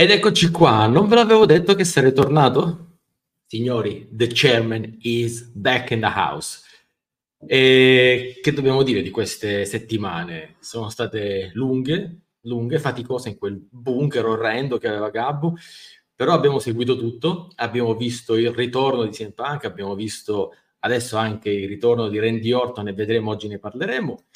Ed 0.00 0.12
eccoci 0.12 0.52
qua, 0.52 0.86
non 0.86 1.08
ve 1.08 1.16
l'avevo 1.16 1.44
detto 1.44 1.74
che 1.74 1.82
sarei 1.82 2.12
tornato? 2.12 2.98
Signori, 3.44 4.08
the 4.12 4.28
chairman 4.32 4.96
is 5.00 5.50
back 5.52 5.90
in 5.90 5.98
the 5.98 6.06
house. 6.06 6.60
E 7.44 8.38
che 8.40 8.52
dobbiamo 8.52 8.84
dire 8.84 9.02
di 9.02 9.10
queste 9.10 9.64
settimane? 9.64 10.54
Sono 10.60 10.88
state 10.88 11.50
lunghe, 11.54 12.20
lunghe, 12.42 12.78
faticose 12.78 13.30
in 13.30 13.38
quel 13.38 13.60
bunker 13.68 14.24
orrendo 14.24 14.78
che 14.78 14.86
aveva 14.86 15.10
Gabbo, 15.10 15.56
però 16.14 16.32
abbiamo 16.32 16.60
seguito 16.60 16.96
tutto, 16.96 17.50
abbiamo 17.56 17.96
visto 17.96 18.36
il 18.36 18.52
ritorno 18.52 19.02
di 19.02 19.10
CM 19.10 19.32
Punk, 19.32 19.64
abbiamo 19.64 19.96
visto 19.96 20.54
adesso 20.78 21.16
anche 21.16 21.50
il 21.50 21.66
ritorno 21.66 22.08
di 22.08 22.20
Randy 22.20 22.52
Orton 22.52 22.86
e 22.86 22.92
vedremo, 22.92 23.32
oggi 23.32 23.48
ne 23.48 23.58
parleremo. 23.58 24.26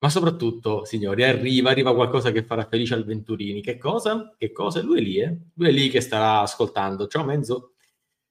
Ma 0.00 0.08
soprattutto, 0.10 0.84
signori, 0.84 1.24
arriva, 1.24 1.70
arriva 1.70 1.92
qualcosa 1.94 2.30
che 2.30 2.44
farà 2.44 2.64
felice 2.66 2.94
al 2.94 3.04
Venturini. 3.04 3.60
Che 3.60 3.78
cosa? 3.78 4.32
Che 4.36 4.52
cosa? 4.52 4.80
Lui 4.80 4.98
è 4.98 5.02
lì, 5.02 5.16
eh? 5.20 5.36
Lui 5.54 5.68
è 5.68 5.72
lì 5.72 5.88
che 5.88 6.00
starà 6.00 6.40
ascoltando. 6.40 7.08
Ciao 7.08 7.24
Menzo. 7.24 7.72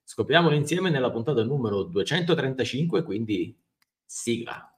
Scopriamolo 0.02 0.54
insieme 0.54 0.88
nella 0.88 1.10
puntata 1.10 1.44
numero 1.44 1.82
235, 1.82 3.02
quindi 3.02 3.54
sigla. 4.06 4.77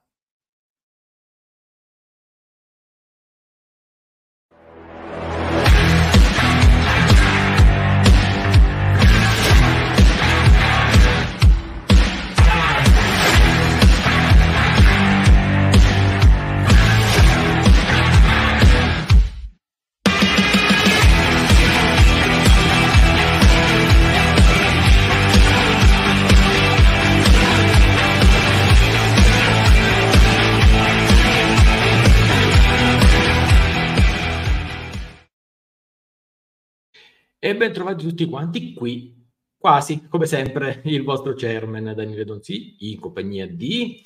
E 37.43 37.57
ben 37.57 37.73
trovati 37.73 38.05
tutti 38.05 38.25
quanti 38.25 38.71
qui, 38.71 39.27
quasi 39.57 40.07
come 40.07 40.27
sempre, 40.27 40.83
il 40.85 41.01
vostro 41.01 41.33
chairman 41.33 41.91
Daniele 41.95 42.23
Donzi, 42.23 42.75
in 42.91 42.99
compagnia 42.99 43.47
di... 43.47 43.99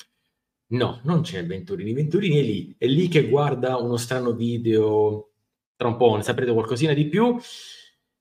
No, 0.68 1.00
non 1.04 1.20
c'è 1.20 1.44
Venturini, 1.44 1.92
Venturini 1.92 2.38
è 2.38 2.40
lì, 2.40 2.74
è 2.78 2.86
lì 2.86 3.08
che 3.08 3.28
guarda 3.28 3.76
uno 3.76 3.98
strano 3.98 4.32
video, 4.32 5.32
tra 5.76 5.88
un 5.88 5.98
po' 5.98 6.16
ne 6.16 6.22
saprete 6.22 6.50
qualcosina 6.54 6.94
di 6.94 7.08
più. 7.08 7.38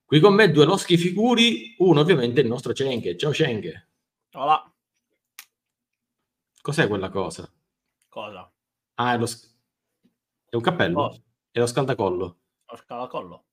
Qui 0.04 0.20
con 0.20 0.34
me 0.34 0.52
due 0.52 0.66
loschi 0.66 0.98
figuri, 0.98 1.76
uno 1.78 2.02
ovviamente 2.02 2.42
il 2.42 2.48
nostro 2.48 2.74
Cenghe. 2.74 3.16
Ciao 3.16 3.32
Cenghe. 3.32 3.92
Hola. 4.34 4.70
Cos'è 6.62 6.90
quella 6.90 7.10
cosa? 7.10 7.50
Cosa? 8.10 8.54
Ah, 8.96 9.14
è, 9.14 9.18
lo... 9.18 9.28
è 10.50 10.56
un 10.58 10.62
cappello? 10.62 11.02
Oh. 11.04 11.24
È 11.52 11.60
lo 11.60 11.68
scaldacollo? 11.68 12.40
Lo 12.66 12.76
scalacollo. 12.76 13.45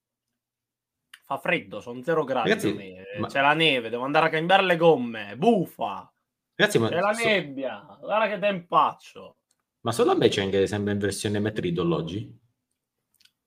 Fa 1.33 1.39
freddo, 1.39 1.81
sono 1.81 2.03
zero 2.03 2.25
gradi. 2.25 2.51
Ragazzi, 2.51 2.77
ma- 3.19 3.27
C'è 3.27 3.41
la 3.41 3.55
neve, 3.55 3.89
devo 3.89 4.05
andare 4.05 4.27
a 4.27 4.29
cambiare 4.29 4.63
le 4.65 4.77
gomme. 4.77 5.35
Buffa. 5.37 6.13
Ragazzi, 6.55 6.79
ma, 6.79 6.89
C'è 6.89 7.01
la 7.01 7.15
so- 7.15 7.25
nebbia. 7.25 7.97
Guarda 8.01 8.29
che 8.35 8.39
tempaccio. 8.39 9.37
ma 9.81 9.93
solo 9.93 10.11
a 10.13 10.15
me 10.15 10.29
Cenghe 10.31 10.67
sembra 10.67 10.93
in 10.93 10.99
versione 10.99 11.39
Matt 11.41 11.59
Riddle 11.59 11.95
oggi? 11.95 12.39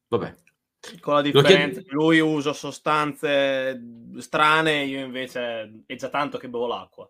Vabbè. 0.07 0.35
Con 0.99 1.13
la 1.13 1.21
differenza 1.21 1.79
chied- 1.81 1.93
lui 1.93 2.19
usa 2.19 2.53
sostanze 2.53 3.79
strane, 4.17 4.83
io 4.83 4.99
invece 5.05 5.83
è 5.85 5.95
già 5.95 6.09
tanto 6.09 6.37
che 6.37 6.49
bevo 6.49 6.67
l'acqua. 6.67 7.09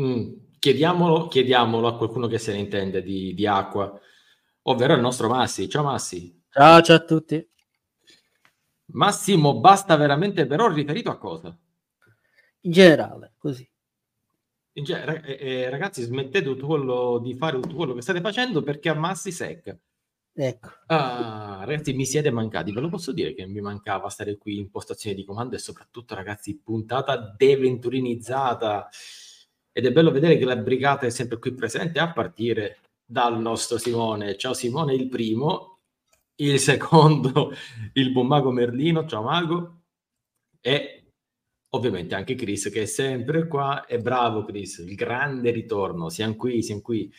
Mm, 0.00 0.32
chiediamolo, 0.58 1.26
chiediamolo 1.28 1.86
a 1.88 1.96
qualcuno 1.96 2.26
che 2.28 2.38
se 2.38 2.52
ne 2.52 2.58
intende 2.58 3.02
di, 3.02 3.34
di 3.34 3.46
acqua, 3.46 3.98
ovvero 4.62 4.94
il 4.94 5.00
nostro 5.00 5.28
Massi. 5.28 5.68
Ciao 5.68 5.82
Massi. 5.82 6.40
Ciao, 6.50 6.80
ciao 6.82 6.96
a 6.96 7.04
tutti. 7.04 7.46
Massimo, 8.92 9.60
basta 9.60 9.96
veramente 9.96 10.46
però 10.46 10.68
riferito 10.68 11.10
a 11.10 11.18
cosa? 11.18 11.56
In 12.60 12.72
generale, 12.72 13.34
così. 13.36 13.68
In 14.72 14.84
ge- 14.84 15.22
eh, 15.24 15.38
eh, 15.40 15.70
ragazzi, 15.70 16.02
smettete 16.02 16.44
tutto 16.44 16.66
quello 16.66 17.18
di 17.18 17.34
fare 17.34 17.58
tutto 17.60 17.74
quello 17.74 17.94
che 17.94 18.02
state 18.02 18.20
facendo 18.20 18.62
perché 18.62 18.88
a 18.88 18.94
Massi 18.94 19.32
secca. 19.32 19.76
Ecco. 20.40 20.68
Ah, 20.86 21.64
ragazzi, 21.64 21.92
mi 21.94 22.06
siete 22.06 22.30
mancati. 22.30 22.72
Ve 22.72 22.80
lo 22.80 22.88
posso 22.88 23.12
dire 23.12 23.34
che 23.34 23.44
mi 23.46 23.60
mancava 23.60 24.08
stare 24.08 24.38
qui 24.38 24.56
in 24.58 24.70
postazione 24.70 25.16
di 25.16 25.24
comando 25.24 25.56
e 25.56 25.58
soprattutto, 25.58 26.14
ragazzi, 26.14 26.60
puntata 26.62 27.34
deventurinizzata. 27.36 28.88
Ed 29.72 29.84
è 29.84 29.92
bello 29.92 30.12
vedere 30.12 30.38
che 30.38 30.44
la 30.44 30.56
brigata 30.56 31.06
è 31.06 31.10
sempre 31.10 31.38
qui 31.38 31.52
presente 31.54 31.98
a 31.98 32.12
partire 32.12 32.78
dal 33.04 33.40
nostro 33.40 33.78
Simone. 33.78 34.36
Ciao 34.36 34.54
Simone, 34.54 34.94
il 34.94 35.08
primo. 35.08 35.77
Il 36.40 36.60
secondo, 36.60 37.52
il 37.94 38.12
buon 38.12 38.28
mago 38.28 38.52
Merlino. 38.52 39.06
Ciao 39.06 39.22
mago. 39.22 39.82
E 40.60 41.14
ovviamente 41.70 42.14
anche 42.14 42.36
Chris 42.36 42.70
che 42.72 42.82
è 42.82 42.84
sempre 42.86 43.48
qua. 43.48 43.86
E 43.86 43.98
bravo 43.98 44.44
Chris, 44.44 44.78
il 44.78 44.94
grande 44.94 45.50
ritorno. 45.50 46.08
Siamo 46.10 46.36
qui, 46.36 46.62
siamo 46.62 46.80
qui. 46.80 47.12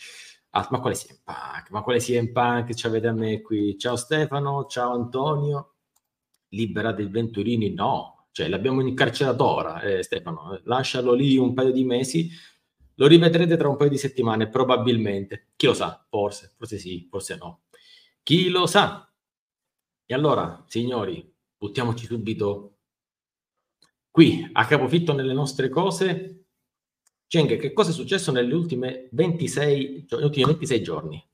Ah, 0.52 0.66
ma 0.72 0.79
quale 0.79 0.96
CM 0.96 1.18
Punk? 1.24 1.69
Ma 1.72 1.81
quale 1.81 2.00
CM 2.00 2.31
Punk 2.31 2.74
ci 2.74 2.88
avete 2.88 3.08
a 3.08 3.12
me 3.12 3.41
qui? 3.41 3.78
Ciao 3.78 3.97
Stefano, 3.97 4.66
ciao 4.68 4.94
Antonio. 4.94 5.75
Liberate 6.50 7.02
il 7.02 7.09
Venturini? 7.12 7.74
No, 7.74 8.28
cioè 8.31 8.47
l'abbiamo 8.47 8.81
incarcerato 8.81 9.46
ora, 9.46 9.81
eh, 9.81 10.02
Stefano. 10.02 10.62
Lascialo 10.63 11.13
lì 11.13 11.35
un 11.38 11.53
paio 11.53 11.72
di 11.72 11.84
mesi. 11.84 12.29
Lo 12.96 13.08
rivedrete 13.08 13.58
tra 13.58 13.68
un 13.68 13.75
paio 13.75 13.90
di 13.90 13.97
settimane, 13.97 14.47
probabilmente. 14.47 15.50
Chi 15.58 15.66
lo 15.66 15.74
sa? 15.74 16.06
Forse, 16.09 16.53
forse 16.58 16.78
sì, 16.78 17.06
forse 17.09 17.35
no. 17.35 17.63
Chi 18.24 18.50
lo 18.50 18.66
sa? 18.66 19.09
E 20.12 20.16
allora, 20.16 20.66
signori, 20.66 21.24
buttiamoci 21.56 22.08
subito 22.08 22.78
qui 24.09 24.50
a 24.53 24.66
capofitto 24.66 25.14
nelle 25.14 25.34
nostre 25.34 25.70
cose. 25.70 26.46
Cenghe, 27.28 27.58
che 27.58 27.74
cosa 27.74 27.92
è 27.92 27.94
successo 27.94 28.31
nelle 28.31 28.56
ultime 28.56 29.08
26, 29.12 30.06
gio- 30.06 30.16
negli 30.16 30.25
ultimi 30.25 30.46
26 30.46 30.81
giorni? 30.81 31.30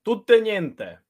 Tutto 0.00 0.32
e 0.32 0.40
niente. 0.40 1.06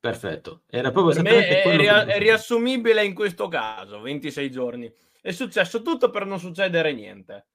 Perfetto. 0.00 0.62
Era 0.68 0.90
proprio 0.90 1.12
esattamente 1.12 1.60
è, 1.60 1.62
quello 1.62 1.82
che 1.82 2.04
è 2.14 2.18
riassumibile 2.18 3.04
in 3.04 3.12
questo 3.12 3.48
caso, 3.48 4.00
26 4.00 4.50
giorni. 4.50 4.90
È 5.20 5.32
successo 5.32 5.82
tutto 5.82 6.08
per 6.08 6.24
non 6.24 6.38
succedere 6.38 6.94
niente. 6.94 7.48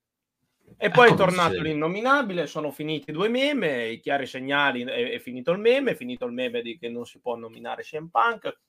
E 0.75 0.89
poi 0.89 1.05
è 1.05 1.13
come 1.13 1.17
tornato 1.17 1.61
l'innominabile, 1.61 2.45
sono 2.47 2.71
finiti 2.71 3.11
due 3.11 3.29
meme, 3.29 3.87
i 3.87 3.99
chiari 3.99 4.25
segnali, 4.25 4.83
è, 4.83 5.11
è 5.11 5.19
finito 5.19 5.51
il 5.51 5.59
meme, 5.59 5.91
è 5.91 5.95
finito 5.95 6.25
il 6.25 6.33
meme 6.33 6.61
di 6.61 6.77
che 6.77 6.89
non 6.89 7.05
si 7.05 7.19
può 7.19 7.35
nominare 7.35 7.83
CM 7.83 8.09
Punk 8.09 8.59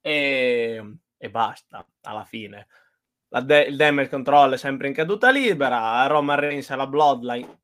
e, 0.00 0.96
e 1.16 1.30
basta, 1.30 1.86
alla 2.02 2.24
fine. 2.24 2.66
La 3.28 3.40
de- 3.40 3.64
il 3.64 3.76
damage 3.76 4.08
control 4.08 4.54
è 4.54 4.56
sempre 4.56 4.88
in 4.88 4.94
caduta 4.94 5.30
libera, 5.30 6.06
Roman 6.06 6.38
Reigns 6.38 6.70
e 6.70 6.76
la 6.76 6.86
Bloodline 6.86 7.60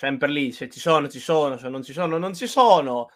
sempre 0.00 0.28
lì, 0.28 0.50
se 0.50 0.70
ci 0.70 0.80
sono 0.80 1.10
ci 1.10 1.20
sono, 1.20 1.58
se 1.58 1.68
non 1.68 1.82
ci 1.82 1.92
sono 1.92 2.16
non 2.16 2.32
ci 2.34 2.46
sono. 2.46 3.10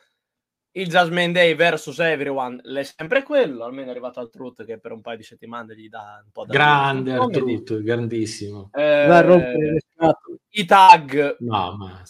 Il 0.76 0.88
Jasmine 0.88 1.32
Day 1.32 1.54
versus 1.54 1.98
Everyone 2.00 2.60
è 2.60 2.82
sempre 2.82 3.22
quello, 3.22 3.64
almeno 3.64 3.88
è 3.88 3.90
arrivato 3.90 4.18
al 4.20 4.28
Truth 4.30 4.64
che 4.64 4.78
per 4.78 4.90
un 4.92 5.00
paio 5.00 5.16
di 5.16 5.22
settimane 5.22 5.76
gli 5.76 5.88
dà 5.88 6.20
un 6.24 6.30
po' 6.32 6.44
da 6.44 6.52
Grande 6.52 7.12
comedy. 7.12 7.52
Artruth, 7.52 7.82
grandissimo. 7.82 8.70
Eh, 8.72 9.06
Va 9.06 9.18
a 9.18 9.20
rompere 9.20 9.72
le 9.72 9.80
scatole. 9.80 10.38
i 10.50 10.64
tag, 10.64 11.36
No, 11.40 11.76
ma 11.76 12.02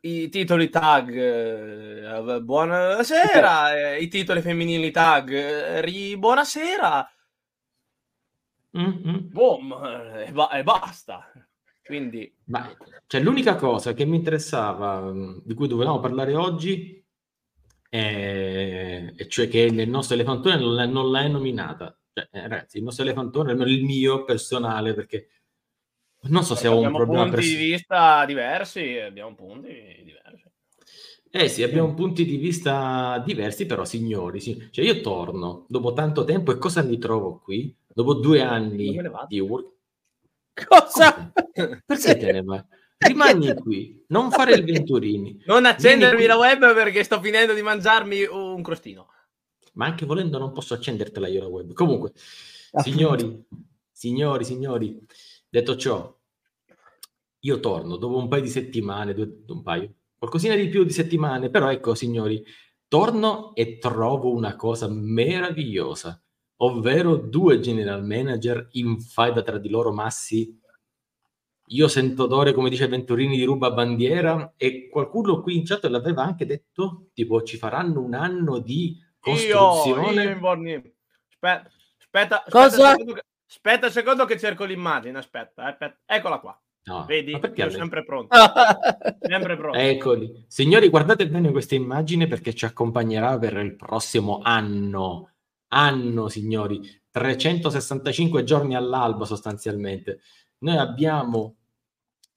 i 0.00 0.28
titoli 0.28 0.68
tag, 0.70 1.08
eh, 1.16 2.40
buonasera, 2.42 3.74
eh, 3.94 4.02
i 4.02 4.08
titoli 4.08 4.40
femminili 4.40 4.90
tag, 4.90 5.30
eh, 5.32 5.80
ri- 5.80 6.16
buonasera, 6.16 7.08
Mm, 8.74 9.02
mm. 9.04 9.28
boom, 9.32 9.72
eh, 9.72 10.26
e, 10.28 10.32
ba- 10.32 10.50
e 10.50 10.62
basta. 10.62 11.30
Quindi 11.84 12.32
Ma, 12.44 12.66
cioè, 13.06 13.20
l'unica 13.20 13.56
cosa 13.56 13.92
che 13.92 14.06
mi 14.06 14.16
interessava, 14.16 15.00
mh, 15.12 15.42
di 15.44 15.54
cui 15.54 15.68
dovevamo 15.68 16.00
parlare 16.00 16.34
oggi, 16.34 16.97
è, 17.88 19.12
e 19.16 19.28
cioè 19.28 19.48
che 19.48 19.70
nel 19.70 19.88
nostro 19.88 20.14
elefantone 20.14 20.56
non 20.56 20.74
l'hai, 20.74 20.90
non 20.90 21.10
l'hai 21.10 21.30
nominata. 21.30 21.98
Cioè, 22.12 22.28
eh, 22.30 22.42
ragazzi, 22.42 22.78
il 22.78 22.84
nostro 22.84 23.04
elefantone, 23.04 23.52
il 23.52 23.84
mio 23.84 24.24
personale, 24.24 24.94
perché 24.94 25.28
non 26.22 26.42
so 26.44 26.54
se 26.54 26.66
ho 26.66 26.72
un 26.72 26.78
abbiamo 26.78 26.96
problema 26.96 27.22
punti 27.22 27.36
pers- 27.36 27.48
di 27.48 27.56
vista 27.56 28.24
diversi, 28.24 28.98
abbiamo 28.98 29.34
punti 29.34 30.02
diversi. 30.04 30.46
Eh 31.30 31.48
sì, 31.48 31.62
abbiamo 31.62 31.94
punti 31.94 32.24
di 32.24 32.36
vista 32.36 33.22
diversi, 33.24 33.66
però 33.66 33.84
signori, 33.84 34.40
sì. 34.40 34.68
Cioè 34.70 34.84
io 34.84 35.00
torno 35.00 35.66
dopo 35.68 35.92
tanto 35.92 36.24
tempo 36.24 36.52
e 36.52 36.58
cosa 36.58 36.82
mi 36.82 36.98
trovo 36.98 37.38
qui? 37.38 37.74
Dopo 37.86 38.14
due 38.14 38.40
anni 38.40 38.98
di 39.28 39.40
work... 39.40 39.76
Cosa? 40.66 41.30
Perché 41.84 42.16
te 42.16 42.32
ne 42.32 42.42
vai? 42.42 42.64
rimani 42.98 43.54
qui, 43.54 44.04
non 44.08 44.30
fare 44.30 44.54
il 44.54 44.64
Venturini. 44.64 45.42
Non 45.46 45.64
accendermi 45.64 46.26
la 46.26 46.36
web 46.36 46.74
perché 46.74 47.02
sto 47.04 47.20
finendo 47.20 47.54
di 47.54 47.62
mangiarmi 47.62 48.24
un 48.24 48.62
crostino. 48.62 49.08
Ma 49.74 49.86
anche 49.86 50.06
volendo 50.06 50.38
non 50.38 50.52
posso 50.52 50.74
accendertela 50.74 51.28
io 51.28 51.42
la 51.42 51.48
web. 51.48 51.72
Comunque, 51.72 52.12
Appunto. 52.72 52.90
signori, 52.90 53.44
signori, 53.90 54.44
signori, 54.44 54.98
detto 55.48 55.76
ciò, 55.76 56.16
io 57.40 57.60
torno 57.60 57.96
dopo 57.96 58.16
un 58.16 58.28
paio 58.28 58.42
di 58.42 58.48
settimane, 58.48 59.14
due, 59.14 59.42
un 59.46 59.62
paio, 59.62 59.94
qualcosina 60.18 60.56
di 60.56 60.68
più 60.68 60.82
di 60.82 60.92
settimane, 60.92 61.50
però 61.50 61.70
ecco, 61.70 61.94
signori, 61.94 62.44
torno 62.88 63.54
e 63.54 63.78
trovo 63.78 64.32
una 64.34 64.56
cosa 64.56 64.88
meravigliosa, 64.88 66.20
ovvero 66.56 67.16
due 67.16 67.60
general 67.60 68.04
manager 68.04 68.68
in 68.72 68.98
faida 69.00 69.42
tra 69.42 69.58
di 69.58 69.68
loro 69.68 69.92
massi. 69.92 70.58
Io 71.68 71.88
sento 71.88 72.24
odore, 72.24 72.52
come 72.52 72.70
dice 72.70 72.86
Venturini, 72.88 73.36
di 73.36 73.44
ruba 73.44 73.70
bandiera 73.70 74.54
e 74.56 74.88
qualcuno 74.88 75.40
qui 75.40 75.56
in 75.56 75.64
chat 75.64 75.84
l'aveva 75.86 76.22
anche 76.22 76.46
detto, 76.46 77.08
tipo 77.12 77.42
ci 77.42 77.56
faranno 77.56 78.00
un 78.02 78.14
anno 78.14 78.58
di 78.58 78.96
Io, 78.96 79.04
costruzione. 79.18 80.22
io 80.22 80.30
in 80.30 80.38
Borni- 80.38 80.94
Aspetta, 81.30 81.70
aspetta, 81.98 82.44
Cosa? 82.48 82.66
aspetta, 82.66 82.90
un 82.90 82.96
secondo 82.98 83.12
che- 83.14 83.24
aspetta 83.48 83.86
un 83.86 83.92
secondo 83.92 84.24
che 84.24 84.38
cerco 84.38 84.64
l'immagine. 84.64 85.18
Aspetta, 85.18 85.64
eh, 85.64 85.70
aspetta. 85.70 85.98
eccola 86.06 86.38
qua. 86.40 86.60
No, 86.84 87.04
Vedi? 87.04 87.32
Io 87.32 87.70
sempre 87.70 88.02
pronto. 88.02 88.34
Sempre 89.20 89.56
pronto. 89.58 89.76
Eccoli. 89.76 90.44
Signori, 90.48 90.88
guardate 90.88 91.28
bene 91.28 91.50
questa 91.50 91.74
immagine 91.74 92.26
perché 92.26 92.54
ci 92.54 92.64
accompagnerà 92.64 93.38
per 93.38 93.58
il 93.58 93.76
prossimo 93.76 94.40
anno. 94.42 95.32
Anno, 95.68 96.28
signori. 96.28 96.80
365 97.10 98.42
giorni 98.42 98.74
all'alba 98.74 99.26
sostanzialmente. 99.26 100.20
Noi 100.60 100.76
abbiamo 100.76 101.56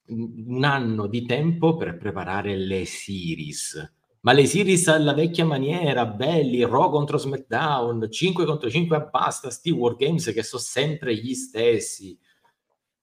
un 0.06 0.62
anno 0.64 1.06
di 1.06 1.24
tempo 1.24 1.76
per 1.76 1.96
preparare 1.96 2.56
le 2.56 2.84
series. 2.84 3.94
Ma 4.20 4.32
le 4.32 4.46
series 4.46 4.86
alla 4.86 5.14
vecchia 5.14 5.44
maniera, 5.44 6.06
belli, 6.06 6.64
Raw 6.64 6.90
contro 6.90 7.18
SmackDown, 7.18 8.08
5 8.08 8.44
contro 8.44 8.70
5 8.70 8.96
e 8.96 9.08
basta, 9.10 9.50
sti 9.50 9.70
Wargames 9.70 10.32
che 10.32 10.44
sono 10.44 10.62
sempre 10.62 11.16
gli 11.16 11.34
stessi. 11.34 12.16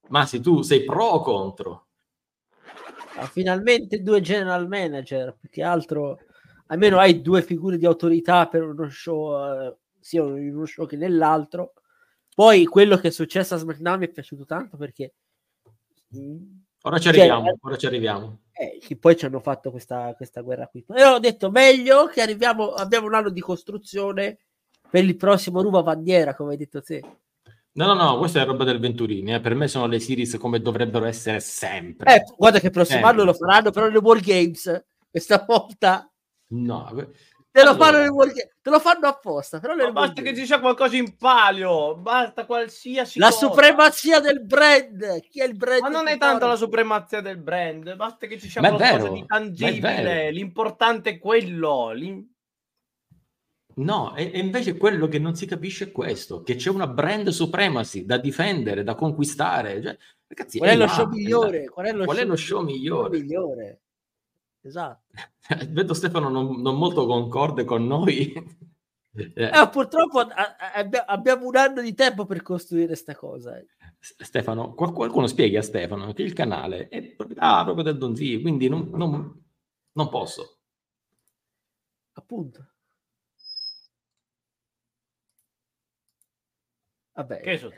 Ma 0.08 0.24
se 0.24 0.40
tu 0.40 0.62
sei 0.62 0.84
pro 0.84 1.04
o 1.04 1.20
contro? 1.22 1.86
Ah, 3.16 3.26
finalmente 3.26 4.02
due 4.02 4.22
general 4.22 4.66
manager, 4.66 5.36
più 5.38 5.50
che 5.50 5.62
altro 5.62 6.20
almeno 6.68 6.98
hai 6.98 7.20
due 7.20 7.42
figure 7.42 7.76
di 7.76 7.84
autorità 7.84 8.48
per 8.48 8.62
uno 8.62 8.88
show, 8.88 9.34
eh, 9.36 9.76
sia 9.98 10.22
in 10.22 10.54
uno 10.54 10.64
show 10.64 10.86
che 10.86 10.96
nell'altro. 10.96 11.74
Poi 12.34 12.64
quello 12.66 12.96
che 12.96 13.08
è 13.08 13.10
successo 13.10 13.54
a 13.54 13.58
SmackDown 13.58 13.98
mi 13.98 14.06
è 14.06 14.10
piaciuto 14.10 14.44
tanto 14.44 14.76
perché 14.76 15.12
mm, 16.16 16.36
Ora 16.82 16.96
ci 16.98 17.04
Cioè, 17.04 17.12
arriviamo, 17.18 17.48
eh, 17.50 17.56
ora 17.60 17.76
ci 17.76 17.86
arriviamo. 17.86 18.38
eh, 18.52 18.96
poi 18.98 19.16
ci 19.16 19.26
hanno 19.26 19.40
fatto 19.40 19.70
questa, 19.70 20.14
questa 20.16 20.40
guerra 20.40 20.66
qui. 20.66 20.82
E 20.94 21.04
ho 21.04 21.18
detto 21.18 21.50
meglio 21.50 22.06
che 22.06 22.22
arriviamo, 22.22 22.72
abbiamo 22.72 23.06
un 23.06 23.14
anno 23.14 23.28
di 23.30 23.40
costruzione 23.40 24.38
per 24.88 25.04
il 25.04 25.16
prossimo 25.16 25.60
Ruba 25.60 25.82
Bandiera, 25.82 26.34
come 26.34 26.52
hai 26.52 26.56
detto 26.56 26.80
te. 26.82 27.02
No, 27.72 27.86
no, 27.86 27.94
no, 27.94 28.18
questa 28.18 28.40
è 28.40 28.44
roba 28.46 28.64
del 28.64 28.80
Venturini. 28.80 29.34
eh. 29.34 29.40
Per 29.40 29.54
me 29.54 29.68
sono 29.68 29.86
le 29.86 30.00
series 30.00 30.36
come 30.38 30.60
dovrebbero 30.60 31.04
essere 31.04 31.38
sempre. 31.40 32.14
Eh, 32.14 32.24
guarda 32.36 32.58
che 32.58 32.66
il 32.66 32.72
prossimo 32.72 33.00
Eh. 33.00 33.04
anno 33.04 33.24
lo 33.24 33.34
faranno 33.34 33.70
però 33.70 33.86
le 33.88 33.98
World 33.98 34.24
Games. 34.24 34.84
Questa 35.10 35.44
volta 35.46 36.10
No, 36.52 37.12
te 37.50 37.62
lo 37.64 37.70
Allora. 37.70 37.84
fanno 37.84 38.14
Games, 38.16 38.48
te 38.62 38.70
lo 38.70 38.78
fanno 38.80 39.06
apposta. 39.08 39.58
Però 39.60 39.74
le 39.74 39.84
Ma 39.84 39.92
basta 39.92 40.22
che 40.22 40.34
ci 40.34 40.46
sia 40.46 40.60
qualcosa 40.60 40.96
in 40.96 41.16
palio. 41.16 41.96
Basta 41.96 42.46
qualsiasi 42.46 43.18
La 43.18 43.30
cosa. 43.30 43.46
supremazia 43.48 44.20
del 44.20 44.44
brand. 44.44 45.20
Chi 45.28 45.40
è 45.40 45.44
il 45.46 45.56
brand? 45.56 45.80
Ma 45.82 45.88
non 45.88 46.08
è 46.08 46.16
tanto 46.18 46.46
la 46.46 46.56
supremazia 46.56 47.20
del 47.20 47.38
brand, 47.38 47.94
basta 47.96 48.26
che 48.26 48.38
ci 48.38 48.48
sia 48.48 48.60
Ma 48.60 48.68
è 48.68 48.70
qualcosa 48.74 48.98
vero, 49.02 49.12
di 49.14 49.20
è 49.20 49.26
tangibile. 49.26 50.30
L'importante 50.30 51.10
è 51.10 51.18
quello. 51.18 51.90
l'im- 51.92 52.26
no, 53.76 54.14
e, 54.16 54.24
invece 54.34 54.76
quello 54.76 55.08
che 55.08 55.18
non 55.18 55.34
si 55.34 55.46
capisce 55.46 55.84
è 55.86 55.92
questo, 55.92 56.42
che 56.42 56.54
c'è 56.56 56.70
una 56.70 56.86
brand 56.86 57.28
supremacy 57.28 58.04
da 58.04 58.18
difendere, 58.18 58.82
da 58.84 58.94
conquistare. 58.94 59.82
Cioè, 59.82 59.96
ragazzi, 60.28 60.58
Qual 60.58 60.70
è 60.70 60.76
lo 60.76 60.84
là, 60.84 60.88
show 60.88 61.04
là. 61.04 61.10
migliore? 61.10 61.68
Qual 61.68 61.86
è 61.86 61.92
lo, 61.92 62.04
Qual 62.04 62.16
è 62.16 62.20
show, 62.20 62.28
lo 62.28 62.36
show 62.36 62.62
migliore? 62.62 63.80
Esatto. 64.62 65.12
Vedo 65.70 65.94
Stefano 65.94 66.28
non, 66.28 66.60
non 66.60 66.76
molto 66.76 67.06
concorde 67.06 67.64
con 67.64 67.86
noi. 67.86 68.32
Eh, 69.12 69.32
Eh, 69.34 69.68
purtroppo 69.72 70.20
a- 70.20 70.28
a- 70.56 70.72
abbia- 70.74 71.04
abbiamo 71.04 71.44
un 71.48 71.56
anno 71.56 71.80
di 71.82 71.94
tempo 71.94 72.26
per 72.26 72.42
costruire 72.42 72.86
questa 72.86 73.16
cosa. 73.16 73.58
eh. 73.58 73.66
Stefano, 73.98 74.72
qual- 74.72 74.92
qualcuno 74.92 75.26
spieghi 75.26 75.56
a 75.56 75.62
Stefano 75.62 76.12
che 76.12 76.22
il 76.22 76.32
canale 76.32 76.86
è 76.86 77.02
proprietà 77.16 77.64
proprio 77.64 77.82
del 77.82 77.98
Donzi, 77.98 78.40
quindi 78.40 78.68
non, 78.68 78.88
non- 78.92 79.44
non 79.94 80.08
posso. 80.08 80.60
Appunto. 82.12 82.64
Vabbè, 87.14 87.40
Che 87.40 87.58
ci, 87.58 87.68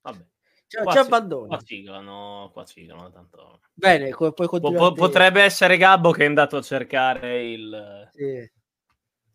Vabbè. 0.00 0.26
Ci- 0.68 0.76
Qua 0.82 0.92
ci 0.92 0.98
si- 0.98 1.04
abbandoni. 1.04 1.48
Qua 1.48 1.60
siglano, 1.64 2.50
qua 2.52 2.66
siglano, 2.66 3.10
tanto... 3.10 3.60
Bene, 3.74 4.10
puoi 4.10 4.32
Po- 4.34 4.92
potrebbe 4.92 5.42
essere 5.42 5.76
Gabbo 5.76 6.10
che 6.12 6.24
è 6.24 6.26
andato 6.26 6.56
a 6.58 6.62
cercare 6.62 7.44
il... 7.50 8.08
Sì. 8.12 8.22
che 8.22 8.50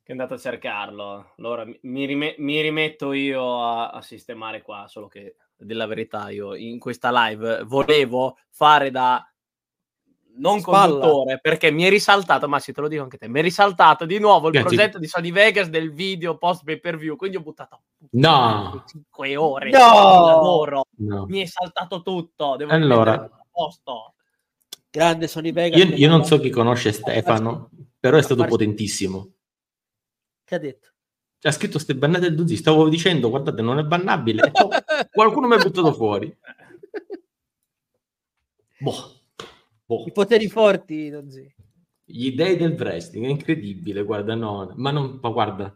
è 0.03 0.11
andato 0.11 0.35
a 0.35 0.37
cercarlo. 0.37 1.33
Allora 1.37 1.65
mi, 1.65 1.77
mi 1.83 2.05
rime- 2.05 2.35
mi 2.37 2.61
rimetto 2.61 3.13
io 3.13 3.61
a, 3.63 3.89
a 3.89 4.01
sistemare 4.01 4.61
qua, 4.61 4.85
solo 4.87 5.07
che 5.07 5.35
della 5.55 5.85
verità 5.87 6.29
io 6.29 6.55
in 6.55 6.77
questa 6.77 7.09
live 7.27 7.63
volevo 7.63 8.37
fare 8.49 8.91
da 8.91 9.25
non 10.35 10.59
Spalla. 10.59 10.87
conduttore 10.99 11.39
perché 11.39 11.71
mi 11.71 11.83
è 11.83 11.89
risaltato, 11.89 12.47
ma 12.47 12.59
sì 12.59 12.71
te 12.73 12.81
lo 12.81 12.87
dico 12.87 13.03
anche 13.03 13.17
te, 13.17 13.27
mi 13.27 13.39
è 13.39 13.41
risaltato 13.43 14.05
di 14.05 14.17
nuovo 14.19 14.47
il 14.47 14.53
Grazie. 14.53 14.69
progetto 14.75 14.97
di 14.99 15.07
Sony 15.07 15.31
Vegas 15.31 15.67
del 15.67 15.91
video 15.93 16.37
post 16.37 16.63
pay 16.63 16.79
per 16.79 16.97
view, 16.97 17.15
quindi 17.15 17.37
ho 17.37 17.41
buttato 17.41 17.81
No, 18.11 18.83
5 18.87 19.35
ore 19.35 19.69
No! 19.69 19.69
di 19.69 20.25
lavoro, 20.25 20.85
no. 20.97 21.25
mi 21.27 21.41
è 21.41 21.45
saltato 21.45 22.01
tutto, 22.01 22.55
devo 22.57 22.71
Allora. 22.71 23.29
posto. 23.51 24.15
Grande 24.89 25.27
Sony 25.27 25.51
Vegas. 25.51 25.79
Io, 25.79 25.95
io 25.95 26.09
non 26.09 26.23
so 26.23 26.39
chi 26.39 26.49
conosce 26.51 26.91
Stefano, 26.91 27.69
però 27.99 28.17
è 28.17 28.21
stato 28.21 28.43
potentissimo. 28.45 29.31
Che 30.43 30.55
ha 30.55 30.59
detto? 30.59 30.89
C'ha 31.39 31.51
scritto 31.51 31.79
ste 31.79 31.95
bannate 31.95 32.21
del 32.27 32.35
Donzi, 32.35 32.55
stavo 32.55 32.87
dicendo, 32.89 33.29
guardate, 33.29 33.61
non 33.61 33.79
è 33.79 33.83
bannabile. 33.83 34.51
Qualcuno 35.11 35.47
mi 35.47 35.55
ha 35.55 35.57
buttato 35.57 35.93
fuori. 35.93 36.33
Boh. 38.79 39.21
Boh. 39.97 40.07
I 40.07 40.11
poteri 40.11 40.47
forti, 40.47 41.11
sì. 41.29 41.53
Gli 42.05 42.33
dei 42.33 42.57
del 42.57 42.73
wrestling, 42.73 43.25
è 43.25 43.29
incredibile, 43.29 44.03
guarda, 44.03 44.35
no, 44.35 44.73
ma 44.75 44.91
non, 44.91 45.19
ma 45.21 45.29
guarda, 45.29 45.75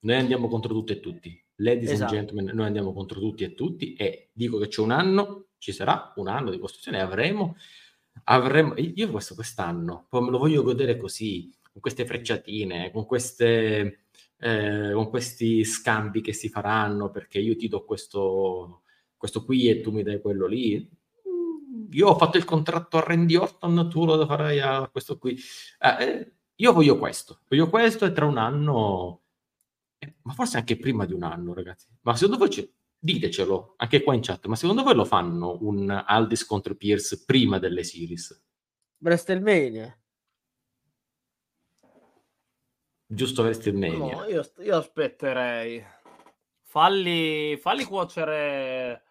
noi 0.00 0.16
andiamo 0.16 0.48
contro 0.48 0.72
tutti 0.72 0.92
e 0.92 1.00
tutti, 1.00 1.44
ladies 1.56 1.90
Esatto. 1.90 2.14
and 2.14 2.26
gentlemen, 2.26 2.54
noi 2.56 2.66
andiamo 2.66 2.92
contro 2.92 3.20
tutti 3.20 3.44
e 3.44 3.54
tutti 3.54 3.94
e 3.94 4.30
dico 4.32 4.58
che 4.58 4.68
c'è 4.68 4.80
un 4.80 4.90
anno, 4.90 5.48
ci 5.58 5.72
sarà 5.72 6.12
un 6.16 6.28
anno 6.28 6.50
di 6.50 6.58
costruzione 6.58 7.00
avremo, 7.00 7.56
avremo, 8.24 8.74
io 8.76 9.10
questo 9.10 9.34
quest'anno, 9.34 10.06
poi 10.08 10.22
me 10.22 10.30
lo 10.30 10.38
voglio 10.38 10.62
godere 10.62 10.96
così, 10.96 11.52
con 11.70 11.80
queste 11.82 12.06
frecciatine, 12.06 12.90
con 12.90 13.04
queste, 13.04 14.04
eh, 14.38 14.90
con 14.92 15.08
questi 15.10 15.62
scambi 15.64 16.20
che 16.20 16.32
si 16.32 16.48
faranno, 16.48 17.10
perché 17.10 17.38
io 17.38 17.54
ti 17.54 17.68
do 17.68 17.84
questo, 17.84 18.82
questo 19.16 19.44
qui 19.44 19.68
e 19.68 19.80
tu 19.80 19.90
mi 19.90 20.02
dai 20.02 20.20
quello 20.20 20.46
lì. 20.46 20.88
Io 21.92 22.08
ho 22.08 22.16
fatto 22.16 22.36
il 22.36 22.44
contratto 22.44 22.98
a 22.98 23.00
Randy 23.00 23.36
Orton, 23.36 23.88
tu 23.88 24.04
lo 24.04 24.26
farai 24.26 24.60
a 24.60 24.88
questo 24.88 25.18
qui. 25.18 25.38
Eh, 25.78 26.04
eh, 26.04 26.32
io 26.56 26.72
voglio 26.72 26.98
questo, 26.98 27.40
voglio 27.48 27.68
questo 27.70 28.04
e 28.04 28.12
tra 28.12 28.26
un 28.26 28.36
anno, 28.36 29.22
eh, 29.98 30.16
ma 30.22 30.32
forse 30.32 30.58
anche 30.58 30.76
prima 30.76 31.06
di 31.06 31.12
un 31.12 31.22
anno, 31.22 31.54
ragazzi. 31.54 31.88
Ma 32.02 32.14
secondo 32.14 32.38
voi, 32.38 32.48
c'è- 32.48 32.68
ditecelo 33.00 33.74
anche 33.76 34.02
qua 34.02 34.14
in 34.14 34.20
chat, 34.22 34.46
ma 34.46 34.56
secondo 34.56 34.82
voi 34.82 34.94
lo 34.94 35.04
fanno 35.04 35.56
un 35.60 35.88
Aldis 35.88 36.44
contro 36.44 36.74
Pierce 36.74 37.24
prima 37.24 37.58
delle 37.58 37.84
series? 37.84 38.44
WrestleMania. 38.98 39.96
Giusto 43.06 43.42
WrestleMania. 43.42 44.16
No, 44.16 44.24
io, 44.26 44.42
io 44.58 44.76
aspetterei. 44.76 45.82
Falli, 46.64 47.56
falli 47.56 47.84
cuocere 47.84 49.02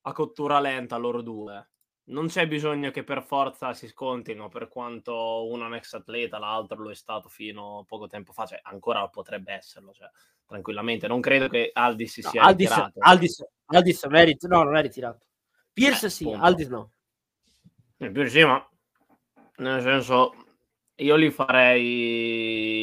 a 0.00 0.12
cottura 0.12 0.60
lenta 0.60 0.96
loro 0.96 1.20
due. 1.20 1.68
Non 2.06 2.26
c'è 2.26 2.46
bisogno 2.46 2.90
che 2.90 3.02
per 3.02 3.22
forza 3.22 3.72
si 3.72 3.88
scontino, 3.88 4.48
per 4.50 4.68
quanto 4.68 5.46
uno 5.48 5.64
è 5.64 5.66
un 5.66 5.74
ex 5.74 5.94
atleta, 5.94 6.38
l'altro 6.38 6.82
lo 6.82 6.90
è 6.90 6.94
stato 6.94 7.30
fino 7.30 7.78
a 7.78 7.84
poco 7.84 8.06
tempo 8.08 8.32
fa, 8.32 8.44
cioè 8.44 8.60
ancora 8.64 9.08
potrebbe 9.08 9.54
esserlo, 9.54 9.90
cioè, 9.94 10.10
tranquillamente. 10.44 11.06
Non 11.06 11.22
credo 11.22 11.48
che 11.48 11.70
Aldis 11.72 12.12
si 12.12 12.20
No, 12.20 12.28
sia 12.28 12.42
Aldis, 12.42 12.68
ritirato. 12.68 12.98
Aldis, 13.00 13.44
Aldis 13.66 14.06
rit- 14.08 14.46
no, 14.48 14.62
non 14.64 14.76
è 14.76 14.82
ritirato. 14.82 15.24
Pierce 15.72 16.06
Eh, 16.06 16.10
sì, 16.10 16.24
appunto. 16.24 16.44
Aldis 16.44 16.68
no. 16.68 16.92
Eh, 17.96 18.10
più 18.10 18.26
sì, 18.28 18.44
ma 18.44 18.68
nel 19.56 19.80
senso, 19.80 20.34
io 20.96 21.16
li 21.16 21.30
farei 21.30 22.76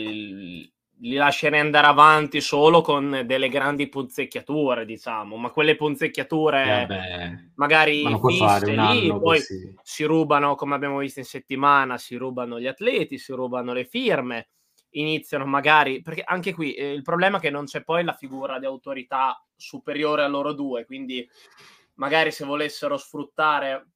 li 1.01 1.15
lascerei 1.15 1.59
andare 1.59 1.87
avanti 1.87 2.41
solo 2.41 2.81
con 2.81 3.23
delle 3.25 3.49
grandi 3.49 3.89
punzecchiature, 3.89 4.85
diciamo, 4.85 5.35
ma 5.35 5.49
quelle 5.49 5.75
punzecchiature 5.75 6.85
Vabbè. 6.87 7.51
magari 7.55 8.03
Ma 8.03 8.19
fisse 8.19 8.75
lì, 8.75 9.07
poi 9.07 9.39
così. 9.39 9.75
si 9.81 10.03
rubano, 10.03 10.55
come 10.55 10.75
abbiamo 10.75 10.99
visto 10.99 11.19
in 11.19 11.25
settimana, 11.25 11.97
si 11.97 12.15
rubano 12.15 12.59
gli 12.59 12.67
atleti, 12.67 13.17
si 13.17 13.31
rubano 13.31 13.73
le 13.73 13.85
firme, 13.85 14.49
iniziano 14.91 15.45
magari, 15.45 16.01
perché 16.01 16.21
anche 16.23 16.53
qui 16.53 16.73
eh, 16.73 16.93
il 16.93 17.01
problema 17.01 17.37
è 17.37 17.41
che 17.41 17.49
non 17.49 17.65
c'è 17.65 17.83
poi 17.83 18.03
la 18.03 18.13
figura 18.13 18.59
di 18.59 18.65
autorità 18.65 19.43
superiore 19.55 20.21
a 20.23 20.27
loro 20.27 20.53
due, 20.53 20.85
quindi 20.85 21.27
magari 21.95 22.31
se 22.31 22.45
volessero 22.45 22.97
sfruttare 22.97 23.87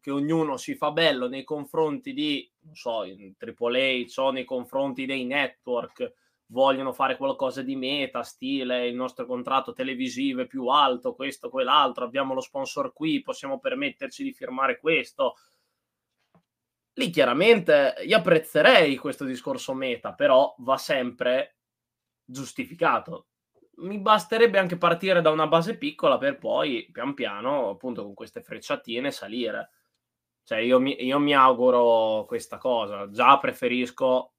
che 0.00 0.10
ognuno 0.10 0.58
si 0.58 0.74
fa 0.74 0.92
bello 0.92 1.28
nei 1.28 1.44
confronti 1.44 2.12
di, 2.12 2.48
non 2.60 2.74
so, 2.74 3.04
in 3.04 3.32
H 3.38 4.20
o 4.20 4.30
nei 4.30 4.44
confronti 4.44 5.06
dei 5.06 5.24
network, 5.24 6.12
vogliono 6.48 6.92
fare 6.92 7.16
qualcosa 7.16 7.62
di 7.62 7.74
meta, 7.76 8.22
stile 8.22 8.86
il 8.86 8.94
nostro 8.94 9.26
contratto 9.26 9.72
televisivo 9.72 10.42
è 10.42 10.46
più 10.46 10.66
alto, 10.68 11.14
questo, 11.14 11.50
quell'altro, 11.50 12.04
abbiamo 12.04 12.34
lo 12.34 12.40
sponsor 12.40 12.92
qui, 12.92 13.22
possiamo 13.22 13.58
permetterci 13.58 14.22
di 14.22 14.32
firmare 14.32 14.78
questo. 14.78 15.36
Lì 16.94 17.10
chiaramente 17.10 17.96
io 18.06 18.16
apprezzerei 18.16 18.96
questo 18.96 19.24
discorso 19.24 19.74
meta, 19.74 20.14
però 20.14 20.54
va 20.58 20.78
sempre 20.78 21.56
giustificato. 22.24 23.26
Mi 23.78 23.98
basterebbe 23.98 24.58
anche 24.58 24.78
partire 24.78 25.20
da 25.20 25.30
una 25.30 25.46
base 25.46 25.76
piccola 25.76 26.16
per 26.16 26.38
poi 26.38 26.88
pian 26.90 27.12
piano, 27.12 27.68
appunto 27.68 28.02
con 28.02 28.14
queste 28.14 28.40
frecciatine, 28.40 29.10
salire. 29.10 29.70
Cioè 30.42 30.58
io 30.58 30.80
mi, 30.80 31.04
io 31.04 31.18
mi 31.18 31.34
auguro 31.34 32.24
questa 32.26 32.56
cosa. 32.56 33.10
Già 33.10 33.36
preferisco 33.36 34.35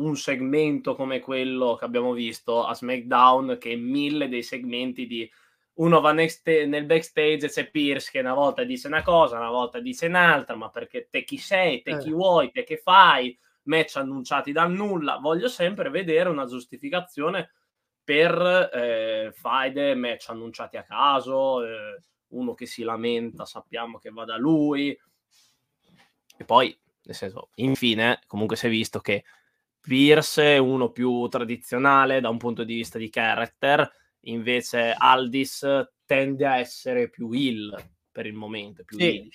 un 0.00 0.16
segmento 0.16 0.94
come 0.94 1.20
quello 1.20 1.76
che 1.76 1.84
abbiamo 1.84 2.12
visto 2.12 2.64
a 2.64 2.74
SmackDown 2.74 3.58
che 3.58 3.76
mille 3.76 4.28
dei 4.28 4.42
segmenti 4.42 5.06
di 5.06 5.30
uno 5.74 6.00
va 6.00 6.12
nel 6.12 6.84
backstage 6.84 7.46
e 7.46 7.48
c'è 7.48 7.70
Pierce 7.70 8.10
che 8.10 8.20
una 8.20 8.34
volta 8.34 8.64
dice 8.64 8.86
una 8.86 9.02
cosa, 9.02 9.38
una 9.38 9.48
volta 9.50 9.78
dice 9.80 10.06
un'altra, 10.06 10.54
ma 10.54 10.68
perché 10.68 11.08
te 11.10 11.24
chi 11.24 11.38
sei, 11.38 11.80
te 11.80 11.96
chi 11.98 12.08
Eh. 12.08 12.12
vuoi, 12.12 12.50
te 12.50 12.64
che 12.64 12.76
fai, 12.76 13.38
match 13.62 13.96
annunciati 13.96 14.52
dal 14.52 14.70
nulla. 14.70 15.16
Voglio 15.16 15.48
sempre 15.48 15.88
vedere 15.88 16.28
una 16.28 16.44
giustificazione 16.44 17.52
per 18.04 18.70
eh, 18.74 19.32
faide, 19.32 19.94
match 19.94 20.28
annunciati 20.28 20.76
a 20.76 20.82
caso, 20.82 21.64
eh, 21.64 22.00
uno 22.28 22.52
che 22.54 22.66
si 22.66 22.82
lamenta, 22.82 23.46
sappiamo 23.46 23.98
che 23.98 24.10
va 24.10 24.24
da 24.24 24.36
lui. 24.36 24.98
E 26.36 26.44
poi, 26.44 26.78
nel 27.04 27.14
senso, 27.14 27.50
infine, 27.56 28.20
comunque 28.26 28.56
si 28.56 28.66
è 28.66 28.70
visto 28.70 29.00
che 29.00 29.24
Pierce 29.84 30.42
è 30.56 30.58
uno 30.58 30.90
più 30.90 31.26
tradizionale 31.28 32.20
da 32.20 32.28
un 32.28 32.36
punto 32.36 32.64
di 32.64 32.74
vista 32.74 32.98
di 32.98 33.08
character, 33.08 33.90
invece 34.24 34.94
Aldis 34.96 35.66
tende 36.04 36.46
a 36.46 36.58
essere 36.58 37.08
più 37.08 37.30
heal 37.32 37.74
per 38.12 38.26
il 38.26 38.34
momento, 38.34 38.84
più 38.84 38.98
Sì. 38.98 39.04
heal. 39.06 39.28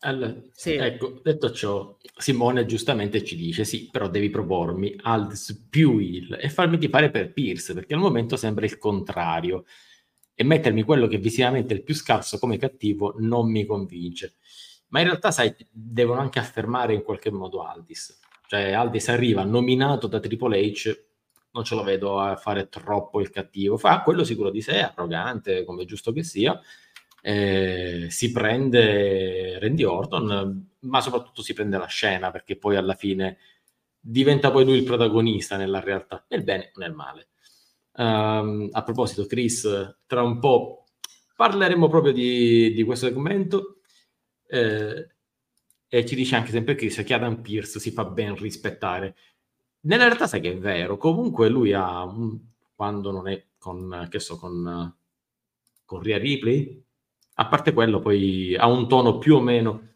Allora, 0.00 0.34
Sì. 0.52 0.74
Ecco, 0.74 1.20
detto 1.22 1.50
ciò, 1.50 1.96
Simone 2.16 2.64
giustamente 2.66 3.24
ci 3.24 3.36
dice: 3.36 3.64
sì, 3.64 3.88
però 3.90 4.08
devi 4.08 4.30
propormi 4.30 4.96
Aldis 5.02 5.66
più 5.68 5.98
il 5.98 6.34
e 6.40 6.48
farmi 6.50 6.78
tifare 6.78 7.10
per 7.10 7.32
Pierce, 7.32 7.74
perché 7.74 7.94
al 7.94 8.00
momento 8.00 8.36
sembra 8.36 8.64
il 8.64 8.78
contrario. 8.78 9.64
E 10.34 10.44
mettermi 10.44 10.84
quello 10.84 11.08
che 11.08 11.18
visivamente 11.18 11.74
è 11.74 11.76
il 11.78 11.82
più 11.82 11.94
scarso 11.94 12.38
come 12.38 12.58
cattivo 12.58 13.14
non 13.18 13.50
mi 13.50 13.66
convince. 13.66 14.36
Ma 14.88 15.00
in 15.00 15.06
realtà, 15.06 15.32
sai, 15.32 15.54
devono 15.70 16.20
anche 16.20 16.38
affermare 16.38 16.94
in 16.94 17.02
qualche 17.02 17.30
modo 17.32 17.62
Aldis. 17.64 18.17
Cioè, 18.48 18.72
Aldis 18.72 19.08
arriva 19.10 19.44
nominato 19.44 20.06
da 20.06 20.20
Triple 20.20 20.58
H, 20.58 21.04
non 21.52 21.64
ce 21.64 21.74
lo 21.74 21.82
vedo 21.82 22.18
a 22.18 22.34
fare 22.36 22.70
troppo 22.70 23.20
il 23.20 23.28
cattivo. 23.28 23.76
Fa 23.76 24.00
quello 24.00 24.24
sicuro 24.24 24.48
di 24.50 24.62
sé, 24.62 24.80
arrogante, 24.80 25.64
come 25.64 25.84
giusto 25.84 26.12
che 26.12 26.22
sia. 26.22 26.58
Eh, 27.20 28.06
si 28.08 28.32
prende 28.32 29.58
Randy 29.58 29.82
Orton, 29.82 30.66
ma 30.80 31.00
soprattutto 31.02 31.42
si 31.42 31.52
prende 31.52 31.76
la 31.76 31.86
scena 31.86 32.30
perché 32.30 32.56
poi 32.56 32.76
alla 32.76 32.94
fine 32.94 33.36
diventa 34.00 34.50
poi 34.50 34.64
lui 34.64 34.78
il 34.78 34.84
protagonista 34.84 35.58
nella 35.58 35.80
realtà, 35.80 36.24
nel 36.28 36.42
bene 36.42 36.70
o 36.74 36.80
nel 36.80 36.94
male. 36.94 37.28
Ehm, 37.96 38.68
a 38.72 38.82
proposito, 38.82 39.26
Chris, 39.26 39.98
tra 40.06 40.22
un 40.22 40.38
po' 40.38 40.84
parleremo 41.36 41.86
proprio 41.88 42.12
di, 42.12 42.72
di 42.72 42.82
questo 42.82 43.08
segmento. 43.08 43.80
eh, 44.46 45.06
e 45.88 46.04
ci 46.06 46.14
dice 46.14 46.36
anche 46.36 46.50
sempre 46.50 46.74
Chris 46.74 47.02
che 47.04 47.14
Adam 47.14 47.40
Pierce 47.40 47.80
si 47.80 47.90
fa 47.90 48.04
ben 48.04 48.36
rispettare. 48.36 49.16
Nella 49.80 50.04
realtà 50.04 50.26
sai 50.26 50.40
che 50.40 50.52
è 50.52 50.58
vero, 50.58 50.96
comunque 50.96 51.48
lui 51.48 51.72
ha, 51.72 52.06
quando 52.74 53.10
non 53.10 53.28
è 53.28 53.44
con, 53.58 54.06
che 54.10 54.20
so, 54.20 54.38
con, 54.38 54.94
con 55.84 56.02
Rhea 56.02 56.18
Ripley, 56.18 56.82
a 57.34 57.46
parte 57.48 57.72
quello 57.72 58.00
poi 58.00 58.56
ha 58.56 58.66
un 58.66 58.88
tono 58.88 59.18
più 59.18 59.36
o 59.36 59.40
meno 59.40 59.88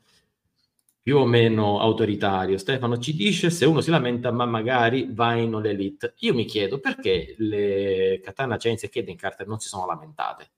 più 1.02 1.18
o 1.18 1.26
meno 1.26 1.80
autoritario. 1.80 2.56
Stefano 2.58 2.96
ci 2.98 3.14
dice 3.14 3.50
se 3.50 3.66
uno 3.66 3.80
si 3.80 3.90
lamenta 3.90 4.30
ma 4.30 4.46
magari 4.46 5.08
va 5.10 5.34
in 5.34 5.52
All. 5.54 5.96
Io 6.18 6.34
mi 6.34 6.44
chiedo 6.44 6.78
perché 6.78 7.34
le 7.38 8.20
Katana 8.22 8.56
Chains 8.56 8.84
e 8.84 8.88
Kaden 8.88 9.16
Carter 9.16 9.48
non 9.48 9.58
si 9.58 9.68
sono 9.68 9.84
lamentate. 9.84 10.50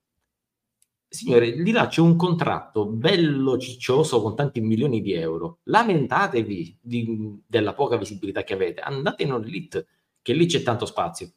Signore, 1.14 1.50
lì 1.50 1.70
là 1.70 1.86
c'è 1.86 2.00
un 2.00 2.16
contratto 2.16 2.86
bello 2.86 3.56
ciccioso 3.56 4.20
con 4.20 4.34
tanti 4.34 4.60
milioni 4.60 5.00
di 5.00 5.12
euro. 5.12 5.60
Lamentatevi 5.64 6.78
di- 6.80 7.40
della 7.46 7.72
poca 7.72 7.96
visibilità 7.96 8.42
che 8.42 8.54
avete. 8.54 8.80
Andate 8.80 9.22
in 9.22 9.30
Elite, 9.32 9.86
che 10.20 10.32
lì 10.32 10.46
c'è 10.46 10.62
tanto 10.62 10.86
spazio. 10.86 11.32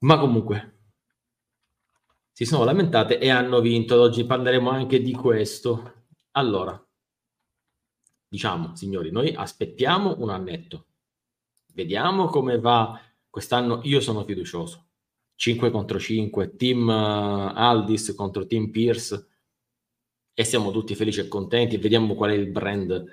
Ma 0.00 0.18
comunque, 0.18 0.78
si 2.32 2.44
sono 2.44 2.64
lamentate 2.64 3.18
e 3.18 3.30
hanno 3.30 3.60
vinto. 3.60 4.00
Oggi 4.00 4.24
parleremo 4.26 4.68
anche 4.68 5.00
di 5.00 5.12
questo. 5.12 6.06
Allora, 6.32 6.78
diciamo, 8.28 8.74
signori, 8.76 9.10
noi 9.10 9.34
aspettiamo 9.34 10.16
un 10.18 10.30
annetto. 10.30 10.86
Vediamo 11.74 12.26
come 12.26 12.58
va 12.58 13.00
quest'anno. 13.30 13.80
Io 13.84 14.00
sono 14.00 14.24
fiducioso. 14.24 14.91
5 15.42 15.72
contro 15.72 15.98
5, 15.98 16.54
team 16.54 16.88
eh, 16.88 17.52
Aldis 17.56 18.14
contro 18.14 18.46
team 18.46 18.70
Pierce 18.70 19.26
e 20.32 20.44
siamo 20.44 20.70
tutti 20.70 20.94
felici 20.94 21.18
e 21.18 21.26
contenti. 21.26 21.78
Vediamo 21.78 22.14
qual 22.14 22.30
è 22.30 22.34
il 22.34 22.46
brand 22.46 23.04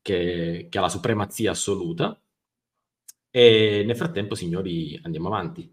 che, 0.00 0.68
che 0.70 0.78
ha 0.78 0.80
la 0.80 0.88
supremazia 0.88 1.50
assoluta. 1.50 2.16
E 3.28 3.82
nel 3.84 3.96
frattempo, 3.96 4.36
signori, 4.36 4.96
andiamo 5.02 5.26
avanti. 5.26 5.68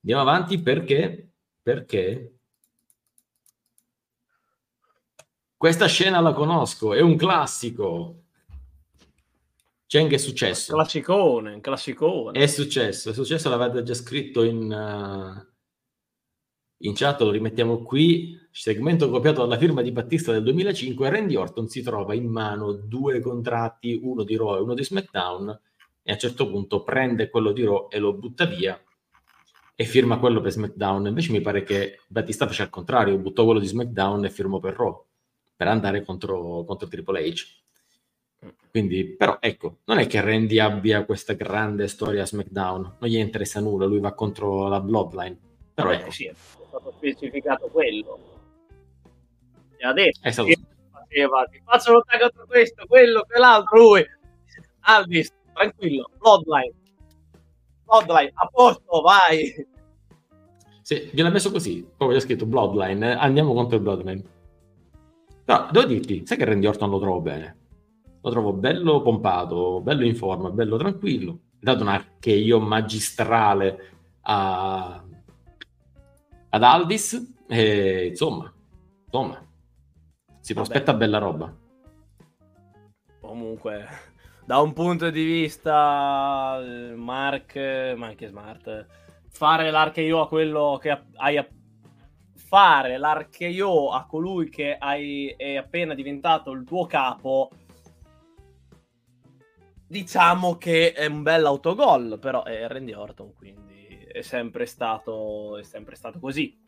Andiamo 0.00 0.22
avanti 0.22 0.60
perché, 0.60 1.30
perché 1.62 2.38
questa 5.56 5.86
scena 5.86 6.18
la 6.18 6.32
conosco, 6.32 6.92
è 6.92 7.00
un 7.00 7.14
classico. 7.14 8.24
Cheng 9.88 10.12
è 10.12 10.16
successo. 10.16 10.74
Classicone, 10.74 11.54
un 11.54 11.60
classicone. 11.60 12.38
È 12.38 12.46
successo, 12.46 13.10
è 13.10 13.12
successo, 13.12 13.48
l'avete 13.48 13.84
già 13.84 13.94
scritto 13.94 14.42
in, 14.42 14.72
eh, 14.72 15.54
in 16.78 16.94
chat, 16.94 17.20
lo 17.20 17.30
rimettiamo 17.30 17.82
qui. 17.82 18.36
Segmento 18.50 19.08
copiato 19.08 19.42
dalla 19.42 19.58
firma 19.58 19.82
di 19.82 19.92
Battista 19.92 20.32
del 20.32 20.42
2005. 20.42 21.08
Randy 21.08 21.36
Orton 21.36 21.68
si 21.68 21.82
trova 21.82 22.14
in 22.14 22.26
mano 22.26 22.72
due 22.72 23.20
contratti, 23.20 24.00
uno 24.02 24.24
di 24.24 24.36
Raw 24.36 24.56
e 24.56 24.60
uno 24.60 24.74
di 24.74 24.82
SmackDown, 24.82 25.60
e 26.02 26.10
a 26.10 26.14
un 26.14 26.18
certo 26.18 26.50
punto 26.50 26.82
prende 26.82 27.30
quello 27.30 27.52
di 27.52 27.64
Raw 27.64 27.86
e 27.88 27.98
lo 27.98 28.12
butta 28.14 28.44
via 28.44 28.80
e 29.78 29.84
firma 29.84 30.18
quello 30.18 30.40
per 30.40 30.50
SmackDown. 30.50 31.06
Invece 31.06 31.30
mi 31.30 31.40
pare 31.40 31.62
che 31.62 32.00
Battista 32.08 32.46
faccia 32.48 32.64
il 32.64 32.70
contrario, 32.70 33.18
buttò 33.18 33.44
quello 33.44 33.60
di 33.60 33.66
SmackDown 33.66 34.24
e 34.24 34.30
firmò 34.30 34.58
per 34.58 34.74
Raw 34.74 35.04
per 35.56 35.68
andare 35.68 36.04
contro, 36.04 36.64
contro 36.64 36.88
Triple 36.88 37.24
H. 37.24 37.64
Quindi, 38.70 39.16
però, 39.16 39.38
ecco, 39.40 39.78
non 39.84 39.98
è 39.98 40.06
che 40.06 40.20
Randy 40.20 40.58
abbia 40.58 41.04
questa 41.04 41.32
grande 41.32 41.88
storia 41.88 42.22
a 42.22 42.26
SmackDown, 42.26 42.96
non 42.98 43.10
gli 43.10 43.16
interessa 43.16 43.60
nulla, 43.60 43.86
lui 43.86 44.00
va 44.00 44.12
contro 44.12 44.68
la 44.68 44.80
Bloodline. 44.80 45.38
Però 45.72 45.88
Vabbè, 45.88 46.02
ecco, 46.02 46.10
sì, 46.10 46.26
è 46.26 46.34
stato 46.34 46.92
specificato 46.96 47.68
quello. 47.68 48.18
E 49.78 49.86
ha 49.86 49.92
detto, 49.92 50.20
è 50.20 50.30
stato 50.30 50.48
faceva, 50.90 51.44
ti 51.50 51.60
faccio 51.64 51.92
lo 51.92 52.02
tag 52.02 52.20
contro 52.20 52.46
questo, 52.46 52.84
quello, 52.86 53.24
quell'altro, 53.26 53.78
lui. 53.78 54.06
Aldis, 54.80 55.32
tranquillo, 55.52 56.10
Bloodline. 56.18 56.74
Bloodline, 57.84 58.32
a 58.34 58.46
posto, 58.46 59.00
vai. 59.00 59.66
Sì, 60.82 61.10
gliel'ha 61.12 61.30
messo 61.30 61.50
così, 61.50 61.88
poi 61.96 62.14
c'è 62.14 62.20
scritto 62.20 62.46
Bloodline, 62.46 63.16
andiamo 63.16 63.54
contro 63.54 63.76
il 63.76 63.82
Bloodline. 63.82 64.22
Però 65.44 65.68
devo 65.70 65.86
dirti, 65.86 66.26
sai 66.26 66.36
che 66.36 66.44
Randy 66.44 66.66
Orton 66.66 66.90
lo 66.90 66.98
trovo 66.98 67.20
bene? 67.20 67.56
Lo 68.26 68.32
trovo 68.32 68.52
bello 68.52 69.02
pompato, 69.02 69.80
bello 69.80 70.04
in 70.04 70.16
forma, 70.16 70.50
bello 70.50 70.76
tranquillo. 70.76 71.42
Dato 71.60 71.82
un 71.82 71.88
archeio 71.90 72.58
magistrale 72.58 73.92
a... 74.22 75.00
ad 76.48 76.62
Aldis 76.64 77.34
e 77.46 78.06
insomma, 78.06 78.52
insomma, 79.04 79.40
si 80.40 80.52
Vabbè. 80.52 80.54
prospetta 80.54 80.94
bella 80.94 81.18
roba. 81.18 81.56
Comunque, 83.20 83.86
da 84.44 84.58
un 84.58 84.72
punto 84.72 85.08
di 85.10 85.22
vista 85.22 86.60
eh, 86.64 86.96
Mark, 86.96 87.54
ma 87.96 88.06
anche 88.08 88.26
Smart, 88.26 88.86
fare 89.28 89.70
l'archeo 89.70 90.22
a 90.22 90.26
quello 90.26 90.80
che 90.82 91.00
hai 91.14 91.46
fare 92.34 92.98
l'archeo 92.98 93.92
a 93.92 94.04
colui 94.04 94.48
che 94.48 94.76
hai, 94.76 95.32
è 95.36 95.54
appena 95.54 95.94
diventato 95.94 96.50
il 96.50 96.64
tuo 96.64 96.86
capo 96.86 97.50
diciamo 99.86 100.56
che 100.56 100.92
è 100.92 101.06
un 101.06 101.22
bel 101.22 101.46
autogol 101.46 102.18
però 102.20 102.42
è 102.44 102.66
Randy 102.66 102.92
Orton 102.92 103.32
quindi 103.34 104.06
è 104.10 104.22
sempre 104.22 104.66
stato, 104.66 105.58
è 105.58 105.62
sempre 105.62 105.94
stato 105.94 106.18
così 106.18 106.58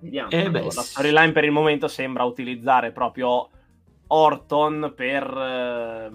vediamo 0.00 0.30
eh 0.30 0.50
beh, 0.50 0.62
la 0.62 0.70
storyline 0.70 1.32
per 1.32 1.44
il 1.44 1.50
momento 1.50 1.88
sembra 1.88 2.24
utilizzare 2.24 2.92
proprio 2.92 3.50
Orton 4.10 4.94
per 4.96 5.22
eh, 5.22 6.10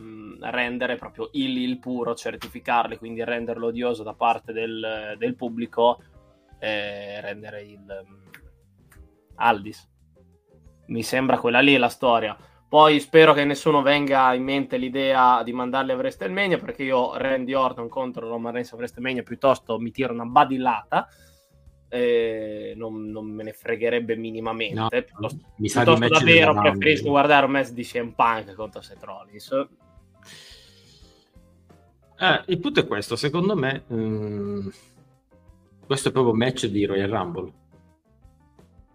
rendere 0.50 0.96
proprio 0.96 1.30
il, 1.34 1.58
il 1.58 1.78
puro, 1.78 2.16
certificarli, 2.16 2.98
quindi 2.98 3.24
renderlo 3.24 3.68
odioso 3.68 4.02
da 4.04 4.14
parte 4.14 4.52
del, 4.52 5.16
del 5.18 5.36
pubblico 5.36 6.02
e 6.60 7.22
rendere 7.22 7.62
il 7.62 8.06
um, 8.06 8.30
Aldis. 9.36 9.88
Mi 10.88 11.04
sembra 11.04 11.38
quella 11.38 11.60
lì 11.60 11.78
la 11.78 11.90
storia. 11.90 12.36
Poi 12.74 13.00
spero 13.00 13.34
che 13.34 13.46
nessuno 13.46 13.84
venga 13.84 14.34
in 14.34 14.42
mente 14.42 14.78
l'idea 14.78 15.44
di 15.44 15.54
mandarli 15.54 15.92
a 15.92 15.96
WrestleMania 15.96 16.58
perché 16.58 16.82
io 16.82 17.16
Randy 17.16 17.54
Orton 17.54 17.88
contro 17.88 18.28
Roman 18.28 18.52
Reigns 18.52 18.74
a 18.74 18.78
WrestleMania 18.78 19.22
piuttosto 19.22 19.78
mi 19.78 19.92
tiro 19.92 20.12
una 20.12 20.26
badillata 20.26 21.08
eh, 21.88 22.74
non, 22.76 23.12
non, 23.12 23.28
me 23.28 23.44
ne 23.44 23.54
fregherebbe 23.54 24.16
minimamente. 24.16 24.80
No, 24.80 24.88
piuttosto, 24.90 25.40
mi 25.58 25.70
sa 25.70 25.84
piuttosto 25.84 26.18
davvero 26.18 26.60
preferisco 26.60 27.10
guardare 27.10 27.46
un 27.46 27.52
match 27.52 27.70
di 27.74 27.84
CM 27.84 28.14
Punk 28.14 28.56
contro 28.56 28.82
Seth 28.82 29.04
Rollins. 29.04 29.52
Eh, 32.18 32.44
il 32.48 32.60
punto 32.60 32.80
è 32.80 32.88
questo, 32.88 33.16
secondo 33.16 33.56
me 33.56 33.84
um, 33.90 34.72
questo 35.86 36.10
è 36.10 36.12
proprio 36.12 36.34
un 36.34 36.40
match 36.40 36.66
di 36.66 36.86
Royal 36.86 37.12
Rumble. 37.12 37.54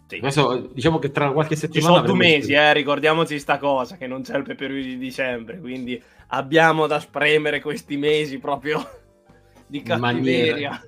Sì. 0.09 0.21
Questo, 0.21 0.71
diciamo 0.73 0.99
che 0.99 1.11
tra 1.11 1.31
qualche 1.31 1.55
settimana... 1.55 1.93
Ci 1.93 2.01
sono 2.01 2.07
due 2.07 2.17
mesi, 2.17 2.53
eh, 2.55 2.73
ricordiamoci 2.73 3.39
sta 3.39 3.59
cosa, 3.59 3.97
che 3.97 4.07
non 4.07 4.23
c'è 4.23 4.37
il 4.37 4.43
peperino 4.43 4.83
di 4.83 4.99
dicembre, 4.99 5.59
quindi 5.61 6.03
abbiamo 6.29 6.87
da 6.87 6.99
spremere 6.99 7.61
questi 7.61 7.97
mesi 7.99 8.39
proprio 8.39 8.83
di 9.67 9.83
cattiveria 9.83 10.83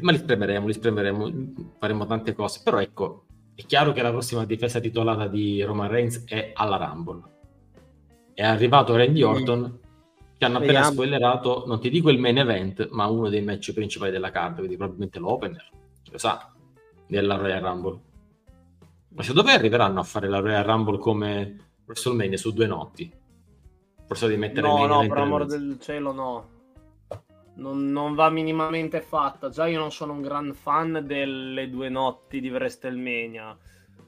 ma 0.00 0.12
li 0.12 0.18
spremeremo, 0.18 0.66
li 0.66 0.72
spremeremo, 0.72 1.32
faremo 1.78 2.06
tante 2.06 2.34
cose. 2.34 2.60
Però 2.62 2.80
ecco, 2.80 3.24
è 3.54 3.64
chiaro 3.66 3.92
che 3.92 4.02
la 4.02 4.10
prossima 4.10 4.44
difesa 4.44 4.80
titolata 4.80 5.26
di 5.26 5.62
Roman 5.62 5.88
Reigns 5.88 6.24
è 6.26 6.52
alla 6.54 6.76
Rumble. 6.76 7.22
È 8.32 8.42
arrivato 8.42 8.96
Randy 8.96 9.22
Orton, 9.22 9.78
che 10.36 10.44
hanno 10.44 10.58
appena 10.58 10.84
spoilerato, 10.84 11.64
non 11.66 11.80
ti 11.80 11.90
dico 11.90 12.10
il 12.10 12.18
main 12.18 12.38
event, 12.38 12.88
ma 12.90 13.06
uno 13.06 13.28
dei 13.28 13.42
match 13.42 13.72
principali 13.72 14.10
della 14.10 14.30
card, 14.30 14.56
quindi 14.56 14.76
probabilmente 14.76 15.18
l'opener, 15.18 15.70
lo 16.10 16.18
sa, 16.18 16.52
della 17.06 17.36
Royal 17.36 17.62
Rumble. 17.62 18.00
Ma 19.08 19.22
se 19.22 19.32
dove 19.32 19.52
arriveranno 19.52 20.00
a 20.00 20.04
fare 20.04 20.28
la 20.28 20.40
Royal 20.40 20.64
Rumble 20.64 20.98
come 20.98 21.56
WrestleMania 21.86 22.36
su 22.36 22.52
due 22.52 22.66
notti? 22.66 23.12
Forse 24.06 24.28
di 24.28 24.36
mettere 24.36 24.66
No, 24.66 24.86
no, 24.86 25.06
per 25.06 25.18
amor 25.18 25.46
del 25.46 25.78
cielo 25.80 26.12
no 26.12 26.52
non, 27.56 27.90
non, 27.90 28.14
va 28.14 28.30
minimamente 28.30 29.00
fatta. 29.00 29.50
Già 29.50 29.66
io 29.66 29.78
non 29.78 29.92
sono 29.92 30.12
un 30.12 30.22
gran 30.22 30.54
fan 30.54 31.02
delle 31.04 31.68
due 31.68 31.88
notti 31.88 32.40
di 32.40 32.50
WrestleMania. 32.50 33.56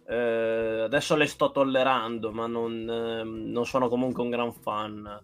Eh, 0.08 0.80
adesso 0.84 1.16
le 1.16 1.26
sto 1.26 1.50
tollerando, 1.50 2.32
ma 2.32 2.46
non, 2.46 2.88
eh, 2.88 3.24
non 3.24 3.66
sono 3.66 3.88
comunque 3.88 4.22
un 4.22 4.30
gran 4.30 4.52
fan. 4.52 5.22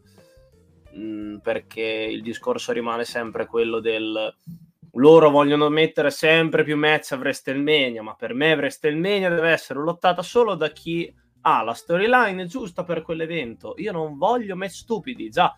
Mm, 0.96 1.38
perché 1.38 1.82
il 1.82 2.22
discorso 2.22 2.72
rimane 2.72 3.04
sempre 3.04 3.46
quello 3.46 3.80
del 3.80 4.34
loro 4.92 5.30
vogliono 5.30 5.68
mettere 5.68 6.10
sempre 6.10 6.64
più 6.64 6.76
match 6.76 7.12
a 7.12 7.16
WrestleMania, 7.16 8.02
ma 8.02 8.14
per 8.14 8.34
me 8.34 8.52
WrestleMania 8.54 9.30
deve 9.30 9.50
essere 9.50 9.80
lottata 9.80 10.22
solo 10.22 10.54
da 10.54 10.68
chi 10.68 11.12
ha 11.42 11.62
la 11.62 11.72
storyline 11.72 12.46
giusta 12.46 12.84
per 12.84 13.02
quell'evento. 13.02 13.74
Io 13.78 13.92
non 13.92 14.18
voglio 14.18 14.56
match 14.56 14.74
stupidi, 14.74 15.30
già 15.30 15.56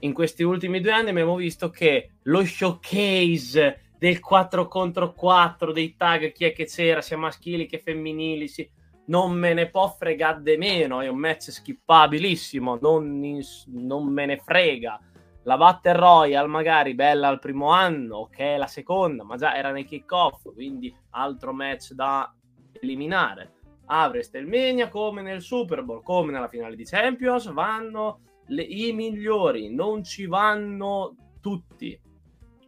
in 0.00 0.12
questi 0.12 0.42
ultimi 0.42 0.80
due 0.80 0.92
anni 0.92 1.10
abbiamo 1.10 1.36
visto 1.36 1.70
che 1.70 2.10
lo 2.24 2.44
showcase 2.44 3.92
del 3.98 4.20
4 4.20 4.68
contro 4.68 5.14
4 5.14 5.72
dei 5.72 5.96
tag 5.96 6.32
chi 6.32 6.44
è 6.44 6.52
che 6.52 6.66
c'era 6.66 7.00
sia 7.00 7.16
maschili 7.16 7.66
che 7.66 7.78
femminili 7.78 8.46
sì, 8.46 8.68
non 9.06 9.32
me 9.32 9.54
ne 9.54 9.70
può 9.70 9.88
fregare 9.88 10.42
di 10.42 10.56
meno. 10.58 11.00
È 11.00 11.08
un 11.08 11.18
match 11.18 11.50
skippabilissimo 11.50 12.78
non, 12.80 13.24
in, 13.24 13.40
non 13.68 14.12
me 14.12 14.26
ne 14.26 14.36
frega 14.44 15.00
la 15.46 15.56
Battle 15.56 15.94
Royale 15.94 16.46
magari 16.46 16.94
bella 16.94 17.28
al 17.28 17.38
primo 17.40 17.70
anno 17.70 18.18
ok 18.18 18.54
la 18.58 18.66
seconda 18.66 19.24
ma 19.24 19.36
già 19.36 19.56
era 19.56 19.72
nei 19.72 19.84
kick 19.84 20.10
off 20.12 20.52
quindi 20.52 20.94
altro 21.10 21.52
match 21.52 21.92
da 21.92 22.32
eliminare 22.72 23.52
a 23.86 24.06
WrestleMania 24.06 24.88
come 24.88 25.22
nel 25.22 25.40
Super 25.40 25.82
Bowl 25.82 26.02
come 26.02 26.32
nella 26.32 26.48
finale 26.48 26.76
di 26.76 26.84
Champions 26.84 27.50
vanno 27.52 28.20
le, 28.48 28.62
i 28.62 28.92
migliori, 28.92 29.72
non 29.72 30.04
ci 30.04 30.26
vanno 30.26 31.14
tutti. 31.40 31.98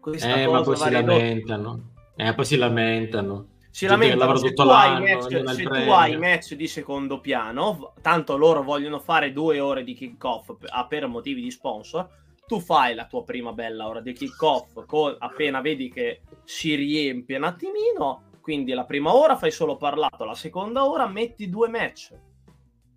Questa 0.00 0.34
eh, 0.34 0.46
ma 0.46 0.62
poi 0.62 0.76
si 0.76 0.90
lamentano. 0.90 1.90
Eh, 2.16 2.34
poi 2.34 2.44
si 2.44 2.56
lamentano. 2.56 3.46
Si 3.70 3.86
lamentano 3.86 4.36
se, 4.36 4.54
tu 4.54 4.62
hai, 4.62 5.00
match, 5.00 5.52
se 5.52 5.62
tu 5.62 5.72
hai 5.72 6.16
match 6.16 6.54
di 6.54 6.66
secondo 6.66 7.20
piano, 7.20 7.92
tanto 8.00 8.36
loro 8.36 8.62
vogliono 8.62 8.98
fare 8.98 9.32
due 9.32 9.60
ore 9.60 9.84
di 9.84 9.94
kick-off 9.94 10.56
per, 10.58 10.86
per 10.88 11.06
motivi 11.06 11.42
di 11.42 11.50
sponsor, 11.50 12.08
tu 12.48 12.58
fai 12.58 12.96
la 12.96 13.06
tua 13.06 13.22
prima 13.22 13.52
bella 13.52 13.86
ora 13.86 14.00
di 14.00 14.12
kick-off 14.12 14.84
con, 14.86 15.14
appena 15.18 15.60
vedi 15.60 15.88
che 15.88 16.22
si 16.42 16.74
riempie 16.74 17.36
un 17.36 17.44
attimino, 17.44 18.30
quindi 18.40 18.72
la 18.72 18.84
prima 18.84 19.14
ora 19.14 19.36
fai 19.36 19.52
solo 19.52 19.76
parlato, 19.76 20.24
la 20.24 20.34
seconda 20.34 20.84
ora 20.84 21.06
metti 21.06 21.48
due 21.48 21.68
match. 21.68 22.18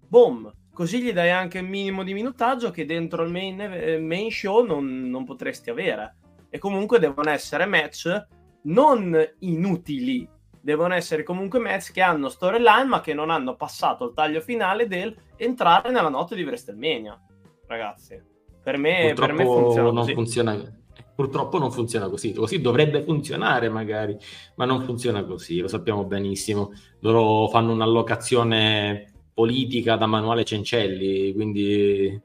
Boom, 0.07 0.51
Così 0.73 1.01
gli 1.01 1.11
dai 1.11 1.29
anche 1.29 1.59
un 1.59 1.67
minimo 1.67 2.03
di 2.03 2.13
minutaggio 2.13 2.71
che 2.71 2.85
dentro 2.85 3.23
il 3.23 3.31
main, 3.31 3.59
eh, 3.59 3.99
main 3.99 4.31
show 4.31 4.65
non, 4.65 5.09
non 5.09 5.25
potresti 5.25 5.69
avere. 5.69 6.15
E 6.49 6.59
comunque 6.59 6.97
devono 6.97 7.29
essere 7.29 7.65
match 7.65 8.27
non 8.63 9.15
inutili, 9.39 10.27
devono 10.61 10.93
essere 10.93 11.23
comunque 11.23 11.59
match 11.59 11.91
che 11.91 12.01
hanno 12.01 12.29
storyline 12.29 12.85
ma 12.85 13.01
che 13.01 13.13
non 13.13 13.29
hanno 13.29 13.55
passato 13.55 14.05
il 14.05 14.13
taglio 14.13 14.39
finale 14.39 14.87
del 14.87 15.15
entrare 15.35 15.91
nella 15.91 16.09
notte 16.09 16.35
di 16.35 16.43
WrestleMania. 16.43 17.19
Ragazzi, 17.67 18.21
per 18.63 18.77
me, 18.77 19.13
per 19.15 19.33
me 19.33 19.45
funziona 19.45 19.91
non 19.91 19.95
così. 19.95 20.13
funziona 20.13 20.75
purtroppo 21.13 21.57
non 21.57 21.71
funziona 21.71 22.09
così 22.09 22.33
così 22.33 22.61
dovrebbe 22.61 23.03
funzionare 23.03 23.69
magari 23.69 24.17
ma 24.55 24.65
non 24.65 24.83
funziona 24.83 25.23
così 25.23 25.59
lo 25.59 25.67
sappiamo 25.67 26.05
benissimo 26.05 26.71
loro 26.99 27.47
fanno 27.47 27.71
un'allocazione 27.73 29.11
politica 29.33 29.95
da 29.95 30.05
manuale 30.05 30.43
Cencelli, 30.43 31.33
quindi 31.33 32.21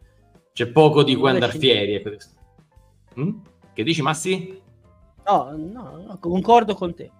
c'è 0.52 0.66
poco 0.68 1.02
di 1.02 1.14
cui 1.14 1.30
andare 1.30 1.58
fieri. 1.58 2.02
Mm? 3.18 3.38
Che 3.72 3.82
dici 3.82 4.02
Massi? 4.02 4.60
No, 5.26 5.54
no, 5.56 6.02
no, 6.06 6.18
concordo 6.20 6.74
con 6.74 6.94
te. 6.94 7.10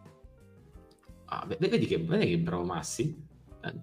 Ah, 1.26 1.46
vedi, 1.58 1.86
che, 1.86 1.98
vedi 1.98 2.26
che 2.26 2.38
bravo 2.38 2.64
Massi? 2.64 3.16
Eh, 3.64 3.74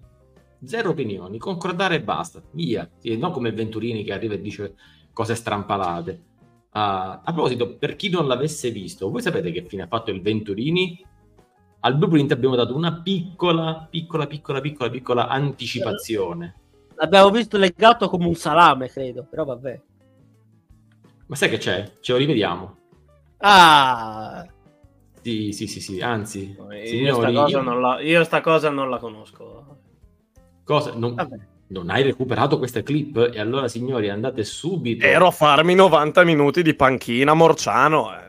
zero 0.64 0.90
opinioni, 0.90 1.38
concordare 1.38 1.96
e 1.96 2.02
basta, 2.02 2.42
via. 2.52 2.88
Sì, 2.98 3.16
non 3.18 3.32
come 3.32 3.52
Venturini 3.52 4.04
che 4.04 4.12
arriva 4.12 4.34
e 4.34 4.40
dice 4.40 4.74
cose 5.14 5.34
strampalate. 5.34 6.22
Uh, 6.74 7.20
a 7.22 7.22
proposito, 7.24 7.76
per 7.76 7.96
chi 7.96 8.10
non 8.10 8.26
l'avesse 8.26 8.70
visto, 8.70 9.08
voi 9.08 9.22
sapete 9.22 9.50
che 9.50 9.64
fine 9.66 9.84
ha 9.84 9.86
fatto 9.86 10.10
il 10.10 10.20
Venturini 10.20 11.02
al 11.84 11.96
Blueprint 11.96 12.32
abbiamo 12.32 12.56
dato 12.56 12.74
una 12.74 13.02
piccola, 13.02 13.86
piccola, 13.90 14.26
piccola, 14.26 14.60
piccola, 14.60 14.90
piccola 14.90 15.28
anticipazione. 15.28 16.54
L'abbiamo 16.94 17.30
visto 17.30 17.58
legato 17.58 18.08
come 18.08 18.26
un 18.26 18.34
salame, 18.34 18.88
credo, 18.88 19.26
però 19.28 19.44
vabbè. 19.44 19.82
Ma 21.26 21.36
sai 21.36 21.50
che 21.50 21.58
c'è? 21.58 21.98
Ce 22.00 22.12
lo 22.12 22.18
rivediamo. 22.18 22.76
Ah! 23.38 24.46
Sì, 25.20 25.52
sì, 25.52 25.66
sì, 25.66 25.80
sì, 25.80 26.00
anzi... 26.00 26.56
io, 26.56 26.86
signori, 26.86 27.32
sta 27.36 27.48
io... 27.48 27.78
La, 27.78 28.00
io, 28.00 28.24
sta 28.24 28.40
cosa 28.40 28.70
non 28.70 28.88
la 28.88 28.98
conosco. 28.98 29.78
Cosa? 30.64 30.94
Non, 30.94 31.14
non, 31.74 31.90
hai 31.90 32.02
recuperato 32.02 32.58
questa 32.58 32.82
clip? 32.82 33.30
E 33.32 33.40
allora, 33.40 33.68
signori, 33.68 34.08
andate 34.08 34.44
subito... 34.44 35.04
Ero 35.04 35.26
a 35.26 35.30
farmi 35.30 35.74
90 35.74 36.24
minuti 36.24 36.62
di 36.62 36.74
panchina 36.74 37.34
Morciano, 37.34 38.14
eh 38.16 38.24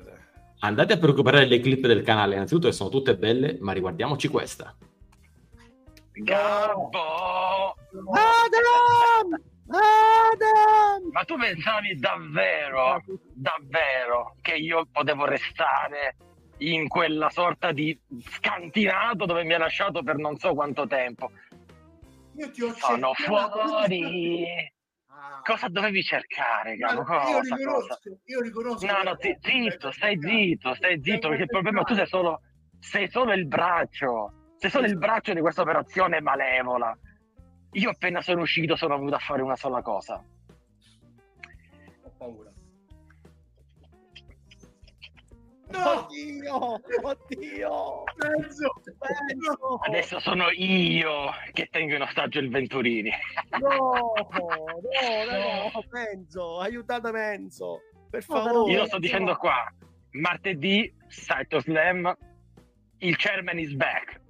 andate 0.60 0.94
a 0.94 1.00
recuperare 1.00 1.46
le 1.46 1.60
clip 1.60 1.86
del 1.86 2.02
canale, 2.02 2.36
innanzitutto 2.36 2.68
che 2.68 2.74
sono 2.74 2.90
tutte 2.90 3.16
belle, 3.16 3.58
ma 3.60 3.72
riguardiamoci 3.72 4.28
questa. 4.28 4.76
Gabbo! 6.12 7.76
Adam! 8.14 9.42
Adam! 9.68 11.12
Ma 11.12 11.24
tu 11.24 11.36
pensavi 11.38 12.00
davvero, 12.00 13.04
davvero, 13.34 14.36
che 14.42 14.56
io 14.56 14.88
potevo 14.92 15.26
restare 15.26 16.16
in 16.60 16.88
quella 16.88 17.30
sorta 17.30 17.72
di 17.74 17.98
scantinato 18.30 19.26
dove 19.26 19.44
mi 19.44 19.54
ha 19.54 19.58
lasciato 19.58 20.04
per 20.04 20.18
non 20.18 20.38
so 20.38 20.54
quanto 20.54 20.88
tempo? 20.88 21.32
Io 22.38 22.52
ti 22.52 22.62
ho 22.64 22.74
Sono 22.74 23.14
fuori! 23.14 24.74
cosa 25.42 25.68
dovevi 25.70 26.02
cercare, 26.02 26.76
Gabo? 26.76 27.02
Io, 27.02 27.06
cosa? 27.06 27.42
riconosco, 27.42 28.18
io 28.26 28.42
riconosco. 28.42 28.86
No, 28.86 29.04
no, 29.04 29.16
zi- 29.20 29.38
zitto, 29.40 29.92
stai 29.92 30.20
zitto, 30.20 30.74
stai 30.74 31.00
zitto, 31.02 31.30
perché 31.30 31.44
il 31.44 31.50
problema 31.50 31.84
tu 31.84 31.94
sei 31.94 32.08
solo, 32.08 32.42
sei 32.80 33.08
solo 33.10 33.32
il 33.34 33.48
braccio, 33.48 34.32
sei 34.58 34.70
solo 34.70 34.86
il 34.88 34.98
braccio 34.98 35.34
di 35.34 35.40
questa 35.40 35.62
operazione 35.62 36.20
malevola. 36.20 36.98
Io 37.74 37.90
appena 37.90 38.22
sono 38.22 38.42
uscito 38.42 38.76
sono 38.76 38.98
venuto 38.98 39.16
a 39.16 39.20
fare 39.20 39.42
una 39.42 39.56
sola 39.56 39.82
cosa. 39.82 40.16
Ho 42.04 42.12
paura. 42.18 42.52
Oddio, 45.76 46.80
oddio. 47.02 48.04
Mezzo. 48.16 48.74
Penso. 48.98 49.80
Adesso 49.86 50.20
sono 50.20 50.50
io 50.52 51.32
che 51.52 51.68
tengo 51.70 51.96
in 51.96 52.02
ostaggio 52.02 52.40
il 52.40 52.50
Venturini. 52.50 53.12
No, 53.60 53.68
no, 53.68 54.14
no, 54.32 55.72
no, 55.74 55.84
Menzo, 55.92 56.60
aiutate 56.60 57.12
Menzo, 57.12 57.82
per 58.10 58.24
favore. 58.24 58.72
Io 58.72 58.80
lo 58.80 58.86
sto 58.86 59.00
dicendo 59.00 59.36
qua. 59.36 59.72
Martedì, 60.12 60.94
Saito 61.08 61.60
Slam, 61.60 62.16
il 63.00 63.16
chairman 63.18 63.60
is 63.60 63.74
back. 63.74 64.22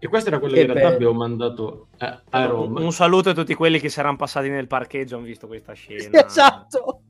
E 0.00 0.06
questo 0.08 0.28
era 0.28 0.38
quello 0.38 0.54
Che 0.54 0.60
che 0.60 0.66
in 0.66 0.72
realtà 0.72 0.90
bello. 0.96 1.08
abbiamo 1.10 1.26
mandato 1.26 1.88
a, 1.98 2.22
a 2.30 2.40
Un, 2.44 2.48
Roma. 2.48 2.80
un 2.80 2.92
saluto 2.92 3.30
a 3.30 3.34
tutti 3.34 3.54
quelli 3.54 3.80
che 3.80 3.88
si 3.88 3.98
erano 3.98 4.16
passati 4.16 4.48
nel 4.48 4.66
parcheggio 4.68 5.16
hanno 5.16 5.24
visto 5.24 5.46
questa 5.46 5.72
scena. 5.74 6.24
Esatto. 6.24 7.00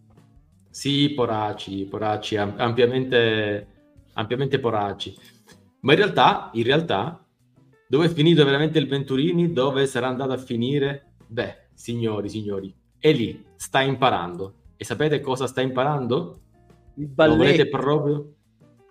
Sì, 0.70 1.10
poracci, 1.14 1.84
poracci, 1.84 2.36
am- 2.36 2.54
ampiamente, 2.56 3.66
ampiamente 4.14 4.58
poracci. 4.58 5.14
Ma 5.80 5.92
in 5.92 5.98
realtà, 5.98 6.50
in 6.54 6.62
realtà, 6.64 7.24
dove 7.88 8.06
è 8.06 8.08
finito 8.08 8.44
veramente 8.44 8.78
il 8.78 8.88
Venturini? 8.88 9.52
Dove 9.52 9.86
sarà 9.86 10.08
andato 10.08 10.32
a 10.32 10.36
finire? 10.38 11.14
Beh, 11.26 11.68
signori, 11.74 12.28
signori, 12.28 12.74
è 12.98 13.12
lì, 13.12 13.44
sta 13.56 13.80
imparando. 13.82 14.54
E 14.76 14.84
sapete 14.84 15.20
cosa 15.20 15.46
sta 15.46 15.60
imparando? 15.60 16.40
Il 16.96 17.12
Lo 17.14 17.36
volete 17.36 17.66
balletto. 17.68 17.76
proprio? 17.76 18.32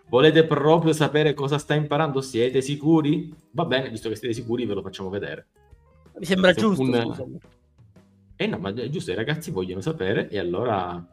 Volete 0.09 0.45
proprio 0.45 0.93
sapere 0.93 1.33
cosa 1.33 1.57
sta 1.57 1.73
imparando? 1.73 2.21
Siete 2.21 2.61
sicuri? 2.61 3.33
Va 3.51 3.65
bene, 3.65 3.89
visto 3.89 4.07
che 4.09 4.15
siete 4.15 4.33
sicuri, 4.33 4.65
ve 4.65 4.73
lo 4.73 4.81
facciamo 4.81 5.09
vedere. 5.09 5.47
Mi 6.17 6.25
sembra 6.25 6.53
Se 6.53 6.61
giusto. 6.61 6.81
un-. 6.81 7.37
Eh 8.37 8.47
no, 8.47 8.57
ma 8.57 8.69
è 8.69 8.89
giusto, 8.89 9.11
i 9.11 9.15
ragazzi 9.15 9.51
vogliono 9.51 9.81
sapere 9.81 10.29
e 10.29 10.39
allora 10.39 11.03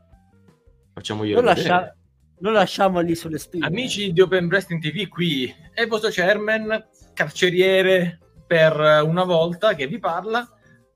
facciamoglielo 0.93 1.41
Non, 1.41 1.55
vedere. 1.55 1.69
lascia... 1.69 1.97
non 2.39 2.53
lasciamo 2.53 3.01
lì 3.01 3.15
sulle 3.15 3.39
spine. 3.39 3.67
Amici 3.67 4.13
di 4.13 4.21
Open 4.21 4.47
Wrestling 4.47 4.81
TV, 4.81 5.09
qui 5.09 5.53
è 5.73 5.83
il 5.83 5.89
vostro 5.89 6.11
chairman, 6.13 6.87
carceriere 7.15 8.21
per 8.47 8.77
una 9.05 9.25
volta 9.25 9.75
che 9.75 9.87
vi 9.87 9.99
parla, 9.99 10.49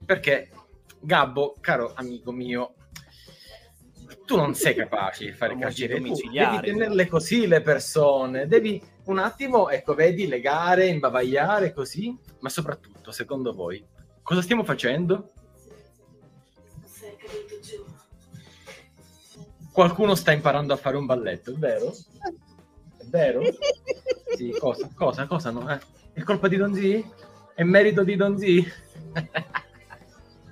perché 0.04 0.50
Gabbo, 1.00 1.56
caro 1.60 1.92
amico 1.94 2.30
mio, 2.30 2.74
tu 4.24 4.36
non 4.36 4.54
sei 4.54 4.74
capace 4.74 5.26
di 5.26 5.32
fare 5.32 5.52
tu 5.52 5.58
domiciliari. 5.58 6.56
devi 6.60 6.72
tenerle 6.72 7.06
così 7.06 7.46
le 7.46 7.60
persone, 7.60 8.46
devi 8.46 8.82
un 9.04 9.18
attimo, 9.18 9.68
ecco, 9.68 9.94
vedi, 9.94 10.26
legare, 10.26 10.86
imbavagliare 10.86 11.72
così, 11.72 12.16
ma 12.40 12.48
soprattutto, 12.48 13.10
secondo 13.10 13.52
voi, 13.52 13.84
cosa 14.22 14.42
stiamo 14.42 14.64
facendo? 14.64 15.32
Qualcuno 19.72 20.14
sta 20.14 20.32
imparando 20.32 20.72
a 20.72 20.76
fare 20.76 20.96
un 20.96 21.06
balletto, 21.06 21.52
è 21.52 21.54
vero? 21.54 21.94
È 22.96 23.04
vero? 23.04 23.42
Sì, 24.36 24.50
cosa? 24.58 24.90
Cosa? 24.94 25.26
Cosa? 25.26 25.50
No? 25.50 25.70
Eh? 25.72 25.78
È 26.12 26.22
colpa 26.22 26.48
di 26.48 26.56
Donzi? 26.56 27.08
È 27.54 27.62
merito 27.62 28.02
di 28.02 28.16
Donzi? 28.16 28.72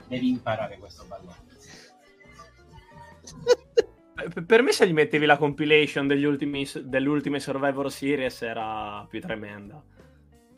Devi 0.09 0.29
imparare 0.29 0.79
questo 0.79 1.05
balletto. 1.07 1.36
Per 4.47 4.63
me 4.63 4.73
se 4.73 4.89
gli 4.89 4.93
mettevi 4.93 5.27
la 5.27 5.37
compilation 5.37 6.07
degli 6.07 6.25
ultimi, 6.25 6.67
delle 6.85 7.09
ultime 7.09 7.39
Survivor 7.39 7.91
Series 7.91 8.41
era 8.43 9.07
più 9.09 9.21
tremenda. 9.21 9.83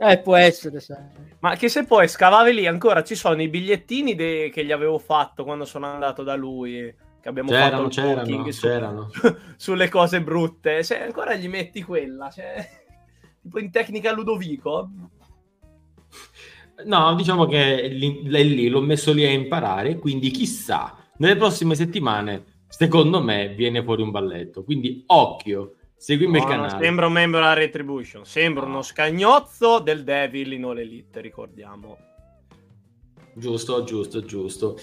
Eh, 0.01 0.21
può 0.21 0.37
essere, 0.37 0.79
sai. 0.79 1.05
Ma 1.40 1.57
che 1.57 1.68
se 1.68 1.85
poi 1.85 2.07
scavavi 2.07 2.55
lì 2.55 2.66
ancora 2.68 3.03
ci 3.03 3.16
sono 3.16 3.42
i 3.42 3.49
bigliettini 3.49 4.14
de- 4.14 4.49
che 4.53 4.64
gli 4.64 4.71
avevo 4.71 4.99
fatto 5.01 5.42
quando 5.42 5.64
sono 5.64 5.87
andato 5.87 6.23
da 6.23 6.37
lui, 6.37 6.94
che 7.21 7.29
abbiamo 7.29 7.51
fatto 7.51 7.64
C'erano, 7.64 7.87
il 7.87 7.92
c'erano, 7.92 8.53
su- 8.53 8.61
c'erano. 8.61 9.11
sulle 9.57 9.88
cose 9.88 10.23
brutte. 10.23 10.85
Se 10.85 11.03
ancora 11.03 11.35
gli 11.35 11.49
metti 11.49 11.83
quella, 11.83 12.31
cioè, 12.31 12.64
tipo 13.42 13.59
in 13.59 13.73
tecnica 13.73 14.12
Ludovico. 14.12 14.88
No, 16.85 17.14
diciamo 17.16 17.47
che 17.47 17.88
lì, 17.88 18.23
lì 18.23 18.68
l'ho 18.68 18.81
messo 18.81 19.12
lì 19.12 19.25
a 19.25 19.31
imparare, 19.31 19.97
quindi 19.97 20.31
chissà, 20.31 20.97
nelle 21.16 21.35
prossime 21.35 21.75
settimane, 21.75 22.44
secondo 22.69 23.23
me, 23.23 23.49
viene 23.55 23.83
fuori 23.83 24.03
un 24.03 24.11
balletto. 24.11 24.63
Quindi 24.65 25.03
occhio, 25.07 25.75
seguimi 25.97 26.39
il 26.39 26.45
No, 26.45 26.49
non 26.55 26.67
canale. 26.67 26.85
sembra 26.85 27.07
un 27.07 27.13
membro 27.13 27.41
della 27.41 27.53
Retribution, 27.55 28.25
sembra 28.25 28.65
uno 28.67 28.83
scagnozzo 28.83 29.79
del 29.81 30.05
Devil 30.05 30.53
in 30.53 30.65
All 30.65 30.79
Elite, 30.79 31.21
ricordiamo. 31.21 31.97
Giusto, 33.35 33.85
giusto, 33.85 34.25
giusto. 34.25 34.77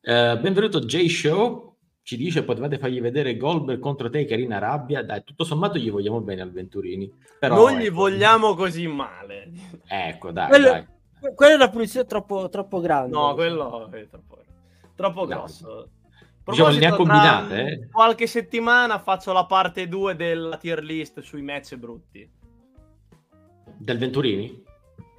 Eh, 0.00 0.38
benvenuto 0.40 0.80
J 0.80 1.06
Show. 1.08 1.64
Ci 2.02 2.16
dice 2.16 2.44
potevate 2.44 2.78
fargli 2.78 3.00
vedere 3.00 3.36
Goldberg 3.36 3.80
contro 3.80 4.08
Taker 4.08 4.38
in 4.38 4.52
Arabia. 4.52 5.02
Dai, 5.02 5.24
tutto 5.24 5.42
sommato 5.42 5.76
gli 5.76 5.90
vogliamo 5.90 6.20
bene 6.20 6.42
al 6.42 6.52
Venturini. 6.52 7.12
Però, 7.40 7.56
non 7.56 7.78
gli 7.80 7.86
ecco, 7.86 7.94
vogliamo 7.96 8.54
così 8.54 8.86
male. 8.86 9.50
Ecco, 9.88 10.30
dai, 10.30 10.48
Quello- 10.48 10.70
dai. 10.70 10.86
Que- 11.18 11.34
Quella 11.34 11.52
è 11.52 11.56
una 11.56 11.68
punizione 11.70 12.06
troppo, 12.06 12.48
troppo 12.48 12.78
grande. 12.78 13.10
No, 13.10 13.34
quello 13.34 13.90
è 13.90 14.06
troppo, 14.08 14.38
troppo 14.94 15.24
No. 15.26 15.46
Diciamo, 16.46 16.68
ne 16.70 16.86
ha 16.86 16.94
Proposito, 16.94 16.96
combinate, 16.96 17.54
tra 17.54 17.66
eh. 17.68 17.88
Qualche 17.90 18.26
settimana 18.26 18.98
faccio 19.00 19.32
la 19.32 19.46
parte 19.46 19.88
2 19.88 20.14
della 20.14 20.56
tier 20.56 20.82
list 20.82 21.20
sui 21.20 21.42
match 21.42 21.74
brutti. 21.76 22.30
Del 23.78 23.98
Venturini? 23.98 24.62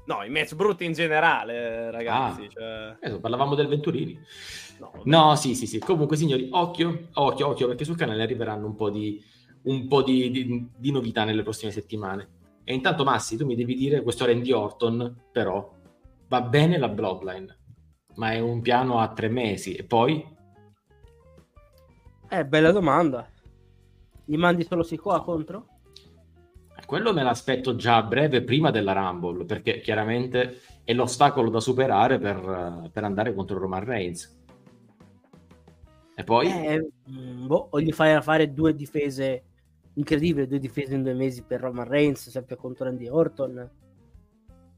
No, 0.06 0.24
i 0.24 0.30
match 0.30 0.56
brutti 0.56 0.86
in 0.86 0.94
generale, 0.94 1.92
ragazzi. 1.92 2.44
Ah. 2.44 2.50
cioè, 2.50 2.98
Eh, 3.02 3.20
parlavamo 3.20 3.56
del 3.56 3.68
Venturini. 3.68 4.18
no, 4.80 4.92
No, 5.04 5.36
sì, 5.36 5.54
sì, 5.54 5.68
sì. 5.68 5.80
Comunque, 5.80 6.16
signori, 6.16 6.48
occhio, 6.52 7.10
occhio, 7.14 7.48
occhio, 7.48 7.68
perché 7.68 7.84
sul 7.84 7.98
canale 7.98 8.24
arriveranno 8.24 8.66
un 8.66 8.76
po' 8.76 8.90
di, 8.90 9.22
un 9.64 9.86
po' 9.88 10.04
di, 10.04 10.32
di- 10.32 10.70
di 10.78 10.92
novità 10.92 11.26
nelle 11.26 11.44
prossime 11.44 11.72
settimane. 11.72 12.36
E 12.64 12.74
intanto, 12.74 13.04
Massi, 13.04 13.36
tu 13.36 13.46
mi 13.46 13.56
devi 13.56 13.76
dire 13.76 14.02
questo 14.02 14.26
Randy 14.26 14.52
Orton, 14.54 15.24
però, 15.32 15.74
va 16.30 16.42
bene 16.42 16.78
la 16.78 16.88
Bloodline, 16.88 17.58
ma 18.16 18.32
è 18.32 18.40
un 18.40 18.62
piano 18.62 19.00
a 19.00 19.12
tre 19.12 19.28
mesi. 19.28 19.76
E 19.76 19.84
poi? 19.84 20.36
Eh, 22.30 22.46
bella 22.46 22.72
domanda. 22.72 23.28
Gli 24.26 24.36
mandi 24.36 24.66
solo 24.66 24.84
si 24.84 24.98
qua 24.98 25.24
contro? 25.24 25.68
Quello 26.86 27.14
me 27.14 27.24
l'aspetto 27.24 27.76
già 27.76 27.98
a 27.98 28.04
breve, 28.04 28.44
prima 28.44 28.72
della 28.72 28.94
Rumble, 28.94 29.46
perché 29.46 29.80
chiaramente 29.80 30.62
è 30.84 30.94
l'ostacolo 30.94 31.50
da 31.50 31.60
superare 31.60 32.18
per, 32.18 32.38
eh, 32.38 32.90
per 32.90 33.04
andare 33.04 33.34
contro 33.34 33.58
Roman 33.58 33.84
Reigns. 33.84 34.36
E 36.16 36.24
poi? 36.24 36.48
Eh, 36.48 36.90
mm, 37.10 37.46
boh, 37.46 37.68
o 37.72 37.80
gli 37.80 37.92
fai 37.92 38.22
fare 38.22 38.54
due 38.54 38.74
difese 38.74 39.44
incredibili, 39.94 40.48
due 40.48 40.60
difese 40.60 40.96
in 40.96 41.04
due 41.04 41.14
mesi 41.14 41.44
per 41.44 41.62
Roman 41.62 41.88
Reigns, 41.88 42.30
sempre 42.30 42.56
contro 42.56 42.86
Randy 42.86 43.08
Orton. 43.08 43.70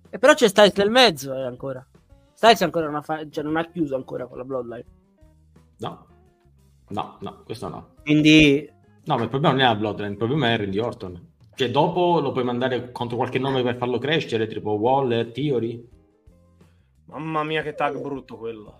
E 0.09 0.17
però 0.17 0.33
c'è 0.33 0.47
Styles 0.47 0.75
nel 0.75 0.89
mezzo 0.89 1.33
eh, 1.35 1.43
ancora. 1.43 1.85
Styles 2.33 2.61
ancora 2.61 2.85
non 2.85 2.95
ha, 2.95 3.01
fa- 3.01 3.29
cioè, 3.29 3.43
non 3.43 3.57
ha 3.57 3.65
chiuso 3.69 3.95
ancora 3.95 4.25
con 4.25 4.37
la 4.37 4.43
Bloodline. 4.43 4.85
No, 5.77 6.07
no, 6.89 7.17
no, 7.19 7.41
questo 7.45 7.67
no. 7.69 7.87
Quindi 8.03 8.69
No, 9.05 9.15
ma 9.17 9.23
il 9.23 9.29
problema 9.29 9.55
non 9.55 9.63
è 9.63 9.67
la 9.67 9.75
Bloodline, 9.75 10.11
il 10.11 10.17
problema 10.17 10.49
è 10.51 10.57
Randy 10.57 10.77
Orton. 10.77 11.27
Che 11.55 11.71
dopo 11.71 12.19
lo 12.19 12.31
puoi 12.31 12.43
mandare 12.43 12.91
contro 12.91 13.17
qualche 13.17 13.39
nome 13.39 13.63
per 13.63 13.75
farlo 13.77 13.97
crescere, 13.97 14.45
tipo 14.47 14.71
Waller, 14.71 15.31
Theory. 15.31 15.83
Mamma 17.05 17.43
mia, 17.43 17.63
che 17.63 17.73
tag 17.73 17.99
brutto 17.99 18.37
quello. 18.37 18.73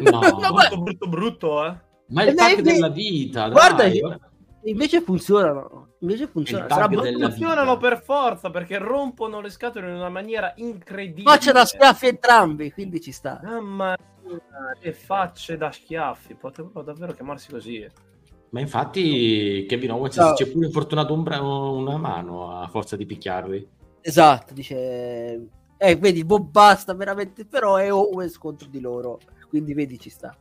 No, 0.00 0.20
Brutto, 0.52 0.80
brutto, 0.80 1.08
brutto, 1.08 1.64
eh. 1.66 1.74
ma 2.08 2.22
è 2.22 2.24
il 2.26 2.30
Eh, 2.30 2.34
tag 2.34 2.60
della 2.60 2.88
vita, 2.88 3.48
guarda, 3.48 3.82
dai. 3.84 3.96
io- 3.96 4.20
invece 4.64 5.00
funzionano. 5.00 5.88
Invece 6.00 6.26
funzionano. 6.28 6.88
Funzionano 7.28 7.76
per 7.78 8.00
forza 8.02 8.50
perché 8.50 8.78
rompono 8.78 9.40
le 9.40 9.50
scatole 9.50 9.88
in 9.88 9.94
una 9.96 10.08
maniera 10.08 10.52
incredibile. 10.56 11.24
ma 11.24 11.36
c'è 11.36 11.52
da 11.52 11.64
schiaffi 11.64 12.06
entrambi, 12.06 12.72
quindi 12.72 13.00
ci 13.00 13.12
sta. 13.12 13.40
Mamma 13.42 13.96
mia, 14.21 14.21
che 14.80 14.92
facce 14.92 15.56
da 15.56 15.70
schiaffi. 15.70 16.34
Potevano 16.34 16.82
davvero 16.82 17.12
chiamarsi 17.12 17.50
così. 17.50 17.86
Ma 18.50 18.60
infatti 18.60 19.64
Kevin 19.68 19.92
Owens 19.92 20.16
No. 20.18 20.36
si 20.36 20.42
è 20.42 20.50
pure 20.50 20.66
infortunato 20.66 21.14
un 21.14 21.22
bra- 21.22 21.40
una 21.40 21.96
mano 21.96 22.60
a 22.60 22.68
forza 22.68 22.96
di 22.96 23.06
picchiarli. 23.06 23.68
Esatto, 24.00 24.52
dice... 24.52 25.48
Eh, 25.78 25.96
vedi, 25.96 26.24
Bob 26.24 26.48
basta 26.50 26.94
veramente, 26.94 27.44
però 27.44 27.76
è 27.76 27.92
Owens 27.92 28.38
contro 28.38 28.68
di 28.68 28.78
loro. 28.78 29.18
Quindi 29.48 29.74
vedi, 29.74 29.98
ci 29.98 30.10
sta. 30.10 30.36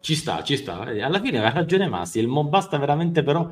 Ci 0.00 0.14
sta, 0.14 0.42
ci 0.42 0.56
sta. 0.56 0.80
Alla 0.80 1.20
fine 1.20 1.44
ha 1.44 1.50
ragione 1.50 1.88
Massi, 1.88 2.18
il 2.18 2.28
mo 2.28 2.44
basta 2.44 2.78
veramente 2.78 3.22
però 3.22 3.48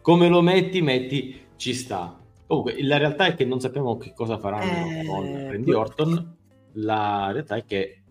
come 0.00 0.28
lo 0.28 0.42
metti, 0.42 0.82
metti, 0.82 1.46
ci 1.56 1.72
sta. 1.72 2.16
Comunque, 2.46 2.80
la 2.84 2.98
realtà 2.98 3.26
è 3.26 3.34
che 3.34 3.44
non 3.46 3.58
sappiamo 3.58 3.96
che 3.96 4.12
cosa 4.12 4.38
faranno 4.38 5.00
Eh, 5.00 5.06
con 5.06 5.50
Randy 5.50 5.72
Orton. 5.72 6.36
La 6.74 7.30
realtà 7.32 7.56
è 7.56 7.64
che 7.64 8.02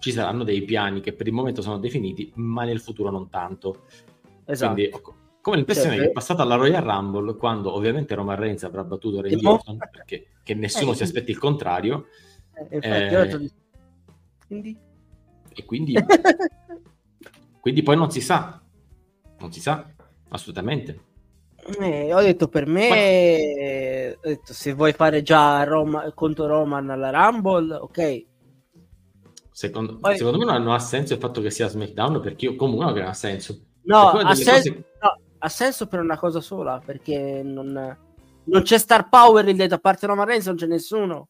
ci 0.00 0.10
saranno 0.10 0.42
dei 0.42 0.62
piani 0.62 1.00
che 1.00 1.12
per 1.12 1.28
il 1.28 1.32
momento 1.32 1.62
sono 1.62 1.78
definiti, 1.78 2.32
ma 2.36 2.64
nel 2.64 2.80
futuro 2.80 3.10
non 3.10 3.28
tanto. 3.28 3.84
Esatto. 4.46 4.74
Quindi, 4.74 4.92
come 5.40 5.56
l'impressione 5.56 5.94
Cioè, 5.94 6.04
che 6.04 6.10
è 6.10 6.12
passata 6.12 6.42
alla 6.42 6.56
Royal 6.56 6.82
Rumble, 6.82 7.36
quando 7.36 7.72
ovviamente 7.72 8.14
Roman 8.14 8.36
Reigns 8.36 8.64
avrà 8.64 8.82
battuto 8.82 9.20
Randy 9.20 9.38
E 9.38 9.42
mo- 9.42 9.52
Orton, 9.52 9.78
perché 9.90 10.26
che 10.42 10.54
nessuno 10.54 10.90
Eh, 10.92 10.94
si 10.96 11.02
aspetti 11.04 11.30
il 11.30 11.38
contrario, 11.38 12.06
Eh, 12.54 12.76
infatti, 12.76 13.44
eh, 13.46 13.50
Quindi... 14.46 14.76
e 15.54 15.64
quindi, 15.64 15.94
quindi 17.60 17.82
poi 17.82 17.96
non 17.96 18.10
si 18.10 18.20
sa. 18.20 18.60
Non 19.38 19.52
si 19.52 19.60
sa, 19.60 19.86
assolutamente. 20.30 21.08
Eh, 21.78 22.12
ho 22.12 22.20
detto 22.20 22.48
per 22.48 22.66
me, 22.66 24.16
ho 24.22 24.28
detto, 24.28 24.52
se 24.52 24.72
vuoi 24.72 24.92
fare 24.92 25.22
già 25.22 25.62
Roma, 25.64 26.10
contro 26.12 26.46
Roman 26.46 26.90
alla 26.90 27.10
Rumble, 27.10 27.74
ok. 27.74 28.26
Secondo, 29.60 29.98
Poi- 29.98 30.16
secondo 30.16 30.38
me 30.38 30.58
non 30.58 30.68
ha 30.68 30.78
senso 30.78 31.12
il 31.12 31.18
fatto 31.18 31.42
che 31.42 31.50
sia 31.50 31.68
SmackDown, 31.68 32.22
perché 32.22 32.46
io 32.46 32.56
comunque 32.56 32.86
non 32.86 33.10
ha 33.10 33.12
senso. 33.12 33.60
No, 33.82 34.08
ha 34.08 34.34
senso, 34.34 34.72
cose- 34.72 34.84
no, 35.02 35.20
ha 35.36 35.48
senso 35.50 35.86
per 35.86 36.00
una 36.00 36.16
cosa 36.16 36.40
sola, 36.40 36.80
perché 36.82 37.42
non, 37.44 37.98
non 38.42 38.62
c'è 38.62 38.78
star 38.78 39.10
power 39.10 39.54
da 39.54 39.78
parte 39.78 40.06
Roman 40.06 40.24
Reigns, 40.24 40.46
non 40.46 40.56
c'è 40.56 40.64
nessuno. 40.64 41.28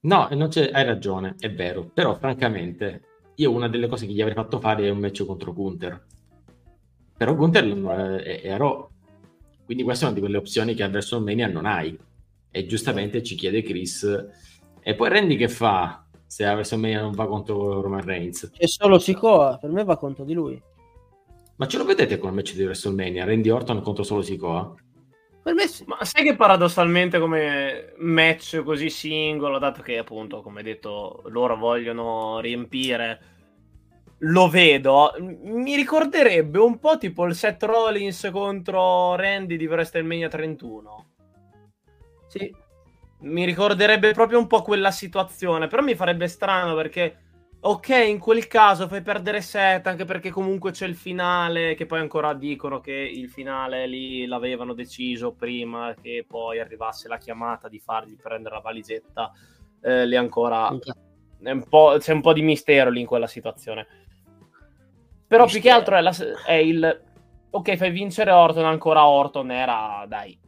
No, 0.00 0.28
e 0.28 0.70
hai 0.72 0.84
ragione, 0.84 1.36
è 1.38 1.52
vero. 1.52 1.88
Però, 1.94 2.16
francamente, 2.16 3.02
io 3.36 3.52
una 3.52 3.68
delle 3.68 3.86
cose 3.86 4.04
che 4.04 4.12
gli 4.12 4.20
avrei 4.20 4.34
fatto 4.34 4.58
fare 4.58 4.86
è 4.86 4.90
un 4.90 4.98
match 4.98 5.24
contro 5.24 5.52
Gunther. 5.52 6.04
Però 7.16 7.32
Gunther 7.36 7.64
eh, 7.64 8.22
è, 8.24 8.40
è 8.40 8.50
a 8.50 8.56
Raw. 8.56 8.90
Quindi 9.64 9.84
questa 9.84 10.06
è 10.06 10.08
una 10.08 10.16
di 10.16 10.20
quelle 10.20 10.38
opzioni 10.38 10.74
che 10.74 10.82
a 10.82 10.88
WrestleMania 10.88 11.46
non 11.46 11.64
hai. 11.64 11.96
E 12.50 12.66
giustamente 12.66 13.22
ci 13.22 13.36
chiede 13.36 13.62
Chris. 13.62 14.02
E 14.80 14.94
poi 14.96 15.08
Randy 15.08 15.36
che 15.36 15.48
fa 15.48 16.03
se 16.26 16.44
a 16.44 16.52
WrestleMania 16.52 17.00
non 17.00 17.12
va 17.12 17.26
contro 17.26 17.80
Roman 17.80 18.02
Reigns? 18.02 18.50
C'è 18.50 18.66
solo 18.66 18.98
Sikoa, 18.98 19.58
per 19.58 19.70
me 19.70 19.84
va 19.84 19.96
contro 19.96 20.24
di 20.24 20.32
lui. 20.32 20.60
Ma 21.56 21.66
ce 21.66 21.78
lo 21.78 21.84
vedete 21.84 22.18
con 22.18 22.30
il 22.30 22.34
match 22.34 22.54
di 22.54 22.64
WrestleMania? 22.64 23.24
Randy 23.24 23.48
Orton 23.48 23.80
contro 23.80 24.02
solo 24.02 24.22
Sikoa? 24.22 24.74
Per 25.42 25.54
me 25.54 25.66
sì. 25.68 25.84
Ma 25.86 26.02
sai 26.04 26.24
che 26.24 26.34
paradossalmente 26.34 27.18
come 27.18 27.92
match 27.98 28.62
così 28.62 28.90
singolo, 28.90 29.58
dato 29.58 29.82
che 29.82 29.98
appunto, 29.98 30.40
come 30.40 30.62
detto, 30.62 31.22
loro 31.26 31.56
vogliono 31.56 32.40
riempire, 32.40 33.20
lo 34.18 34.48
vedo, 34.48 35.12
mi 35.20 35.76
ricorderebbe 35.76 36.58
un 36.58 36.78
po' 36.78 36.96
tipo 36.96 37.26
il 37.26 37.34
Seth 37.34 37.62
Rollins 37.62 38.28
contro 38.32 39.14
Randy 39.16 39.56
di 39.56 39.66
WrestleMania 39.66 40.28
31. 40.28 41.06
Sì. 42.28 42.62
Mi 43.24 43.44
ricorderebbe 43.46 44.12
proprio 44.12 44.38
un 44.38 44.46
po' 44.46 44.62
quella 44.62 44.90
situazione, 44.90 45.66
però 45.66 45.82
mi 45.82 45.94
farebbe 45.94 46.28
strano 46.28 46.74
perché, 46.74 47.16
ok, 47.60 47.88
in 48.06 48.18
quel 48.18 48.46
caso 48.46 48.86
fai 48.86 49.00
perdere 49.00 49.40
Seth 49.40 49.86
anche 49.86 50.04
perché 50.04 50.30
comunque 50.30 50.72
c'è 50.72 50.86
il 50.86 50.94
finale, 50.94 51.74
che 51.74 51.86
poi 51.86 52.00
ancora 52.00 52.34
dicono 52.34 52.80
che 52.80 52.92
il 52.92 53.30
finale 53.30 53.86
lì 53.86 54.26
l'avevano 54.26 54.74
deciso 54.74 55.32
prima 55.32 55.94
che 56.00 56.26
poi 56.28 56.60
arrivasse 56.60 57.08
la 57.08 57.16
chiamata 57.16 57.68
di 57.68 57.80
fargli 57.80 58.16
prendere 58.16 58.56
la 58.56 58.60
valigetta, 58.60 59.32
eh, 59.80 60.06
lì 60.06 60.16
ancora 60.16 60.68
un 60.68 60.80
c'è 61.98 62.12
un 62.12 62.20
po' 62.20 62.32
di 62.32 62.42
mistero 62.42 62.90
lì 62.90 63.00
in 63.00 63.06
quella 63.06 63.26
situazione. 63.26 63.86
Però 65.26 65.46
più 65.46 65.60
che 65.60 65.72
Mistero. 65.72 65.76
altro 65.76 65.96
è, 65.96 66.00
la- 66.02 66.42
è 66.44 66.52
il... 66.52 67.02
Ok, 67.50 67.76
fai 67.76 67.90
vincere 67.90 68.30
Orton, 68.30 68.64
ancora 68.64 69.06
Orton 69.06 69.50
era, 69.50 70.04
dai, 70.06 70.38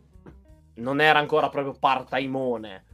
non 0.76 1.00
era 1.00 1.18
ancora 1.18 1.48
proprio 1.48 1.74
partaimone. 1.78 2.84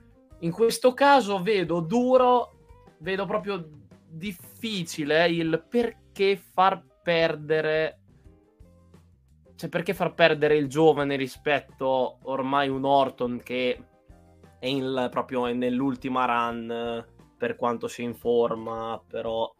In 0.40 0.50
questo 0.50 0.92
caso 0.92 1.40
vedo 1.42 1.80
duro, 1.80 2.58
vedo 2.98 3.26
proprio 3.26 3.68
difficile 4.08 5.28
il 5.28 5.64
perché 5.68 6.36
far 6.36 6.82
perdere... 7.02 7.98
Cioè, 9.54 9.68
perché 9.68 9.94
far 9.94 10.14
perdere 10.14 10.56
il 10.56 10.68
giovane 10.68 11.14
rispetto 11.14 12.18
ormai 12.24 12.68
un 12.68 12.84
Orton 12.84 13.40
che 13.44 13.84
è 14.58 14.66
in- 14.66 15.08
proprio 15.10 15.46
nell'ultima 15.52 16.24
run 16.24 17.06
per 17.36 17.56
quanto 17.56 17.86
si 17.86 18.02
informa, 18.02 19.00
però 19.06 19.52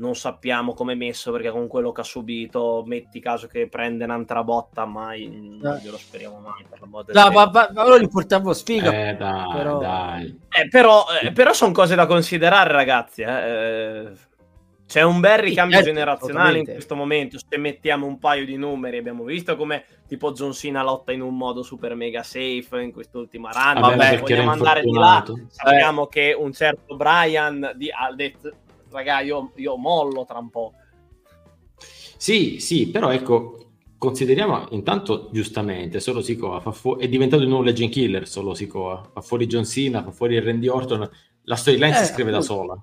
non 0.00 0.16
sappiamo 0.16 0.72
come 0.72 0.94
è 0.94 0.96
messo 0.96 1.30
perché 1.30 1.50
con 1.50 1.66
quello 1.68 1.92
che 1.92 2.00
ha 2.00 2.04
subito, 2.04 2.82
metti 2.86 3.20
caso 3.20 3.46
che 3.46 3.68
prende 3.68 4.04
un'altra 4.04 4.42
botta, 4.42 4.86
mai 4.86 5.58
non 5.60 5.78
glielo 5.82 5.98
speriamo 5.98 6.38
mai 6.40 6.64
per 6.68 6.80
l'amor 6.80 7.04
del 7.04 7.14
No, 7.14 7.30
ma, 7.30 7.50
ma, 7.52 7.70
ma 7.72 7.82
allora 7.82 7.98
gli 7.98 8.08
portavo 8.08 8.52
sfiga. 8.54 8.90
Eh 8.90 9.14
dai, 9.14 9.52
Però- 9.52 9.78
dai. 9.78 10.40
Eh, 10.48 10.68
però, 10.68 11.04
eh, 11.22 11.32
però 11.32 11.52
sono 11.52 11.72
cose 11.72 11.94
da 11.94 12.06
considerare, 12.06 12.72
ragazzi. 12.72 13.22
eh. 13.22 13.28
Eh, 13.30 14.12
C'è 14.86 15.02
un 15.02 15.20
bel 15.20 15.38
ricambio 15.38 15.76
certo, 15.76 15.92
generazionale 15.92 16.58
in 16.58 16.64
questo 16.64 16.96
momento. 16.96 17.38
Se 17.38 17.56
mettiamo 17.58 18.06
un 18.06 18.18
paio 18.18 18.44
di 18.44 18.56
numeri, 18.56 18.96
abbiamo 18.98 19.22
visto 19.22 19.54
come 19.54 19.84
tipo 20.08 20.32
John 20.32 20.52
Cena 20.52 20.82
lotta 20.82 21.12
in 21.12 21.20
un 21.20 21.36
modo 21.36 21.62
super 21.62 21.94
mega 21.94 22.24
safe 22.24 22.80
in 22.80 22.90
quest'ultima 22.90 23.50
run. 23.52 23.80
Vabbè, 23.82 23.96
Vabbè, 23.96 24.18
vogliamo 24.18 24.50
andare 24.50 24.80
di 24.80 24.92
là. 24.92 25.24
Sappiamo 25.48 26.06
che 26.06 26.34
un 26.36 26.52
certo 26.52 26.96
Brian 26.96 27.70
di, 27.76 27.88
detto, 28.16 28.50
raga, 28.90 29.20
io, 29.20 29.52
io 29.56 29.76
mollo 29.76 30.24
tra 30.24 30.38
un 30.38 30.50
po'. 30.50 30.72
Sì, 32.16 32.58
sì, 32.58 32.88
però 32.88 33.10
ecco, 33.10 33.72
consideriamo 33.96 34.66
intanto 34.70 35.30
giustamente, 35.32 36.00
solo 36.00 36.20
Sikoa 36.20 36.60
fa 36.60 36.70
fu- 36.70 36.96
è 36.96 37.08
diventato 37.08 37.42
il 37.42 37.48
nuovo 37.48 37.64
Legend 37.64 37.90
Killer, 37.90 38.28
solo 38.28 38.54
Sikoa, 38.54 39.10
fa 39.12 39.20
fuori 39.20 39.46
John 39.46 39.64
Cena, 39.64 40.02
fa 40.02 40.10
fuori 40.10 40.38
Randy 40.38 40.68
Orton, 40.68 41.08
la 41.44 41.56
storyline 41.56 41.90
Eh, 41.92 42.04
si 42.04 42.12
scrive 42.12 42.30
da 42.30 42.42
sola. 42.42 42.78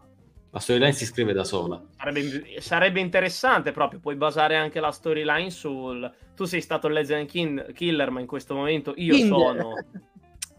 La 0.49 0.59
storyline 0.59 0.93
si 0.93 1.05
scrive 1.05 1.33
da 1.33 1.43
sola. 1.43 1.83
Sarebbe, 1.97 2.55
sarebbe 2.59 2.99
interessante 2.99 3.71
proprio, 3.71 3.99
puoi 3.99 4.15
basare 4.15 4.55
anche 4.55 4.79
la 4.79 4.91
storyline 4.91 5.51
sul... 5.51 6.11
Tu 6.35 6.45
sei 6.45 6.61
stato 6.61 6.87
il 6.87 6.93
Legend 6.93 7.27
Kin- 7.27 7.71
Killer, 7.75 8.09
ma 8.09 8.21
in 8.21 8.27
questo 8.27 8.55
momento 8.55 8.93
io 8.95 9.13
Kinder. 9.13 9.37
sono... 9.37 9.73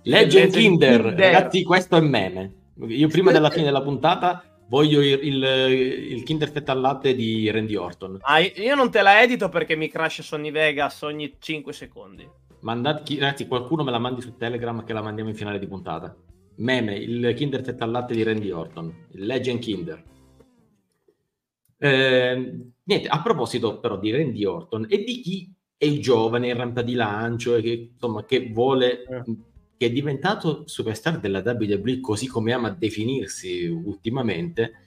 Legend 0.03 0.33
Legend 0.33 0.53
Kinder, 0.53 1.01
Kinder. 1.03 1.19
ragazzi, 1.19 1.63
questo 1.65 1.97
è 1.97 2.01
meme. 2.01 2.53
Io 2.87 3.09
prima 3.09 3.33
della 3.33 3.51
fine 3.51 3.65
della 3.65 3.83
puntata 3.83 4.45
voglio 4.69 5.01
il, 5.03 5.19
il, 5.23 5.43
il 6.13 6.23
Kinder 6.23 6.51
fetta 6.51 6.73
al 6.73 6.81
latte 6.81 7.15
di 7.15 7.51
Randy 7.51 7.75
Orton. 7.75 8.19
Ah, 8.23 8.39
io 8.41 8.75
non 8.75 8.91
te 8.91 9.03
la 9.03 9.23
edito 9.23 9.49
perché 9.49 9.77
mi 9.77 9.89
crash 9.89 10.23
Sony 10.23 10.51
Vegas 10.51 11.03
ogni 11.03 11.35
5 11.39 11.73
secondi. 11.73 12.29
Mandate, 12.61 13.03
chi- 13.03 13.19
ragazzi, 13.19 13.47
qualcuno 13.47 13.85
me 13.85 13.91
la 13.91 13.99
mandi 13.99 14.21
su 14.21 14.37
Telegram 14.37 14.85
che 14.85 14.93
la 14.93 15.03
mandiamo 15.03 15.31
in 15.31 15.37
finale 15.37 15.59
di 15.59 15.67
puntata. 15.67 16.15
Meme, 16.57 16.97
il 16.97 17.35
Kinder 17.37 17.63
fetta 17.63 17.85
al 17.85 17.91
latte 17.93 18.15
di 18.15 18.23
Randy 18.23 18.51
Orton, 18.51 19.07
il 19.13 19.27
Legend 19.27 19.61
Kinder. 19.61 20.03
Ehm, 21.79 22.73
niente, 22.85 23.09
a 23.09 23.23
proposito 23.23 23.79
però 23.79 23.97
di 23.99 24.11
Randy 24.11 24.45
Orton 24.45 24.87
e 24.89 25.05
di 25.05 25.21
chi 25.21 25.53
è 25.77 25.89
giovane 25.99 26.49
in 26.49 26.57
rampa 26.57 26.83
di 26.83 26.95
lancio 26.95 27.55
e 27.55 27.63
che, 27.63 27.91
insomma, 27.93 28.25
che 28.25 28.51
vuole, 28.53 29.05
Eh. 29.05 29.23
Che 29.79 29.87
è 29.87 29.91
diventato 29.91 30.65
superstar 30.67 31.21
della 31.21 31.41
WWE 31.41 32.01
così 32.01 32.27
come 32.27 32.53
ama 32.53 32.71
definirsi 32.71 33.65
ultimamente, 33.67 34.87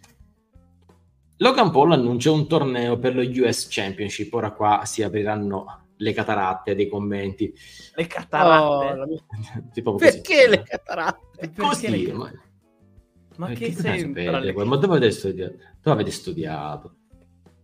Logan 1.38 1.72
Paul 1.72 1.94
annuncia 1.94 2.30
un 2.30 2.46
torneo 2.48 3.00
per 3.00 3.16
lo 3.16 3.22
US 3.24 3.68
Championship. 3.70 4.32
Ora 4.34 4.52
qua 4.52 4.82
si 4.86 5.02
apriranno 5.02 5.88
le 5.96 6.14
cataratte 6.14 6.76
dei 6.76 6.88
commenti. 6.88 7.52
Le 7.96 8.04
Oh, 8.04 8.08
cataratte. 8.08 9.24
così. 9.82 9.98
Perché 9.98 10.48
le 10.48 10.62
cataratte? 10.62 11.28
Perché 11.38 11.62
Così, 11.62 12.06
le- 12.06 12.14
ma, 12.14 12.32
Ma 13.38 13.48
ma 13.48 13.54
che 13.54 13.74
c'entra? 13.74 13.96
sapete 13.98 14.40
le-? 14.54 14.54
Ma 14.66 14.76
dove 14.76 14.98
avete 14.98 15.12
studiato? 15.12 15.54
Dove 15.82 15.96
avete 15.96 16.12
studiato? 16.12 16.96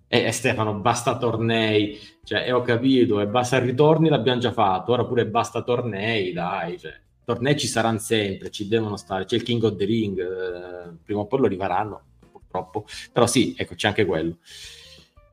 E, 0.08 0.24
e 0.24 0.32
Stefano, 0.32 0.80
basta 0.80 1.18
tornei, 1.18 2.00
cioè, 2.24 2.46
e 2.48 2.52
ho 2.54 2.62
capito, 2.62 3.20
e 3.20 3.28
basta 3.28 3.60
ritorni 3.60 4.08
l'abbiamo 4.10 4.40
già 4.40 4.54
fatto, 4.54 4.94
ora 4.94 5.06
pure 5.06 5.28
basta 5.28 5.62
tornei, 5.64 6.32
dai, 6.32 6.80
cioè, 6.80 6.94
tornei 7.28 7.58
ci 7.58 7.68
saranno 7.68 7.98
sempre, 8.00 8.50
ci 8.52 8.70
devono 8.70 8.96
stare, 8.96 9.26
c'è 9.26 9.36
il 9.36 9.44
King 9.44 9.62
of 9.64 9.76
the 9.76 9.84
Ring, 9.84 10.18
eh, 10.18 10.96
prima 11.04 11.20
o 11.20 11.26
poi 11.26 11.42
lo 11.42 11.48
rifaranno, 11.48 12.02
purtroppo, 12.32 12.86
però 13.12 13.28
sì, 13.28 13.54
ecco, 13.58 13.76
c'è 13.76 13.90
anche 13.90 14.06
quello. 14.06 14.38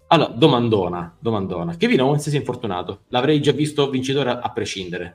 Allora, 0.08 0.32
domandona, 0.32 1.16
domandona, 1.16 1.76
Kevin 1.76 2.02
Owens 2.02 2.28
si 2.28 2.34
è 2.34 2.38
infortunato, 2.40 3.02
l'avrei 3.10 3.40
già 3.40 3.52
visto 3.52 3.88
vincitore 3.90 4.30
a, 4.30 4.38
a 4.40 4.50
prescindere, 4.50 5.14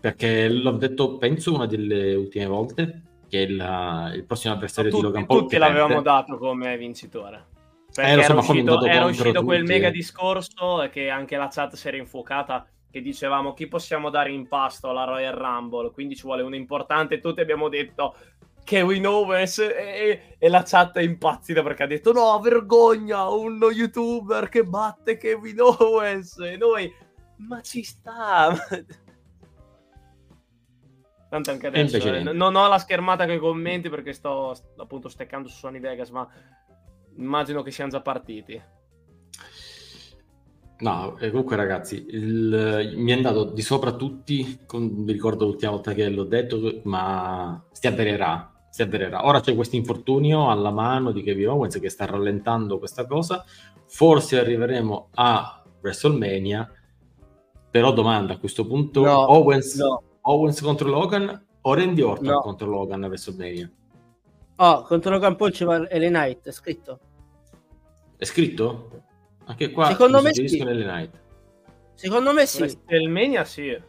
perché 0.00 0.48
l'ho 0.48 0.70
detto, 0.70 1.18
penso, 1.18 1.52
una 1.52 1.66
delle 1.66 2.14
ultime 2.14 2.46
volte, 2.46 3.02
che 3.28 3.40
il, 3.40 4.12
il 4.14 4.24
prossimo 4.24 4.54
avversario 4.54 4.88
di 4.90 4.96
tutti, 4.96 5.06
Logan 5.06 5.26
Paul. 5.26 5.40
tutti 5.40 5.58
l'avevamo 5.58 6.00
perde. 6.00 6.02
dato 6.02 6.38
come 6.38 6.78
vincitore. 6.78 7.44
Perché 7.92 8.10
Eh, 8.10 8.22
so, 8.22 8.30
era 8.30 8.40
uscito, 8.40 8.84
era 8.86 9.04
uscito 9.04 9.44
quel 9.44 9.64
mega 9.64 9.88
eh. 9.88 9.90
discorso 9.90 10.88
che 10.90 11.10
anche 11.10 11.36
la 11.36 11.48
chat 11.50 11.74
si 11.74 11.88
era 11.88 11.98
infuocata 11.98 12.66
che 12.96 13.02
dicevamo 13.02 13.52
chi 13.52 13.68
possiamo 13.68 14.08
dare 14.08 14.32
in 14.32 14.48
pasto 14.48 14.88
alla 14.88 15.04
Royal 15.04 15.34
Rumble, 15.34 15.90
quindi 15.90 16.16
ci 16.16 16.22
vuole 16.22 16.42
uno 16.42 16.56
importante, 16.56 17.20
tutti 17.20 17.42
abbiamo 17.42 17.68
detto 17.68 18.16
Kevin 18.64 19.06
Owens 19.06 19.58
e, 19.58 20.36
e- 20.38 20.48
la 20.48 20.62
chat 20.64 20.96
è 20.96 21.02
impazzita 21.02 21.62
perché 21.62 21.82
ha 21.82 21.86
detto 21.86 22.12
no, 22.12 22.40
vergogna, 22.40 23.28
uno 23.28 23.70
youtuber 23.70 24.48
che 24.48 24.64
batte 24.64 25.18
Kevin 25.18 25.60
Owens. 25.60 26.38
E 26.38 26.56
noi, 26.56 26.90
ma 27.36 27.60
ci 27.60 27.82
sta, 27.82 28.56
Tanto 31.28 31.50
anche 31.50 31.66
adesso 31.66 31.98
eh, 31.98 32.22
non 32.22 32.54
ho 32.54 32.66
la 32.66 32.78
schermata 32.78 33.26
con 33.26 33.34
i 33.34 33.38
commenti 33.38 33.90
perché 33.90 34.14
sto 34.14 34.54
sto 34.54 34.80
appunto 34.80 35.10
steccando 35.10 35.48
su 35.48 35.56
Sony 35.58 35.80
Vegas, 35.80 36.08
ma 36.08 36.26
immagino 37.16 37.62
che 37.62 37.70
siano 37.70 37.90
già 37.90 38.00
partiti. 38.00 38.58
No, 40.78 41.16
e 41.18 41.30
comunque 41.30 41.56
ragazzi, 41.56 42.04
il- 42.10 42.92
mi 42.96 43.10
è 43.10 43.14
andato 43.14 43.44
di 43.44 43.62
sopra 43.62 43.92
tutti, 43.92 44.60
con- 44.66 44.82
mi 44.84 45.12
ricordo 45.12 45.46
l'ultima 45.46 45.70
volta 45.72 45.94
che 45.94 46.08
l'ho 46.10 46.24
detto, 46.24 46.80
ma 46.84 47.64
si 47.72 47.86
avvererà, 47.86 48.52
si 48.68 48.82
avvererà. 48.82 49.24
Ora 49.26 49.40
c'è 49.40 49.54
questo 49.54 49.76
infortunio 49.76 50.50
alla 50.50 50.70
mano 50.70 51.12
di 51.12 51.22
Kevin 51.22 51.48
Owens 51.48 51.78
che 51.80 51.88
sta 51.88 52.04
rallentando 52.04 52.78
questa 52.78 53.06
cosa, 53.06 53.42
forse 53.86 54.38
arriveremo 54.38 55.08
a 55.14 55.62
WrestleMania, 55.80 56.70
però 57.70 57.92
domanda 57.92 58.34
a 58.34 58.38
questo 58.38 58.66
punto, 58.66 59.02
No, 59.02 59.32
Owens, 59.32 59.76
no. 59.76 60.02
Owens 60.22 60.60
contro 60.60 60.88
Logan 60.90 61.46
o 61.62 61.74
Randy 61.74 62.02
Orton 62.02 62.26
No. 62.26 62.40
contro 62.40 62.68
Logan 62.68 63.02
a 63.02 63.06
WrestleMania? 63.06 63.70
Oh, 64.56 64.82
contro 64.82 65.10
Logan 65.12 65.36
Paul 65.36 65.52
ci 65.52 65.64
va 65.64 65.78
LA 65.78 66.08
Knight, 66.08 66.48
è 66.48 66.52
scritto. 66.52 66.98
È 68.16 68.24
scritto? 68.24 68.90
Anche 69.48 69.70
qua 69.70 69.86
Secondo 69.88 70.20
me 70.22 70.32
sì. 70.34 70.58
LA 70.62 70.72
Knight. 70.72 71.20
Secondo 71.94 72.32
me 72.32 72.46
sì. 72.46 72.58
WrestleMania 72.60 73.44
sì. 73.44 73.82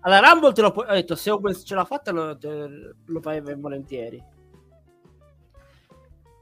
Alla 0.00 0.20
Rumble 0.20 0.52
te 0.52 0.70
puoi... 0.72 0.86
Ho 0.88 0.92
detto, 0.92 1.16
se 1.16 1.30
Owens 1.30 1.62
ce 1.66 1.74
l'ha 1.74 1.84
fatta 1.84 2.12
lo, 2.12 2.38
te- 2.38 2.94
lo 3.04 3.20
fai 3.20 3.40
ben 3.42 3.60
volentieri. 3.60 4.22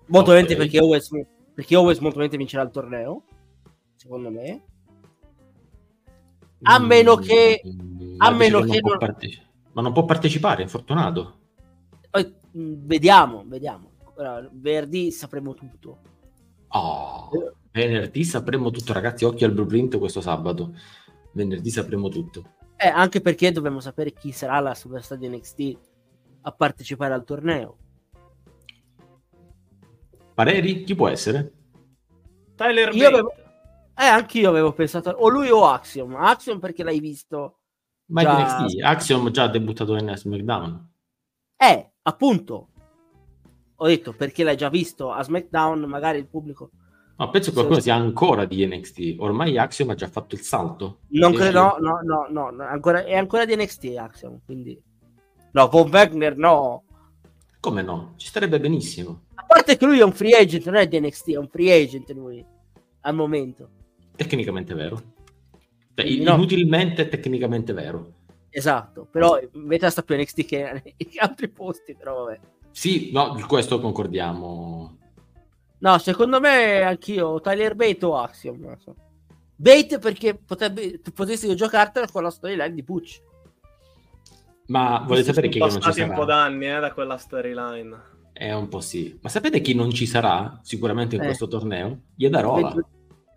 Molto 0.07 0.31
Ok. 0.31 0.37
volentieri 0.37 0.61
perché 0.61 0.81
Owens, 0.81 1.09
perché 1.55 1.75
Owens 1.77 1.99
molto 2.01 2.17
volentieri 2.17 2.43
vincerà 2.45 2.63
il 2.63 2.71
torneo, 2.71 3.23
secondo 3.97 4.31
me. 4.31 4.63
A 6.67 6.79
meno 6.79 7.17
che- 7.17 7.63
Mm, 7.67 8.15
a 8.19 8.31
ma 8.31 8.37
meno 8.37 8.61
che 8.61 8.67
non 8.67 8.81
può 8.81 8.91
non- 8.91 8.99
parteci- 8.99 9.43
Ma 9.73 9.83
non 9.83 9.93
può 9.93 10.05
partecipare, 10.05 10.61
è 10.61 10.63
infortunato. 10.65 11.39
Vediamo, 12.53 13.43
vediamo. 13.47 13.91
Ora, 14.17 14.47
venerdì 14.53 15.11
sapremo 15.11 15.55
tutto. 15.55 15.99
Oh, 16.77 17.31
venerdì 17.73 18.25
sapremo 18.25 18.71
tutto, 18.71 18.93
ragazzi. 18.93 19.25
Occhio 19.25 19.47
al 19.47 19.53
blueprint 19.53 19.99
questo 19.99 20.21
sabato. 20.21 20.75
Venerdì 21.33 21.71
sapremo 21.71 22.09
tutto. 22.09 22.53
Eh, 22.77 22.89
anche 22.89 23.21
perché 23.21 23.53
dobbiamo 23.53 23.81
sapere 23.81 24.13
chi 24.13 24.33
sarà 24.33 24.59
la 24.61 24.75
superstar 24.75 25.19
di 25.19 25.29
NXT 25.29 25.79
a 26.43 26.53
partecipare 26.53 27.15
al 27.15 27.25
torneo. 27.25 27.77
Pareri? 30.35 30.83
Chi 30.83 30.95
può 30.97 31.09
essere? 31.09 31.53
Tyler 32.57 32.93
Io 32.95 33.03
Bate. 33.03 33.07
avevo- 33.07 33.33
Eh, 33.97 34.05
anch'io 34.07 34.49
avevo 34.49 34.73
pensato 34.73 35.11
o 35.11 35.29
lui 35.29 35.49
o 35.51 35.67
Axiom. 35.67 36.17
Axiom 36.17 36.59
perché 36.59 36.83
l'hai 36.83 36.99
visto. 36.99 37.61
Ma 38.07 38.23
Già- 38.23 38.63
NXT. 38.65 38.83
Axiom 38.83 39.31
già 39.31 39.45
ha 39.45 39.49
debuttato 39.49 39.95
in 39.97 40.13
SmackDown. 40.17 40.91
Eh, 41.57 41.93
appunto. 42.03 42.69
Ho 43.77 43.87
detto 43.87 44.13
perché 44.13 44.45
l'hai 44.45 44.57
già 44.57 44.69
visto 44.69 45.11
a 45.11 45.23
SmackDown, 45.23 45.81
magari 45.85 46.19
il 46.19 46.29
pubblico. 46.29 46.71
No, 47.17 47.31
penso 47.31 47.51
che 47.51 47.57
qualcuno 47.57 47.81
sia 47.81 47.95
ancora 47.95 48.45
di 48.45 48.67
NXT. 48.67 49.17
Ormai 49.19 49.57
Axiom 49.57 49.91
ha 49.91 49.95
già 49.95 50.09
fatto 50.09 50.35
il 50.35 50.41
salto. 50.41 51.01
Non 51.11 51.33
credo, 51.33 51.77
no, 51.79 52.01
no, 52.03 52.27
no, 52.29 52.51
no, 52.51 52.65
ancora, 52.65 53.05
è 53.05 53.15
ancora 53.15 53.45
di 53.45 53.55
NXT 53.55 53.95
Axiom, 53.97 54.41
quindi... 54.45 54.81
No, 55.53 55.69
Von 55.69 55.89
Wagner 55.91 56.37
no. 56.37 56.85
Come 57.61 57.83
no? 57.83 58.15
Ci 58.17 58.27
starebbe 58.27 58.59
benissimo. 58.59 59.27
A 59.35 59.45
parte 59.45 59.77
che 59.77 59.85
lui 59.87 60.01
è 60.01 60.05
un 60.05 60.13
free 60.13 60.37
agent, 60.37 60.67
non 60.67 60.75
è 60.75 60.89
di 60.89 60.99
NXT, 60.99 61.31
è 61.31 61.37
un 61.37 61.49
free 61.49 61.73
agent 61.73 62.11
lui, 62.11 62.45
al 63.03 63.15
momento. 63.15 63.71
Tecnicamente 64.17 64.75
vero. 64.75 65.01
Quindi 65.95 66.25
no. 66.25 66.35
inutilmente 66.35 67.09
tecnicamente 67.09 67.73
vero. 67.73 68.15
Esatto, 68.51 69.07
però 69.11 69.39
in 69.41 69.67
verità 69.67 69.91
sta 69.91 70.03
più 70.03 70.17
NXT 70.17 70.45
che 70.45 70.95
in 70.97 71.19
altri 71.19 71.49
posti, 71.49 71.95
però 71.95 72.25
vabbè. 72.25 72.41
Sì, 72.75 73.11
no, 73.13 73.35
di 73.37 73.43
questo 73.43 73.79
concordiamo. 73.79 74.97
No, 75.79 75.99
secondo 75.99 76.41
me 76.41 76.83
anch'io, 76.83 77.41
Tyler 77.41 77.77
Bate 77.77 78.05
o 78.05 78.17
Axiom, 78.19 78.77
so. 78.79 78.97
Bate 79.55 80.01
perché 80.01 80.35
potrebbe, 80.35 81.01
potresti 81.15 81.55
giocartela 81.55 82.09
con 82.11 82.25
la 82.25 82.31
storyline 82.31 82.75
di 82.75 82.83
Pucci. 82.83 83.21
Ma 84.67 85.05
volete 85.07 85.27
sapere 85.27 85.49
chi 85.49 85.59
sono 85.59 85.71
non 85.71 85.81
ci 85.81 85.87
passati 85.87 86.09
un 86.09 86.15
po' 86.17 86.23
sarà? 86.23 86.35
d'anni 86.35 86.67
eh, 86.67 86.81
da 86.81 86.93
quella 86.93 87.17
storyline. 87.17 87.97
È 88.33 88.53
un 88.53 88.67
po' 88.69 88.81
sì. 88.81 89.17
Ma 89.23 89.29
sapete 89.29 89.61
chi 89.61 89.75
non 89.75 89.93
ci 89.93 90.07
sarà 90.07 90.59
sicuramente 90.65 91.15
in 91.15 91.23
Eh. 91.23 91.27
questo 91.27 91.47
torneo? 91.47 92.01
Iedarola. 92.17 92.75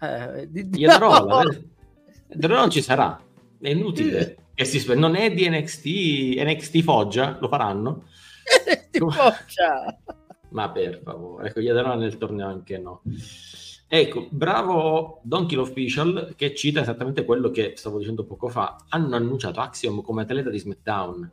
Eh, 0.01 0.47
di- 0.49 0.61
eh. 0.61 0.65
Iedarola 0.79 1.43
non 2.39 2.71
ci 2.71 2.81
sarà. 2.81 3.21
È 3.59 3.69
inutile. 3.69 4.45
E 4.55 4.65
si 4.65 4.83
non 4.95 5.15
è 5.15 5.31
di 5.31 5.47
NXT, 5.47 5.85
NXT 6.43 6.81
Foggia, 6.81 7.37
lo 7.39 7.47
faranno. 7.47 8.05
Ti 8.91 8.99
boccia. 8.99 9.99
Ma 10.49 10.71
per 10.71 11.01
favore, 11.03 11.49
ecco, 11.49 11.59
Iedarola 11.59 11.95
nel 11.95 12.17
torneo 12.17 12.47
anche 12.47 12.77
no. 12.77 13.01
Ecco, 13.89 14.27
bravo 14.31 15.21
Donkey 15.23 15.57
Official 15.57 16.33
che 16.35 16.53
cita 16.53 16.81
esattamente 16.81 17.23
quello 17.25 17.49
che 17.51 17.73
stavo 17.75 17.99
dicendo 17.99 18.25
poco 18.25 18.47
fa. 18.49 18.75
Hanno 18.89 19.15
annunciato 19.15 19.59
Axiom 19.59 20.01
come 20.01 20.23
atleta 20.23 20.49
di 20.49 20.59
SmackDown. 20.59 21.31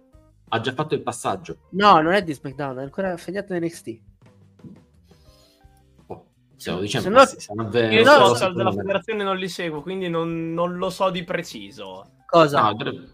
Ha 0.48 0.60
già 0.60 0.72
fatto 0.72 0.94
il 0.94 1.02
passaggio. 1.02 1.58
No, 1.70 2.00
non 2.00 2.12
è 2.12 2.22
di 2.22 2.32
SmackDown, 2.32 2.78
è 2.78 2.82
ancora 2.82 3.16
segnato 3.16 3.54
in 3.54 3.64
NXT. 3.64 3.98
Oh, 6.06 6.26
stiamo 6.56 6.78
dicendo, 6.80 7.08
Se 7.08 7.14
no- 7.34 7.40
sarà 7.40 7.68
vero, 7.68 7.92
Io 7.92 8.02
però 8.04 8.14
social 8.26 8.36
secondo 8.36 8.58
della 8.58 8.72
federazione 8.72 9.24
non 9.24 9.36
li 9.36 9.48
seguo, 9.48 9.82
quindi 9.82 10.08
non, 10.08 10.52
non 10.52 10.76
lo 10.76 10.90
so 10.90 11.10
di 11.10 11.24
preciso. 11.24 12.04
Cosa? 12.26 12.60
No, 12.62 12.74
dovrebbe- 12.74 13.12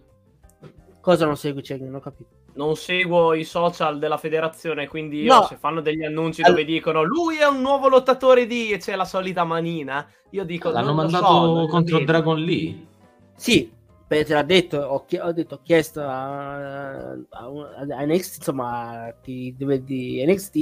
Cosa 1.01 1.25
non 1.25 1.37
segui? 1.39 1.63
Cioè, 1.63 1.79
non 1.79 1.95
ho 1.95 2.01
capito. 2.01 2.40
Non 2.65 2.77
seguo 2.77 3.33
i 3.33 3.45
social 3.45 3.99
della 3.99 4.19
federazione, 4.19 4.87
quindi 4.87 5.23
io 5.23 5.35
No. 5.35 5.43
se 5.45 5.57
fanno 5.57 5.81
degli 5.81 6.05
annunci 6.05 6.43
All- 6.43 6.51
dove 6.51 6.65
dicono 6.65 7.03
lui 7.03 7.39
è 7.39 7.47
un 7.47 7.61
nuovo 7.63 7.89
lottatore 7.89 8.47
di 8.47 8.71
e 8.71 8.77
c'è 8.79 8.97
la 8.97 9.05
solita 9.07 9.45
manina, 9.45 10.07
io 10.31 10.45
dico 10.45 10.71
L'hanno 10.71 10.93
non 10.93 10.97
lo 10.97 11.03
mandato 11.03 11.25
so, 11.27 11.67
contro 11.69 11.99
vedo. 11.99 12.13
Dragon 12.13 12.39
Lee. 12.39 12.87
Sì, 13.35 13.73
perché 14.07 14.25
te 14.27 14.35
l'ha 14.35 14.43
detto, 14.43 14.77
ho, 14.77 15.05
chie- 15.07 15.21
ho 15.23 15.33
detto, 15.33 15.55
ho 15.55 15.61
chiesto 15.63 16.01
a, 16.03 17.13
a, 17.13 17.17
a 17.31 18.05
NXT, 18.05 18.37
insomma, 18.37 19.07
a 19.07 19.15
chi 19.23 19.55
deve 19.57 19.83
di 19.83 20.23
NXT 20.27 20.55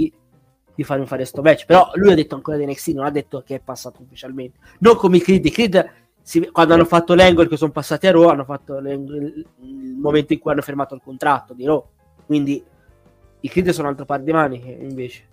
di 0.74 0.84
farmi 0.84 1.06
fare 1.06 1.24
sto 1.24 1.42
match. 1.42 1.66
Però 1.66 1.90
lui 1.94 2.12
ha 2.12 2.14
detto 2.14 2.36
ancora 2.36 2.56
di 2.56 2.64
NXT, 2.64 2.88
non 2.94 3.06
ha 3.06 3.10
detto 3.10 3.42
che 3.44 3.56
è 3.56 3.60
passato 3.60 4.00
ufficialmente. 4.02 4.58
Non 4.78 4.94
come 4.94 5.16
i 5.16 5.20
Creed. 5.20 5.50
Creed, 5.50 5.92
si- 6.28 6.50
quando 6.50 6.74
hanno 6.74 6.84
fatto 6.84 7.14
l'angle 7.14 7.48
che 7.48 7.56
sono 7.56 7.72
passati 7.72 8.06
a 8.06 8.10
Raw, 8.10 8.28
hanno 8.28 8.44
fatto 8.44 8.76
il, 8.76 9.46
momento 9.98 10.34
in 10.34 10.38
cui 10.38 10.52
hanno 10.52 10.60
fermato 10.60 10.94
il 10.94 11.00
contratto 11.02 11.54
di 11.54 11.64
Raw. 11.64 11.82
Quindi 12.26 12.62
i 13.40 13.48
Creed 13.48 13.70
sono 13.70 13.84
un 13.84 13.92
altro 13.92 14.04
par 14.04 14.20
di 14.20 14.30
maniche, 14.30 14.68
invece. 14.68 15.26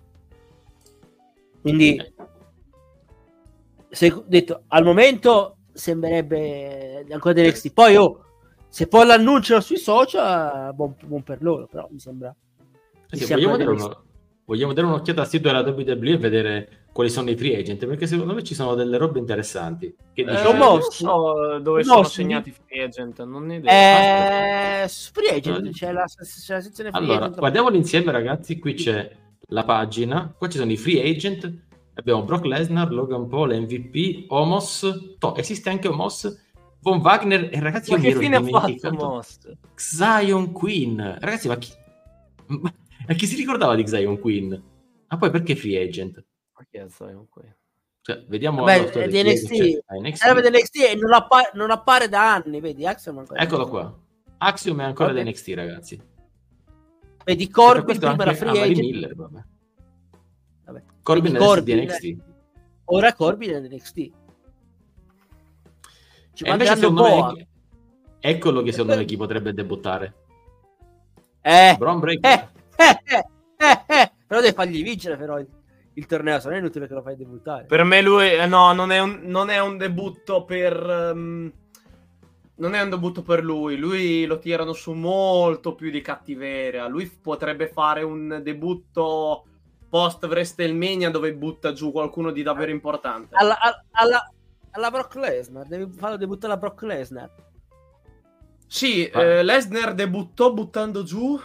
Quindi, 1.60 2.02
se, 3.90 4.24
detto, 4.26 4.64
al 4.68 4.86
momento 4.86 5.58
sembrerebbe 5.74 7.06
ancora 7.10 7.34
di 7.34 7.46
NXT. 7.46 7.74
Poi, 7.74 7.98
oh, 7.98 8.24
se 8.70 8.88
poi 8.88 9.06
l'annunciano 9.06 9.60
sui 9.60 9.78
social, 9.78 10.74
buon, 10.74 10.96
buon 11.04 11.24
per 11.24 11.42
loro, 11.42 11.68
però 11.68 11.90
mi 11.92 12.00
sembra... 12.00 12.34
Eh 13.10 13.18
sì, 13.18 13.26
vogliamo, 13.34 13.58
dare 13.58 13.76
di- 13.76 13.82
uno- 13.82 14.04
vogliamo 14.46 14.74
dare 14.74 14.88
un'occhiata 14.88 15.22
al 15.22 15.28
sito 15.28 15.48
della 15.48 15.62
WWE 15.62 16.12
e 16.12 16.18
vedere 16.18 16.70
quali 16.94 17.10
sono 17.10 17.30
i 17.30 17.36
free 17.36 17.58
agent, 17.58 17.86
perché 17.86 18.08
secondo 18.08 18.34
me 18.34 18.44
ci 18.44 18.54
sono 18.56 18.74
delle 18.76 18.98
robe 18.98 19.20
interessanti. 19.20 19.94
Che 20.14 20.22
Eh, 20.22 20.26
dici? 20.26 20.38
Sono 20.38 20.58
non 20.58 20.82
so 20.82 21.60
dove 21.60 21.84
Sono 21.84 21.84
sono 21.84 21.98
mostri. 21.98 22.24
segnati 22.24 22.50
i 22.50 22.54
free 22.66 22.84
agent, 22.84 23.24
non 23.24 23.46
ne 23.48 23.56
ho 23.56 23.58
idea. 23.60 24.84
Eh, 24.84 24.88
free 24.88 25.30
agent, 25.36 25.66
Eh. 25.68 25.72
c'è 25.72 25.92
la, 25.92 26.06
c'è 26.06 26.54
la 26.54 26.62
sezione 26.62 26.90
free 26.92 27.02
Allora, 27.04 27.20
agent. 27.26 27.38
guardiamoli 27.38 27.78
insieme, 27.78 28.12
ragazzi. 28.12 28.60
Qui 28.60 28.74
c'è 28.76 29.12
la 29.48 29.64
pagina, 29.64 30.34
qua 30.38 30.48
ci 30.48 30.58
sono 30.58 30.72
i 30.72 30.78
free 30.78 31.02
agent. 31.10 31.64
Abbiamo 31.96 32.24
Brock 32.24 32.46
Lesnar, 32.46 32.92
Logan 32.92 33.28
Paul, 33.28 33.54
MVP, 33.60 34.26
Omos. 34.32 35.16
To, 35.18 35.36
esiste 35.36 35.70
anche 35.70 35.88
Omos, 35.90 36.44
Von 36.82 37.00
Wagner. 37.00 37.50
E 37.52 37.60
ragazzi, 37.60 37.92
Ma 37.92 37.98
che 38.00 38.16
fine 38.16 38.36
ha 38.38 38.42
fatto 38.44 38.92
Most? 38.94 39.52
Zion 39.76 40.52
Queen. 40.54 41.18
Ragazzi, 41.20 41.48
ma 41.50 41.58
chi, 41.58 41.72
ma 42.48 42.72
chi 43.14 43.28
si 43.28 43.36
ricordava 43.36 43.76
di 43.76 43.88
Zion 43.88 44.20
Queen? 44.20 44.64
Ma 45.08 45.18
poi 45.18 45.30
perché 45.30 45.56
free 45.56 45.82
agent? 45.82 46.24
È 46.72 46.82
un 46.82 47.28
qui? 47.30 47.44
Cioè, 48.02 48.24
vediamo 48.28 48.64
Beh, 48.64 48.82
la 48.82 48.88
storia 48.88 49.08
è 49.08 49.10
di 49.10 49.24
NXT. 49.24 49.84
Ah, 49.86 49.96
NXT. 49.96 50.16
Sarebbe 50.16 50.42
dell'XT 50.42 50.76
e 50.78 50.96
non, 50.96 51.14
appa- 51.14 51.50
non 51.54 51.72
appare 51.72 52.08
da 52.08 52.34
anni, 52.34 52.60
vedi? 52.60 52.86
Axiom 52.86 53.20
ancora. 53.20 53.42
Eccolo 53.42 53.68
qua. 53.68 53.98
Axiom 54.38 54.80
è 54.82 54.84
ancora 54.84 55.10
Vabbè. 55.12 55.24
da 55.24 55.30
NXT, 55.30 55.48
ragazzi. 55.56 56.02
Vedi, 57.24 57.46
Per 57.46 57.54
Corbin 57.56 57.98
prima 57.98 58.22
era 58.22 58.34
free 58.34 58.50
Amari 58.50 58.72
agent. 58.72 58.80
Miller, 58.80 59.16
vabbè. 59.16 59.44
Vabbè. 60.66 60.84
Corbin 61.02 61.36
è 61.36 61.62
di 61.62 61.76
NXT. 61.76 62.18
Ora 62.86 63.14
Corbin 63.14 63.50
è 63.52 63.60
NXT. 63.60 64.12
Ci 66.34 66.44
E 66.44 66.52
invece 66.52 66.76
secondo 66.76 67.02
Boa. 67.02 67.32
me 67.32 67.48
eccolo 68.20 68.62
che 68.62 68.72
secondo 68.72 68.96
me 68.98 69.06
chi 69.06 69.18
potrebbe 69.18 69.54
debuttare. 69.54 70.14
Eh, 71.42 71.76
Braun 71.78 72.00
Breaker. 72.00 72.32
eh, 72.32 72.50
eh, 72.76 73.02
eh, 73.58 73.84
eh. 73.88 74.12
Però 74.28 74.42
devi 74.42 74.54
fargli 74.54 74.84
vincere 74.84 75.18
però 75.18 75.40
il, 75.40 75.48
il 75.94 76.06
torneo, 76.06 76.40
se 76.40 76.50
no 76.50 76.56
è 76.56 76.60
inutile 76.60 76.88
che 76.88 76.94
lo 76.94 77.02
fai 77.02 77.16
debuttare. 77.16 77.66
Per 77.66 77.84
me 77.84 78.02
lui, 78.02 78.48
no, 78.48 78.74
non 78.74 78.92
è 78.92 79.00
un, 79.00 79.22
non 79.24 79.50
è 79.50 79.60
un 79.60 79.78
debutto 79.78 80.44
per... 80.44 80.74
ehm, 80.74 81.54
non 82.58 82.74
è 82.74 82.82
un 82.82 82.90
debutto 82.90 83.22
per 83.22 83.44
lui, 83.44 83.76
lui 83.76 84.26
lo 84.26 84.40
tirano 84.40 84.72
su 84.72 84.94
molto 84.94 85.76
più 85.76 85.90
di 85.92 86.00
cattiveria. 86.02 86.88
Lui 86.88 87.06
potrebbe 87.08 87.68
fare 87.68 88.02
un 88.02 88.40
debutto 88.42 89.46
post 89.90 90.24
WrestleMania 90.24 91.10
dove 91.10 91.34
butta 91.34 91.74
giù 91.74 91.92
qualcuno 91.92 92.32
di 92.32 92.44
davvero 92.44 92.72
importante. 92.72 93.36
Alla, 93.36 93.58
alla, 93.92 94.32
alla, 94.72 94.90
Brock 94.90 95.16
Lesnar, 95.16 95.68
devi 95.68 95.92
farlo 95.92 96.16
debuttare 96.18 96.54
la 96.54 96.60
Brock 96.60 96.82
Lesnar. 96.84 97.30
Sì, 98.68 99.10
Ah. 99.14 99.22
eh, 99.22 99.44
Lesnar 99.44 99.94
debuttò 99.94 100.54
buttando 100.54 101.04
giù. 101.04 101.40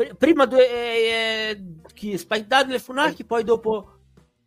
Pr- 0.00 0.14
Prima 0.16 0.46
due 0.46 0.66
eh, 0.66 1.62
chi, 1.92 2.16
Spike 2.16 2.46
Dudley 2.46 2.76
e 2.76 2.78
Funaki, 2.78 3.24
poi 3.26 3.44
dopo 3.44 3.96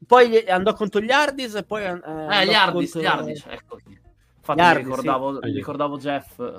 poi 0.08 0.44
andò 0.48 0.74
contro 0.74 1.00
gli 1.00 1.12
Hardys 1.12 1.54
e 1.56 1.64
poi 1.64 1.84
eh, 1.84 1.90
Eh, 1.90 2.46
gli 2.48 2.54
Hardys, 2.54 2.92
contro- 2.92 3.02
gli 3.02 3.06
Hardys, 3.06 3.46
ecco. 3.48 3.78
Infatti 4.38 4.60
Gli 4.60 4.64
mi 4.64 4.68
Hardys, 4.70 4.86
ricordavo, 4.86 5.40
sì. 5.42 5.52
ricordavo 5.52 5.98
Jeff. 5.98 6.54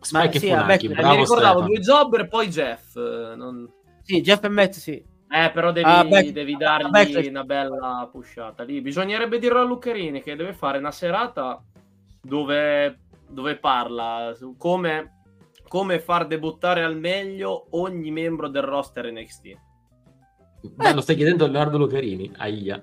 Spike 0.00 0.38
sì, 0.38 0.46
e 0.48 0.56
Funaki, 0.56 0.86
Eh, 0.86 0.94
bravo 0.94 1.14
mi 1.14 1.20
ricordavo 1.20 1.48
Stefano. 1.58 1.66
due 1.66 1.78
jobber 1.80 2.20
e 2.20 2.26
poi 2.28 2.48
Jeff. 2.48 2.96
eh, 2.96 3.34
non- 3.36 3.70
Sì, 4.02 4.20
Jeff 4.22 4.42
e 4.44 4.48
Matt, 4.48 4.72
sì. 4.72 4.92
Eh, 5.28 5.50
però 5.52 5.70
devi, 5.72 5.86
Ah, 5.88 6.04
beh, 6.04 6.32
devi 6.32 6.56
dargli 6.56 6.90
vabbè, 6.90 7.28
una 7.28 7.44
bella 7.44 8.08
pushata 8.10 8.62
lì. 8.62 8.80
Bisognerebbe 8.80 9.38
dirlo 9.38 9.60
a 9.60 9.64
Luccherini 9.64 10.22
che 10.22 10.34
deve 10.36 10.52
fare 10.54 10.78
una 10.78 10.92
serata 10.92 11.62
dove, 12.22 13.00
dove 13.28 13.56
parla 13.56 14.34
come, 14.56 15.15
come 15.68 15.98
far 16.00 16.26
debuttare 16.26 16.82
al 16.82 16.96
meglio 16.98 17.66
ogni 17.70 18.10
membro 18.10 18.48
del 18.48 18.62
roster 18.62 19.10
NXT. 19.12 19.56
Beh, 20.74 20.94
lo 20.94 21.00
stai 21.00 21.16
chiedendo 21.16 21.44
a 21.44 21.48
Leonardo 21.48 21.78
Lucarini? 21.78 22.32
Aia. 22.36 22.82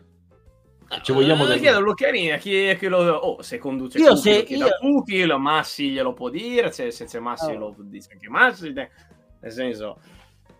Ci 1.01 1.11
vogliamo 1.11 1.45
Eh, 1.45 1.47
del- 1.47 1.59
chiedo 1.59 1.77
a 1.77 1.81
Luccherini 1.81 2.31
a 2.31 2.37
chi, 2.37 2.69
a 2.69 2.75
chi 2.75 2.87
lo... 2.87 2.99
Oh, 2.99 3.41
se 3.41 3.57
conduce 3.57 3.97
Io 3.97 4.09
Cookie, 4.13 4.45
se- 4.45 4.55
lo 4.57 4.67
io- 5.07 5.25
lo 5.25 5.39
Massi 5.39 5.89
glielo 5.89 6.13
può 6.13 6.29
dire, 6.29 6.71
se, 6.71 6.91
se 6.91 7.05
c'è 7.05 7.19
Massi 7.19 7.51
Oh. 7.51 7.57
lo 7.57 7.75
dice 7.79 8.09
anche 8.13 8.29
Massi. 8.29 8.71
Nel 8.73 9.51
senso... 9.51 9.97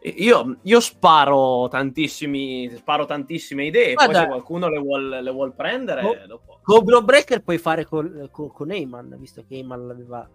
Io, 0.06 0.58
io 0.64 0.80
sparo 0.82 1.70
tantissimi 1.70 2.70
sparo 2.76 3.06
tantissime 3.06 3.68
idee, 3.68 3.94
poi 3.94 4.06
Guarda- 4.08 4.22
se 4.24 4.28
qualcuno 4.28 4.68
le 4.68 4.80
vuole, 4.80 5.22
le 5.22 5.32
vuol 5.32 5.54
prendere, 5.56 6.26
lo 6.28 6.42
può. 6.44 6.60
Con 6.62 6.84
Bro 6.84 7.04
Breaker 7.04 7.42
puoi 7.42 7.58
fare 7.58 7.86
con, 7.86 8.28
con, 8.30 8.52
con 8.52 8.72
Heyman, 8.72 9.16
visto 9.18 9.46
che 9.48 9.56
Heyman 9.56 9.88
l'aveva 9.88 10.30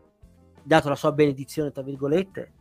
dato 0.69 0.89
la 0.89 0.95
sua 0.95 1.13
benedizione, 1.13 1.73
tra 1.73 1.83
virgolette. 1.83 2.53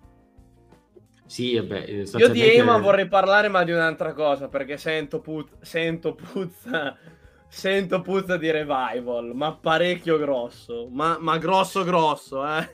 Sì, 1.25 1.57
vabbè, 1.57 1.83
eh, 1.87 2.09
Io 2.15 2.29
di 2.29 2.41
Eman 2.41 2.81
vorrei 2.81 3.07
parlare, 3.07 3.49
ma 3.49 3.63
di 3.65 3.73
un'altra 3.73 4.13
cosa, 4.13 4.47
perché 4.47 4.77
sento, 4.77 5.19
put- 5.19 5.61
sento 5.61 6.15
puzza. 6.15 6.97
Sento 7.49 8.01
puzza 8.01 8.35
di 8.35 8.51
revival, 8.51 9.31
ma 9.33 9.55
parecchio 9.55 10.17
grosso. 10.17 10.89
Ma, 10.91 11.17
ma 11.17 11.37
grosso, 11.37 11.85
grosso, 11.85 12.45
eh. 12.45 12.69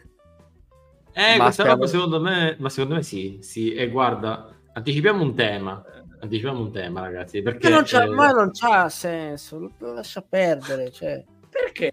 Eh, 1.14 1.38
Ma 1.38 1.44
questa 1.44 1.64
roba 1.64 1.86
secondo 1.86 2.20
me, 2.20 2.56
ma 2.58 2.70
secondo 2.70 2.96
me 2.96 3.04
sì, 3.04 3.38
sì. 3.42 3.72
E 3.76 3.88
guarda, 3.90 4.52
anticipiamo 4.74 5.22
un 5.22 5.36
tema, 5.36 5.84
anticipiamo 6.22 6.60
un 6.60 6.72
tema, 6.72 7.02
ragazzi, 7.02 7.44
perché, 7.44 7.70
non 7.70 7.84
c'ha, 7.86 8.06
eh, 8.06 8.10
ma 8.10 8.32
non 8.32 8.50
c'ha 8.52 8.90
senso, 8.90 9.60
lo, 9.60 9.72
lo 9.78 9.94
lascia 9.94 10.26
perdere. 10.28 10.90
Cioè. 10.90 11.24
Perché? 11.48 11.93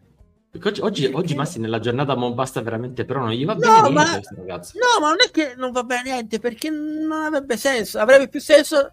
Oggi, 0.64 0.80
oggi, 0.80 1.06
oggi 1.12 1.34
Massi 1.34 1.58
nella 1.60 1.78
giornata 1.78 2.14
non 2.14 2.34
basta 2.34 2.60
veramente, 2.62 3.04
però 3.04 3.20
non 3.20 3.30
gli 3.30 3.44
va 3.44 3.54
No, 3.54 3.58
bene 3.60 3.72
niente 3.80 3.92
ma- 3.92 4.10
questo 4.10 4.34
ragazzo. 4.36 4.72
No, 4.78 5.00
ma 5.00 5.08
non 5.08 5.16
è 5.26 5.30
che 5.30 5.54
non 5.56 5.70
va 5.72 5.82
bene 5.84 6.02
niente, 6.10 6.38
perché 6.38 6.70
non 6.70 7.10
avrebbe 7.12 7.56
senso. 7.56 7.98
Avrebbe 7.98 8.28
più 8.28 8.40
senso 8.40 8.92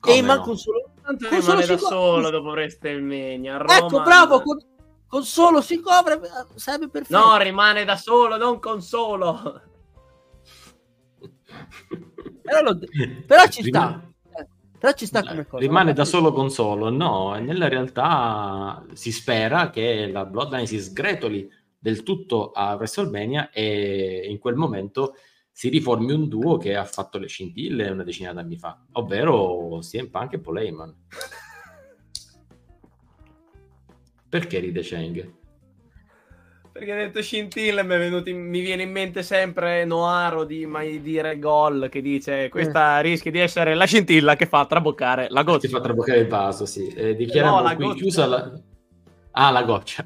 Come 0.00 0.14
Heyman 0.14 0.36
no? 0.38 0.42
con 0.42 0.56
solo... 0.58 0.90
Tanto 1.02 1.28
rimane 1.28 1.42
solo 1.62 1.66
da 1.66 1.78
solo 1.78 2.30
dopo 2.30 2.48
WrestleMania. 2.48 3.60
Ecco, 3.60 3.88
Roman- 3.88 4.04
bravo, 4.04 4.42
con, 4.42 4.58
con 5.06 5.22
solo 5.24 5.60
si 5.60 5.80
copre, 5.80 6.14
eh, 6.14 6.58
sarebbe 6.58 6.88
perfetto. 6.88 7.16
No, 7.18 7.36
rimane 7.38 7.84
da 7.84 7.96
solo, 7.96 8.36
non 8.36 8.58
con 8.58 8.82
solo. 8.82 9.62
Però, 12.42 12.60
lo- 12.62 12.78
però 13.26 13.46
ci 13.46 13.62
sta. 13.62 13.86
Rimane- 13.86 14.02
Eh, 14.02 14.14
Però 14.78 14.92
ci 14.92 15.06
sta 15.06 15.22
come 15.22 15.46
cosa. 15.46 15.64
Rimane 15.64 15.92
da 15.92 16.04
solo 16.04 16.32
con 16.32 16.50
solo, 16.50 16.90
no, 16.90 17.36
e 17.36 17.40
nella 17.40 17.68
realtà 17.68 18.84
si 18.92 19.12
spera 19.12 19.70
che 19.70 20.08
la 20.08 20.24
Bloodline 20.24 20.66
si 20.66 20.80
sgretoli 20.80 21.48
del 21.78 22.02
tutto 22.02 22.52
a 22.52 22.74
WrestleMania 22.74 23.50
e 23.50 24.26
in 24.28 24.38
quel 24.38 24.56
momento 24.56 25.14
si 25.50 25.68
riformi 25.68 26.12
un 26.12 26.28
duo 26.28 26.58
che 26.58 26.76
ha 26.76 26.84
fatto 26.84 27.18
le 27.18 27.28
scintille 27.28 27.88
una 27.88 28.02
decina 28.02 28.32
d'anni 28.32 28.58
fa, 28.58 28.84
ovvero 28.92 29.78
CM 29.80 30.08
Punk 30.08 30.34
e 30.34 30.40
Paul 30.40 30.58
Heyman. 30.58 30.94
Perché 34.28 34.58
ride 34.58 34.82
Cheng? 34.82 35.45
Perché 36.78 36.92
ha 36.92 36.96
detto 36.96 37.22
scintille 37.22 37.82
mi, 37.82 37.94
è 37.94 37.98
venuto 37.98 38.28
in- 38.28 38.46
mi 38.48 38.60
viene 38.60 38.82
in 38.82 38.90
mente 38.90 39.22
sempre 39.22 39.84
Noaro 39.84 40.44
di 40.44 40.66
mai 40.66 41.00
dire 41.00 41.38
gol 41.38 41.88
che 41.90 42.02
dice 42.02 42.48
questa 42.50 43.00
rischia 43.00 43.30
di 43.30 43.38
essere 43.38 43.74
la 43.74 43.86
scintilla 43.86 44.36
che 44.36 44.46
fa 44.46 44.66
traboccare 44.66 45.28
la 45.30 45.40
Si 45.40 45.44
goccia. 45.46 45.68
fa 45.68 45.80
traboccare 45.80 46.18
il 46.20 46.26
vaso, 46.28 46.66
sì. 46.66 46.88
Eh, 46.88 47.14
dichiariamo 47.14 47.56
No, 47.56 47.62
la 47.62 47.74
qui 47.76 47.84
goccia. 47.86 48.00
chiusa 48.00 48.26
la... 48.26 48.60
Ah, 49.32 49.50
la 49.50 49.62
goccia. 49.62 50.04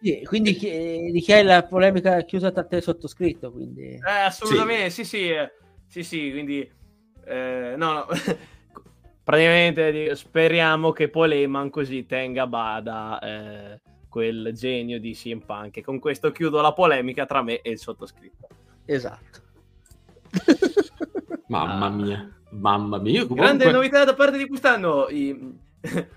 Sì, 0.00 0.22
quindi 0.24 0.54
chi, 0.54 1.10
di 1.12 1.20
chi 1.20 1.32
è 1.32 1.42
la 1.42 1.62
polemica 1.64 2.22
chiusa 2.22 2.50
tra 2.50 2.64
te 2.64 2.78
e 2.78 2.80
sottoscritto? 2.80 3.52
Quindi... 3.52 3.92
Eh, 3.94 4.00
assolutamente, 4.26 4.90
sì, 4.90 5.04
sì, 5.04 5.28
eh, 5.30 5.52
sì, 5.86 6.02
sì, 6.02 6.30
quindi 6.32 6.68
eh, 7.26 7.74
no, 7.76 7.92
no. 7.92 8.06
praticamente 9.22 10.14
speriamo 10.16 10.92
che 10.92 11.08
Paul 11.08 11.32
Heyman 11.32 11.70
così 11.70 12.04
tenga 12.06 12.42
a 12.42 12.46
bada 12.48 13.18
eh, 13.20 13.80
quel 14.12 14.50
genio 14.52 15.00
di 15.00 15.14
CM 15.14 15.40
Punk. 15.40 15.78
E 15.78 15.82
con 15.82 15.98
questo 15.98 16.30
chiudo 16.32 16.60
la 16.60 16.74
polemica 16.74 17.24
tra 17.24 17.42
me 17.42 17.62
e 17.62 17.70
il 17.70 17.78
sottoscritto. 17.78 18.46
Esatto. 18.84 19.40
Mamma 21.48 21.86
Ah. 21.86 21.90
mia, 21.90 22.32
mamma 22.50 22.98
mia. 22.98 23.20
Io 23.20 23.26
Grande 23.26 23.64
comunque... 23.64 23.72
novità 23.72 24.04
da 24.04 24.14
parte 24.14 24.36
di 24.36 24.46
quest'anno. 24.46 25.08
I, 25.08 25.54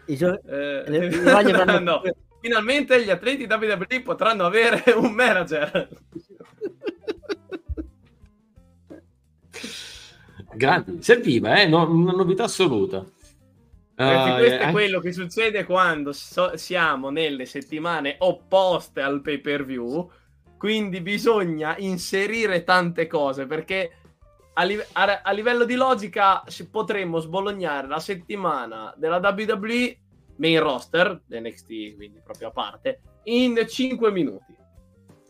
I 0.08 0.16
gio- 0.18 0.42
eh, 0.44 0.84
le- 0.88 1.80
no, 1.80 2.02
finalmente 2.42 3.02
gli 3.04 3.10
atleti 3.10 3.48
WWE 3.50 4.02
potranno 4.02 4.46
avere 4.46 4.92
un 4.92 5.12
manager. 5.14 5.88
Grandi, 10.54 11.02
serviva, 11.02 11.62
eh? 11.62 11.68
no- 11.68 11.90
una 11.90 12.12
novità 12.14 12.44
assoluta. 12.46 13.06
Perché 13.96 14.30
Eh, 14.30 14.36
questo 14.38 14.56
è 14.56 14.60
anche- 14.60 14.72
quello 14.72 15.00
che 15.00 15.14
succede 15.14 15.64
quando 15.64 16.12
so- 16.12 16.58
siamo 16.58 17.10
nelle 17.10 17.46
settimane 17.46 18.16
opposte 18.20 19.02
al 19.02 19.22
pay 19.22 19.40
per 19.40 19.64
view. 19.64 20.10
Quindi 20.58 21.00
bisogna 21.02 21.76
inserire 21.78 22.64
tante 22.64 23.08
cose 23.08 23.46
perché 23.46 23.92
a, 24.54 24.64
live- 24.64 24.88
a- 24.94 25.22
a 25.24 25.32
livello 25.32 25.64
di 25.66 25.76
logica 25.76 26.44
potremmo 26.72 27.20
sbolognare 27.20 27.88
la 27.88 28.00
settimana 28.00 28.94
della 28.98 29.18
WWE 29.20 29.98
main 30.38 30.60
roster, 30.60 31.22
NXT 31.30 31.96
quindi 31.96 32.20
proprio 32.24 32.50
a 32.50 32.52
parte, 32.52 33.02
in 33.26 33.64
5 33.68 34.12
minuti. 34.12 34.55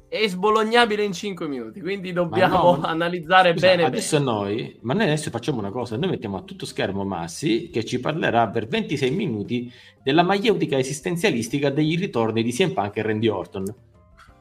È 0.08 0.28
sbolognabile 0.28 1.04
in 1.04 1.14
5 1.14 1.48
minuti, 1.48 1.82
quindi 1.82 2.14
dobbiamo 2.14 2.76
no, 2.76 2.82
analizzare 2.86 3.52
Scusa, 3.54 3.68
bene 3.68 3.84
adesso 3.84 4.18
bene. 4.18 4.32
noi, 4.32 4.78
ma 4.82 4.94
noi 4.94 5.04
adesso 5.04 5.30
facciamo 5.30 5.60
una 5.60 5.72
cosa, 5.72 5.98
noi 5.98 6.10
mettiamo 6.10 6.38
a 6.38 6.42
tutto 6.44 6.66
schermo 6.66 7.04
Massi 7.04 7.70
che 7.70 7.84
ci 7.84 8.00
parlerà 8.00 8.48
per 8.50 8.68
26 8.68 9.12
minuti 9.12 9.72
della 10.04 10.24
maieutica 10.24 10.78
esistenzialistica 10.78 11.70
degli 11.70 11.98
ritorni 11.98 12.44
di 12.44 12.52
CM 12.52 12.72
Punk 12.72 12.98
e 12.98 13.02
Randy 13.02 13.28
Orton. 13.28 13.76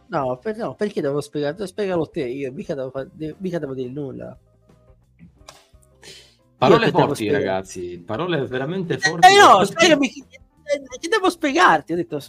No, 0.07 0.39
per- 0.41 0.57
no, 0.57 0.75
perché 0.75 1.01
devo 1.01 1.21
spiegare? 1.21 1.67
Spiegalo 1.67 2.09
te, 2.09 2.25
io 2.25 2.53
mica 2.53 2.75
devo, 2.75 2.93
mica 3.39 3.59
devo 3.59 3.75
dire 3.75 3.89
nulla. 3.89 4.39
Parole 6.57 6.85
che 6.85 6.91
forti, 6.93 7.31
ragazzi, 7.31 8.03
parole 8.05 8.47
veramente 8.47 8.99
forti. 8.99 9.27
Eh 9.27 9.41
no, 9.41 9.65
spiegami 9.65 10.09
chi, 10.09 10.25
eh, 10.31 10.99
chi 11.01 11.09
devo 11.09 11.29
spiegarti? 11.29 11.93
Ho 11.93 11.97
detto, 11.97 12.21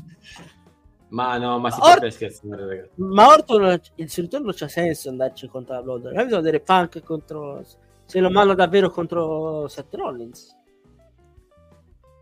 Ma 1.16 1.38
no, 1.38 1.59
ma 1.59 1.72
si 1.72 1.80
Or- 1.80 1.99
per 1.99 2.11
scherzare, 2.11 2.68
ragazzi. 2.68 2.89
ma 2.95 3.28
Orton 3.28 3.80
il 3.95 4.09
suo 4.09 4.24
ritorno 4.24 4.51
c'ha 4.53 4.68
senso 4.68 5.07
andarci 5.07 5.47
contro 5.47 5.76
la 5.76 5.82
Bloodline. 5.82 6.24
Bisogna 6.24 6.41
vedere 6.41 6.59
Punk 6.59 7.01
contro 7.03 7.63
se 8.03 8.20
lo 8.20 8.30
manda 8.30 8.53
davvero 8.53 8.89
contro 8.89 9.66
Seth 9.70 9.95
Rollins. 9.95 10.53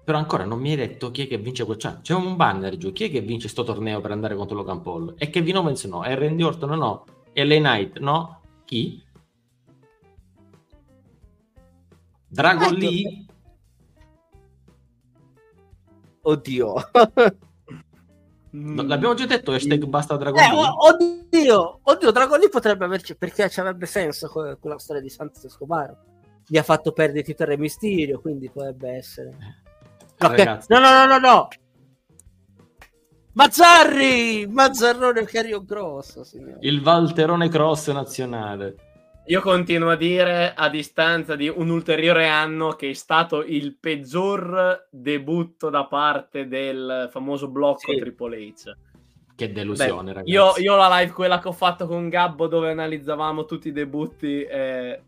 Però 0.04 0.18
ancora 0.18 0.46
non 0.46 0.60
mi 0.60 0.70
hai 0.72 0.76
detto 0.76 1.10
chi 1.10 1.24
è 1.24 1.28
che 1.28 1.38
vince 1.38 1.66
quel... 1.66 1.78
Cioè, 1.78 2.02
c'è 2.02 2.14
un 2.14 2.36
banner 2.36 2.78
giù, 2.78 2.92
chi 2.92 3.06
è 3.06 3.10
che 3.10 3.22
vince 3.22 3.48
sto 3.48 3.64
torneo 3.64 4.00
per 4.00 4.12
andare 4.12 4.36
contro 4.36 4.58
Logan 4.58 4.82
Paul? 4.82 5.16
E 5.18 5.30
Kevin 5.30 5.58
Owens 5.58 5.86
no, 5.86 6.04
e 6.04 6.14
Randy 6.14 6.44
Orton 6.44 6.78
no, 6.78 7.06
e 7.32 7.46
LA 7.46 7.56
Knight 7.56 8.00
no? 8.00 8.42
Chi? 8.66 9.02
Dragon 12.28 12.68
Ecco. 12.68 12.76
Lee? 12.76 13.26
Oddio. 16.22 16.74
No, 18.56 18.84
l'abbiamo 18.84 19.16
già 19.16 19.26
detto, 19.26 19.52
hashtag 19.52 19.86
basta 19.86 20.16
Dragon 20.16 20.40
Eh, 20.40 20.50
oddio, 20.52 21.80
oddio, 21.82 22.12
Dragon 22.12 22.38
Lee 22.40 22.50
potrebbe 22.50 22.86
averci 22.86 23.16
perché 23.16 23.50
ci 23.50 23.60
avrebbe 23.60 23.88
senso 23.88 24.28
que- 24.30 24.58
quella 24.60 24.78
storia 24.78 25.02
di 25.02 25.10
Santos 25.10 25.44
Escobar. 25.44 25.96
Gli 26.46 26.58
ha 26.58 26.64
fatto 26.64 26.92
perdere 26.92 27.26
il 27.28 27.36
Re 27.36 27.58
Mysterio, 27.58 28.20
quindi 28.22 28.50
potrebbe 28.52 28.92
essere. 28.92 29.30
Ok, 30.20 30.38
Ragazzi, 30.38 30.68
No, 30.70 30.80
no, 30.80 30.90
no, 30.92 31.06
no, 31.06 31.18
no. 31.18 31.48
Mazzarri! 33.34 34.46
Mazzarrone 34.48 35.24
Carrion 35.26 35.66
Cross, 35.66 36.22
signore. 36.22 36.58
Il 36.62 36.82
Valterone 36.82 37.50
Cross 37.50 37.90
nazionale. 37.92 38.76
Io 39.28 39.40
continuo 39.40 39.90
a 39.90 39.96
dire 39.96 40.54
a 40.54 40.70
distanza 40.70 41.36
di 41.38 41.48
un 41.48 41.70
ulteriore 41.70 42.28
anno 42.28 42.74
che 42.74 42.90
è 42.90 42.94
stato 42.94 43.42
il 43.42 43.78
peggior 43.80 44.88
debutto 44.92 45.70
da 45.70 45.86
parte 45.86 46.48
del 46.48 47.08
famoso 47.10 47.48
blocco 47.48 47.92
Sì. 47.92 48.00
Triple 48.00 48.38
H. 48.38 48.76
Che 49.36 49.52
delusione, 49.52 50.12
Beh, 50.12 50.14
ragazzi. 50.14 50.30
io, 50.32 50.54
io 50.58 50.76
la 50.76 51.00
live, 51.00 51.12
quella 51.14 51.40
che 51.40 51.48
ho 51.48 51.54
fatto 51.54 51.88
con 51.88 52.10
Gabbo, 52.10 52.48
dove 52.48 52.70
analizzavamo 52.72 53.46
tutti 53.46 53.70
i 53.70 53.72
debutti, 53.72 54.44
eh, 54.44 55.02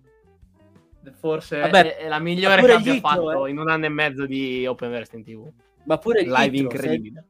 forse 1.13 1.59
Vabbè, 1.59 1.97
è, 1.97 2.03
è 2.05 2.07
la 2.07 2.19
migliore 2.19 2.63
che 2.63 2.71
abbia 2.71 2.93
Gitto, 2.93 3.07
fatto 3.07 3.45
eh. 3.45 3.49
in 3.51 3.59
un 3.59 3.69
anno 3.69 3.85
e 3.85 3.89
mezzo 3.89 4.25
di 4.25 4.65
Open 4.65 4.89
Wrestling 4.91 5.25
TV. 5.25 5.47
Ma 5.83 5.97
pure 5.99 6.21
Live 6.23 6.49
titolo, 6.49 6.71
incredibile. 6.71 7.25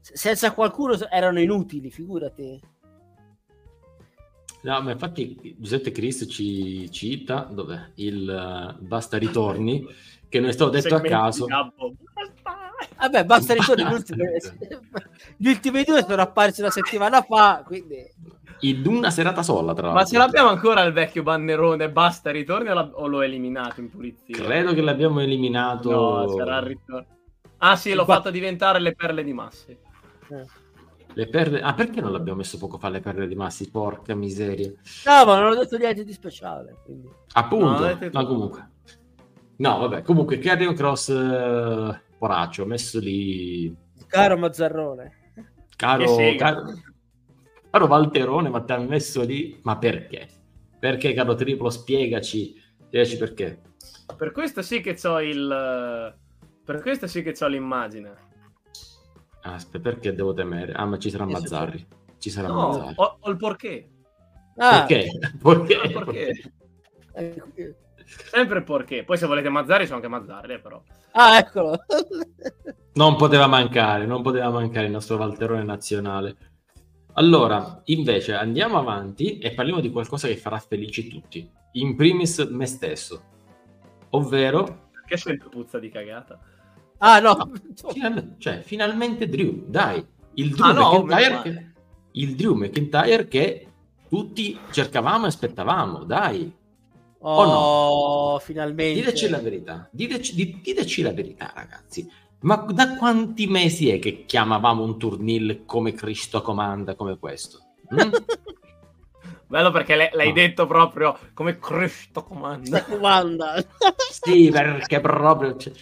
se- 0.00 0.16
senza 0.16 0.52
qualcuno 0.52 0.96
erano 1.10 1.40
inutili, 1.40 1.90
figurati. 1.90 2.60
No, 4.62 4.80
ma 4.80 4.90
infatti 4.92 5.54
Giuseppe 5.58 5.92
Chris 5.92 6.26
ci 6.28 6.90
cita 6.90 7.48
dov'è? 7.50 7.90
il 7.96 8.28
eh, 8.28 8.82
Basta 8.82 9.16
Ritorni, 9.16 9.86
che 10.28 10.40
non 10.40 10.48
è 10.48 10.52
stato 10.52 10.70
detto 10.70 10.94
a 10.94 11.00
caso. 11.00 11.46
Vabbè, 12.98 13.24
basta 13.24 13.54
ritorni. 13.54 13.84
Gli 13.84 13.92
ultimi, 13.92 14.24
gli 15.36 15.48
ultimi 15.48 15.82
due 15.84 16.04
sono 16.06 16.22
apparsi 16.22 16.60
una 16.60 16.70
settimana 16.70 17.22
fa, 17.22 17.62
quindi... 17.64 18.04
In 18.60 18.86
una 18.86 19.10
serata 19.10 19.42
sola, 19.42 19.74
tra 19.74 19.88
Ma 19.88 19.94
l'altro. 19.96 20.12
ce 20.12 20.18
l'abbiamo 20.18 20.48
ancora 20.48 20.82
il 20.82 20.92
vecchio 20.94 21.22
bannerone? 21.22 21.90
Basta, 21.90 22.30
ritorni 22.30 22.70
o, 22.70 23.06
l'ho 23.06 23.20
eliminato 23.20 23.80
in 23.80 23.90
pulizia? 23.90 24.34
Credo 24.34 24.72
che 24.72 24.80
l'abbiamo 24.80 25.20
eliminato. 25.20 25.90
No, 25.90 26.34
c'era 26.34 26.56
il 26.58 26.66
ritorno. 26.66 27.06
Ah 27.58 27.76
sì, 27.76 27.92
l'ho 27.92 28.06
Qua- 28.06 28.16
fatto 28.16 28.30
diventare 28.30 28.80
le 28.80 28.94
perle 28.94 29.22
di 29.22 29.32
Massi. 29.34 29.70
eh. 29.72 30.46
Le 31.16 31.26
perle... 31.28 31.62
Ah, 31.62 31.72
perché 31.72 32.02
non 32.02 32.12
l'abbiamo 32.12 32.38
messo 32.40 32.58
poco 32.58 32.76
fa 32.76 32.90
le 32.90 33.00
perle 33.00 33.26
di 33.26 33.34
Massi? 33.34 33.70
Porca 33.70 34.14
miseria. 34.14 34.68
No, 35.06 35.24
ma 35.24 35.40
non 35.40 35.52
ho 35.52 35.54
detto 35.54 35.78
niente 35.78 36.04
di 36.04 36.12
speciale. 36.12 36.76
Quindi. 36.84 37.08
Appunto, 37.32 37.86
No, 37.88 37.94
detto- 37.94 38.26
comunque. 38.26 38.70
No, 39.56 39.78
vabbè, 39.78 40.02
comunque 40.02 40.38
Carrion 40.38 40.74
Cross 40.74 41.08
eh, 41.08 42.00
poraccio, 42.18 42.66
messo 42.66 42.98
lì 42.98 43.74
Caro 44.06 44.36
Mazzarrone. 44.36 45.32
caro, 45.74 46.04
caro, 46.36 46.64
caro 47.70 47.86
Valterone, 47.86 48.50
ma 48.50 48.60
ti 48.60 48.72
ha 48.72 48.78
messo 48.78 49.22
lì, 49.22 49.58
ma 49.62 49.78
perché? 49.78 50.28
Perché 50.78 51.14
caro 51.14 51.34
Triplo, 51.34 51.70
spiegaci, 51.70 52.54
spiegaci 52.84 53.16
perché. 53.16 53.62
Per 54.14 54.32
questo 54.32 54.60
sì 54.60 54.82
che 54.82 54.92
c'ho 54.92 55.20
il... 55.20 56.14
Per 56.62 56.82
questo 56.82 57.06
sì 57.06 57.22
che 57.22 57.32
c'ho 57.32 57.46
l'immagine. 57.48 58.12
Aspetta, 59.54 59.90
perché 59.90 60.14
devo 60.14 60.32
temere? 60.34 60.72
Ah, 60.72 60.84
ma 60.86 60.98
ci 60.98 61.10
sarà 61.10 61.24
Mazzarri. 61.26 61.86
Ci 62.18 62.30
sarà 62.30 62.48
No, 62.48 62.68
Mazzarri. 62.68 62.94
ho, 62.96 63.16
ho 63.20 63.30
il 63.30 63.36
porché. 63.36 63.88
Ah, 64.56 64.84
Perché? 64.86 65.10
Perché? 65.42 65.72
Il 65.84 65.92
porché. 65.92 66.52
eh, 67.14 67.74
Sempre 68.06 68.58
il 68.58 68.64
porché. 68.64 69.04
Poi 69.04 69.16
se 69.18 69.26
volete 69.26 69.48
Mazzarri 69.48 69.84
sono 69.84 69.96
anche 69.96 70.08
Mazzarri, 70.08 70.54
eh, 70.54 70.58
però. 70.60 70.82
ah, 71.12 71.38
eccolo. 71.38 71.76
Non 72.96 73.16
poteva 73.16 73.46
mancare, 73.46 74.06
non 74.06 74.22
poteva 74.22 74.48
mancare 74.48 74.86
il 74.86 74.92
nostro 74.92 75.18
Valterone 75.18 75.62
nazionale. 75.64 76.34
Allora, 77.18 77.82
invece, 77.86 78.32
andiamo 78.32 78.78
avanti 78.78 79.36
e 79.36 79.52
parliamo 79.52 79.80
di 79.80 79.90
qualcosa 79.90 80.28
che 80.28 80.36
farà 80.38 80.58
felici 80.58 81.06
tutti. 81.06 81.46
In 81.72 81.94
primis 81.94 82.38
me 82.50 82.64
stesso. 82.64 83.22
Ovvero, 84.10 84.88
Che 85.04 85.16
sempre 85.18 85.48
puzza 85.50 85.78
di 85.78 85.90
cagata. 85.90 86.38
Ah, 86.98 87.20
no. 87.20 87.50
final- 87.92 88.34
cioè, 88.38 88.60
finalmente 88.62 89.28
Drew, 89.28 89.64
dai. 89.68 90.04
Il 90.34 90.54
Drew, 90.54 90.64
Ah, 90.66 90.72
no, 90.72 91.02
McIntyre 91.02 91.42
che, 91.42 91.66
il 92.12 92.34
Drew 92.34 92.54
McIntyre 92.54 93.28
che 93.28 93.66
tutti 94.08 94.58
cercavamo 94.70 95.24
e 95.24 95.28
aspettavamo, 95.28 96.04
dai. 96.04 96.52
Oh, 97.20 98.38
finalmente. 98.38 99.00
Diteci 99.00 99.28
la 99.28 99.38
verità, 99.38 99.88
diteci, 99.90 100.34
di- 100.34 100.60
diteci 100.62 101.02
la 101.02 101.12
verità, 101.12 101.52
ragazzi. 101.54 102.08
Ma 102.40 102.56
da 102.56 102.96
quanti 102.96 103.46
mesi 103.46 103.88
è 103.88 103.98
che 103.98 104.24
chiamavamo 104.26 104.82
un 104.84 104.98
turnil 104.98 105.62
come 105.64 105.92
Cristo 105.94 106.42
comanda, 106.42 106.94
come 106.94 107.18
questo? 107.18 107.60
Mm? 107.94 108.10
Bello 109.48 109.70
perché 109.70 109.96
le- 109.96 110.10
l'hai 110.12 110.28
No. 110.28 110.34
detto 110.34 110.66
proprio 110.66 111.16
come 111.32 111.58
Cristo 111.58 112.22
comanda. 112.24 112.82
Comanda. 112.84 113.54
sì, 114.10 114.50
perché 114.50 115.00
proprio 115.00 115.56
cioè, 115.56 115.72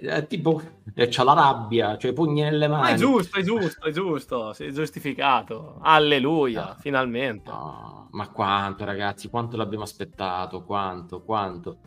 è 0.00 0.26
tipo 0.26 0.60
eh, 0.94 1.08
c'ha 1.08 1.24
la 1.24 1.32
rabbia, 1.34 1.96
cioè 1.98 2.10
i 2.10 2.14
pugni 2.14 2.42
nelle 2.42 2.68
Ma 2.68 2.78
mani. 2.78 2.94
è 2.94 2.96
giusto, 2.96 3.38
è 3.38 3.42
giusto, 3.42 3.86
è 3.86 3.90
giusto. 3.90 4.52
Sei 4.52 4.72
giustificato. 4.72 5.78
Alleluia, 5.82 6.66
No. 6.66 6.76
finalmente. 6.78 7.50
No, 7.50 8.08
ma 8.12 8.28
quanto, 8.30 8.84
ragazzi, 8.84 9.28
quanto 9.28 9.56
l'abbiamo 9.56 9.84
aspettato, 9.84 10.64
quanto, 10.64 11.22
quanto. 11.22 11.78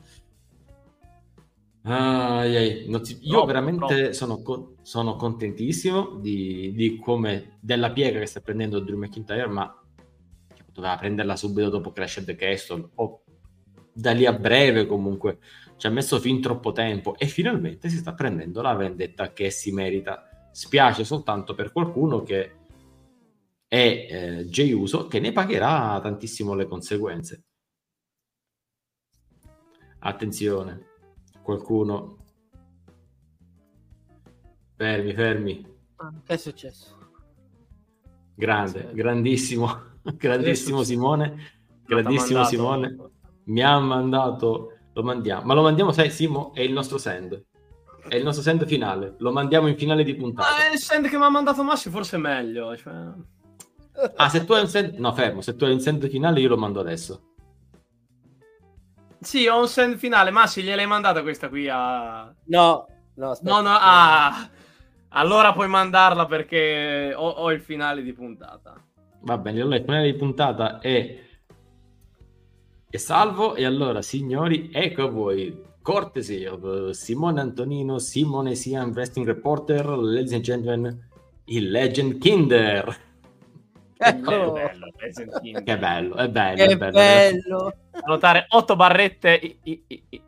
Ai, 1.83 2.55
ai, 2.55 2.85
non 2.89 3.03
si- 3.03 3.17
Io 3.21 3.31
Troppo, 3.31 3.45
veramente 3.47 3.95
troppo. 3.95 4.13
sono, 4.13 4.41
co- 4.43 4.75
sono 4.83 5.15
contentissimo 5.15 6.15
di, 6.19 6.73
di 6.75 6.99
come 6.99 7.57
della 7.59 7.91
piega 7.91 8.19
che 8.19 8.27
sta 8.27 8.39
prendendo 8.39 8.79
Drew 8.79 8.97
McIntyre, 8.99 9.47
ma 9.47 9.73
poteva 10.71 10.95
prenderla 10.95 11.35
subito 11.35 11.69
dopo 11.69 11.91
Crash 11.91 12.17
at 12.17 12.25
the 12.25 12.35
Castle 12.35 12.89
o 12.95 13.23
da 13.93 14.11
lì 14.11 14.25
a 14.27 14.31
breve 14.33 14.85
comunque 14.85 15.39
ci 15.81 15.87
ha 15.87 15.89
messo 15.89 16.19
fin 16.19 16.39
troppo 16.39 16.73
tempo 16.73 17.17
e 17.17 17.25
finalmente 17.25 17.89
si 17.89 17.97
sta 17.97 18.13
prendendo 18.13 18.61
la 18.61 18.75
vendetta 18.75 19.33
che 19.33 19.49
si 19.49 19.71
merita. 19.71 20.49
Spiace 20.51 21.03
soltanto 21.03 21.55
per 21.55 21.71
qualcuno 21.71 22.21
che 22.21 22.55
è 23.67 24.07
eh, 24.07 24.45
Jey 24.45 24.73
Uso 24.73 25.07
che 25.07 25.19
ne 25.19 25.31
pagherà 25.31 25.99
tantissimo 25.99 26.53
le 26.53 26.67
conseguenze. 26.67 27.45
Attenzione, 29.97 30.85
qualcuno. 31.41 32.17
Fermi, 34.75 35.13
fermi. 35.15 35.65
Che 36.23 36.33
è 36.35 36.37
successo? 36.37 36.95
Grande, 38.35 38.87
Sì. 38.87 38.93
grandissimo, 38.93 39.81
grandissimo 40.03 40.83
Simone. 40.83 41.37
Grandissimo 41.87 42.43
Simone. 42.43 42.97
Mi 43.45 43.63
ha 43.63 43.79
mandato, 43.79 44.77
lo 44.93 45.03
mandiamo, 45.03 45.43
ma 45.43 45.53
lo 45.53 45.61
mandiamo, 45.61 45.91
sai, 45.91 46.09
Simo, 46.09 46.53
è 46.53 46.61
il 46.61 46.71
nostro 46.73 46.97
send. 46.97 47.43
È 48.07 48.15
il 48.15 48.23
nostro 48.23 48.43
send 48.43 48.65
finale. 48.65 49.15
Lo 49.19 49.31
mandiamo 49.31 49.67
in 49.67 49.77
finale 49.77 50.03
di 50.03 50.15
puntata. 50.15 50.49
Ah, 50.49 50.73
il 50.73 50.79
send 50.79 51.07
che 51.07 51.17
mi 51.17 51.23
ha 51.23 51.29
mandato 51.29 51.63
Massi 51.63 51.89
forse 51.89 52.15
è 52.15 52.19
meglio. 52.19 52.75
cioè. 52.75 52.93
Ah, 54.15 54.29
se 54.29 54.43
tu 54.43 54.53
hai 54.53 54.61
un 54.61 54.67
send, 54.67 54.97
no, 54.97 55.13
fermo, 55.13 55.41
se 55.41 55.55
tu 55.55 55.65
hai 55.65 55.71
un 55.71 55.79
send 55.79 56.09
finale 56.09 56.39
io 56.39 56.49
lo 56.49 56.57
mando 56.57 56.79
adesso. 56.79 57.29
Sì, 59.19 59.47
ho 59.47 59.59
un 59.59 59.67
send 59.67 59.97
finale. 59.97 60.31
Massi, 60.31 60.63
gliel'hai 60.63 60.87
mandata 60.87 61.21
questa 61.21 61.47
qui 61.47 61.69
a... 61.69 62.33
No, 62.45 62.87
no, 63.15 63.29
aspetta. 63.29 63.51
No, 63.53 63.61
no, 63.61 63.77
ah... 63.79 64.49
Allora 65.13 65.51
puoi 65.51 65.67
mandarla 65.67 66.25
perché 66.25 67.13
ho, 67.13 67.27
ho 67.27 67.51
il 67.51 67.59
finale 67.61 68.01
di 68.01 68.13
puntata. 68.13 68.81
Va 69.23 69.37
bene, 69.37 69.61
allora 69.61 69.75
il 69.75 69.83
finale 69.83 70.11
di 70.11 70.17
puntata 70.17 70.79
è... 70.79 71.29
è 72.91 72.97
salvo 72.97 73.55
e 73.55 73.65
allora 73.65 74.01
signori, 74.01 74.69
ecco 74.71 75.03
a 75.03 75.09
voi. 75.09 75.69
Courtesy 75.81 76.45
of 76.45 76.61
uh, 76.61 76.91
Simone 76.91 77.41
Antonino, 77.41 77.97
Simone 77.97 78.53
Sian 78.53 78.91
Wrestling 78.91 79.25
Reporter, 79.27 79.87
ladies 79.87 80.33
and 80.33 80.43
gentlemen, 80.43 81.07
il 81.45 81.71
Legend 81.71 82.19
Kinder. 82.19 82.95
Eccolo. 83.97 84.53
Che 84.53 84.61
bello, 84.61 84.91
Legend 84.97 85.41
King. 85.41 85.63
Che 85.63 85.77
bello, 85.79 86.15
è 86.15 86.29
bello, 86.29 86.55
Che 86.57 86.65
è 86.65 86.77
bello. 86.77 86.91
bello. 86.91 87.73
Notare 88.05 88.45
8 88.49 88.75
barrette 88.75 89.57
i- 89.63 89.83
i-. 89.89 90.21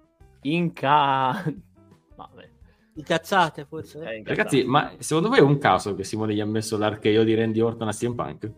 Vabbè, 2.15 2.49
Incazzate 2.95 3.65
forse. 3.65 3.99
è 3.99 4.13
incazzato. 4.15 4.29
Ragazzi, 4.37 4.63
ma 4.63 4.93
secondo 4.99 5.29
voi 5.29 5.37
è 5.39 5.41
un 5.41 5.57
caso 5.57 5.95
che 5.95 6.03
Simone 6.03 6.33
gli 6.33 6.39
ha 6.39 6.45
messo 6.45 6.77
l'archeo 6.77 7.23
di 7.23 7.33
Randy 7.35 7.59
Orton 7.59 7.87
a 7.87 7.91
CM 7.93 8.13
Punk? 8.15 8.51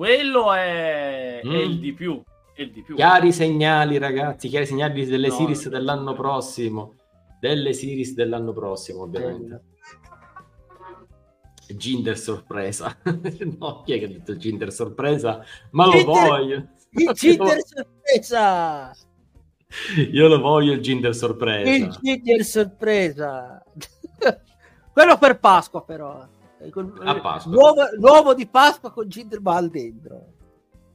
Quello 0.00 0.54
è... 0.54 1.42
Mm. 1.44 1.52
è 1.52 1.58
il 1.58 1.78
di 1.78 1.92
più. 1.92 2.22
È 2.54 2.62
il 2.62 2.72
di 2.72 2.82
più. 2.82 2.94
Chiari 2.94 3.32
segnali, 3.32 3.98
ragazzi, 3.98 4.48
chiari 4.48 4.64
segnali 4.64 5.04
delle 5.04 5.28
No, 5.28 5.34
series 5.34 5.64
no. 5.64 5.70
dell'anno 5.72 6.14
prossimo. 6.14 6.94
Delle 7.38 7.74
series 7.74 8.14
dell'anno 8.14 8.54
prossimo, 8.54 9.02
ovviamente. 9.02 9.62
Ginder 11.76 12.16
sorpresa. 12.16 12.96
no, 13.58 13.82
chi 13.82 13.92
è 13.92 13.98
che 13.98 14.04
ha 14.06 14.08
detto 14.08 14.38
Ginder 14.38 14.72
sorpresa? 14.72 15.44
Ma 15.72 15.84
lo 15.84 15.92
Ginder- 15.92 16.28
voglio. 16.28 16.68
Il 16.92 17.10
Ginger 17.12 17.58
sorpresa. 17.62 18.96
Io 20.12 20.28
lo 20.28 20.40
voglio 20.40 20.72
il 20.72 20.80
Ginder 20.80 21.14
sorpresa. 21.14 21.70
Il 21.70 21.98
Ginger 22.00 22.42
sorpresa. 22.42 23.62
Quello 24.94 25.18
per 25.18 25.38
Pasqua 25.38 25.84
però. 25.84 26.26
Eh, 26.60 26.70
A 27.04 27.20
Pasqua. 27.20 27.52
L'uovo, 27.52 27.82
l'uovo 27.98 28.34
di 28.34 28.46
Pasqua 28.46 28.90
con 28.90 29.08
Ginger 29.08 29.40
Ball 29.40 29.68
dentro. 29.70 30.34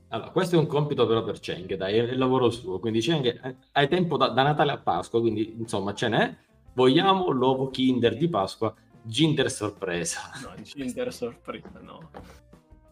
Allora, 0.09 0.29
questo 0.29 0.55
è 0.55 0.59
un 0.59 0.67
compito 0.67 1.07
però 1.07 1.23
per 1.23 1.39
Cheng, 1.39 1.75
dai, 1.75 1.97
è 1.97 2.01
il 2.03 2.17
lavoro 2.17 2.49
suo. 2.49 2.79
Quindi 2.79 2.99
Cheng, 3.01 3.25
eh, 3.43 3.55
hai 3.73 3.87
tempo 3.87 4.15
da, 4.17 4.29
da 4.29 4.43
Natale 4.43 4.71
a 4.71 4.77
Pasqua, 4.77 5.19
quindi 5.19 5.55
insomma 5.57 5.93
ce 5.93 6.07
n'è. 6.09 6.35
Vogliamo 6.73 7.29
l'uovo 7.31 7.69
Kinder 7.69 8.15
di 8.17 8.27
Pasqua 8.29 8.73
Ginder 9.01 9.49
sorpresa. 9.51 10.19
No, 10.43 10.61
Ginder 10.61 11.11
sorpresa, 11.13 11.79
no. 11.81 12.09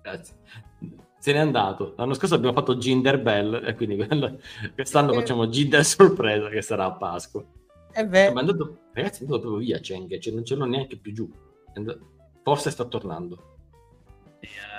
Grazie. 0.02 0.36
Se 1.20 1.32
n'è 1.32 1.40
andato. 1.40 1.94
L'anno 1.98 2.14
scorso 2.14 2.36
abbiamo 2.36 2.54
fatto 2.56 2.78
Ginder 2.78 3.22
Bell 3.22 3.62
e 3.66 3.76
quindi 3.76 3.96
quello- 3.96 4.38
quest'anno 4.74 5.12
Eh. 5.12 5.16
facciamo 5.16 5.48
Ginder 5.48 5.86
sorpresa 5.86 6.50
che 6.50 6.62
sarà 6.62 6.86
a 6.86 6.92
Pasqua. 6.94 7.44
E 7.94 8.06
beh, 8.08 8.32
Ma 8.32 8.40
è 8.42 8.44
andato, 8.44 8.78
ragazzi, 8.92 9.22
è 9.22 9.26
andato 9.26 9.42
proprio 9.42 9.60
via 9.66 9.78
Cheng, 9.80 10.18
cioè 10.20 10.34
non 10.34 10.44
ce 10.44 10.56
l'ho 10.56 10.66
neanche 10.66 10.98
più 10.98 11.14
giù. 11.14 11.30
È 11.72 11.78
andato- 11.78 12.12
Forse 12.44 12.70
sta 12.70 12.86
tornando. 12.86 13.52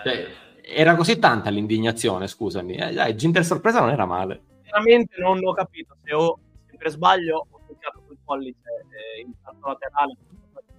Cioè, 0.05 0.27
era 0.61 0.95
così 0.95 1.19
tanta 1.19 1.51
l'indignazione, 1.51 2.29
scusami. 2.29 2.75
Eh, 2.77 2.93
dai, 2.93 3.17
Ginder 3.17 3.45
sorpresa 3.45 3.81
non 3.81 3.91
era 3.91 4.07
male. 4.07 4.43
Veramente 4.63 5.21
non 5.21 5.39
ho 5.45 5.53
capito 5.53 5.97
se, 6.03 6.15
ho, 6.15 6.39
se 6.71 6.77
per 6.77 6.91
sbaglio 6.91 7.47
ho 7.51 7.61
toccato 7.67 8.03
col 8.07 8.19
pollice 8.25 8.59
eh, 8.91 9.21
il 9.23 9.35
salto 9.43 9.69
laterale 9.69 10.17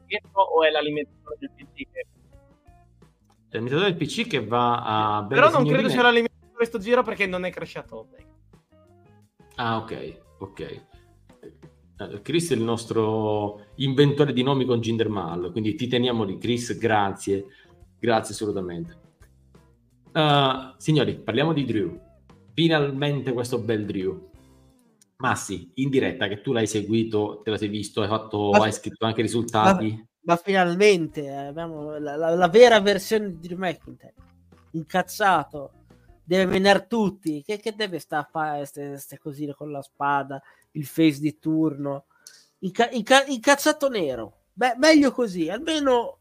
dietro 0.06 0.42
o 0.42 0.64
è 0.64 0.70
l'alimentatore 0.70 1.38
del 1.40 1.52
PC 1.56 1.88
che... 1.92 2.06
È 3.50 3.58
l'imitatore 3.58 3.94
del 3.94 3.98
PC 3.98 4.28
che 4.28 4.46
va 4.46 5.18
a... 5.18 5.26
Però 5.26 5.50
non 5.50 5.66
credo 5.66 5.90
sia 5.90 6.02
l'alimentatore 6.02 6.36
questo 6.56 6.80
giro 6.80 7.04
perché 7.04 7.28
non 7.28 7.46
è 7.46 7.52
bene. 7.52 8.26
Ah, 9.56 9.78
ok, 9.78 10.22
ok. 10.40 10.86
Eh, 11.98 12.22
Chris 12.22 12.52
è 12.52 12.56
il 12.56 12.62
nostro 12.62 13.68
inventore 13.76 14.34
di 14.34 14.44
nomi 14.44 14.66
con 14.66 14.82
Ginder 14.82 15.10
Mahal, 15.10 15.52
quindi 15.52 15.76
ti 15.76 15.88
teniamo 15.88 16.24
lì. 16.24 16.38
Chris, 16.38 16.78
grazie, 16.78 17.46
grazie 18.00 18.34
assolutamente. 18.34 19.04
Uh, 20.14 20.74
signori, 20.78 21.16
parliamo 21.18 21.54
di 21.54 21.66
Drew. 21.66 22.00
Finalmente 22.54 23.34
questo 23.34 23.60
bel 23.60 23.86
Drew. 23.86 24.30
Massi, 25.18 25.72
in 25.76 25.90
diretta, 25.90 26.28
che 26.28 26.42
tu 26.42 26.52
l'hai 26.52 26.68
seguito, 26.68 27.42
te 27.44 27.50
la 27.52 27.58
sei 27.58 27.70
visto, 27.70 28.02
hai, 28.02 28.08
fatto, 28.08 28.50
Ma- 28.52 28.66
hai 28.66 28.74
scritto 28.74 29.06
anche 29.06 29.22
i 29.22 29.24
risultati. 29.24 30.08
ma 30.22 30.36
finalmente 30.36 31.24
eh, 31.24 31.48
abbiamo 31.48 31.98
la, 31.98 32.16
la- 32.18 32.36
la 32.36 32.48
vera 32.50 32.80
versione 32.82 33.30
di 33.30 33.48
Drew 33.48 33.58
McIntyre. 33.58 34.14
Incazzato, 34.72 35.72
deve 36.24 36.46
menare 36.46 36.86
tutti. 36.88 37.42
Che, 37.44 37.60
che 37.60 37.74
deve 37.76 38.00
stare 38.00 38.24
a 38.24 38.30
fare 38.30 38.68
queste 38.70 39.18
cosine 39.20 39.54
con 39.54 39.72
la 39.72 39.82
spada, 39.82 40.42
il 40.76 40.86
face 40.86 41.20
di 41.20 41.38
turno? 41.40 42.06
Inca- 42.60 42.90
inca- 42.92 43.26
incazzato 43.26 43.90
nero. 43.90 44.44
Beh, 44.54 44.76
meglio 44.78 45.12
così, 45.12 45.50
almeno, 45.50 46.20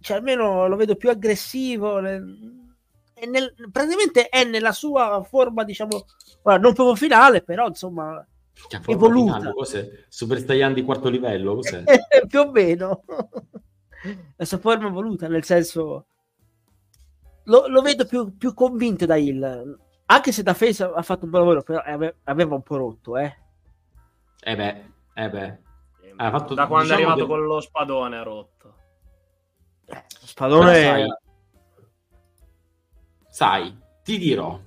cioè, 0.00 0.16
almeno 0.18 0.68
lo 0.68 0.76
vedo 0.76 0.94
più 0.96 1.10
aggressivo. 1.10 1.98
è 1.98 3.26
nel- 3.26 3.54
praticamente 3.70 4.28
è 4.28 4.44
nella 4.44 4.72
sua 4.72 5.22
forma, 5.28 5.64
diciamo, 5.64 6.04
non 6.44 6.60
proprio 6.74 6.94
finale, 6.94 7.42
però 7.42 7.66
insomma, 7.66 8.24
Cioè, 8.68 8.80
evoluta. 8.86 9.36
finale, 9.36 9.54
cos'è? 9.54 9.88
Super 10.08 10.38
Saiyan 10.44 10.74
di 10.74 10.82
quarto 10.84 11.08
livello, 11.08 11.54
cos'è? 11.56 11.84
più 12.28 12.40
o 12.40 12.50
meno 12.50 13.04
la 14.36 14.44
sua 14.44 14.58
forma 14.58 14.88
evoluta 14.88 15.28
nel 15.28 15.44
senso 15.44 16.06
lo, 17.44 17.66
lo 17.68 17.82
vedo 17.82 18.04
più, 18.04 18.36
più 18.36 18.52
convinto 18.54 19.06
da 19.06 19.16
Hill 19.16 19.78
anche 20.06 20.32
se 20.32 20.42
da 20.42 20.54
Face 20.54 20.82
ha 20.82 21.02
fatto 21.02 21.24
un 21.24 21.30
buon 21.30 21.42
lavoro 21.42 21.62
però 21.62 21.78
ave- 21.80 22.16
aveva 22.24 22.54
un 22.56 22.62
po' 22.62 22.76
rotto 22.76 23.16
eh. 23.16 23.36
Eh 24.44 24.56
beh, 24.56 24.84
eh 25.14 25.30
beh. 25.30 25.58
Ha 26.16 26.30
fatto- 26.30 26.54
da 26.54 26.66
quando 26.66 26.94
diciamo 26.94 27.00
è 27.00 27.04
arrivato 27.04 27.26
che- 27.26 27.30
con 27.32 27.46
lo 27.46 27.60
spadone 27.60 28.20
è 28.20 28.22
rotto. 28.24 28.76
Spadone 30.24 30.74
sai, 30.74 31.06
sai, 33.28 33.78
ti 34.02 34.18
dirò, 34.18 34.58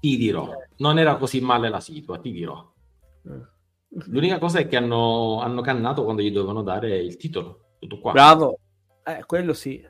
ti 0.00 0.16
dirò, 0.16 0.50
non 0.78 0.98
era 0.98 1.16
così 1.16 1.40
male 1.40 1.68
la 1.68 1.80
situa, 1.80 2.18
ti 2.18 2.32
dirò. 2.32 2.68
L'unica 4.06 4.38
cosa 4.38 4.60
è 4.60 4.66
che 4.68 4.76
hanno, 4.76 5.40
hanno 5.40 5.62
cannato 5.62 6.04
quando 6.04 6.22
gli 6.22 6.30
dovevano 6.32 6.62
dare 6.62 6.96
il 6.98 7.16
titolo, 7.16 7.74
tutto 7.78 7.98
qua. 7.98 8.12
bravo 8.12 8.58
eh, 9.04 9.24
quello 9.26 9.52
sì 9.52 9.84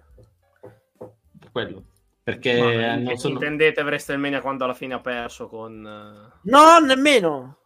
Quello. 1.52 1.84
Perché 2.22 2.60
Ma 2.60 2.94
non 2.96 3.16
sono... 3.16 3.34
intendete 3.34 3.82
WrestleMania 3.82 4.40
quando 4.40 4.64
alla 4.64 4.74
fine 4.74 4.94
ha 4.94 5.00
perso 5.00 5.48
con... 5.48 5.84
eh, 5.84 6.38
no 6.42 6.78
nemmeno 6.78 7.58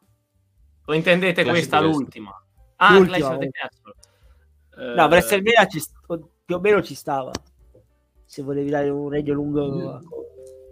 O 0.86 0.94
intendete 0.94 1.42
Clash 1.42 1.54
questa 1.56 1.78
of 1.78 1.84
l'ultima? 1.84 2.44
Ah, 2.76 2.92
L'ultima, 2.98 3.16
Clash 3.16 3.30
of 3.32 3.38
the 3.38 3.46
eh. 3.46 3.50
Castle. 3.50 3.94
Eh, 4.76 4.94
no 4.94 5.04
WrestleMania 5.06 5.66
ci 5.66 5.82
più 6.44 6.56
o 6.56 6.60
meno 6.60 6.82
ci 6.82 6.94
stava 6.94 7.30
se 8.24 8.42
volevi 8.42 8.68
dare 8.68 8.88
un 8.88 9.08
regno 9.08 9.32
lungo 9.32 9.72
Mm. 9.72 10.22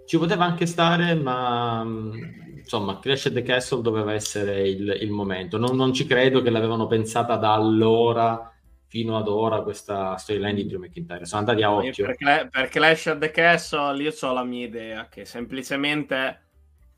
Ci 0.04 0.18
poteva 0.18 0.44
anche 0.44 0.66
stare, 0.66 1.14
ma 1.14 1.84
mh, 1.84 2.58
insomma, 2.58 2.98
Clash 2.98 3.26
at 3.26 3.32
the 3.34 3.42
Castle 3.42 3.80
doveva 3.80 4.12
essere 4.12 4.68
il, 4.68 4.98
il 5.00 5.10
momento. 5.10 5.58
Non, 5.58 5.76
non 5.76 5.92
ci 5.92 6.06
credo 6.06 6.42
che 6.42 6.50
l'avevano 6.50 6.86
pensata 6.86 7.36
da 7.36 7.54
allora 7.54 8.52
fino 8.88 9.16
ad 9.16 9.28
ora 9.28 9.62
questa 9.62 10.16
storyline 10.16 10.54
di 10.54 10.66
Drew 10.66 10.80
McIntyre. 10.80 11.24
Sono 11.24 11.40
andati 11.40 11.62
a 11.62 11.68
io 11.68 11.76
occhio. 11.76 12.14
Per 12.50 12.68
Clash 12.68 13.06
of 13.06 13.18
the 13.18 13.30
Castle 13.30 14.02
io 14.02 14.12
ho 14.20 14.32
la 14.32 14.44
mia 14.44 14.66
idea 14.66 15.08
che 15.08 15.24
semplicemente 15.24 16.41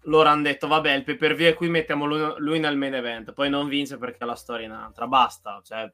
loro 0.05 0.29
hanno 0.29 0.43
detto 0.43 0.67
vabbè 0.67 0.93
il 0.93 1.05
pay 1.05 1.17
per 1.17 1.35
view 1.35 1.51
è 1.51 1.55
qui 1.55 1.69
mettiamo 1.69 2.07
lui, 2.07 2.35
lui 2.39 2.59
nel 2.59 2.77
main 2.77 2.95
event. 2.95 3.33
Poi 3.33 3.49
non 3.49 3.69
vince 3.69 3.99
perché 3.99 4.25
la 4.25 4.35
storia 4.35 4.67
è 4.67 4.71
un'altra 4.71 5.07
basta 5.07 5.61
cioè, 5.65 5.91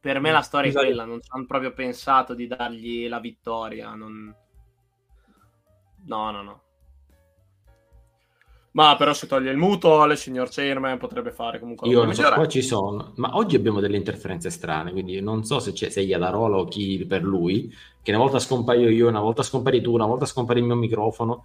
per 0.00 0.20
me 0.20 0.30
la 0.30 0.42
storia 0.42 0.68
è 0.68 0.72
Scusa, 0.72 0.84
quella 0.84 1.04
non 1.04 1.20
hanno 1.28 1.46
proprio 1.46 1.72
pensato 1.72 2.34
di 2.34 2.46
dargli 2.46 3.08
la 3.08 3.20
vittoria 3.20 3.94
non... 3.94 4.34
no 6.06 6.30
no 6.30 6.42
no. 6.42 6.62
Ma 8.72 8.96
però 8.96 9.12
se 9.12 9.28
toglie 9.28 9.52
il 9.52 9.56
mutuo 9.56 10.04
il 10.06 10.16
signor 10.16 10.48
Chairman 10.50 10.98
potrebbe 10.98 11.30
fare 11.30 11.60
comunque 11.60 11.88
Io 11.88 12.02
non 12.02 12.12
so, 12.12 12.28
qua 12.32 12.48
ci 12.48 12.60
sono, 12.60 13.12
ma 13.16 13.36
oggi 13.36 13.54
abbiamo 13.54 13.78
delle 13.78 13.96
interferenze 13.96 14.50
strane, 14.50 14.90
quindi 14.90 15.20
non 15.20 15.44
so 15.44 15.60
se 15.60 15.72
c'è 15.72 15.90
se 15.90 16.00
Iadarola 16.00 16.56
o 16.56 16.64
chi 16.64 17.06
per 17.06 17.22
lui, 17.22 17.72
che 18.02 18.10
una 18.10 18.18
volta 18.18 18.40
scompaio 18.40 18.88
io, 18.88 19.06
una 19.06 19.20
volta 19.20 19.44
scompari 19.44 19.80
tu, 19.80 19.92
una 19.92 20.06
volta 20.06 20.26
scompari 20.26 20.58
il 20.58 20.64
mio 20.66 20.74
microfono, 20.74 21.44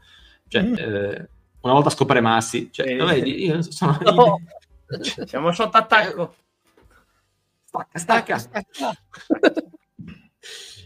cioè, 0.49 0.61
Mm. 0.63 0.73
eh, 0.77 1.29
una 1.61 1.73
volta 1.73 1.89
scopre 1.89 2.19
Massi, 2.19 2.69
cioè, 2.71 2.87
Eh. 2.89 3.05
vedi, 3.05 3.45
io 3.45 3.61
sono... 3.61 3.97
No. 4.13 4.41
siamo 5.25 5.51
sotto 5.53 5.77
attacco 5.77 6.33
Stacca, 7.93 8.37
stacca. 8.39 8.91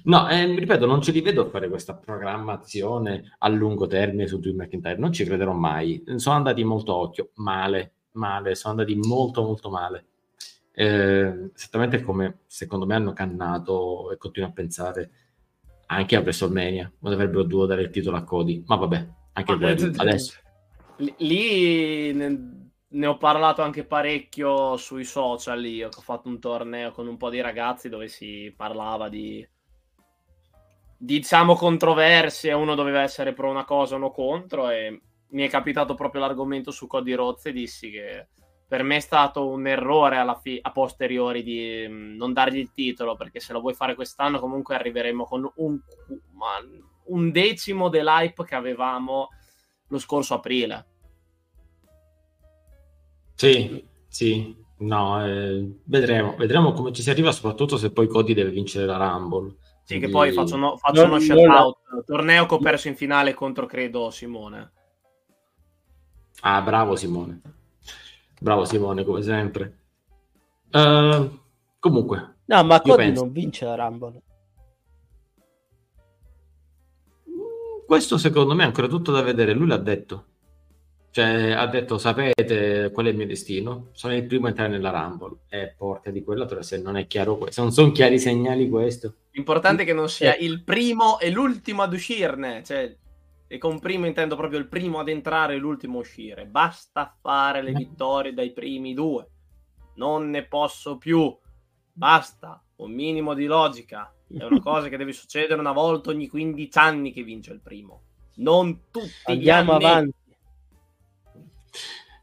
No, 0.05 0.27
eh, 0.29 0.45
ripeto, 0.45 0.85
non 0.85 1.01
ce 1.01 1.13
li 1.13 1.21
vedo 1.21 1.43
a 1.45 1.49
fare 1.49 1.69
questa 1.69 1.95
programmazione 1.95 3.35
a 3.37 3.47
lungo 3.47 3.87
termine 3.87 4.27
su 4.27 4.37
Drew 4.39 4.53
McIntyre, 4.53 4.97
non 4.97 5.13
ci 5.13 5.23
crederò 5.23 5.53
mai. 5.53 6.03
Sono 6.17 6.35
andati 6.35 6.61
molto 6.65 6.93
occhio, 6.93 7.29
male, 7.35 7.93
male, 8.13 8.55
sono 8.55 8.73
andati 8.77 8.95
molto 8.97 9.43
molto 9.43 9.69
male. 9.69 10.05
Eh, 10.73 11.51
esattamente 11.55 12.01
come 12.01 12.39
secondo 12.47 12.85
me 12.85 12.95
hanno 12.95 13.13
cannato 13.13 14.11
e 14.11 14.17
continuo 14.17 14.49
a 14.49 14.51
pensare 14.53 15.11
anche 15.85 16.15
a 16.17 16.19
WrestleMania, 16.19 16.91
quando 16.99 17.17
avrebbero 17.17 17.43
dovuto 17.43 17.67
dare 17.67 17.83
il 17.83 17.89
titolo 17.91 18.17
a 18.17 18.23
Cody, 18.23 18.61
ma 18.67 18.75
vabbè, 18.75 19.07
anche 19.33 19.55
quello 19.55 19.91
adesso. 19.97 20.33
Lì- 20.97 21.15
Lì 21.17 22.13
ne, 22.13 22.71
ne 22.87 23.05
ho 23.07 23.17
parlato 23.17 23.61
anche 23.61 23.83
parecchio 23.85 24.77
sui 24.77 25.03
social 25.03 25.61
che 25.61 25.85
ho 25.85 26.01
fatto 26.01 26.27
un 26.27 26.39
torneo 26.39 26.91
con 26.91 27.07
un 27.07 27.17
po' 27.17 27.29
di 27.29 27.41
ragazzi 27.41 27.89
dove 27.89 28.07
si 28.07 28.53
parlava 28.55 29.09
di 29.09 29.47
diciamo 30.95 31.55
controversie, 31.55 32.53
uno 32.53 32.75
doveva 32.75 33.01
essere 33.01 33.33
pro 33.33 33.49
una 33.49 33.65
cosa, 33.65 33.95
uno 33.95 34.11
contro 34.11 34.69
e 34.69 35.01
mi 35.29 35.43
è 35.43 35.49
capitato 35.49 35.95
proprio 35.95 36.21
l'argomento 36.21 36.71
su 36.71 36.87
Cody 36.87 37.13
Rhodes 37.13 37.45
e 37.47 37.51
dissi 37.51 37.89
che 37.89 38.27
per 38.67 38.83
me 38.83 38.95
è 38.97 39.01
stato 39.01 39.47
un 39.47 39.67
errore 39.67 40.23
fi- 40.41 40.59
a 40.61 40.71
posteriori 40.71 41.43
di 41.43 41.87
mh, 41.87 42.15
non 42.15 42.33
dargli 42.33 42.57
il 42.57 42.71
titolo 42.73 43.15
perché 43.15 43.39
se 43.39 43.51
lo 43.51 43.59
vuoi 43.59 43.73
fare 43.73 43.95
quest'anno 43.95 44.39
comunque 44.39 44.75
arriveremo 44.75 45.25
con 45.25 45.51
un, 45.55 45.79
ma- 46.31 46.61
un 47.05 47.31
decimo 47.31 47.89
dell'hype 47.89 48.43
che 48.45 48.55
avevamo 48.55 49.29
lo 49.87 49.97
scorso 49.99 50.33
aprile. 50.35 50.85
Sì, 53.35 53.85
sì, 54.07 54.55
no, 54.79 55.25
eh, 55.25 55.79
vedremo, 55.85 56.35
vedremo 56.35 56.71
come 56.71 56.91
ci 56.93 57.01
si 57.01 57.09
arriva, 57.09 57.31
soprattutto 57.31 57.77
se 57.77 57.91
poi 57.91 58.07
Cody 58.07 58.33
deve 58.33 58.51
vincere 58.51 58.85
la 58.85 58.97
Rumble. 58.97 59.55
Sì, 59.83 59.95
che 59.99 60.09
Quindi- 60.09 60.11
poi 60.11 60.31
faccio, 60.31 60.55
uno, 60.55 60.77
faccio 60.77 61.01
Non- 61.01 61.09
uno 61.11 61.19
shout 61.19 61.45
out. 61.49 61.77
Torneo 62.05 62.45
che 62.45 62.53
ho 62.53 62.59
perso 62.59 62.87
in 62.87 62.95
finale 62.95 63.33
contro, 63.33 63.65
credo, 63.65 64.09
Simone. 64.11 64.71
Ah, 66.41 66.61
bravo 66.61 66.95
Simone. 66.95 67.41
Bravo 68.39 68.65
Simone, 68.65 69.03
come 69.03 69.21
sempre. 69.21 69.77
Eh, 70.69 71.29
comunque, 71.79 72.35
no 72.45 72.63
ma 72.63 72.81
Cody 72.81 72.95
penso- 72.97 73.23
non 73.23 73.31
vince 73.33 73.65
la 73.65 73.75
Rumble 73.75 74.21
questo 77.93 78.17
secondo 78.17 78.55
me 78.55 78.63
è 78.63 78.65
ancora 78.65 78.87
tutto 78.87 79.11
da 79.11 79.21
vedere. 79.21 79.53
Lui 79.53 79.67
l'ha 79.67 79.77
detto. 79.77 80.25
Cioè, 81.11 81.51
ha 81.51 81.67
detto, 81.67 81.99
sapete 81.99 82.89
qual 82.91 83.05
è 83.05 83.09
il 83.09 83.15
mio 83.15 83.27
destino? 83.27 83.89
Sono 83.91 84.15
il 84.15 84.25
primo 84.25 84.47
a 84.47 84.49
entrare 84.49 84.71
nella 84.71 84.89
Rumble. 84.89 85.41
E 85.47 85.75
porca 85.77 86.09
di 86.09 86.23
quella, 86.23 86.47
però 86.47 86.63
se 86.63 86.81
non 86.81 86.97
è 86.97 87.05
chiaro 87.05 87.37
questo, 87.37 87.61
non 87.61 87.71
sono 87.71 87.91
chiari 87.91 88.15
i 88.15 88.19
segnali 88.19 88.67
questo. 88.67 89.13
L'importante 89.29 89.83
è 89.83 89.85
che 89.85 89.93
non 89.93 90.09
sia 90.09 90.35
il 90.35 90.63
primo 90.63 91.19
e 91.19 91.29
l'ultimo 91.29 91.83
ad 91.83 91.93
uscirne. 91.93 92.63
Cioè, 92.63 92.97
e 93.47 93.57
con 93.59 93.77
primo 93.79 94.07
intendo 94.07 94.35
proprio 94.35 94.57
il 94.57 94.67
primo 94.67 94.97
ad 94.97 95.09
entrare 95.09 95.53
e 95.53 95.57
l'ultimo 95.57 95.97
a 95.97 96.01
uscire. 96.01 96.47
Basta 96.47 97.15
fare 97.21 97.61
le 97.61 97.73
Ma- 97.73 97.77
vittorie 97.77 98.33
dai 98.33 98.53
primi 98.53 98.95
due. 98.95 99.29
Non 99.97 100.31
ne 100.31 100.47
posso 100.47 100.97
più. 100.97 101.31
Basta, 101.91 102.59
un 102.77 102.91
minimo 102.91 103.35
di 103.35 103.45
logica. 103.45 104.11
È 104.37 104.43
una 104.43 104.59
cosa 104.61 104.89
che 104.89 104.97
deve 104.97 105.13
succedere 105.13 105.59
una 105.59 105.71
volta 105.73 106.09
ogni 106.09 106.27
15 106.27 106.77
anni 106.77 107.11
che 107.11 107.23
vince 107.23 107.51
il 107.53 107.59
primo. 107.61 108.01
Non 108.35 108.89
tutti 108.91 109.09
Andiamo 109.25 109.77
gli 109.77 109.83
anni. 109.83 109.85
avanti. 109.85 110.13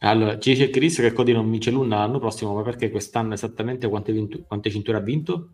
Allora, 0.00 0.38
ci 0.38 0.50
dice 0.52 0.70
Chris 0.70 0.96
che 0.96 1.12
Cody 1.12 1.32
non 1.32 1.50
vince 1.50 1.70
l'una 1.70 1.98
l'anno 1.98 2.18
prossimo, 2.18 2.54
ma 2.54 2.62
perché 2.62 2.90
quest'anno 2.90 3.34
esattamente 3.34 3.86
quante, 3.88 4.12
vinto- 4.12 4.42
quante 4.44 4.70
cinture 4.70 4.96
ha 4.96 5.00
vinto? 5.00 5.50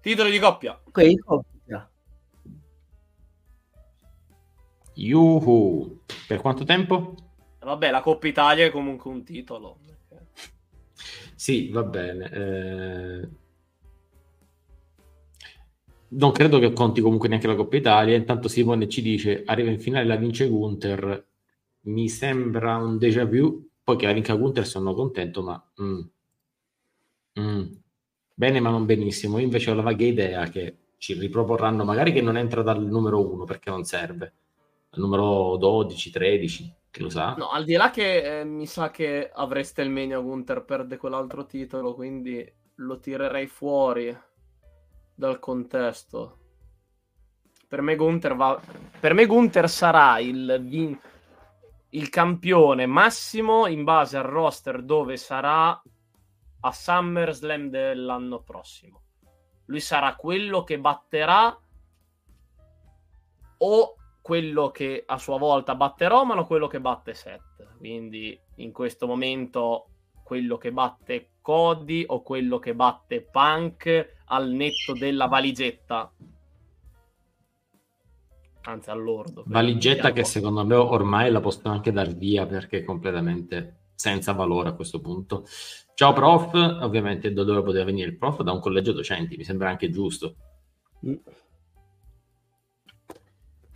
Titoli 0.00 0.30
di 0.30 0.38
coppia. 0.38 0.80
Qui, 0.90 1.16
coppia. 1.18 1.88
Yuhu! 4.94 6.00
Per 6.26 6.40
quanto 6.40 6.64
tempo? 6.64 7.14
Vabbè, 7.60 7.90
la 7.90 8.00
Coppa 8.00 8.26
Italia 8.26 8.66
è 8.66 8.70
comunque 8.70 9.10
un 9.10 9.22
titolo. 9.24 9.78
Sì, 11.34 11.68
va 11.70 11.84
bene. 11.84 12.30
eh, 12.32 13.28
Non 16.10 16.32
credo 16.32 16.58
che 16.58 16.72
conti 16.72 17.00
comunque 17.00 17.28
neanche 17.28 17.46
la 17.46 17.54
Coppa 17.54 17.76
Italia. 17.76 18.16
Intanto 18.16 18.48
Simone 18.48 18.88
ci 18.88 19.02
dice: 19.02 19.42
arriva 19.44 19.70
in 19.70 19.80
finale 19.80 20.06
la 20.06 20.16
vince 20.16 20.48
Gunther. 20.48 21.26
Mi 21.82 22.08
sembra 22.08 22.76
un 22.76 22.98
déjà 22.98 23.24
vu. 23.24 23.68
Poi 23.82 23.96
che 23.96 24.06
la 24.06 24.12
vinca 24.12 24.34
Gunther 24.34 24.66
sono 24.66 24.94
contento, 24.94 25.42
ma 25.42 25.62
mm. 25.82 26.00
Mm. 27.40 27.62
bene, 28.34 28.60
ma 28.60 28.70
non 28.70 28.86
benissimo. 28.86 29.38
Io 29.38 29.44
invece 29.44 29.70
ho 29.70 29.74
la 29.74 29.82
vaga 29.82 30.04
idea 30.04 30.48
che 30.48 30.76
ci 30.98 31.14
riproporranno, 31.14 31.84
magari 31.84 32.12
che 32.12 32.20
non 32.20 32.36
entra 32.36 32.62
dal 32.62 32.84
numero 32.84 33.26
1 33.32 33.44
perché 33.44 33.70
non 33.70 33.84
serve, 33.84 34.32
al 34.90 35.00
numero 35.00 35.56
12, 35.56 36.10
13, 36.10 36.74
che 36.90 37.02
lo 37.02 37.08
sa. 37.08 37.34
No, 37.38 37.50
al 37.50 37.64
di 37.64 37.74
là 37.74 37.90
che 37.90 38.40
eh, 38.40 38.44
mi 38.44 38.66
sa 38.66 38.90
che 38.90 39.30
avreste 39.32 39.82
il 39.82 39.90
Mania 39.90 40.18
Gunter 40.18 40.64
perde 40.64 40.96
quell'altro 40.96 41.46
titolo, 41.46 41.94
quindi 41.94 42.44
lo 42.76 42.98
tirerei 42.98 43.46
fuori 43.46 44.14
dal 45.18 45.40
contesto. 45.40 46.38
Per 47.66 47.82
me 47.82 47.96
Gunter 47.96 48.36
va 48.36 48.60
per 49.00 49.14
me 49.14 49.26
Gunter 49.26 49.68
sarà 49.68 50.20
il 50.20 50.60
vin- 50.62 50.98
il 51.90 52.08
campione 52.08 52.86
massimo 52.86 53.66
in 53.66 53.82
base 53.82 54.16
al 54.16 54.22
roster 54.24 54.80
dove 54.82 55.16
sarà 55.16 55.70
a 56.60 56.72
SummerSlam 56.72 57.68
dell'anno 57.68 58.42
prossimo. 58.42 59.02
Lui 59.64 59.80
sarà 59.80 60.14
quello 60.14 60.62
che 60.62 60.78
batterà 60.78 61.58
o 63.58 63.94
quello 64.22 64.70
che 64.70 65.02
a 65.04 65.18
sua 65.18 65.36
volta 65.36 65.74
batte 65.74 66.06
Roman 66.06 66.38
o 66.38 66.46
quello 66.46 66.68
che 66.68 66.80
batte 66.80 67.12
Seth. 67.12 67.76
Quindi 67.76 68.40
in 68.56 68.70
questo 68.70 69.08
momento 69.08 69.88
quello 70.22 70.58
che 70.58 70.70
batte 70.70 71.32
Cody 71.40 72.04
o 72.06 72.22
quello 72.22 72.60
che 72.60 72.74
batte 72.74 73.22
Punk 73.22 74.16
al 74.28 74.50
netto 74.50 74.92
della 74.92 75.26
valigetta. 75.26 76.12
Anzi, 78.62 78.90
all'ordo. 78.90 79.44
Valigetta 79.46 80.12
che 80.12 80.24
secondo 80.24 80.64
me 80.64 80.74
ormai 80.74 81.30
la 81.30 81.40
possono 81.40 81.72
anche 81.72 81.92
dar 81.92 82.14
via 82.14 82.46
perché 82.46 82.78
è 82.78 82.84
completamente 82.84 83.76
senza 83.94 84.32
valore 84.32 84.68
a 84.68 84.74
questo 84.74 85.00
punto. 85.00 85.44
Ciao 85.94 86.12
prof, 86.12 86.52
ovviamente 86.54 87.32
da 87.32 87.44
dove 87.44 87.62
poteva 87.62 87.84
venire 87.84 88.10
il 88.10 88.16
prof? 88.16 88.42
Da 88.42 88.52
un 88.52 88.60
collegio 88.60 88.92
docenti, 88.92 89.36
mi 89.36 89.44
sembra 89.44 89.70
anche 89.70 89.90
giusto. 89.90 90.36
Mm. 91.06 91.14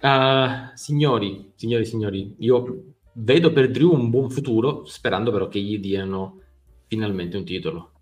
Uh, 0.00 0.70
signori, 0.74 1.52
signori, 1.54 1.84
signori, 1.84 2.34
io 2.38 2.94
vedo 3.14 3.52
per 3.52 3.70
Drew 3.70 3.92
un 3.92 4.10
buon 4.10 4.30
futuro, 4.30 4.84
sperando 4.84 5.30
però 5.30 5.48
che 5.48 5.60
gli 5.60 5.78
diano 5.78 6.40
finalmente 6.86 7.36
un 7.36 7.44
titolo. 7.44 7.92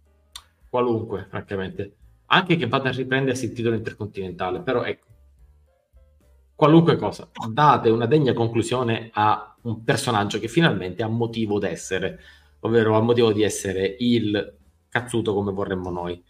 Qualunque, 0.68 1.26
francamente. 1.28 1.96
Anche 2.32 2.56
che 2.56 2.68
vada 2.68 2.90
a 2.90 2.92
riprendersi 2.92 3.46
il 3.46 3.52
titolo 3.52 3.74
intercontinentale, 3.74 4.60
però 4.60 4.84
ecco, 4.84 5.06
qualunque 6.54 6.96
cosa, 6.96 7.28
date 7.50 7.88
una 7.90 8.06
degna 8.06 8.32
conclusione 8.32 9.10
a 9.14 9.56
un 9.62 9.82
personaggio 9.82 10.38
che 10.38 10.46
finalmente 10.46 11.02
ha 11.02 11.08
motivo 11.08 11.58
d'essere, 11.58 12.20
ovvero 12.60 12.96
ha 12.96 13.00
motivo 13.00 13.32
di 13.32 13.42
essere 13.42 13.96
il 13.98 14.58
cazzuto 14.88 15.34
come 15.34 15.50
vorremmo 15.50 15.90
noi. 15.90 16.22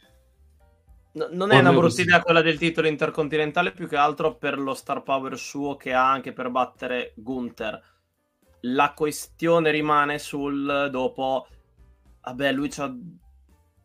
No, 1.12 1.28
non 1.32 1.50
è 1.50 1.58
una 1.58 1.72
brutta 1.72 2.00
idea 2.00 2.22
quella 2.22 2.40
del 2.40 2.56
titolo 2.56 2.86
intercontinentale, 2.86 3.72
più 3.72 3.86
che 3.86 3.96
altro 3.96 4.36
per 4.36 4.58
lo 4.58 4.72
star 4.74 5.02
power 5.02 5.36
suo 5.36 5.76
che 5.76 5.92
ha 5.92 6.10
anche 6.10 6.32
per 6.32 6.48
battere 6.50 7.12
Gunther. 7.16 7.82
La 8.60 8.94
questione 8.94 9.70
rimane 9.70 10.18
sul 10.18 10.88
dopo, 10.90 11.46
vabbè, 12.22 12.52
lui 12.52 12.70
ci 12.70 12.80
ha, 12.80 12.94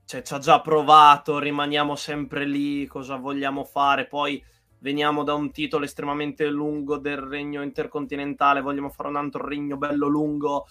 cioè, 0.06 0.22
ci 0.22 0.34
ha 0.34 0.38
già 0.38 0.62
provato, 0.62 1.40
rimaniamo 1.40 1.96
sempre 1.96 2.46
lì, 2.46 2.86
cosa 2.86 3.16
vogliamo 3.16 3.64
fare? 3.64 4.06
Poi 4.06 4.44
veniamo 4.80 5.24
da 5.24 5.34
un 5.34 5.52
titolo 5.52 5.84
estremamente 5.84 6.48
lungo 6.48 6.98
del 6.98 7.18
regno 7.18 7.64
intercontinentale, 7.64 8.62
vogliamo 8.62 8.90
fare 8.90 9.10
un 9.10 9.16
altro 9.16 9.48
regno 9.48 9.78
bello 9.78 10.08
lungo. 10.08 10.68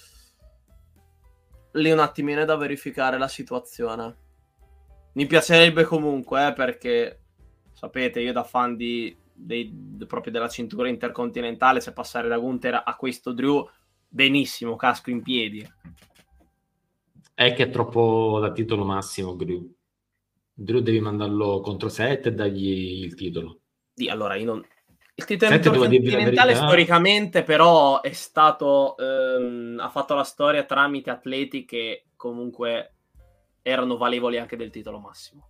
Lì 1.73 1.91
un 1.91 1.99
attimino 1.99 2.43
è 2.43 2.45
da 2.45 2.55
verificare 2.55 3.19
la 3.19 3.27
situazione. 3.27 4.17
Mi 5.15 5.27
piacerebbe 5.27 5.83
comunque, 5.83 6.47
eh, 6.47 6.53
perché 6.53 7.21
sapete, 7.73 8.21
io 8.21 8.33
da 8.33 8.45
fan 8.45 8.77
di, 8.77 9.17
dei- 9.33 9.69
de- 9.73 10.07
proprio 10.07 10.33
della 10.33 10.49
cintura 10.49 10.89
intercontinentale, 10.89 11.81
se 11.81 11.93
passare 11.93 12.29
da 12.29 12.39
Gunther 12.39 12.83
a 12.85 12.95
questo 12.95 13.33
Drew, 13.33 13.69
benissimo, 14.09 14.77
casco 14.77 15.11
in 15.11 15.23
piedi. 15.23 15.69
È 17.35 17.53
che 17.53 17.65
è 17.65 17.71
troppo 17.71 18.39
da 18.41 18.53
titolo 18.53 18.85
massimo, 18.85 19.35
Drew. 19.35 19.69
Drew 20.53 20.81
devi 20.81 21.01
mandarlo 21.01 21.61
contro 21.61 21.89
Seth 21.89 22.27
e 22.27 22.33
dargli 22.33 23.03
il 23.03 23.15
titolo. 23.15 23.61
Di, 23.93 24.09
allora, 24.09 24.37
io 24.37 24.45
non... 24.45 24.67
Il 25.17 25.25
titolo 25.25 25.89
verità. 25.89 26.55
storicamente 26.55 27.43
però 27.43 28.01
è 28.01 28.13
stato... 28.13 28.97
ehm, 28.97 29.79
ha 29.81 29.89
fatto 29.89 30.15
la 30.15 30.23
storia 30.23 30.65
tramite 30.65 31.11
atleti 31.11 31.65
che 31.65 32.07
comunque 32.17 32.95
erano 33.63 33.97
valevoli 33.97 34.39
anche 34.39 34.57
del 34.57 34.71
titolo 34.71 35.01
massimo. 35.01 35.49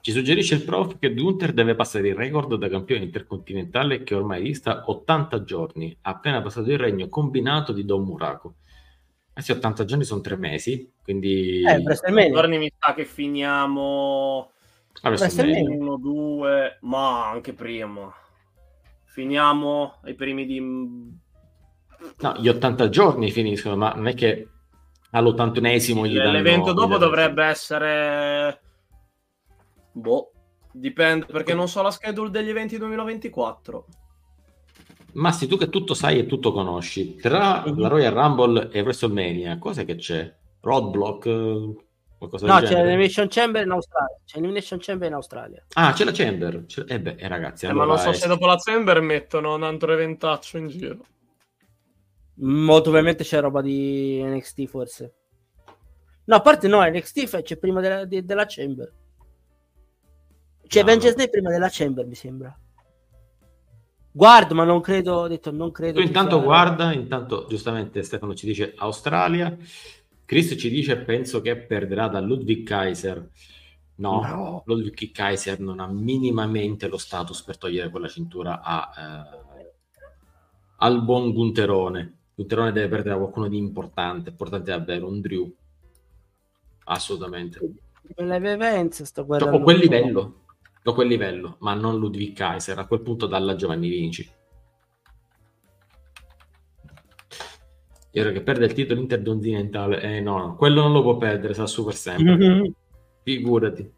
Ci 0.00 0.12
suggerisce 0.12 0.54
il 0.56 0.64
prof 0.64 0.98
che 0.98 1.14
Gunther 1.14 1.52
deve 1.52 1.74
passare 1.74 2.08
il 2.08 2.14
record 2.14 2.56
da 2.56 2.68
campione 2.68 3.04
intercontinentale 3.04 4.02
che 4.02 4.14
ormai 4.14 4.42
dista 4.42 4.84
80 4.84 5.44
giorni, 5.44 5.96
appena 6.02 6.42
passato 6.42 6.70
il 6.70 6.78
regno 6.78 7.08
combinato 7.08 7.72
di 7.72 7.86
Don 7.86 8.04
Muraco. 8.04 8.56
Eh 9.36 9.42
sì, 9.42 9.50
80 9.52 9.84
giorni 9.84 10.04
sono 10.04 10.20
tre 10.20 10.36
mesi, 10.36 10.92
quindi... 11.02 11.62
Eh, 11.66 11.78
WrestleMania. 11.78 12.32
Giorni 12.32 12.58
mi 12.58 12.72
sa 12.78 12.94
che 12.94 13.04
finiamo 13.04 14.52
Ah, 15.02 15.10
WrestleMania. 15.10 15.76
1, 15.76 15.96
2, 15.98 16.78
ma 16.82 17.28
anche 17.28 17.52
prima. 17.52 18.12
Finiamo 19.04 19.98
ai 20.02 20.14
primi 20.14 20.46
di... 20.46 20.60
No, 20.60 22.34
gli 22.38 22.48
80 22.48 22.88
giorni 22.88 23.30
finiscono, 23.30 23.76
ma 23.76 23.92
non 23.92 24.08
è 24.08 24.14
che 24.14 24.48
all'81esimo 25.10 26.06
gli 26.06 26.16
danno... 26.16 26.32
L'evento 26.32 26.72
dopo 26.72 26.96
danno- 26.96 26.98
dovrebbe 26.98 27.44
essere... 27.44 28.60
Boh, 29.92 30.32
dipende, 30.72 31.26
perché 31.26 31.54
non 31.54 31.68
so 31.68 31.82
la 31.82 31.90
schedule 31.90 32.30
degli 32.30 32.48
eventi 32.48 32.78
2024. 32.78 33.86
Massi, 35.14 35.46
tu 35.46 35.56
che 35.56 35.68
tutto 35.68 35.94
sai 35.94 36.18
e 36.18 36.26
tutto 36.26 36.52
conosci, 36.52 37.16
tra 37.16 37.62
Mhm. 37.66 37.78
la 37.78 37.88
Royal 37.88 38.12
Rumble 38.12 38.68
e 38.70 38.80
WrestleMania, 38.80 39.58
cos'è 39.58 39.84
che 39.84 39.96
c'è? 39.96 40.32
Roadblock? 40.60 41.26
eh, 41.26 41.74
Qualcosa 42.16 42.46
No, 42.46 42.58
del 42.60 42.68
c'è 42.70 42.82
l'Elimination 42.82 43.28
Chamber 43.28 43.64
in 43.64 43.70
Australia. 43.72 44.16
C'è 44.24 44.36
l'Elimination 44.36 44.78
Chamber 44.80 45.08
in 45.08 45.14
Australia. 45.14 45.66
Ah, 45.74 45.92
c'è 45.92 46.04
la 46.04 46.10
Chamber. 46.12 46.64
C'è- 46.64 46.84
Eh 46.88 47.00
beh, 47.00 47.16
eh, 47.18 47.28
ragazzi, 47.28 47.66
Eh, 47.66 47.72
ma 47.72 47.82
allora 47.82 47.96
non 48.02 48.04
so 48.04 48.10
è- 48.10 48.14
se 48.14 48.28
dopo 48.28 48.46
la 48.46 48.56
Chamber 48.56 49.00
mettono 49.02 49.54
un 49.54 49.62
altro 49.62 49.92
eventaccio 49.92 50.56
in 50.56 50.68
giro. 50.68 50.98
Molto 52.36 52.82
probabilmente 52.84 53.24
c'è 53.24 53.40
roba 53.40 53.60
di 53.60 54.22
NXT 54.22 54.66
forse. 54.66 55.14
No, 56.24 56.36
a 56.36 56.40
parte 56.40 56.66
no, 56.66 56.80
NXT 56.82 57.42
c'è 57.42 57.56
prima 57.58 57.80
della, 57.80 58.04
di- 58.06 58.24
della 58.24 58.46
Chamber. 58.48 58.90
C'è 60.66 60.80
No, 60.80 60.86
Vengeance 60.86 61.16
no. 61.16 61.22
Day 61.22 61.28
prima 61.30 61.50
della 61.50 61.68
Chamber, 61.70 62.06
mi 62.06 62.14
sembra. 62.14 62.58
Guardo, 64.16 64.54
ma 64.54 64.62
non 64.62 64.80
credo, 64.80 65.14
ho 65.14 65.26
detto 65.28 65.50
non 65.50 65.72
credo. 65.72 65.98
Tu 66.00 66.06
intanto 66.06 66.36
sia- 66.36 66.44
guarda, 66.44 66.92
intanto 66.92 67.46
giustamente 67.48 68.02
Stefano 68.04 68.32
ci 68.34 68.46
dice 68.46 68.72
Australia, 68.76 69.56
Chris 70.24 70.54
ci 70.56 70.70
dice 70.70 70.96
penso 70.98 71.40
che 71.40 71.56
perderà 71.56 72.06
da 72.06 72.20
Ludwig 72.20 72.64
Kaiser. 72.64 73.28
No, 73.96 74.20
No. 74.20 74.62
Ludwig 74.66 75.10
Kaiser 75.10 75.58
non 75.58 75.80
ha 75.80 75.88
minimamente 75.88 76.86
lo 76.86 76.96
status 76.96 77.42
per 77.42 77.58
togliere 77.58 77.90
quella 77.90 78.06
cintura 78.08 78.60
a, 78.62 78.92
eh, 78.96 79.72
al 80.76 81.02
buon 81.02 81.32
Gunterone. 81.32 82.18
Gunterone 82.36 82.70
deve 82.70 82.88
perdere 82.88 83.14
a 83.16 83.18
qualcuno 83.18 83.48
di 83.48 83.56
importante, 83.56 84.30
importante 84.30 84.70
davvero, 84.70 85.08
un 85.08 85.20
Drew. 85.20 85.52
Assolutamente. 86.84 87.58
Live 88.16 88.52
events, 88.52 89.02
sto 89.02 89.20
Cioè, 89.22 89.26
guardando. 89.26 89.56
a 89.56 89.60
quel 89.60 89.78
livello, 89.78 90.43
a 90.90 90.94
quel 90.94 91.08
livello, 91.08 91.56
ma 91.60 91.74
non 91.74 91.98
Ludwig 91.98 92.34
Kaiser. 92.34 92.78
A 92.78 92.86
quel 92.86 93.00
punto 93.00 93.26
dalla 93.26 93.54
Giovanni 93.54 93.88
Vinci. 93.88 94.30
E 98.16 98.20
ora 98.20 98.30
che 98.30 98.42
perde 98.42 98.66
il 98.66 98.72
titolo 98.74 99.00
intercontinentale, 99.00 100.00
eh 100.00 100.20
no, 100.20 100.38
no, 100.38 100.54
quello 100.56 100.82
non 100.82 100.92
lo 100.92 101.02
può 101.02 101.16
perdere, 101.16 101.52
sa 101.52 101.66
super 101.66 101.94
sempre. 101.94 102.36
Mhm. 102.36 102.74
Figurati. 103.24 103.92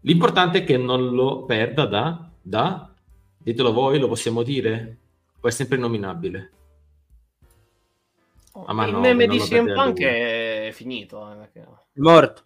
L'importante 0.00 0.58
è 0.58 0.64
che 0.64 0.76
non 0.76 1.10
lo 1.14 1.44
perda 1.44 1.86
da, 1.86 2.30
da, 2.40 2.92
ditelo 3.38 3.72
voi, 3.72 4.00
lo 4.00 4.08
possiamo 4.08 4.42
dire? 4.42 4.98
O 5.40 5.46
è 5.46 5.50
sempre 5.52 5.76
nominabile? 5.78 6.50
Ah, 8.64 8.72
ma 8.72 8.86
il 8.86 8.92
no, 8.92 9.00
meme 9.00 9.26
non 9.26 9.36
di 9.36 9.42
CM 9.42 9.72
Punk 9.72 10.00
è 10.00 10.70
finito. 10.72 11.30
eh, 11.30 11.36
perché- 11.36 11.60
È 11.60 12.00
morto. 12.00 12.42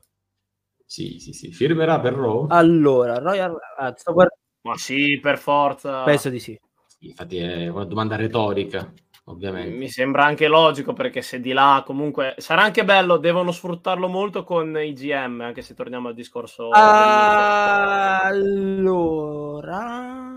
Sì, 0.87 1.19
sì, 1.19 1.33
sì. 1.33 1.51
Firmerà 1.53 1.99
per 2.01 2.15
Raw? 2.15 2.47
Allora, 2.51 3.19
Royal... 3.19 3.57
ah, 3.79 3.93
sto 3.97 4.13
guardando... 4.13 4.41
Ma 4.63 4.77
sì, 4.77 5.19
per 5.21 5.39
forza. 5.39 6.03
Penso 6.05 6.29
di 6.31 6.39
sì. 6.39 6.59
Infatti 7.01 7.37
è 7.39 7.69
una 7.69 7.85
domanda 7.85 8.17
retorica, 8.17 8.91
ovviamente. 9.25 9.77
Mi 9.77 9.89
sembra 9.89 10.25
anche 10.25 10.49
logico 10.49 10.93
perché 10.93 11.23
se 11.23 11.41
di 11.41 11.53
là 11.53 11.83
comunque 11.87 12.35
sarà 12.39 12.63
anche 12.63 12.85
bello, 12.85 13.17
devono 13.19 13.53
sfruttarlo 13.53 14.09
molto 14.09 14.45
con 14.45 14.77
i 14.79 14.93
GM, 14.93 15.41
anche 15.41 15.63
se 15.63 15.75
torniamo 15.75 16.09
al 16.09 16.15
discorso. 16.15 16.69
Ah, 16.71 18.21
Allora, 18.23 20.37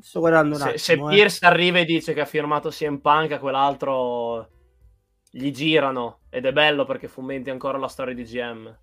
sto 0.00 0.20
guardando 0.20 0.54
un 0.56 0.60
se, 0.60 0.78
se 0.78 0.92
attimo. 0.92 1.10
eh. 1.10 1.14
Pierce 1.14 1.46
arriva 1.46 1.78
e 1.78 1.84
dice 1.84 2.14
che 2.14 2.20
ha 2.20 2.24
firmato 2.24 2.70
CM 2.70 2.98
Punk, 2.98 3.32
a 3.32 3.38
quell'altro 3.38 4.48
gli 5.30 5.50
girano 5.50 6.20
ed 6.30 6.46
è 6.46 6.52
bello 6.52 6.84
perché 6.84 7.06
fomenti 7.08 7.50
ancora 7.50 7.78
la 7.78 7.88
storia 7.88 8.14
di 8.14 8.22
GM. 8.24 8.76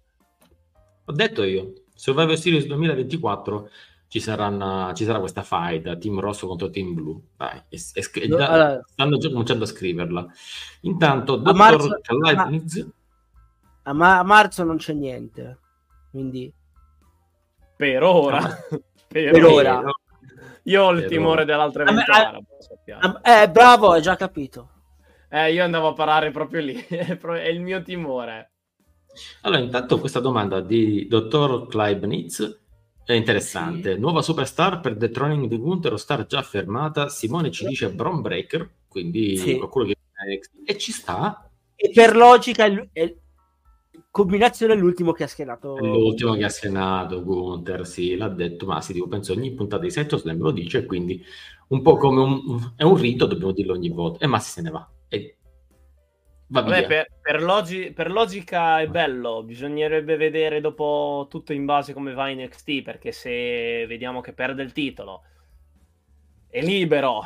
Ho 1.06 1.12
detto 1.12 1.43
io, 1.43 1.74
Survivor 1.93 2.38
Series 2.38 2.66
2024 2.66 3.70
ci, 4.08 4.20
saranno, 4.20 4.91
ci 4.93 5.03
sarà 5.03 5.20
questa 5.20 5.43
fight, 5.43 5.97
Team 5.97 6.20
Rosso 6.20 6.47
contro 6.47 6.70
Team 6.70 6.93
Blu. 6.93 7.22
Dai, 7.38 7.58
è- 7.70 7.76
è 7.93 8.01
scr- 8.01 8.26
No, 8.28 8.36
allora- 8.38 8.82
stanno 8.86 9.18
già 9.18 9.30
cominciando 9.30 9.64
a 9.64 9.68
scriverla. 9.68 10.26
Intanto, 10.82 11.41
A 11.43 11.53
marzo- 11.53 11.99
Leibniz, 12.22 12.88
A, 13.84 13.93
ma- 13.93 14.18
a 14.20 14.24
marzo 14.24 14.64
non 14.64 14.78
c'è 14.78 14.93
niente. 14.93 15.60
Quindi 16.10 16.51
Per 17.78 18.03
ora. 18.03 18.38
Ah, 18.38 18.58
per, 19.08 19.32
per 19.32 19.45
ora. 19.45 19.78
ora. 19.80 19.91
Io 20.64 20.82
ho 20.84 20.91
il 20.91 21.01
Per 21.01 21.10
timore 21.10 21.34
ora. 21.41 21.43
dell'altra 21.43 21.84
evento 21.84 22.12
a- 22.12 22.16
arabo. 22.28 22.45
Ah, 23.22 23.41
Eh, 23.43 23.49
bravo, 23.49 23.91
hai 23.91 24.01
già 24.01 24.16
capito. 24.16 24.70
Eh, 25.30 25.51
io 25.53 25.64
andavo 25.64 25.89
a 25.89 25.93
parare 25.93 26.32
proprio 26.32 26.62
lì, 26.62 26.74
è 26.88 27.47
il 27.49 27.60
mio 27.62 27.82
timore. 27.84 28.53
Allora, 29.41 29.61
intanto 29.61 29.99
questa 29.99 30.20
domanda 30.20 30.61
di 30.61 31.07
Dottor 31.07 31.74
Leibniz 31.76 32.59
è 33.05 33.13
interessante. 33.13 33.97
Nuova 33.97 34.22
superstar 34.22 34.80
per 34.80 34.97
The 34.97 35.09
Troning 35.09 35.47
di 35.47 35.57
Gunther 35.57 35.93
o 35.93 35.97
star 35.97 36.26
già 36.26 36.41
fermata? 36.41 37.09
Simone 37.09 37.51
ci 37.51 37.66
dice 37.66 37.91
Bron 37.91 38.22
Breaker, 38.22 38.70
quindi 38.88 39.38
Sì. 39.38 39.57
qualcuno 39.57 39.86
che 39.86 39.95
e 40.66 40.78
ci 40.78 40.91
sta. 40.91 41.49
E 41.76 41.91
per 41.93 42.16
logica 42.16 42.66
è, 42.66 42.89
è 42.93 43.16
combinazione 44.09 44.74
è 44.74 44.78
l'ultimo 44.78 45.11
che 45.11 45.24
ha 45.24 45.28
schienato. 45.28 45.76
È 45.76 45.82
l'ultimo 45.82 46.34
che 46.36 46.45
ha 46.45 46.49
scenato 46.49 47.22
Gunther, 47.22 47.86
sì, 47.86 48.16
l'ha 48.16 48.30
detto, 48.30 48.66
ma 48.66 48.82
sì, 48.82 48.93
tipo, 48.93 49.07
penso 49.07 49.34
ogni 49.34 49.51
puntata 49.53 49.84
di 49.84 49.91
Seto 49.91 50.18
Slam 50.18 50.39
lo 50.39 50.51
dice, 50.51 50.86
quindi 50.86 51.22
un 51.68 51.82
po' 51.82 51.97
come 51.97 52.22
un, 52.22 52.74
è 52.78 52.84
un 52.84 52.95
rito, 52.95 53.26
dobbiamo 53.26 53.51
dirlo 53.51 53.74
ogni 53.74 53.89
volta, 53.89 54.24
e 54.24 54.28
Massi 54.28 54.51
se 54.51 54.61
ne 54.61 54.70
va. 54.70 54.89
Va 56.48 56.62
Vabbè, 56.62 56.86
per, 56.86 57.08
per 57.22 57.41
logi- 57.41 57.91
per 57.91 58.12
logica 58.12 58.80
è 58.80 58.88
bello, 58.88 59.41
bisognerebbe 59.41 60.16
vedere 60.16 60.62
dopo 60.62 61.26
tutto 61.28 61.54
in 61.54 61.66
base 61.66 61.91
come 61.91 62.14
va 62.14 62.30
in 62.30 62.39
NXT, 62.41 62.84
perché 62.84 63.12
se 63.12 63.86
vediamo 63.88 64.22
che 64.22 64.32
perde 64.32 64.62
il 64.62 64.72
titolo, 64.72 65.24
è 66.48 66.62
libero. 66.62 67.22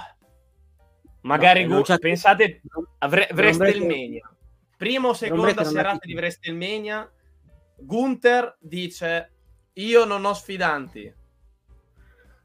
Magari 1.22 1.64
No, 1.64 1.68
non 1.70 1.78
Gu- 1.80 1.86
c'è- 1.86 2.00
pensate, 2.00 2.62
avre- 3.00 3.28
non 3.32 3.40
WrestleMania, 3.40 4.34
prima 4.78 5.10
o 5.10 5.14
seconda 5.14 5.66
serata 5.66 6.06
di 6.06 6.14
WrestleMania, 6.14 7.12
Gunther 7.76 8.56
dice 8.60 9.32
io 9.74 10.06
non 10.06 10.24
ho 10.24 10.34
sfidanti. 10.34 11.14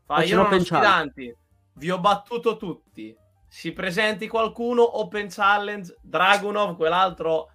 Fa, 0.07 0.25
io 0.25 0.35
non 0.35 0.47
ho 0.47 0.49
l'open 0.51 0.65
challenge." 0.65 1.13
sfidanti, 1.13 1.37
vi 1.75 1.91
ho 1.91 2.01
battuto 2.01 2.57
tutti. 2.57 3.17
Si 3.55 3.71
presenti 3.71 4.27
qualcuno, 4.27 4.99
open 4.99 5.29
challenge, 5.31 5.97
Dragunov, 6.03 6.75
quell'altro 6.75 7.53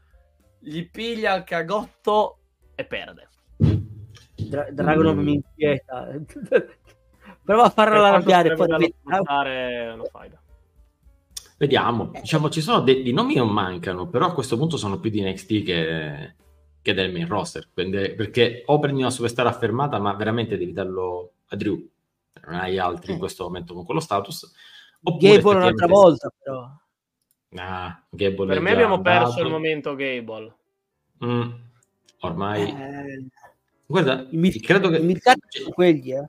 gli 0.58 0.90
piglia 0.90 1.36
il 1.36 1.44
cagotto 1.44 2.38
e 2.74 2.86
perde. 2.86 3.28
Dra- 3.58 4.70
Dragonov 4.72 5.16
Mm. 5.18 5.20
mi 5.20 5.34
inquieta. 5.34 6.08
Prova 7.44 7.64
a 7.66 7.70
farlo 7.70 8.02
arrabbiare. 8.06 8.56
Poi... 8.56 8.68
una 9.04 10.04
faida. 10.10 10.42
Vediamo, 11.58 12.12
diciamo, 12.14 12.50
ci 12.50 12.62
sono 12.62 12.80
dei, 12.80 13.12
nomi 13.12 13.36
non 13.36 13.50
mancano, 13.50 14.08
però 14.08 14.28
a 14.28 14.34
questo 14.34 14.56
punto 14.58 14.78
sono 14.78 15.02
più 15.02 15.10
di 15.10 15.22
NXT 15.22 15.64
che, 15.64 16.36
che 16.82 16.94
del 16.94 17.12
main 17.12 17.28
roster, 17.28 17.68
quindi- 17.74 18.14
perché 18.16 18.64
o 18.68 18.80
prendi 18.80 19.02
una 19.02 19.10
superstar 19.12 19.48
affermata, 19.48 20.00
ma 20.00 20.14
veramente 20.14 20.58
devi 20.58 20.72
darlo 20.72 21.34
a 21.48 21.58
Drew, 21.58 21.76
non 22.46 22.56
hai 22.56 22.78
altri 22.78 23.10
in 23.12 23.18
Eh. 23.18 23.20
questo 23.20 23.44
momento 23.44 23.74
con 23.74 23.84
quello 23.84 24.00
status. 24.00 24.50
Gable 25.02 25.56
un'altra 25.56 25.88
volta, 25.88 26.32
però. 26.42 26.70
Ah, 27.56 28.04
Gable 28.10 28.48
Per 28.48 28.60
me 28.62 28.72
abbiamo 28.72 29.02
perso 29.02 29.30
dato. 29.36 29.42
il 29.44 29.50
momento 29.50 29.96
Gable. 29.96 30.56
Mm, 31.26 31.50
ormai, 32.20 32.70
Eh, 32.70 33.26
guarda, 33.86 34.28
i 34.30 34.38
mid- 34.38 34.62
credo 34.62 34.90
che 34.90 34.98
i 34.98 35.04
midcard 35.04 35.40
c'è, 35.48 35.64
quelli, 35.64 36.12
eh. 36.12 36.28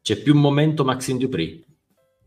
c'è 0.00 0.16
più 0.22 0.34
momento 0.34 0.84
Maxine 0.84 1.18
Dupri, 1.18 1.64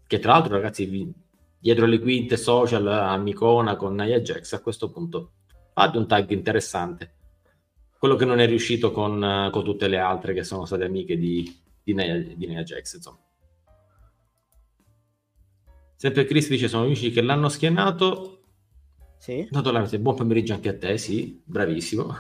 che 0.06 0.20
tra 0.20 0.34
l'altro, 0.34 0.54
ragazzi, 0.56 0.86
vi- 0.86 1.12
dietro 1.60 1.86
le 1.86 2.00
quinte 2.00 2.38
social, 2.38 2.88
amicona 2.88 3.76
con 3.76 3.96
Nia 3.96 4.20
Jax, 4.20 4.54
a 4.54 4.62
questo 4.62 4.92
punto 4.92 5.32
fate 5.74 5.98
un 5.98 6.08
tag 6.08 6.30
interessante. 6.32 7.14
Quello 7.98 8.16
che 8.16 8.26
non 8.26 8.40
è 8.40 8.46
riuscito 8.46 8.92
con, 8.92 9.24
eh, 9.24 9.50
con 9.52 9.64
tutte 9.64 9.88
le 9.88 9.98
altre 9.98 10.34
che 10.34 10.44
sono 10.44 10.66
state 10.66 10.86
amiche 10.86 11.18
di, 11.18 11.60
di, 11.84 11.94
Nia, 11.94 12.18
di 12.20 12.46
Nia 12.46 12.62
Jax, 12.64 12.96
insomma. 12.96 13.18
Sempre 15.98 16.26
Chris 16.26 16.48
dice 16.48 16.68
sono 16.68 16.84
amici 16.84 17.10
che 17.10 17.22
l'hanno 17.22 17.50
schianato. 17.50 18.42
Sì. 19.18 19.48
Dato 19.50 19.72
la- 19.72 19.90
buon 20.00 20.16
pomeriggio 20.16 20.54
anche 20.54 20.70
a 20.70 20.78
te, 20.78 20.96
sì, 21.00 21.42
bravissimo. 21.44 22.16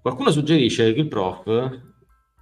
Qualcuno 0.00 0.30
suggerisce 0.30 0.92
che 0.92 1.00
il 1.00 1.08
prof 1.08 1.80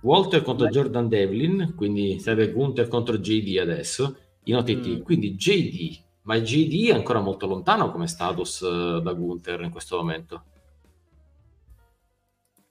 Walter 0.02 0.42
contro 0.42 0.68
Jordan 0.68 1.08
Devlin, 1.08 1.72
quindi 1.74 2.18
sarebbe 2.18 2.52
Gunther 2.52 2.88
contro 2.88 3.16
JD 3.16 3.56
adesso 3.58 4.18
in 4.44 4.56
OTT. 4.56 4.98
Mm. 4.98 5.00
Quindi 5.00 5.34
JD, 5.34 6.02
ma 6.24 6.38
JD 6.38 6.90
è 6.90 6.92
ancora 6.92 7.20
molto 7.20 7.46
lontano 7.46 7.90
come 7.90 8.06
status 8.06 8.60
eh, 8.60 9.00
da 9.02 9.12
Gunther 9.14 9.62
in 9.62 9.70
questo 9.70 9.96
momento. 9.96 10.44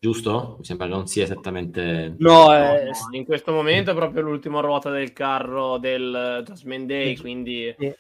Giusto? 0.04 0.56
Mi 0.58 0.66
sembra 0.66 0.88
che 0.88 0.94
non 0.94 1.06
sia 1.06 1.26
esattamente 1.26 2.16
No, 2.18 2.46
No, 2.48 2.54
eh, 2.56 2.86
no, 2.86 2.92
in 3.12 3.24
questo 3.24 3.52
momento 3.52 3.92
è 3.92 3.94
proprio 3.94 4.24
l'ultima 4.24 4.60
ruota 4.60 4.90
del 4.90 5.14
carro 5.14 5.78
del 5.78 6.42
Jasmine 6.44 6.88
Day, 6.88 7.16
quindi 7.18 7.72
Sì. 7.78 7.94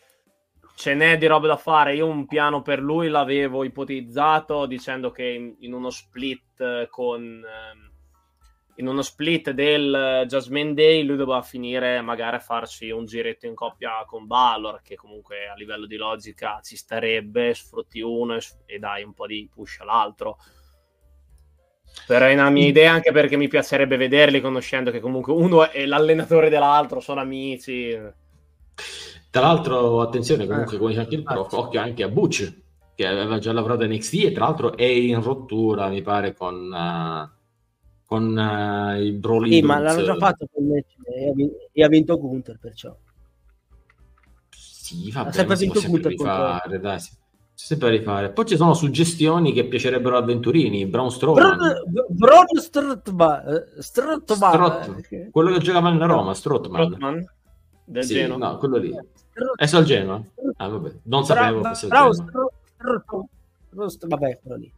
ce 0.73 0.95
n'è 0.95 1.19
di 1.19 1.27
roba 1.27 1.45
da 1.45 1.57
fare. 1.57 1.93
Io 1.93 2.07
un 2.07 2.25
piano 2.25 2.63
per 2.63 2.81
lui 2.81 3.07
l'avevo 3.07 3.63
ipotizzato 3.63 4.65
dicendo 4.65 5.11
che 5.11 5.25
in, 5.25 5.55
in 5.59 5.73
uno 5.73 5.91
split 5.91 6.87
con 6.89 7.21
ehm, 7.21 7.89
in 8.77 8.87
uno 8.87 9.03
split 9.03 9.51
del 9.51 10.23
Jasmine 10.27 10.73
Day 10.73 11.03
lui 11.03 11.17
doveva 11.17 11.43
finire 11.43 12.01
magari 12.01 12.37
a 12.37 12.39
farsi 12.39 12.89
un 12.89 13.05
giretto 13.05 13.45
in 13.45 13.53
coppia 13.53 14.03
con 14.07 14.25
Balor 14.25 14.81
che 14.81 14.95
comunque 14.95 15.47
a 15.47 15.53
livello 15.53 15.85
di 15.85 15.97
logica 15.97 16.61
ci 16.63 16.75
starebbe, 16.75 17.53
sfrutti 17.53 17.99
uno 18.01 18.33
e, 18.37 18.41
e 18.65 18.79
dai 18.79 19.03
un 19.03 19.13
po' 19.13 19.27
di 19.27 19.47
push 19.53 19.81
all'altro. 19.81 20.37
Però 22.07 22.25
è 22.25 22.33
una 22.33 22.49
mia 22.49 22.67
idea 22.67 22.91
anche 22.91 23.11
perché 23.11 23.37
mi 23.37 23.47
piacerebbe 23.47 23.95
vederli 23.95 24.41
conoscendo 24.41 24.91
che 24.91 24.99
comunque 24.99 25.33
uno 25.33 25.69
è 25.69 25.85
l'allenatore 25.85 26.49
dell'altro, 26.49 26.99
sono 26.99 27.21
amici. 27.21 27.97
Tra 29.29 29.41
l'altro, 29.41 30.01
attenzione, 30.01 30.45
comunque, 30.45 30.75
Eh, 30.75 30.77
come 30.77 30.89
dice 30.89 31.01
anche 31.01 31.15
il 31.15 31.23
prof, 31.23 31.53
occhio 31.53 31.79
anche 31.79 32.03
a 32.03 32.09
Butch, 32.09 32.53
che 32.95 33.07
aveva 33.07 33.39
già 33.39 33.53
lavorato 33.53 33.83
in 33.85 33.91
NXT 33.91 34.13
e 34.25 34.31
tra 34.33 34.45
l'altro 34.45 34.75
è 34.75 34.83
in 34.83 35.21
rottura, 35.21 35.87
mi 35.87 36.01
pare, 36.01 36.33
con, 36.33 36.73
eh, 36.73 37.29
con 38.05 38.37
eh, 38.37 39.03
i 39.05 39.11
Broly 39.13 39.53
sì, 39.53 39.61
ma 39.61 39.79
l'hanno 39.79 40.03
già 40.03 40.15
fatto 40.17 40.47
con 40.51 40.67
me 40.67 40.83
e 41.05 41.29
ha 41.29 41.33
vin- 41.33 41.51
ha 41.81 41.87
vinto 41.87 42.17
Gunther, 42.19 42.57
perciò. 42.59 42.93
Sì, 44.49 45.09
sempre 45.11 45.23
ma 45.23 45.31
si 45.31 45.43
può 45.43 45.55
vinto 45.55 45.79
sempre 45.79 46.01
Gunther 46.01 46.15
contro- 46.15 46.51
rifare, 46.51 46.79
dai, 46.81 46.99
si- 46.99 47.11
si 47.63 47.77
può 47.77 47.87
sempre 47.87 47.89
rifare. 47.89 48.31
Poi 48.31 48.45
ci 48.45 48.55
sono 48.55 48.73
suggestioni 48.73 49.53
che 49.53 49.65
piacerebbero 49.65 50.17
a 50.17 50.21
Venturini, 50.21 50.87
Braun 50.87 51.11
Strowman, 51.11 51.57
Bron 51.57 52.05
Bron 52.09 52.45
eh, 53.47 53.65
eh, 55.11 55.29
quello 55.29 55.51
che 55.51 55.59
giocava 55.59 55.91
nella 55.91 56.05
Roma, 56.05 56.33
Strottman. 56.33 56.87
Trotman 56.89 57.25
del 57.85 58.03
Sì, 58.03 58.15
Genoa. 58.15 58.37
no, 58.37 58.57
quello 58.57 58.77
lì. 58.77 58.91
È 59.55 59.69
al 59.71 59.83
Genoa? 59.83 60.23
Ah, 60.57 60.67
vabbè, 60.69 60.91
non 61.03 61.23
sapevo 61.23 61.63
fosse 61.63 61.87
al 61.87 62.11
Genoa. 62.11 62.49
Vabbè, 64.07 64.39
quello 64.41 64.57
lì. 64.57 64.73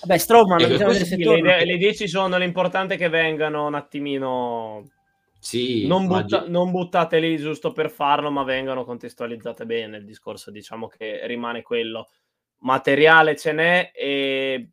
Vabbè, 0.00 0.18
Strowman, 0.18 0.60
se 0.60 1.04
Sì, 1.04 1.16
le, 1.22 1.64
le 1.64 1.72
idee 1.74 1.94
ci 1.94 2.08
sono, 2.08 2.38
l'importante 2.38 2.94
è 2.94 2.98
che 2.98 3.08
vengano 3.10 3.66
un 3.66 3.74
attimino... 3.74 4.84
Sì, 5.46 5.86
Non, 5.86 6.08
butta- 6.08 6.42
gi- 6.42 6.50
non 6.50 6.72
buttate 6.72 7.20
lì 7.20 7.36
giusto 7.36 7.70
per 7.70 7.88
farlo, 7.88 8.32
ma 8.32 8.42
vengano 8.42 8.84
contestualizzate 8.84 9.64
bene. 9.64 9.98
Il 9.98 10.04
discorso 10.04 10.50
diciamo 10.50 10.88
che 10.88 11.24
rimane 11.24 11.62
quello. 11.62 12.08
materiale 12.58 13.36
ce 13.36 13.52
n'è 13.52 13.92
e 13.94 14.70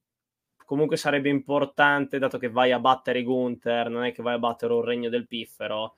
comunque 0.65 0.97
sarebbe 0.97 1.29
importante, 1.29 2.17
dato 2.17 2.39
che 2.39 2.49
vai 2.49 2.71
a 2.71 2.79
battere 2.79 3.21
Gunther, 3.21 3.89
non 3.89 4.03
è 4.05 4.11
che 4.11 4.23
vai 4.23 4.33
a 4.33 4.39
battere 4.39 4.73
un 4.73 4.83
regno 4.83 5.09
del 5.09 5.27
piffero, 5.27 5.97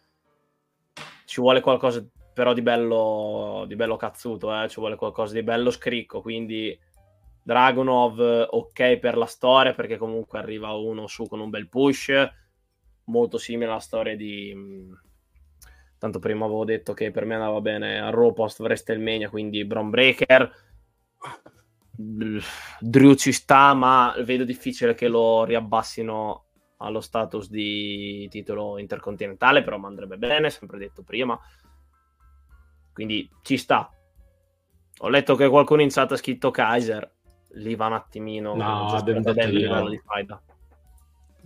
ci 1.23 1.39
vuole 1.39 1.61
qualcosa 1.61 2.05
però 2.34 2.51
di 2.51 2.61
bello, 2.61 3.63
di 3.65 3.78
bello 3.78 3.95
cazzuto, 3.95 4.61
eh? 4.61 4.67
ci 4.67 4.82
vuole 4.82 4.97
qualcosa 4.97 5.34
di 5.34 5.43
bello 5.43 5.71
scricco, 5.71 6.19
quindi 6.21 6.78
Dragunov 7.41 8.47
ok 8.49 8.97
per 8.97 9.15
la 9.15 9.28
storia 9.28 9.73
perché 9.73 9.95
comunque 9.95 10.39
arriva 10.39 10.73
uno 10.73 11.07
su 11.07 11.28
con 11.28 11.39
un 11.39 11.49
bel 11.49 11.69
push, 11.69 12.11
molto 13.06 13.38
simile 13.38 13.72
alla 13.72 13.80
storia 13.80 14.16
di... 14.16 14.53
Tanto 15.97 16.20
prima 16.20 16.45
avevo 16.45 16.66
detto 16.66 16.93
che 16.93 17.10
per 17.12 17.26
me 17.26 17.36
andava 17.36 17.62
bene 17.62 17.99
a 17.99 18.10
Raw 18.10 18.34
post 18.34 18.60
WrestleMania, 18.60 19.30
quindi 19.30 19.66
Bron 19.66 19.89
Breaker. 19.89 20.64
Drew 21.97 23.14
ci 23.16 23.32
sta, 23.32 23.74
ma 23.74 24.14
vedo 24.24 24.43
difficile 24.43 24.93
che 24.93 25.08
lo 25.08 25.45
riabbassino 25.45 26.43
allo 26.78 26.99
status 26.99 27.49
di 27.49 28.28
titolo 28.30 28.78
intercontinentale, 28.78 29.64
però 29.64 29.78
mi 29.78 29.86
andrebbe 29.86 30.18
bene, 30.18 30.49
sempre 30.49 30.78
detto 30.78 31.01
prima. 31.03 31.39
Quindi 32.91 33.30
ci 33.41 33.58
sta. 33.58 33.89
Ho 34.99 35.10
letto 35.10 35.36
che 35.36 35.49
qualcuno 35.49 35.82
in 35.82 35.89
chat 35.89 36.12
ha 36.12 36.18
scritto 36.18 36.51
Kaiser, 36.51 37.10
lì 37.53 37.76
va 37.76 37.88
un 37.88 37.93
attimino. 37.93 38.53
No, 38.56 38.88
abbiamo 38.88 39.22
detto 39.22 39.89
di 39.89 40.01
faida. 40.06 40.41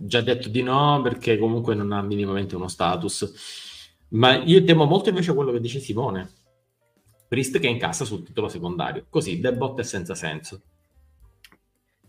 Già 0.02 0.22
detto 0.22 0.48
di 0.48 0.62
no 0.62 1.02
perché 1.02 1.36
comunque 1.36 1.74
non 1.74 1.92
ha 1.92 2.00
minimamente 2.00 2.56
uno 2.56 2.68
status. 2.68 3.98
Ma 4.10 4.42
io 4.42 4.64
temo 4.64 4.86
molto 4.86 5.10
invece 5.10 5.34
quello 5.34 5.52
che 5.52 5.60
dice 5.60 5.78
Simone. 5.78 6.30
Priest 7.28 7.58
che 7.58 7.68
incassa 7.68 8.06
sul 8.06 8.22
titolo 8.22 8.48
secondario. 8.48 9.04
Così, 9.10 9.40
debot 9.40 9.78
è 9.78 9.82
senza 9.82 10.14
senso. 10.14 10.62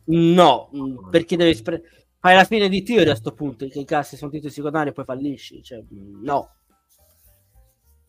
No, 0.05 0.69
perché 1.09 1.35
devi 1.35 1.53
spre- 1.53 1.83
fai 2.17 2.35
la 2.35 2.45
fine 2.45 2.69
di 2.69 2.81
Theory 2.81 3.09
a 3.09 3.15
sto 3.15 3.33
punto, 3.33 3.67
che 3.67 3.79
incassi 3.79 4.15
sono 4.15 4.31
titoli 4.31 4.53
secondari 4.53 4.89
e 4.89 4.93
poi 4.93 5.03
fallisci. 5.03 5.61
Cioè, 5.61 5.83
no. 5.89 6.55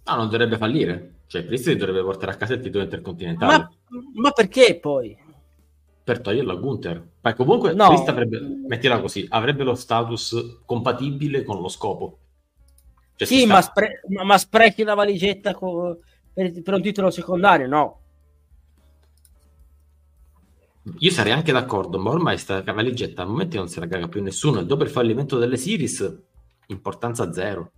No, 0.05 0.15
non 0.15 0.29
dovrebbe 0.29 0.57
fallire. 0.59 1.23
Cioè, 1.27 1.45
Priest 1.45 1.73
dovrebbe 1.73 2.05
portare 2.05 2.33
a 2.33 2.37
casa 2.37 2.55
il 2.55 2.61
titolo 2.61 2.85
intercontinentale 2.85 3.57
Ma, 3.57 3.71
ma 4.15 4.31
perché 4.31 4.79
poi? 4.79 5.17
Per 6.05 6.21
toglierlo 6.21 6.53
a 6.53 6.57
Gunther. 6.57 7.09
Ma 7.21 7.35
comunque 7.35 7.73
No. 7.73 7.87
Priest 7.89 8.09
avrebbe, 8.09 8.41
mettila 8.69 9.01
così, 9.01 9.27
avrebbe 9.29 9.63
lo 9.65 9.75
status 9.75 10.61
compatibile 10.65 11.45
con 11.45 11.61
lo 11.61 11.69
scopo. 11.69 12.19
Cioè, 13.17 13.27
Sì, 13.29 13.41
si 13.41 13.47
ma, 13.47 13.61
sta- 13.61 13.71
spre- 13.71 14.01
ma- 14.25 14.39
sprechi 14.39 14.83
la 14.83 14.95
valigetta 14.95 15.55
co- 15.55 15.99
per, 16.33 16.63
per 16.63 16.75
un 16.75 16.83
titolo 16.83 17.11
secondario? 17.11 17.69
No. 17.69 18.01
Io 20.99 21.11
sarei 21.13 21.33
anche 21.33 21.53
d'accordo, 21.53 21.99
ma 21.99 22.11
ormai 22.11 22.37
sta 22.39 22.63
cavaligetta 22.63 23.23
al 23.23 23.29
momento 23.29 23.57
non 23.57 23.69
se 23.69 23.79
la 23.79 23.87
caga 23.87 24.09
più 24.09 24.21
nessuno 24.21 24.59
e 24.61 24.67
dopo 24.67 24.83
il 24.83 24.91
fallimento 24.91 25.39
delle 25.39 25.57
series, 25.57 26.21
importanza 26.67 27.33
zero. 27.33 27.71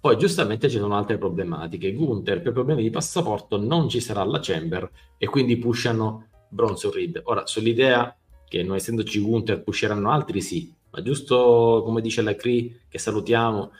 Poi 0.00 0.16
giustamente 0.16 0.70
ci 0.70 0.78
sono 0.78 0.96
altre 0.96 1.18
problematiche. 1.18 1.92
Gunther 1.92 2.40
per 2.40 2.52
problemi 2.52 2.82
di 2.82 2.90
passaporto 2.90 3.58
non 3.60 3.88
ci 3.88 4.00
sarà 4.00 4.22
alla 4.22 4.40
Chamber 4.40 4.90
e 5.18 5.26
quindi 5.26 5.58
pushano 5.58 6.28
Bronson 6.48 6.90
Reed. 6.90 7.20
Ora, 7.24 7.46
sull'idea 7.46 8.16
che 8.48 8.62
non 8.62 8.76
essendoci 8.76 9.20
Gunther 9.20 9.62
pusheranno 9.62 10.10
altri, 10.10 10.40
sì, 10.40 10.72
ma 10.90 11.02
giusto 11.02 11.82
come 11.84 12.00
dice 12.00 12.22
la 12.22 12.34
Cree, 12.34 12.80
che 12.88 12.98
salutiamo, 12.98 13.70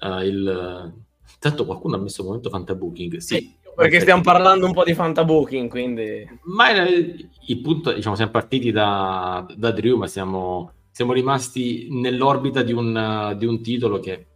eh, 0.00 0.26
il... 0.26 0.94
Tanto 1.38 1.64
qualcuno 1.64 1.96
ha 1.96 1.98
messo 1.98 2.22
momento 2.22 2.50
fantabooking, 2.50 3.16
sì. 3.16 3.56
Perché 3.74 4.00
stiamo 4.00 4.20
parlando 4.20 4.66
un 4.66 4.72
po' 4.72 4.84
di 4.84 4.94
fantabooking, 4.94 5.68
quindi... 5.70 6.28
Ma 6.42 6.74
eh, 6.74 7.28
il 7.46 7.60
punto, 7.60 7.92
diciamo, 7.92 8.14
siamo 8.14 8.30
partiti 8.30 8.70
da, 8.70 9.46
da 9.56 9.70
Drew, 9.70 9.96
ma 9.96 10.06
siamo, 10.06 10.72
siamo 10.90 11.12
rimasti 11.12 11.88
nell'orbita 11.90 12.62
di 12.62 12.72
un, 12.72 12.94
uh, 12.94 13.36
di 13.36 13.46
un 13.46 13.62
titolo 13.62 13.98
che 13.98 14.26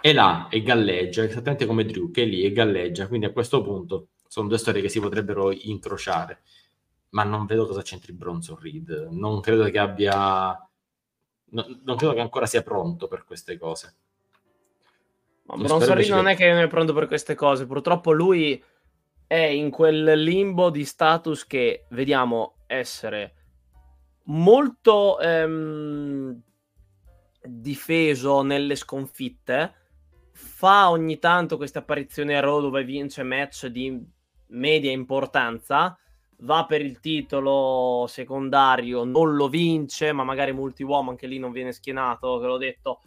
è 0.00 0.12
là 0.12 0.48
e 0.48 0.62
galleggia, 0.62 1.24
esattamente 1.24 1.66
come 1.66 1.84
Drew, 1.84 2.10
che 2.10 2.22
è 2.22 2.26
lì 2.26 2.42
e 2.42 2.52
galleggia. 2.52 3.08
Quindi 3.08 3.26
a 3.26 3.32
questo 3.32 3.62
punto 3.62 4.08
sono 4.26 4.48
due 4.48 4.58
storie 4.58 4.82
che 4.82 4.88
si 4.88 5.00
potrebbero 5.00 5.52
incrociare, 5.52 6.42
ma 7.10 7.24
non 7.24 7.46
vedo 7.46 7.66
cosa 7.66 7.82
c'entri 7.82 8.12
Bronson 8.12 8.58
Reed. 8.58 9.08
Non 9.10 9.40
credo 9.40 9.64
che 9.64 9.78
abbia... 9.78 10.68
no- 11.50 11.80
non 11.84 11.96
credo 11.96 12.14
che 12.14 12.20
ancora 12.20 12.46
sia 12.46 12.62
pronto 12.62 13.08
per 13.08 13.24
queste 13.24 13.58
cose. 13.58 13.94
Ma 15.44 15.56
Non 15.56 15.66
Bronson 15.66 15.94
Reed 15.94 16.10
non 16.10 16.28
è 16.28 16.36
che 16.36 16.50
non 16.50 16.62
è 16.62 16.68
pronto 16.68 16.92
per 16.92 17.06
queste 17.06 17.34
cose, 17.34 17.66
purtroppo 17.66 18.12
lui 18.12 18.62
è 19.26 19.36
in 19.36 19.70
quel 19.70 20.20
limbo 20.22 20.70
di 20.70 20.84
status 20.84 21.46
che 21.46 21.86
vediamo 21.90 22.56
essere 22.66 23.34
molto 24.24 25.18
ehm, 25.20 26.40
difeso 27.42 28.42
nelle 28.42 28.74
sconfitte, 28.76 29.74
fa 30.60 30.90
ogni 30.90 31.18
tanto 31.18 31.56
queste 31.56 31.78
apparizioni 31.78 32.34
a 32.34 32.40
Raw 32.40 32.60
dove 32.60 32.84
vince 32.84 33.22
match 33.22 33.64
di 33.68 33.98
media 34.48 34.90
importanza, 34.90 35.98
va 36.40 36.66
per 36.66 36.82
il 36.82 37.00
titolo 37.00 38.04
secondario, 38.06 39.04
non 39.04 39.36
lo 39.36 39.48
vince, 39.48 40.12
ma 40.12 40.22
magari 40.22 40.52
multi-uomo 40.52 41.08
anche 41.08 41.26
lì 41.26 41.38
non 41.38 41.50
viene 41.50 41.72
schienato, 41.72 42.38
ve 42.38 42.46
l'ho 42.46 42.58
detto 42.58 43.00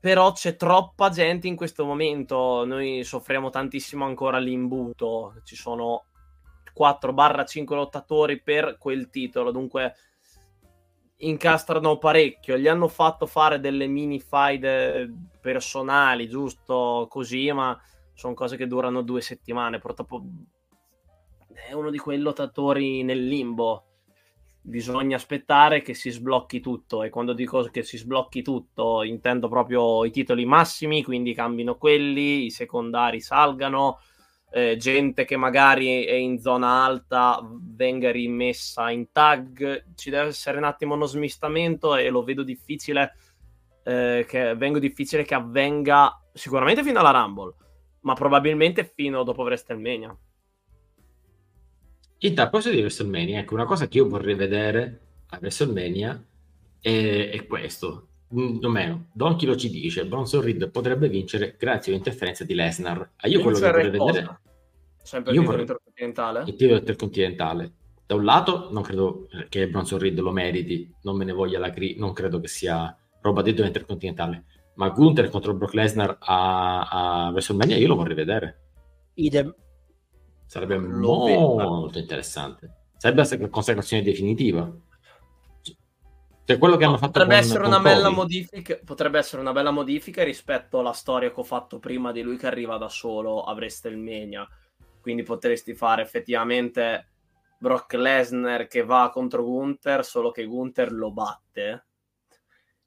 però 0.00 0.32
c'è 0.32 0.56
troppa 0.56 1.10
gente 1.10 1.46
in 1.46 1.56
questo 1.56 1.84
momento. 1.84 2.64
Noi 2.64 3.04
soffriamo 3.04 3.50
tantissimo 3.50 4.06
ancora 4.06 4.38
l'imbuto. 4.38 5.34
Ci 5.44 5.56
sono 5.56 6.06
4-5 6.74 7.74
lottatori 7.74 8.40
per 8.40 8.78
quel 8.78 9.10
titolo. 9.10 9.50
Dunque 9.50 9.94
incastrano 11.20 11.98
parecchio. 11.98 12.56
Gli 12.56 12.68
hanno 12.68 12.88
fatto 12.88 13.26
fare 13.26 13.60
delle 13.60 13.86
mini 13.86 14.20
fight 14.20 15.10
personali, 15.40 16.28
giusto 16.28 17.06
così, 17.08 17.50
ma 17.52 17.78
sono 18.14 18.34
cose 18.34 18.56
che 18.56 18.66
durano 18.66 19.02
due 19.02 19.20
settimane. 19.20 19.78
Purtroppo 19.78 20.22
è 21.52 21.72
uno 21.72 21.90
di 21.90 21.98
quei 21.98 22.18
lottatori 22.18 23.02
nel 23.02 23.26
limbo 23.26 23.84
bisogna 24.62 25.16
aspettare 25.16 25.80
che 25.80 25.94
si 25.94 26.10
sblocchi 26.10 26.60
tutto 26.60 27.02
e 27.02 27.08
quando 27.08 27.32
dico 27.32 27.62
che 27.70 27.82
si 27.82 27.96
sblocchi 27.96 28.42
tutto 28.42 29.02
intendo 29.02 29.48
proprio 29.48 30.04
i 30.04 30.10
titoli 30.10 30.44
massimi, 30.44 31.02
quindi 31.02 31.32
cambino 31.32 31.76
quelli, 31.76 32.44
i 32.44 32.50
secondari 32.50 33.20
salgano, 33.20 34.00
eh, 34.52 34.76
gente 34.76 35.24
che 35.24 35.36
magari 35.36 36.04
è 36.04 36.12
in 36.12 36.40
zona 36.40 36.84
alta 36.84 37.40
venga 37.42 38.10
rimessa 38.10 38.90
in 38.90 39.12
tag, 39.12 39.84
ci 39.94 40.10
deve 40.10 40.28
essere 40.28 40.58
un 40.58 40.64
attimo 40.64 40.94
uno 40.94 41.06
smistamento 41.06 41.94
e 41.96 42.10
lo 42.10 42.24
vedo 42.24 42.42
difficile 42.42 43.14
eh, 43.84 44.26
che, 44.28 44.54
vengo 44.56 44.78
difficile 44.78 45.24
che 45.24 45.34
avvenga 45.34 46.20
sicuramente 46.32 46.82
fino 46.82 46.98
alla 46.98 47.10
Rumble, 47.10 47.54
ma 48.00 48.14
probabilmente 48.14 48.84
fino 48.84 49.22
dopo 49.22 49.42
WrestleMania. 49.42 50.16
In 52.22 52.34
tal 52.34 52.50
proposito 52.50 52.74
di 52.74 52.80
WrestleMania, 52.80 53.38
ecco, 53.38 53.54
una 53.54 53.64
cosa 53.64 53.88
che 53.88 53.98
io 53.98 54.08
vorrei 54.08 54.34
vedere 54.34 55.00
a 55.28 55.38
WrestleMania 55.40 56.22
è, 56.80 57.30
è 57.32 57.46
questo. 57.46 58.08
Mm, 58.32 58.58
O 58.64 58.68
meno, 58.68 59.06
Donkey 59.12 59.46
lo 59.48 59.56
ci 59.56 59.70
dice, 59.70 60.06
Bronson 60.06 60.40
Reed 60.42 60.70
potrebbe 60.70 61.08
vincere 61.08 61.56
grazie 61.58 61.92
all'interferenza 61.92 62.44
di 62.44 62.54
Lesnar. 62.54 63.10
Ah, 63.16 63.26
io 63.28 63.40
quello 63.40 63.58
che 63.58 63.64
vorrei 63.66 63.90
cosa? 63.96 64.12
vedere 64.12 64.38
Sempre 65.02 65.32
il 65.32 65.38
titolo 65.38 65.42
vorrei- 65.56 65.60
intercontinentale? 65.62 66.38
il 66.46 66.54
titolo 66.56 66.78
intercontinentale. 66.78 67.72
Da 68.06 68.14
un 68.14 68.24
lato, 68.24 68.68
non 68.72 68.82
credo 68.82 69.26
che 69.48 69.68
Bronson 69.68 69.98
Reed 69.98 70.18
lo 70.20 70.30
meriti, 70.30 70.92
non 71.02 71.16
me 71.16 71.24
ne 71.24 71.32
voglia 71.32 71.58
la 71.58 71.70
cri, 71.70 71.96
non 71.98 72.12
credo 72.12 72.38
che 72.40 72.48
sia 72.48 72.96
roba 73.20 73.42
di 73.42 73.50
titolo 73.50 73.66
intercontinentale. 73.66 74.44
Ma 74.74 74.88
Gunther 74.90 75.28
contro 75.28 75.54
Brock 75.54 75.74
Lesnar 75.74 76.16
a, 76.20 76.80
a 77.26 77.28
WrestleMania 77.30 77.76
io 77.76 77.88
lo 77.88 77.96
vorrei 77.96 78.14
vedere. 78.14 78.60
Idem. 79.14 79.52
Sarebbe 80.46 80.76
Lo 80.76 81.24
vedo. 81.24 81.40
molto 81.58 81.98
interessante. 81.98 82.74
Sarebbe 82.96 83.24
la 83.38 83.48
consacrazione 83.48 84.02
definitiva. 84.02 84.72
Cioè, 86.50 86.58
quello 86.58 86.76
che 86.76 86.84
hanno 86.84 86.96
fatto 86.96 87.12
Potrebbe 87.12 87.34
con, 87.34 87.44
essere 87.44 87.64
una 87.64 87.78
bella 87.78 88.08
Kobe. 88.08 88.16
modifica. 88.16 88.78
Potrebbe 88.84 89.18
essere 89.18 89.40
una 89.40 89.52
bella 89.52 89.70
modifica 89.70 90.24
rispetto 90.24 90.80
alla 90.80 90.92
storia 90.92 91.30
che 91.30 91.38
ho 91.38 91.44
fatto 91.44 91.78
prima 91.78 92.10
di 92.10 92.22
lui 92.22 92.36
che 92.36 92.48
arriva 92.48 92.76
da 92.76 92.88
solo 92.88 93.44
a 93.44 93.52
WrestleMania. 93.52 94.48
Quindi 95.00 95.22
potresti 95.22 95.74
fare 95.74 96.02
effettivamente 96.02 97.06
Brock 97.60 97.92
Lesnar 97.94 98.66
che 98.66 98.82
va 98.82 99.10
contro 99.12 99.44
Gunther, 99.44 100.04
solo 100.04 100.32
che 100.32 100.44
Gunther 100.44 100.90
lo 100.90 101.12
batte. 101.12 101.86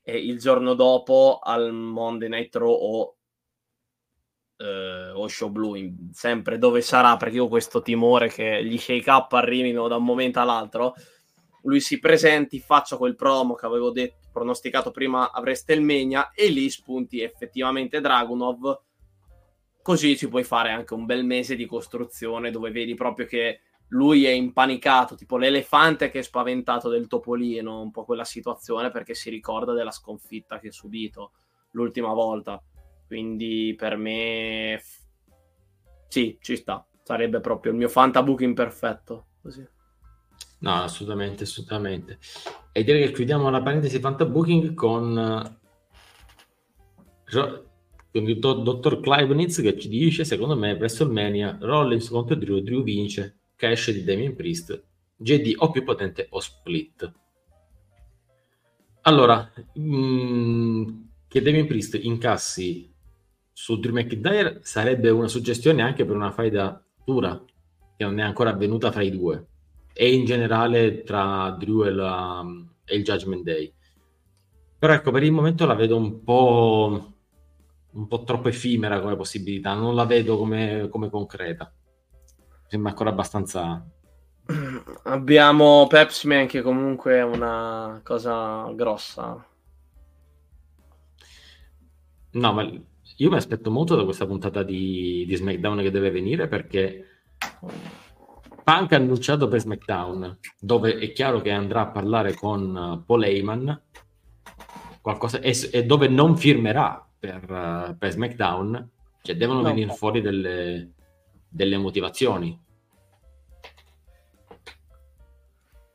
E 0.02 0.18
il 0.18 0.40
giorno 0.40 0.74
dopo 0.74 1.40
al 1.42 1.72
Monday 1.72 2.28
Night 2.28 2.54
Raw 2.58 2.70
o, 2.70 3.16
eh, 4.58 5.12
o 5.12 5.26
Show 5.30 5.50
Blue, 5.50 5.80
in- 5.80 6.10
sempre 6.12 6.58
dove 6.58 6.82
sarà, 6.82 7.16
perché 7.16 7.36
io 7.36 7.46
ho 7.46 7.48
questo 7.48 7.82
timore 7.82 8.28
che 8.28 8.62
gli 8.66 8.78
shake 8.78 9.10
up 9.10 9.32
arrivino 9.32 9.88
da 9.88 9.96
un 9.96 10.04
momento 10.04 10.42
all'altro 10.42 10.96
lui 11.64 11.80
si 11.80 12.00
presenti, 12.00 12.60
faccia 12.60 12.98
quel 12.98 13.16
promo 13.16 13.56
che 13.56 13.66
avevo 13.66 13.92
detto, 13.92 14.30
pronosticato 14.32 14.92
prima 14.92 15.32
a 15.32 15.40
WrestleMania 15.40 16.32
e 16.32 16.48
lì 16.48 16.70
spunti 16.70 17.22
effettivamente 17.22 18.02
Dragunov 18.02 18.82
Così 19.84 20.16
ci 20.16 20.30
puoi 20.30 20.46
fare 20.46 20.72
anche 20.72 20.94
un 20.94 21.06
bel 21.06 21.26
mese 21.26 21.58
di 21.58 21.66
costruzione 21.66 22.52
dove 22.52 22.72
vedi 22.72 22.94
proprio 22.94 23.26
che 23.26 23.60
lui 23.90 24.24
è 24.24 24.30
impanicato, 24.30 25.14
tipo 25.16 25.36
l'elefante 25.36 26.10
che 26.10 26.20
è 26.20 26.22
spaventato 26.22 26.88
del 26.88 27.08
topolino, 27.08 27.82
un 27.82 27.92
po' 27.92 28.06
quella 28.06 28.24
situazione 28.24 28.92
perché 28.92 29.14
si 29.14 29.30
ricorda 29.30 29.74
della 29.74 29.92
sconfitta 29.92 30.58
che 30.58 30.70
ha 30.70 30.72
subito 30.72 31.34
l'ultima 31.72 32.14
volta. 32.14 32.64
Quindi 33.06 33.76
per 33.78 33.98
me 33.98 34.82
sì, 36.08 36.38
ci 36.40 36.56
sta. 36.56 36.88
Sarebbe 37.04 37.42
proprio 37.42 37.74
il 37.74 37.78
mio 37.78 37.90
fantabooking 37.90 38.56
perfetto. 38.56 39.26
Così. 39.42 39.68
No, 40.64 40.84
assolutamente, 40.84 41.44
assolutamente. 41.44 42.20
E 42.72 42.84
direi 42.86 43.06
che 43.08 43.12
chiudiamo 43.12 43.50
la 43.50 43.62
parentesi 43.62 44.00
fantabooking 44.00 44.74
con 44.74 45.60
con 48.12 48.30
il 48.30 48.40
do- 48.40 48.62
dottor 48.62 49.00
Clivenitz 49.00 49.60
che 49.60 49.78
ci 49.78 49.90
dice 49.90 50.24
secondo 50.24 50.56
me 50.56 50.74
WrestleMania 50.74 51.58
Rollins 51.62 52.10
contro 52.10 52.36
Drew 52.36 52.60
Drew 52.60 52.84
vince 52.84 53.40
cash 53.56 53.90
di 53.90 54.04
Damien 54.04 54.36
Priest 54.36 54.84
JD 55.16 55.56
o 55.58 55.72
più 55.72 55.84
potente 55.84 56.28
o 56.30 56.40
split 56.40 57.12
allora 59.02 59.52
mh, 59.74 60.92
che 61.28 61.42
Damien 61.42 61.66
Priest 61.66 61.98
incassi 62.04 62.94
su 63.52 63.80
Drew 63.80 63.96
McIntyre 63.96 64.60
sarebbe 64.62 65.10
una 65.10 65.28
suggestione 65.28 65.82
anche 65.82 66.06
per 66.06 66.16
una 66.16 66.32
faida 66.32 66.86
dura 67.04 67.44
che 67.98 68.04
non 68.04 68.20
è 68.20 68.24
ancora 68.24 68.52
avvenuta 68.52 68.92
fra 68.92 69.02
i 69.02 69.10
due 69.10 69.48
e 69.94 70.14
in 70.14 70.26
generale 70.26 71.04
tra 71.04 71.56
Drew 71.58 71.86
e, 71.86 71.92
la, 71.92 72.44
e 72.84 72.96
il 72.96 73.04
Judgment 73.04 73.44
Day 73.44 73.74
però 74.84 74.94
ecco 74.94 75.12
per 75.12 75.24
il 75.24 75.32
momento 75.32 75.66
la 75.66 75.76
vedo 75.76 75.96
un 75.96 76.24
po' 76.24 77.14
un 77.94 78.08
po' 78.08 78.24
troppo 78.24 78.50
effimera 78.50 79.00
come 79.00 79.16
possibilità, 79.16 79.74
non 79.74 79.96
la 79.96 80.06
vedo 80.06 80.38
come, 80.38 80.88
come 80.90 81.10
concreta. 81.10 81.72
Sembra 82.68 82.92
ancora 82.92 83.10
abbastanza... 83.12 83.86
Abbiamo 85.04 85.88
Pepsi 85.88 86.28
Man 86.28 86.48
che 86.48 86.62
comunque 86.62 87.14
è 87.14 87.24
una 87.24 88.02
cosa 88.04 88.70
grossa. 88.74 89.48
No, 92.32 92.54
ma 92.54 92.64
io 92.64 93.30
mi 93.30 93.36
aspetto 93.36 93.70
molto 93.70 93.96
da 93.96 94.04
questa 94.04 94.26
puntata 94.26 94.64
di, 94.64 95.24
di 95.28 95.36
SmackDown 95.36 95.82
che 95.82 95.92
deve 95.92 96.10
venire 96.10 96.48
perché 96.48 97.06
Punk 98.64 98.94
ha 98.94 98.96
annunciato 98.96 99.48
per 99.48 99.60
SmackDown, 99.60 100.40
dove 100.60 100.98
è 100.98 101.12
chiaro 101.12 101.42
che 101.42 101.52
andrà 101.52 101.82
a 101.82 101.88
parlare 101.88 102.34
con 102.34 103.04
Paul 103.06 103.24
Heyman, 103.24 103.82
qualcosa, 105.02 105.40
e, 105.40 105.56
e 105.72 105.86
dove 105.86 106.08
non 106.08 106.38
firmerà 106.38 107.06
per, 107.20 107.96
per 108.00 108.12
SmackDown, 108.12 108.90
cioè 109.22 109.36
devono 109.36 109.62
no. 109.62 109.68
venire 109.68 109.94
fuori 109.94 110.22
delle, 110.22 110.92
delle 111.48 111.78
motivazioni. 111.78 112.60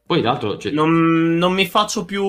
Poi 0.06 0.22
l'altro... 0.22 0.56
Cioè... 0.56 0.72
Non, 0.72 1.36
non, 1.36 1.52
mi 1.52 1.66
faccio 1.66 2.04
più... 2.04 2.24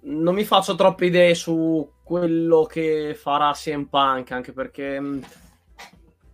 Non 0.00 0.34
mi 0.34 0.44
faccio 0.44 0.74
troppe 0.74 1.06
idee 1.06 1.34
su 1.34 1.92
quello 2.02 2.64
che 2.64 3.14
farà 3.16 3.52
CM 3.52 3.84
Punk, 3.84 4.32
anche 4.32 4.52
perché 4.52 5.00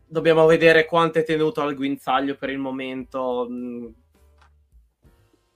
dobbiamo 0.07 0.47
vedere 0.47 0.85
quanto 0.85 1.19
è 1.19 1.25
tenuto 1.25 1.61
al 1.61 1.75
guinzaglio 1.75 2.37
per 2.37 2.51
il 2.51 2.59
momento. 2.59 3.47
Mm. 3.49 3.87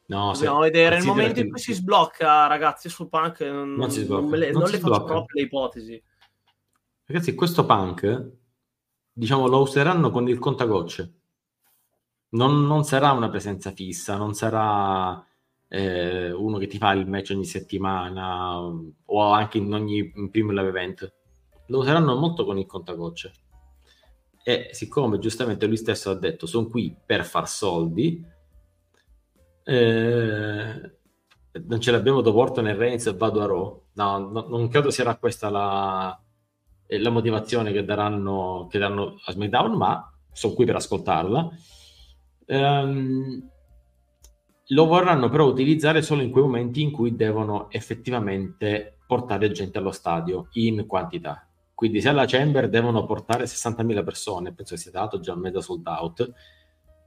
No, 0.06 0.32
Dobbiamo 0.32 0.60
vedere 0.60 0.96
il 0.96 1.04
momento 1.04 1.40
in 1.40 1.50
cui 1.50 1.58
si 1.58 1.74
sblocca, 1.74 2.46
ragazzi, 2.46 2.88
sul 2.88 3.08
punk. 3.08 3.40
Non, 3.40 3.74
non, 3.74 3.90
si 3.90 4.00
sblocca. 4.00 4.22
non, 4.22 4.38
le, 4.38 4.50
non, 4.50 4.62
non 4.62 4.70
le 4.70 4.78
faccio 4.78 5.04
proprio 5.04 5.26
le 5.32 5.42
ipotesi. 5.42 6.02
Ragazzi, 7.04 7.34
questo 7.34 7.66
punk, 7.66 8.30
diciamo, 9.12 9.46
lo 9.46 9.60
useranno 9.60 10.10
con 10.10 10.26
il 10.28 10.38
contagocce. 10.38 11.14
Non, 12.30 12.66
non 12.66 12.84
sarà 12.84 13.12
una 13.12 13.28
presenza 13.28 13.70
fissa, 13.70 14.16
non 14.16 14.32
sarà 14.32 15.22
eh, 15.68 16.32
uno 16.32 16.56
che 16.56 16.66
ti 16.66 16.78
fa 16.78 16.92
il 16.92 17.06
match 17.06 17.30
ogni 17.32 17.44
settimana 17.44 18.58
o 18.60 19.20
anche 19.32 19.58
in 19.58 19.72
ogni 19.72 20.12
in 20.14 20.30
primo 20.30 20.52
live 20.52 20.68
event. 20.68 21.14
Lo 21.66 21.78
useranno 21.78 22.16
molto 22.16 22.46
con 22.46 22.56
il 22.58 22.66
contagocce. 22.66 23.32
E 24.48 24.70
siccome 24.72 25.18
giustamente 25.18 25.66
lui 25.66 25.76
stesso 25.76 26.08
ha 26.08 26.14
detto 26.14 26.46
sono 26.46 26.68
qui 26.68 26.96
per 27.04 27.26
far 27.26 27.46
soldi, 27.46 28.24
eh, 29.62 30.92
non 31.66 31.80
ce 31.80 31.90
l'abbiamo 31.90 32.22
dopo 32.22 32.38
Orton 32.38 32.68
e 32.68 32.74
Reigns 32.74 33.04
e 33.08 33.12
vado 33.12 33.42
a 33.42 33.46
Raw. 33.46 33.82
No, 33.92 34.18
no, 34.30 34.46
non 34.48 34.68
credo 34.68 34.88
sia 34.88 35.14
questa 35.16 35.50
la, 35.50 36.18
eh, 36.86 36.98
la 36.98 37.10
motivazione 37.10 37.72
che 37.72 37.84
daranno, 37.84 38.68
che 38.70 38.78
daranno, 38.78 39.20
a 39.22 39.32
SmackDown, 39.32 39.76
ma 39.76 40.10
sono 40.32 40.54
qui 40.54 40.64
per 40.64 40.76
ascoltarla. 40.76 41.50
Um, 42.46 43.50
lo 44.68 44.86
vorranno 44.86 45.28
però 45.28 45.44
utilizzare 45.44 46.00
solo 46.00 46.22
in 46.22 46.30
quei 46.30 46.44
momenti 46.44 46.80
in 46.80 46.90
cui 46.90 47.14
devono 47.14 47.70
effettivamente 47.70 48.96
portare 49.06 49.50
gente 49.50 49.76
allo 49.76 49.92
stadio 49.92 50.48
in 50.52 50.86
quantità. 50.86 51.47
Quindi 51.78 52.00
se 52.00 52.08
alla 52.08 52.24
Chamber 52.26 52.68
devono 52.68 53.06
portare 53.06 53.44
60.000 53.44 54.02
persone, 54.02 54.52
penso 54.52 54.74
che 54.74 54.80
sia 54.80 54.90
stato 54.90 55.20
già 55.20 55.36
mezzo 55.36 55.60
sold 55.60 55.86
out, 55.86 56.32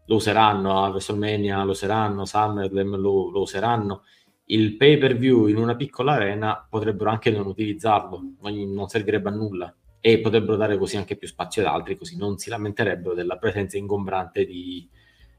lo 0.06 0.16
useranno 0.16 0.82
a 0.82 0.88
WrestleMania, 0.88 1.62
lo 1.66 1.72
useranno, 1.72 2.24
SummerSlam 2.24 2.96
lo, 2.96 3.30
lo 3.32 3.42
useranno. 3.42 4.04
Il 4.46 4.78
pay 4.78 4.98
per 4.98 5.18
view 5.18 5.48
in 5.48 5.58
una 5.58 5.76
piccola 5.76 6.14
arena 6.14 6.66
potrebbero 6.70 7.10
anche 7.10 7.32
non 7.32 7.48
utilizzarlo, 7.48 8.22
non 8.40 8.88
servirebbe 8.88 9.28
a 9.28 9.34
nulla 9.34 9.76
e 10.00 10.22
potrebbero 10.22 10.56
dare 10.56 10.78
così 10.78 10.96
anche 10.96 11.18
più 11.18 11.28
spazio 11.28 11.64
ad 11.64 11.68
altri, 11.68 11.98
così 11.98 12.16
non 12.16 12.38
si 12.38 12.50
lamenterebbero 12.50 13.14
della 13.14 13.36
presenza 13.36 13.78
ingombrante 13.78 14.46
di, 14.46 14.90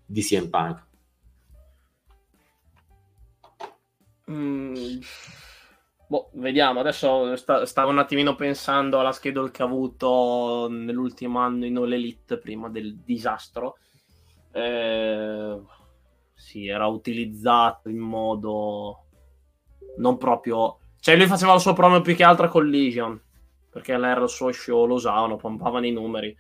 di 0.05 0.21
CM 0.21 0.51
Punk. 0.51 0.87
Mm, 4.31 5.01
boh, 6.13 6.29
vediamo. 6.35 6.81
Adesso 6.81 7.37
sta, 7.37 7.65
stavo 7.65 7.91
un 7.91 7.99
attimino 7.99 8.35
pensando 8.35 9.01
alla 9.01 9.13
schedule 9.13 9.51
che 9.51 9.63
ha 9.63 9.65
avuto 9.65 10.69
nell'ultimo 10.71 11.39
anno 11.39 11.65
in 11.65 11.79
All 11.79 11.91
Elite 11.91 12.37
prima 12.37 12.69
del 12.69 12.99
disastro 12.99 13.79
eh, 14.53 15.59
sì, 16.35 16.67
era 16.67 16.87
utilizzato 16.87 17.89
in 17.89 17.99
modo 17.99 19.05
non 19.97 20.19
proprio... 20.19 20.79
Cioè 21.01 21.17
lui 21.17 21.27
faceva 21.27 21.55
la 21.55 21.59
sua 21.59 21.73
promo 21.73 22.03
più 22.03 22.15
che 22.15 22.25
altro 22.25 22.49
con 22.49 22.69
Legion, 22.69 23.21
perché 23.71 23.93
era 23.93 24.21
il 24.21 24.29
suo 24.29 24.53
show, 24.53 24.85
lo 24.85 24.95
usavano, 24.95 25.37
pompavano 25.37 25.87
i 25.87 25.93
numeri. 25.93 26.37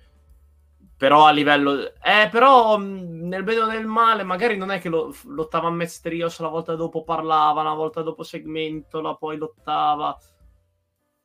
Però 1.03 1.27
a 1.27 1.33
livello... 1.33 1.95
Eh, 2.01 2.29
però 2.31 2.79
nel 2.79 3.43
bene 3.43 3.59
o 3.59 3.67
nel 3.67 3.87
male, 3.87 4.23
magari 4.23 4.57
non 4.57 4.71
è 4.71 4.79
che 4.79 4.89
lo, 4.89 5.13
lottava 5.25 5.67
a 5.67 5.73
Mesterios, 5.73 6.39
la 6.39 6.47
volta 6.47 6.77
dopo 6.77 7.03
parlava, 7.03 7.65
la 7.65 7.75
volta 7.75 8.03
dopo 8.03 8.23
segmentola, 8.23 9.17
poi 9.17 9.37
lottava. 9.37 10.17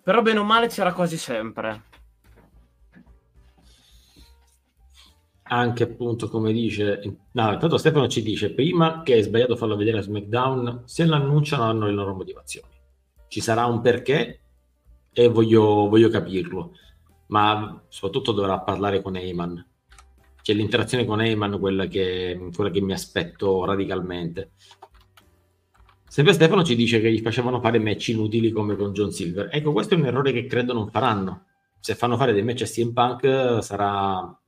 Però 0.01 0.23
bene 0.23 0.39
o 0.39 0.43
male 0.43 0.67
c'era 0.67 0.93
quasi 0.93 1.15
sempre. 1.17 1.83
anche 5.49 5.83
appunto 5.83 6.27
come 6.27 6.51
dice 6.51 6.99
no, 7.31 7.53
intanto 7.53 7.77
Stefano 7.77 8.09
ci 8.09 8.21
dice 8.21 8.53
prima 8.53 9.01
che 9.01 9.15
è 9.15 9.21
sbagliato 9.21 9.55
farlo 9.55 9.77
vedere 9.77 9.99
a 9.99 10.01
SmackDown 10.01 10.81
se 10.83 11.05
l'annunciano 11.05 11.63
hanno 11.63 11.85
le 11.85 11.93
loro 11.93 12.13
motivazioni 12.13 12.67
ci 13.29 13.39
sarà 13.39 13.65
un 13.65 13.79
perché 13.79 14.41
e 15.09 15.27
voglio, 15.29 15.87
voglio 15.87 16.09
capirlo 16.09 16.73
ma 17.27 17.81
soprattutto 17.87 18.33
dovrà 18.33 18.59
parlare 18.59 19.01
con 19.01 19.15
Eyman 19.15 19.66
c'è 20.47 20.53
l'interazione 20.53 21.03
con 21.03 21.19
Eyman 21.19 21.59
quella 21.59 21.87
che, 21.87 22.49
quella 22.55 22.69
che 22.69 22.79
mi 22.79 22.93
aspetto 22.93 23.65
radicalmente 23.65 24.51
sempre 26.07 26.31
Stefano 26.31 26.63
ci 26.63 26.75
dice 26.75 27.01
che 27.01 27.11
gli 27.11 27.19
facevano 27.19 27.59
fare 27.59 27.79
match 27.79 28.07
inutili 28.07 28.51
come 28.51 28.77
con 28.77 28.93
John 28.93 29.11
Silver 29.11 29.49
ecco 29.51 29.73
questo 29.73 29.95
è 29.95 29.97
un 29.97 30.05
errore 30.05 30.31
che 30.31 30.45
credo 30.45 30.71
non 30.71 30.89
faranno 30.89 31.45
se 31.81 31.95
fanno 31.95 32.15
fare 32.15 32.31
dei 32.31 32.43
match 32.43 32.61
a 32.61 32.65
CM 32.65 32.93
Punk 32.93 33.61
sarà 33.61 34.39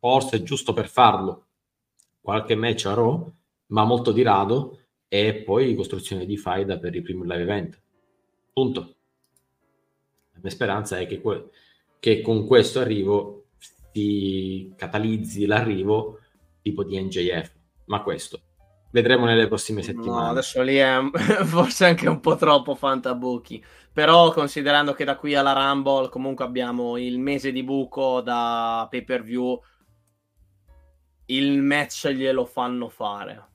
forse 0.00 0.42
giusto 0.42 0.72
per 0.72 0.88
farlo 0.88 1.46
qualche 2.20 2.56
match 2.56 2.86
a 2.86 2.94
Raw, 2.94 3.32
ma 3.68 3.84
molto 3.84 4.12
di 4.12 4.22
rado, 4.22 4.80
e 5.08 5.42
poi 5.44 5.74
costruzione 5.74 6.26
di 6.26 6.36
faida 6.36 6.78
per 6.78 6.94
i 6.94 7.00
primi 7.00 7.22
live 7.22 7.40
event. 7.40 7.80
Punto. 8.52 8.96
La 10.32 10.40
mia 10.42 10.50
speranza 10.50 10.98
è 10.98 11.06
che, 11.06 11.20
que- 11.20 11.48
che 11.98 12.20
con 12.20 12.46
questo 12.46 12.80
arrivo 12.80 13.37
si 13.92 14.72
catalizzi 14.76 15.46
l'arrivo 15.46 16.20
tipo 16.62 16.84
di 16.84 17.00
NJF, 17.00 17.52
ma 17.86 18.02
questo 18.02 18.40
vedremo 18.90 19.24
nelle 19.24 19.48
prossime 19.48 19.82
settimane. 19.82 20.22
No, 20.22 20.30
adesso 20.30 20.62
lì 20.62 20.76
è 20.76 20.98
forse 21.44 21.86
anche 21.86 22.08
un 22.08 22.20
po' 22.20 22.36
troppo 22.36 22.74
fantabuchi. 22.74 23.62
Però 23.92 24.32
considerando 24.32 24.92
che 24.92 25.04
da 25.04 25.16
qui 25.16 25.34
alla 25.34 25.52
Rumble 25.52 26.08
comunque 26.08 26.44
abbiamo 26.44 26.96
il 26.96 27.18
mese 27.18 27.50
di 27.50 27.64
buco 27.64 28.20
da 28.20 28.86
pay 28.88 29.02
per 29.02 29.22
view 29.22 29.60
il 31.26 31.60
match 31.60 32.08
glielo 32.08 32.44
fanno 32.44 32.88
fare. 32.88 33.46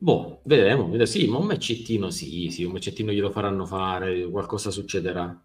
Boh, 0.00 0.42
vedremo, 0.44 0.84
vedremo. 0.84 1.06
Sì, 1.06 1.26
ma 1.26 1.38
un 1.38 1.46
matchettino 1.46 2.10
sì, 2.10 2.50
sì, 2.50 2.62
un 2.62 2.72
matchettino 2.72 3.10
glielo 3.10 3.30
faranno 3.30 3.66
fare, 3.66 4.28
qualcosa 4.30 4.70
succederà. 4.70 5.44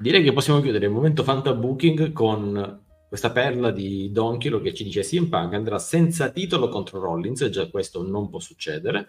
Direi 0.00 0.22
che 0.22 0.32
possiamo 0.32 0.62
chiudere 0.62 0.86
il 0.86 0.92
momento 0.92 1.22
fantabooking 1.22 2.12
con 2.12 2.84
questa 3.06 3.32
perla 3.32 3.70
di 3.70 4.10
Donchilo 4.10 4.58
che 4.62 4.72
ci 4.72 4.82
dice 4.82 5.02
CM 5.02 5.28
Punk 5.28 5.52
andrà 5.52 5.78
senza 5.78 6.30
titolo 6.30 6.70
contro 6.70 7.00
Rollins, 7.00 7.46
già 7.50 7.68
questo 7.68 8.02
non 8.02 8.30
può 8.30 8.38
succedere, 8.38 9.08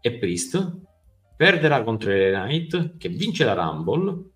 e 0.00 0.16
Priest 0.16 0.80
perderà 1.36 1.82
contro 1.82 2.08
le 2.08 2.30
Knight 2.30 2.96
che 2.96 3.10
vince 3.10 3.44
la 3.44 3.52
Rumble 3.52 4.30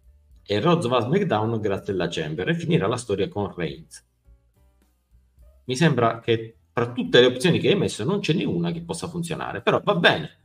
e 0.45 0.61
Rhodes 0.61 0.89
va 0.89 0.99
a 0.99 1.03
SmackDown 1.03 1.59
grazie 1.59 1.95
alla 1.95 2.09
Chamber 2.09 2.51
e 2.51 2.55
finirà 2.55 2.87
la 2.87 2.99
storia 2.99 3.27
con 3.29 3.51
Reigns. 3.55 4.07
Mi 5.65 5.75
sembra 5.75 6.21
che 6.21 6.57
tra 6.71 6.93
tutte 6.93 7.19
le 7.19 7.27
opzioni 7.27 7.59
che 7.59 7.71
hai 7.71 7.77
messo 7.77 8.05
non 8.05 8.21
ce 8.21 8.35
n'è 8.35 8.45
una 8.45 8.73
che 8.73 8.83
possa 8.83 9.09
funzionare, 9.09 9.63
però 9.63 9.81
va 9.83 9.95
bene. 9.95 10.39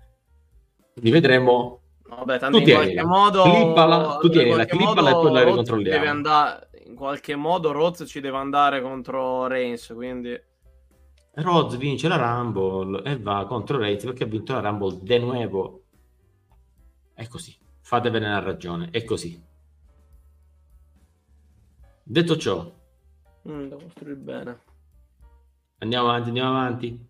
Li 1.02 1.12
vedremo 1.12 1.82
Vabbè, 2.07 2.40
tanto 2.40 2.61
Tu 2.61 2.69
in 2.69 2.76
qualche 2.76 3.03
modo 3.03 3.44
clippala, 3.44 4.18
tu 4.18 4.30
tienila, 4.30 4.56
qualche 4.56 4.77
clippala 4.77 5.10
e 5.10 5.14
modo 5.14 5.27
poi 5.27 5.34
la 5.34 5.40
Roz 5.40 5.49
ricontrolliamo. 5.49 5.98
deve 5.98 6.10
andare 6.10 6.69
in 6.86 6.95
qualche 6.95 7.36
modo 7.36 7.72
Roz 7.72 8.03
ci 8.06 8.19
deve 8.19 8.38
andare 8.38 8.82
contro 8.82 9.48
Reigns, 9.48 9.91
quindi 9.94 10.40
Rhodes 11.34 11.77
vince 11.77 12.07
la 12.07 12.15
Rumble 12.15 13.03
e 13.03 13.19
va 13.19 13.45
contro 13.45 13.77
Reigns 13.77 14.03
perché 14.03 14.23
ha 14.23 14.27
vinto 14.27 14.53
la 14.53 14.61
Rumble 14.61 14.99
de 15.02 15.19
nuovo. 15.19 15.84
È 17.14 17.27
così, 17.27 17.57
fatevene 17.82 18.30
la 18.30 18.40
ragione, 18.40 18.90
è 18.91 19.03
così. 19.03 19.41
Detto 22.03 22.38
ciò, 22.38 22.72
mm, 23.49 23.64
devo 23.64 23.82
costruire 23.82 24.15
bene. 24.15 24.60
andiamo 25.80 26.10
avanti, 26.10 26.27
andiamo 26.30 26.49
avanti. 26.49 27.06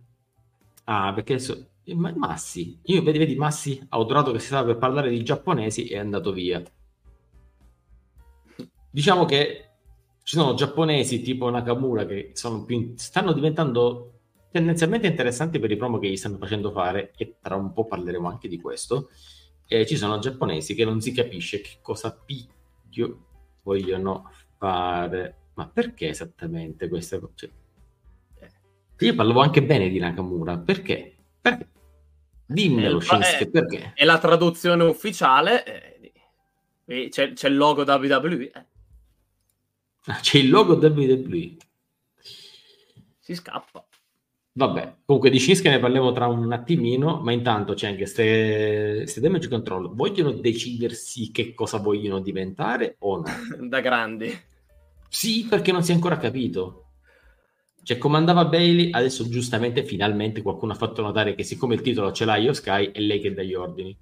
Ah, 0.85 1.11
perché 1.13 1.33
adesso... 1.33 1.67
Ma- 1.93 2.13
Massi, 2.15 2.79
io 2.83 3.03
vedi, 3.03 3.17
vedi 3.19 3.35
Massi 3.35 3.85
ha 3.89 3.99
odorato 3.99 4.31
che 4.31 4.39
si 4.39 4.47
stava 4.47 4.65
per 4.65 4.77
parlare 4.77 5.09
di 5.09 5.23
giapponesi 5.23 5.87
e 5.87 5.95
è 5.95 5.99
andato 5.99 6.31
via. 6.31 6.63
Diciamo 8.89 9.25
che 9.25 9.69
ci 10.23 10.37
sono 10.37 10.55
giapponesi 10.55 11.21
tipo 11.21 11.49
Nakamura 11.49 12.05
che 12.05 12.31
più 12.65 12.93
stanno 12.95 13.33
diventando 13.33 14.13
tendenzialmente 14.49 15.05
interessanti 15.05 15.59
per 15.59 15.69
i 15.69 15.75
promo 15.75 15.99
che 15.99 16.09
gli 16.09 16.15
stanno 16.15 16.37
facendo 16.37 16.71
fare 16.71 17.11
e 17.17 17.35
tra 17.41 17.55
un 17.55 17.73
po' 17.73 17.85
parleremo 17.85 18.27
anche 18.27 18.47
di 18.47 18.59
questo. 18.59 19.09
E 19.67 19.85
ci 19.85 19.97
sono 19.97 20.17
giapponesi 20.19 20.73
che 20.73 20.85
non 20.85 21.01
si 21.01 21.11
capisce 21.11 21.61
che 21.61 21.77
cosa 21.81 22.11
picchio 22.11 23.25
vogliono 23.63 24.31
fare. 24.57 25.49
Ma 25.55 25.67
perché 25.67 26.09
esattamente 26.09 26.87
questa 26.87 27.19
cosa? 27.19 27.33
Cioè, 27.35 27.49
io 28.97 29.15
parlavo 29.15 29.41
anche 29.41 29.61
bene 29.61 29.89
di 29.89 29.99
Nakamura, 29.99 30.57
perché? 30.57 31.15
Perché? 31.41 31.67
Dimmelo, 32.45 32.97
Eh, 32.99 33.01
Shinsuke, 33.01 33.39
eh, 33.43 33.49
perché? 33.49 33.91
È 33.95 34.05
la 34.05 34.17
traduzione 34.19 34.83
ufficiale 34.83 35.63
eh, 36.85 37.09
c'è, 37.09 37.33
c'è 37.33 37.47
il 37.47 37.57
logo 37.57 37.81
WWE, 37.83 38.51
eh, 38.51 38.65
Ah, 40.07 40.19
C'è 40.19 40.37
il 40.37 40.49
logo 40.49 40.73
WWE. 40.75 41.55
si 43.19 43.33
scappa. 43.33 43.83
Vabbè, 44.57 44.97
comunque 45.03 45.31
di 45.31 45.39
Shinsuke 45.39 45.69
ne 45.69 45.79
parliamo 45.79 46.11
tra 46.11 46.27
un 46.27 46.51
attimino, 46.53 47.19
ma 47.21 47.31
intanto 47.31 47.73
c'è 47.73 47.87
anche 47.87 48.03
queste 48.03 49.19
damage 49.19 49.49
control. 49.49 49.93
Vogliono 49.95 50.31
decidersi 50.31 51.31
che 51.31 51.53
cosa 51.55 51.79
vogliono 51.79 52.19
diventare 52.19 52.95
o 52.99 53.17
no? 53.17 53.23
da 53.67 53.79
grandi. 53.81 54.31
Sì, 55.09 55.47
perché 55.49 55.71
non 55.71 55.83
si 55.83 55.91
è 55.91 55.95
ancora 55.95 56.17
capito. 56.17 56.84
Cioè, 57.85 57.99
comandava 57.99 58.45
Bailey, 58.45 58.89
adesso 58.91 59.29
giustamente, 59.29 59.85
finalmente 59.85 60.41
qualcuno 60.41 60.71
ha 60.71 60.75
fatto 60.75 61.03
notare 61.03 61.35
che 61.35 61.43
siccome 61.43 61.75
il 61.75 61.81
titolo 61.81 62.11
ce 62.11 62.25
l'ha 62.25 62.35
Io 62.35 62.51
Sky, 62.51 62.91
è 62.91 62.99
lei 62.99 63.19
che 63.21 63.31
dà 63.31 63.43
gli 63.43 63.53
ordini. 63.53 63.95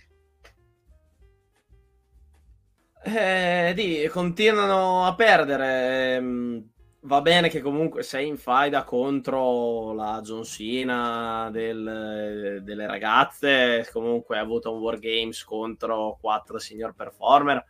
Eh, 3.05 3.73
di, 3.75 4.07
continuano 4.09 5.05
a 5.05 5.13
perdere. 5.15 6.15
ehm, 6.15 6.67
Va 7.05 7.19
bene 7.21 7.49
che 7.49 7.59
comunque 7.59 8.01
sei 8.01 8.27
in 8.29 8.37
faida 8.37 8.85
contro 8.85 9.91
la 9.93 10.21
John 10.23 10.45
Cena 10.45 11.49
del- 11.51 12.61
delle 12.63 12.87
ragazze, 12.87 13.85
comunque 13.91 14.37
hai 14.37 14.41
avuto 14.43 14.71
un 14.71 14.79
Wargames 14.79 15.43
contro 15.43 16.17
quattro 16.21 16.59
senior 16.59 16.93
performer, 16.95 17.61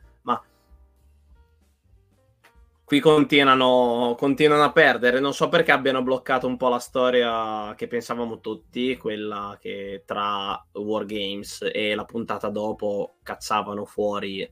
qui 2.86 3.00
continuano, 3.00 4.16
continuano 4.18 4.64
a 4.64 4.72
perdere. 4.72 5.20
Non 5.20 5.34
so 5.34 5.50
perché 5.50 5.72
abbiano 5.72 6.04
bloccato 6.04 6.48
un 6.48 6.58
po' 6.58 6.70
la 6.70 6.80
storia 6.80 7.74
che 7.76 7.88
pensavamo 7.88 8.40
tutti, 8.40 8.98
quella 8.98 9.58
che 9.60 10.04
tra 10.06 10.64
Wargames 10.74 11.70
e 11.72 11.96
la 11.96 12.06
puntata 12.06 12.50
dopo 12.50 13.18
cazzavano 13.24 13.86
fuori 13.86 14.48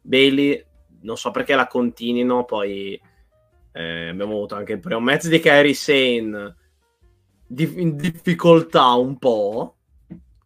Bailey. 0.00 0.64
Non 1.02 1.16
so 1.16 1.30
perché 1.30 1.54
la 1.54 1.66
continuino, 1.66 2.44
poi 2.44 3.00
eh, 3.72 4.08
abbiamo 4.08 4.32
avuto 4.34 4.56
anche 4.56 4.72
il 4.72 4.80
primo 4.80 5.00
match 5.00 5.28
di 5.28 5.38
Kairi 5.40 5.74
Sane 5.74 6.56
di- 7.46 7.80
in 7.82 7.96
difficoltà 7.96 8.92
un 8.92 9.18
po'. 9.18 9.76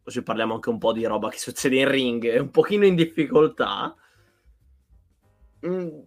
Così 0.03 0.23
parliamo 0.23 0.55
anche 0.55 0.71
un 0.71 0.79
po' 0.79 0.93
di 0.93 1.05
roba 1.05 1.29
che 1.29 1.39
succede 1.39 1.77
in 1.77 1.89
ring, 1.89 2.37
un 2.39 2.51
pochino 2.51 2.85
in 2.87 2.95
difficoltà. 2.95 3.95
Mm, 5.67 6.01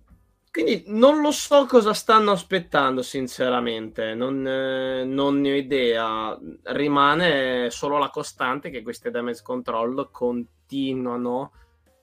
Quindi 0.51 0.83
non 0.87 1.21
lo 1.21 1.31
so 1.31 1.65
cosa 1.65 1.93
stanno 1.93 2.31
aspettando, 2.31 3.01
sinceramente. 3.01 4.13
Non, 4.15 4.45
eh, 4.47 5.03
non 5.03 5.39
ne 5.39 5.51
ho 5.51 5.55
idea. 5.55 6.37
Rimane 6.63 7.69
solo 7.69 7.97
la 7.97 8.09
costante 8.09 8.69
che 8.69 8.81
queste 8.81 9.11
damage 9.11 9.43
control 9.43 10.09
continuano 10.11 11.51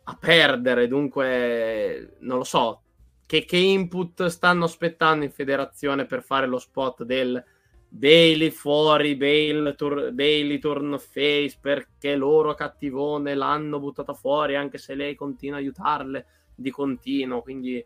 a 0.04 0.16
perdere. 0.16 0.86
Dunque, 0.86 2.16
non 2.20 2.38
lo 2.38 2.44
so. 2.44 2.80
Che, 3.26 3.44
che 3.44 3.56
input 3.56 4.26
stanno 4.26 4.64
aspettando 4.64 5.24
in 5.24 5.30
federazione 5.30 6.04
per 6.04 6.22
fare 6.22 6.46
lo 6.46 6.58
spot 6.58 7.04
del 7.04 7.42
Bailey 7.88 8.50
fuori, 8.50 9.14
Bailey, 9.14 9.74
tur- 9.76 10.10
Bailey 10.10 10.58
turn 10.58 10.98
face 10.98 11.56
perché 11.60 12.16
loro 12.16 12.52
cattivone 12.54 13.34
l'hanno 13.34 13.78
buttata 13.78 14.14
fuori 14.14 14.56
anche 14.56 14.78
se 14.78 14.96
lei 14.96 15.14
continua 15.14 15.56
a 15.56 15.60
aiutarle 15.60 16.26
di 16.56 16.70
continuo. 16.70 17.40
Quindi, 17.40 17.84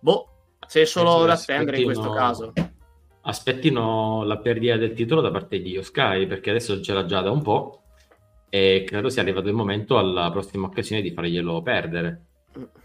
boh, 0.00 0.28
c'è 0.66 0.84
solo 0.84 1.24
da 1.24 1.32
attendere 1.34 1.78
in 1.78 1.84
questo 1.84 2.10
caso. 2.10 2.52
Aspettino 3.22 4.22
la 4.24 4.38
perdita 4.38 4.76
del 4.76 4.94
titolo 4.94 5.20
da 5.20 5.30
parte 5.30 5.60
di 5.60 5.78
Sky, 5.82 6.26
perché 6.26 6.50
adesso 6.50 6.80
ce 6.80 6.92
l'ha 6.92 7.04
già 7.04 7.20
da 7.20 7.30
un 7.30 7.42
po' 7.42 7.82
e 8.48 8.84
credo 8.86 9.10
sia 9.10 9.22
arrivato 9.22 9.48
il 9.48 9.54
momento 9.54 9.98
alla 9.98 10.30
prossima 10.30 10.66
occasione 10.66 11.02
di 11.02 11.10
farglielo 11.10 11.60
perdere. 11.62 12.24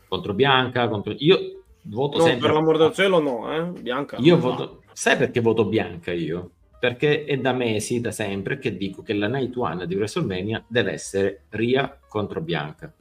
Contro 0.07 0.33
Bianca, 0.33 0.87
contro... 0.89 1.15
Io 1.17 1.63
voto 1.83 2.17
No, 2.17 2.23
sempre... 2.23 2.47
per 2.47 2.55
l'amor 2.55 2.77
del 2.77 2.93
cielo, 2.93 3.19
no, 3.19 3.51
eh? 3.53 3.63
Bianca. 3.79 4.17
Io 4.19 4.35
no. 4.35 4.41
voto... 4.41 4.81
Sai 4.91 5.17
perché 5.17 5.39
voto 5.39 5.65
Bianca 5.65 6.11
io? 6.11 6.51
Perché 6.79 7.23
è 7.23 7.37
da 7.37 7.53
mesi, 7.53 8.01
da 8.01 8.11
sempre, 8.11 8.59
che 8.59 8.75
dico 8.75 9.01
che 9.01 9.13
la 9.13 9.27
Night 9.27 9.55
One 9.55 9.87
di 9.87 9.95
WrestleMania 9.95 10.63
deve 10.67 10.91
essere 10.91 11.45
Ria 11.49 11.97
contro 12.07 12.41
Bianca. 12.41 12.93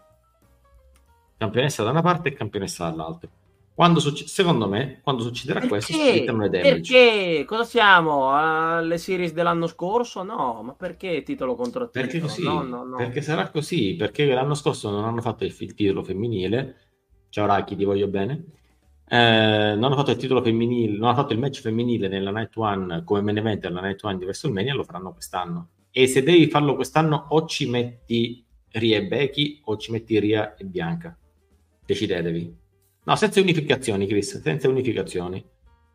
Campionessa 1.37 1.83
da 1.83 1.91
una 1.91 2.03
parte 2.03 2.29
e 2.29 2.33
campionessa 2.33 2.89
dall'altra. 2.89 3.29
Quando 3.75 4.01
succe- 4.01 4.27
Secondo 4.27 4.69
me, 4.69 5.01
quando 5.03 5.23
succederà 5.23 5.67
questo, 5.67 5.97
Perché? 5.97 6.11
splittano 6.11 6.43
le 6.43 6.49
damage. 6.51 6.71
Perché? 6.71 7.45
Cosa 7.47 7.65
siamo? 7.65 8.31
Alle 8.31 8.99
series 8.99 9.33
dell'anno 9.33 9.67
scorso? 9.67 10.23
No, 10.23 10.63
ma 10.63 10.75
perché 10.75 11.23
titolo 11.23 11.55
contro 11.55 11.87
titolo? 11.87 12.05
Perché 12.07 12.21
così? 12.21 12.43
No, 12.43 12.63
no, 12.63 12.85
no. 12.85 12.97
Perché 12.97 13.23
sarà 13.23 13.49
così? 13.49 13.95
Perché 13.95 14.27
l'anno 14.27 14.55
scorso 14.55 14.91
non 14.91 15.05
hanno 15.05 15.23
fatto 15.23 15.45
il, 15.45 15.55
il 15.59 15.75
titolo 15.75 16.03
femminile. 16.03 16.77
Ciao 17.31 17.47
Raki, 17.47 17.77
ti 17.77 17.85
voglio 17.85 18.09
bene. 18.09 18.45
Eh, 19.09 19.75
non 19.75 19.85
hanno 19.85 19.97
fatto 19.97 20.11
il 20.11 20.17
titolo 20.17 20.43
femminile, 20.43 20.97
non 20.97 21.09
hanno 21.09 21.17
fatto 21.17 21.33
il 21.33 21.39
match 21.39 21.61
femminile 21.61 22.09
nella 22.09 22.31
Night 22.31 22.57
One 22.57 23.03
come 23.05 23.21
main 23.21 23.39
event 23.39 23.61
della 23.61 23.81
Night 23.81 24.03
One 24.05 24.19
di 24.19 24.25
WrestleMania, 24.25 24.75
lo 24.75 24.85
faranno 24.85 25.13
quest'anno. 25.13 25.69
E 25.91 26.07
se 26.07 26.23
devi 26.23 26.49
farlo 26.49 26.75
quest'anno, 26.75 27.27
o 27.29 27.47
ci 27.47 27.69
metti 27.69 28.45
Ria 28.71 28.99
e 28.99 29.07
Becky, 29.07 29.61
o 29.65 29.77
ci 29.77 29.93
metti 29.93 30.19
Ria 30.19 30.55
e 30.57 30.65
Bianca. 30.65 31.17
Decidetevi. 31.85 32.61
No, 33.05 33.17
senza 33.17 33.41
unificazioni, 33.41 34.07
Chris, 34.07 34.41
senza 34.41 34.69
unificazioni. 34.69 35.45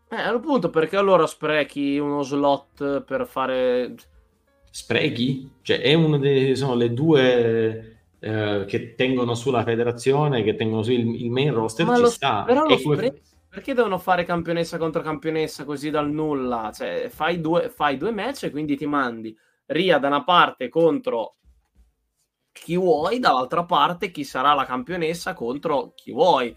Eh, 0.09 0.15
appunto, 0.21 0.69
perché 0.69 0.97
allora 0.97 1.25
sprechi 1.27 1.97
uno 1.97 2.21
slot 2.21 3.01
per 3.03 3.27
fare... 3.27 3.95
sprechi? 4.71 5.49
Cioè, 5.61 5.79
è 5.79 5.93
uno 5.93 6.17
dei, 6.17 6.55
sono 6.55 6.75
le 6.75 6.93
due 6.93 7.99
eh, 8.19 8.65
che 8.67 8.95
tengono 8.95 9.35
sulla 9.35 9.63
federazione, 9.63 10.43
che 10.43 10.55
tengono 10.55 10.83
su 10.83 10.91
il, 10.91 11.23
il 11.23 11.29
main 11.31 11.53
roster, 11.53 11.85
Ma 11.85 11.95
ci 11.95 12.01
lo- 12.01 12.07
sta. 12.09 12.43
però 12.45 12.65
lo 12.65 12.79
come- 12.81 12.95
spre- 12.95 13.21
Perché 13.49 13.73
devono 13.73 13.97
fare 13.97 14.23
campionessa 14.23 14.77
contro 14.77 15.01
campionessa 15.01 15.63
così 15.63 15.89
dal 15.89 16.11
nulla? 16.11 16.71
Cioè, 16.73 17.07
fai 17.09 17.39
due, 17.41 17.69
fai 17.69 17.97
due 17.97 18.11
match 18.11 18.43
e 18.43 18.51
quindi 18.51 18.75
ti 18.75 18.85
mandi 18.85 19.35
Ria 19.67 19.97
da 19.97 20.07
una 20.07 20.23
parte 20.23 20.69
contro 20.69 21.37
chi 22.51 22.75
vuoi, 22.75 23.19
dall'altra 23.19 23.63
parte 23.65 24.11
chi 24.11 24.23
sarà 24.23 24.53
la 24.53 24.65
campionessa 24.65 25.33
contro 25.33 25.93
chi 25.95 26.11
vuoi. 26.11 26.55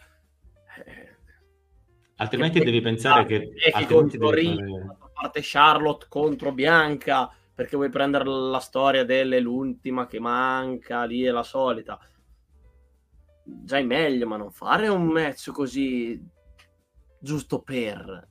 Altrimenti 2.20 2.59
che- 2.59 2.64
devi 2.64 2.80
pensare 2.80 3.24
che... 3.24 3.52
Altrimenti 3.72 4.18
devi 4.18 4.56
fare- 4.56 4.97
parte 5.12 5.40
Charlotte 5.42 6.06
contro 6.09 6.52
Bianca, 6.52 7.30
perché 7.55 7.76
vuoi 7.76 7.90
prendere 7.90 8.24
la 8.24 8.59
storia 8.60 9.05
delle 9.05 9.40
l'ultima 9.40 10.06
che 10.06 10.18
manca, 10.20 11.05
lì 11.05 11.22
è 11.22 11.30
la 11.30 11.42
solita. 11.42 11.98
già 13.44 13.78
è 13.78 13.82
meglio, 13.82 14.26
ma 14.26 14.36
non 14.36 14.51
fare 14.51 14.88
un 14.88 15.06
match 15.06 15.51
così 15.51 16.22
giusto 17.18 17.60
per. 17.60 18.28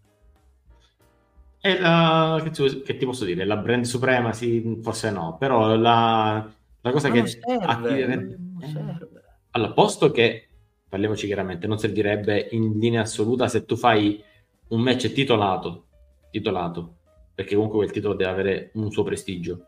E 1.61 1.80
la, 1.80 2.40
che, 2.41 2.52
ti, 2.52 2.82
che 2.82 2.95
ti 2.98 3.06
posso 3.06 3.26
dire? 3.26 3.44
La 3.45 3.57
brand 3.57 3.84
supremacy 3.84 4.82
forse 4.82 5.11
no, 5.11 5.36
però 5.38 5.76
la, 5.76 6.49
la 6.82 6.91
cosa 6.91 7.10
Ma 7.10 7.14
che... 7.16 7.20
non 7.20 7.28
serve, 7.28 7.66
attiverebbe- 7.66 8.38
non 8.40 8.61
serve. 8.61 9.24
Allora, 9.52 9.74
posto 9.74 10.11
che, 10.11 10.49
parliamoci 10.90 11.28
chiaramente, 11.28 11.68
non 11.68 11.78
servirebbe 11.78 12.49
in 12.52 12.80
linea 12.80 13.02
assoluta 13.02 13.48
se 13.48 13.64
tu 13.66 13.76
fai 13.76 14.22
un 14.70 14.82
match 14.82 15.14
titolato, 15.14 15.86
titolato, 16.32 16.95
perché 17.36 17.56
comunque 17.56 17.78
quel 17.78 17.91
titolo 17.91 18.16
deve 18.16 18.32
avere 18.32 18.72
un 18.74 18.91
suo 18.91 19.03
prestigio. 19.03 19.66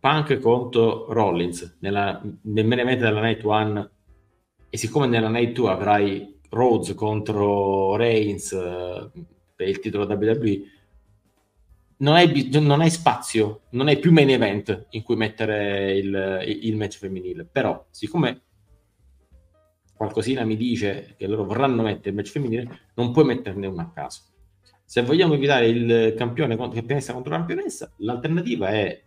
Punk 0.00 0.38
contro 0.38 1.12
Rollins 1.12 1.76
nella, 1.80 2.22
nel 2.42 2.66
main 2.66 2.80
event 2.80 3.00
della 3.00 3.20
Night 3.20 3.42
1 3.42 3.90
e 4.70 4.76
siccome 4.76 5.06
nella 5.06 5.28
Night 5.28 5.52
2 5.52 5.70
avrai 5.70 6.38
Rhodes 6.48 6.94
contro 6.94 7.96
Reigns 7.96 8.52
eh, 8.52 9.10
per 9.54 9.68
il 9.68 9.80
titolo 9.80 10.06
WWE 10.06 10.74
non 11.98 12.14
hai, 12.14 12.48
non 12.50 12.80
hai 12.80 12.90
spazio, 12.90 13.62
non 13.70 13.88
hai 13.88 13.98
più 13.98 14.12
main 14.12 14.28
event 14.30 14.86
in 14.90 15.02
cui 15.02 15.16
mettere 15.16 15.96
il, 15.96 16.42
il 16.62 16.76
match 16.76 16.98
femminile. 16.98 17.44
Però, 17.50 17.86
siccome 17.90 18.42
qualcosina 19.96 20.44
mi 20.44 20.56
dice 20.56 21.14
che 21.16 21.26
loro 21.26 21.44
vorranno 21.44 21.82
mettere 21.82 22.10
il 22.10 22.16
match 22.16 22.30
femminile, 22.30 22.80
non 22.94 23.12
puoi 23.12 23.24
metterne 23.24 23.66
uno 23.66 23.80
a 23.80 23.90
caso. 23.92 24.20
Se 24.84 25.02
vogliamo 25.02 25.34
evitare 25.34 25.66
il 25.66 26.14
campione 26.16 26.56
contro, 26.56 26.78
campionessa 26.78 27.12
contro 27.12 27.32
campionessa, 27.32 27.92
l'alternativa 27.96 28.68
è 28.68 29.02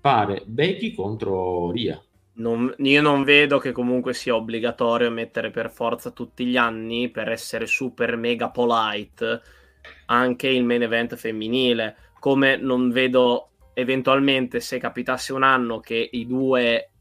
fare 0.00 0.42
Becky 0.44 0.92
contro 0.92 1.70
Ria. 1.70 2.02
Non- 2.34 2.74
io 2.78 3.02
non 3.02 3.24
vedo 3.24 3.58
che 3.58 3.72
comunque 3.72 4.14
sia 4.14 4.34
obbligatorio 4.34 5.10
mettere 5.10 5.50
per 5.50 5.70
forza 5.70 6.10
tutti 6.10 6.44
gli 6.44 6.56
anni 6.56 7.10
per 7.10 7.30
essere 7.30 7.66
super 7.66 8.16
mega 8.16 8.50
polite 8.50 9.40
anche 10.06 10.48
il 10.48 10.64
main 10.64 10.82
event 10.82 11.16
femminile. 11.16 11.96
Come 12.18 12.56
non 12.56 12.90
vedo 12.90 13.50
eventualmente 13.74 14.60
se 14.60 14.78
capitasse 14.78 15.32
un 15.32 15.42
anno 15.42 15.80
che 15.80 16.08
i 16.12 16.26
due 16.26 16.91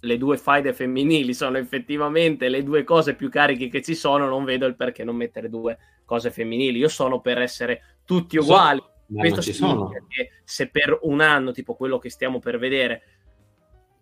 le 0.00 0.18
due 0.18 0.36
faide 0.36 0.72
femminili 0.72 1.34
sono 1.34 1.58
effettivamente 1.58 2.48
le 2.48 2.62
due 2.62 2.84
cose 2.84 3.14
più 3.14 3.28
cariche 3.28 3.68
che 3.68 3.82
ci 3.82 3.94
sono, 3.94 4.28
non 4.28 4.44
vedo 4.44 4.66
il 4.66 4.76
perché 4.76 5.02
non 5.02 5.16
mettere 5.16 5.48
due 5.48 5.78
cose 6.04 6.30
femminili. 6.30 6.78
Io 6.78 6.88
sono 6.88 7.20
per 7.20 7.38
essere 7.38 7.98
tutti 8.04 8.36
uguali. 8.36 8.82
Ma 9.06 9.20
Questo 9.20 9.40
significa 9.40 10.04
che 10.06 10.30
se 10.44 10.68
per 10.68 10.98
un 11.02 11.20
anno, 11.20 11.52
tipo 11.52 11.74
quello 11.74 11.98
che 11.98 12.10
stiamo 12.10 12.38
per 12.38 12.58
vedere, 12.58 13.02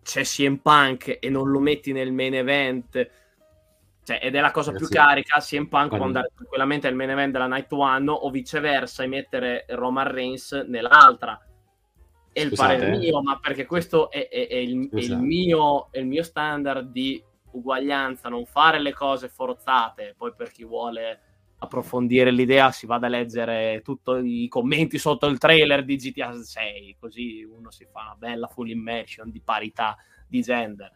c'è 0.03 0.23
CM 0.23 0.57
Punk 0.57 1.17
e 1.19 1.29
non 1.29 1.49
lo 1.49 1.59
metti 1.59 1.91
nel 1.91 2.11
main 2.11 2.35
event, 2.35 3.09
cioè, 4.03 4.19
ed 4.21 4.35
è 4.35 4.39
la 4.39 4.51
cosa 4.51 4.71
più 4.71 4.87
Ragazzi, 4.87 4.95
carica, 4.95 5.39
CM 5.39 5.67
Punk 5.67 5.69
guarda. 5.69 5.95
può 5.97 6.05
andare 6.05 6.31
tranquillamente 6.33 6.87
al 6.87 6.95
main 6.95 7.09
event 7.09 7.31
della 7.31 7.47
Night 7.47 7.71
One 7.71 8.09
o 8.09 8.29
viceversa 8.29 9.03
e 9.03 9.07
mettere 9.07 9.65
Roman 9.69 10.11
Reigns 10.11 10.51
nell'altra. 10.67 11.41
È 12.37 12.41
il 12.41 12.49
Scusate, 12.49 12.75
parere 12.75 12.95
eh. 12.95 12.99
mio, 12.99 13.21
ma 13.23 13.39
perché 13.39 13.65
questo 13.65 14.11
è, 14.11 14.27
è- 14.27 14.47
è 14.47 14.55
il, 14.57 14.89
è 14.91 14.99
il 14.99 15.17
mio, 15.17 15.87
è 15.89 15.97
il 15.97 16.05
mio 16.05 16.21
standard 16.21 16.91
di 16.91 17.19
uguaglianza, 17.51 18.29
non 18.29 18.45
fare 18.45 18.79
le 18.79 18.93
cose 18.93 19.27
forzate. 19.27 20.13
Poi 20.15 20.35
per 20.35 20.51
chi 20.51 20.63
vuole 20.63 21.21
approfondire 21.57 22.29
l'idea 22.29 22.69
si 22.69 22.85
vada 22.85 23.07
a 23.07 23.09
leggere 23.09 23.81
tutti 23.83 24.43
i 24.43 24.47
commenti 24.47 24.99
sotto 24.99 25.25
il 25.25 25.39
trailer 25.39 25.83
di 25.83 25.95
GTA 25.95 26.39
6, 26.39 26.97
così 26.99 27.41
uno 27.43 27.71
si 27.71 27.87
fa 27.91 28.01
una 28.01 28.15
bella 28.15 28.45
full 28.45 28.69
immersion 28.69 29.31
di 29.31 29.41
parità 29.43 29.97
di 30.27 30.41
gender. 30.41 30.91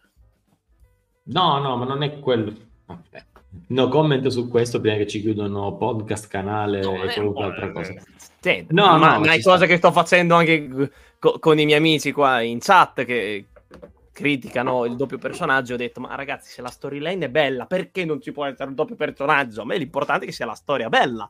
No, 1.23 1.57
no, 1.57 1.76
ma 1.76 1.85
non 1.85 2.03
è 2.03 2.19
quello. 2.19 2.53
Vabbè. 2.85 3.26
No 3.69 3.88
comment 3.88 4.27
su 4.27 4.47
questo 4.47 4.80
prima 4.80 4.95
che 4.95 5.07
ci 5.07 5.22
chiudono 5.22 5.76
podcast, 5.76 6.27
canale 6.27 6.81
No, 6.81 7.01
e 7.01 7.07
eh, 7.07 7.13
qualunque 7.13 7.43
altra 7.45 7.65
eh, 7.65 7.72
cosa. 7.72 7.93
Sì, 8.41 8.65
No, 8.69 8.97
ma, 8.97 9.13
no, 9.13 9.19
ma 9.19 9.34
è 9.34 9.39
sta. 9.39 9.51
cosa 9.51 9.65
che 9.68 9.77
sto 9.77 9.91
facendo 9.91 10.34
anche 10.34 10.91
co- 11.19 11.38
con 11.38 11.59
i 11.59 11.65
miei 11.65 11.77
amici 11.77 12.11
qua 12.11 12.41
in 12.41 12.57
chat 12.59 13.05
che 13.05 13.49
criticano 14.11 14.85
il 14.85 14.95
doppio 14.95 15.19
personaggio. 15.19 15.76
Ho 15.76 15.77
detto, 15.77 15.99
ma 15.99 16.15
ragazzi, 16.15 16.51
se 16.51 16.63
la 16.63 16.69
storyline 16.69 17.26
è 17.26 17.30
bella, 17.30 17.68
perché 17.68 18.03
non 18.03 18.19
ci 18.19 18.31
può 18.31 18.45
essere 18.45 18.69
un 18.69 18.73
doppio 18.76 18.95
personaggio? 18.95 19.61
A 19.61 19.65
me 19.65 19.77
l'importante 19.77 20.23
è 20.23 20.27
che 20.27 20.34
sia 20.34 20.47
la 20.47 20.55
storia 20.55 20.89
bella. 20.89 21.30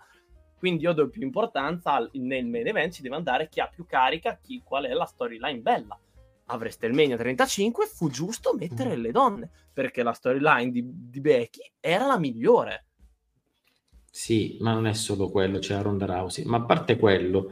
Quindi 0.57 0.83
io 0.83 0.93
do 0.93 1.09
più 1.09 1.21
importanza 1.23 1.93
al- 1.95 2.09
nel 2.13 2.45
main 2.45 2.67
event, 2.67 2.93
ci 2.93 3.01
deve 3.01 3.15
andare 3.15 3.49
chi 3.49 3.59
ha 3.59 3.67
più 3.67 3.85
carica, 3.85 4.39
chi, 4.41 4.61
qual 4.63 4.85
è 4.85 4.93
la 4.93 5.05
storyline 5.05 5.59
bella. 5.59 5.99
A 6.45 6.55
WrestleMania 6.55 7.17
35 7.17 7.87
fu 7.87 8.09
giusto 8.09 8.53
mettere 8.57 8.95
le 8.95 9.11
donne, 9.11 9.49
perché 9.73 10.01
la 10.01 10.13
storyline 10.13 10.71
di, 10.71 10.81
di 10.85 11.19
Becky 11.19 11.71
era 11.79 12.05
la 12.05 12.17
migliore. 12.17 12.85
Sì, 14.13 14.57
ma 14.59 14.73
non 14.73 14.87
è 14.87 14.93
solo 14.93 15.29
quello, 15.29 15.59
c'è 15.59 15.73
la 15.73 15.81
Ronda 15.81 16.05
Rousey. 16.05 16.43
Ma 16.43 16.57
a 16.57 16.61
parte 16.63 16.97
quello, 16.97 17.51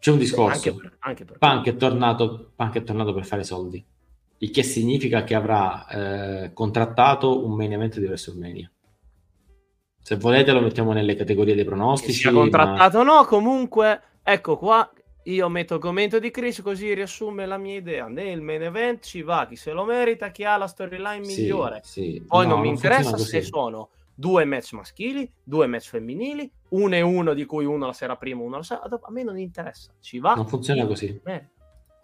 c'è 0.00 0.10
un 0.10 0.18
discorso. 0.18 0.68
Anche 0.70 0.74
per, 0.74 0.96
anche 1.00 1.24
per 1.26 1.38
Punk 1.38 1.66
è 1.68 1.76
tornato, 1.76 2.52
Punk 2.56 2.76
è 2.76 2.82
tornato 2.82 3.12
per 3.12 3.26
fare 3.26 3.44
soldi, 3.44 3.84
il 4.38 4.50
che 4.50 4.62
significa 4.62 5.24
che 5.24 5.34
avrà 5.34 5.86
eh, 6.44 6.52
contrattato 6.54 7.44
un 7.44 7.54
main 7.54 7.72
event 7.74 7.98
di 7.98 8.06
WrestleMania. 8.06 8.70
Se 10.00 10.16
volete 10.16 10.52
lo 10.52 10.60
mettiamo 10.62 10.92
nelle 10.92 11.14
categorie 11.14 11.54
dei 11.54 11.64
che 11.64 11.68
pronostici. 11.68 12.28
ma- 12.28 12.32
contrattato 12.32 12.98
o 12.98 13.02
no, 13.02 13.24
comunque, 13.26 14.00
ecco 14.22 14.56
qua, 14.56 14.90
io 15.24 15.48
metto 15.50 15.74
il 15.74 15.80
commento 15.80 16.18
di 16.18 16.30
Chris 16.30 16.62
così 16.62 16.94
riassume 16.94 17.44
la 17.44 17.58
mia 17.58 17.76
idea. 17.76 18.08
Nel 18.08 18.40
main 18.40 18.62
event 18.62 19.04
ci 19.04 19.20
va 19.20 19.46
chi 19.46 19.56
se 19.56 19.72
lo 19.72 19.84
merita, 19.84 20.30
chi 20.30 20.44
ha 20.44 20.56
la 20.56 20.66
storyline 20.66 21.24
Sì, 21.24 21.42
migliore. 21.42 21.80
sì. 21.84 22.22
Poi 22.26 22.46
No, 22.46 22.52
non 22.52 22.60
mi 22.62 22.68
interessa 22.68 23.16
funziona 23.16 23.24
se 23.24 23.40
così. 23.40 23.50
sono 23.50 23.88
due 24.18 24.44
match 24.44 24.72
maschili, 24.72 25.30
due 25.44 25.68
match 25.68 25.90
femminili, 25.90 26.50
uno 26.70 26.94
e 26.96 27.00
uno 27.02 27.34
di 27.34 27.44
cui 27.44 27.64
uno 27.64 27.86
la 27.86 27.92
sera 27.92 28.16
prima, 28.16 28.42
uno 28.42 28.56
la 28.56 28.62
sera 28.64 28.88
dopo. 28.88 29.06
A 29.06 29.12
me 29.12 29.22
non 29.22 29.38
interessa, 29.38 29.94
ci 30.00 30.18
va. 30.18 30.34
Non 30.34 30.48
funziona 30.48 30.84
così. 30.86 31.20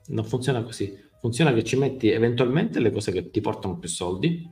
Non 0.06 0.24
funziona 0.24 0.62
così. 0.62 0.96
Funziona 1.20 1.52
che 1.52 1.64
ci 1.64 1.76
metti 1.76 2.10
eventualmente 2.10 2.78
le 2.78 2.92
cose 2.92 3.10
che 3.10 3.30
ti 3.30 3.40
portano 3.40 3.78
più 3.78 3.88
soldi 3.88 4.48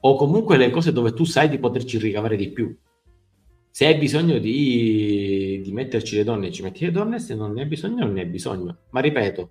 o 0.00 0.16
comunque 0.16 0.56
le 0.56 0.70
cose 0.70 0.92
dove 0.92 1.12
tu 1.12 1.24
sai 1.24 1.48
di 1.48 1.58
poterci 1.58 1.98
ricavare 1.98 2.34
di 2.34 2.50
più. 2.50 2.76
Se 3.70 3.86
hai 3.86 3.96
bisogno 3.96 4.38
di, 4.38 5.60
di 5.62 5.72
metterci 5.72 6.16
le 6.16 6.24
donne, 6.24 6.50
ci 6.50 6.62
metti 6.62 6.84
le 6.84 6.90
donne, 6.90 7.20
se 7.20 7.36
non 7.36 7.52
ne 7.52 7.62
hai 7.62 7.68
bisogno, 7.68 8.04
non 8.04 8.14
ne 8.14 8.22
hai 8.22 8.26
bisogno. 8.26 8.78
Ma 8.90 9.00
ripeto, 9.00 9.50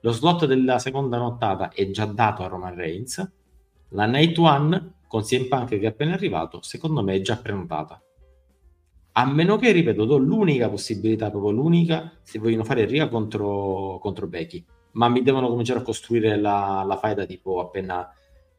lo 0.00 0.10
slot 0.10 0.46
della 0.46 0.80
seconda 0.80 1.18
nottata 1.18 1.70
è 1.70 1.90
già 1.90 2.06
dato 2.06 2.42
a 2.42 2.48
Roman 2.48 2.74
Reigns. 2.74 3.32
La 3.90 4.06
Night 4.06 4.36
One 4.38 4.94
con 5.06 5.22
CM 5.22 5.48
Punk 5.48 5.68
che 5.68 5.80
è 5.80 5.86
appena 5.86 6.14
arrivato, 6.14 6.62
secondo 6.62 7.02
me 7.02 7.14
è 7.14 7.20
già 7.20 7.36
prenotata. 7.36 8.00
A 9.12 9.24
meno 9.24 9.56
che, 9.56 9.72
ripeto, 9.72 10.04
do 10.04 10.18
l'unica 10.18 10.68
possibilità, 10.68 11.30
proprio 11.30 11.50
l'unica, 11.50 12.12
se 12.22 12.38
vogliono 12.38 12.64
fare 12.64 12.84
Ria 12.84 13.08
contro, 13.08 13.98
contro 14.00 14.26
Becky. 14.26 14.62
Ma 14.92 15.08
mi 15.08 15.22
devono 15.22 15.48
cominciare 15.48 15.80
a 15.80 15.82
costruire 15.82 16.36
la, 16.38 16.84
la 16.86 16.98
faida 16.98 17.24
tipo 17.24 17.60
appena 17.60 18.10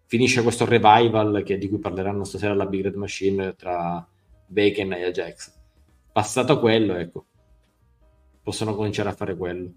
finisce 0.06 0.42
questo 0.42 0.66
revival 0.66 1.44
che, 1.44 1.58
di 1.58 1.70
cui 1.70 1.80
parleranno 1.80 2.24
stasera 2.24 2.54
alla 2.54 2.66
Big 2.66 2.84
Red 2.84 2.96
Machine 2.96 3.56
tra 3.56 4.06
Becky 4.46 4.82
e 4.82 4.84
Nia 4.86 5.12
Jax. 5.12 5.54
Passato 6.12 6.60
quello, 6.60 6.96
ecco, 6.96 7.26
possono 8.42 8.74
cominciare 8.74 9.10
a 9.10 9.14
fare 9.14 9.36
quello. 9.36 9.72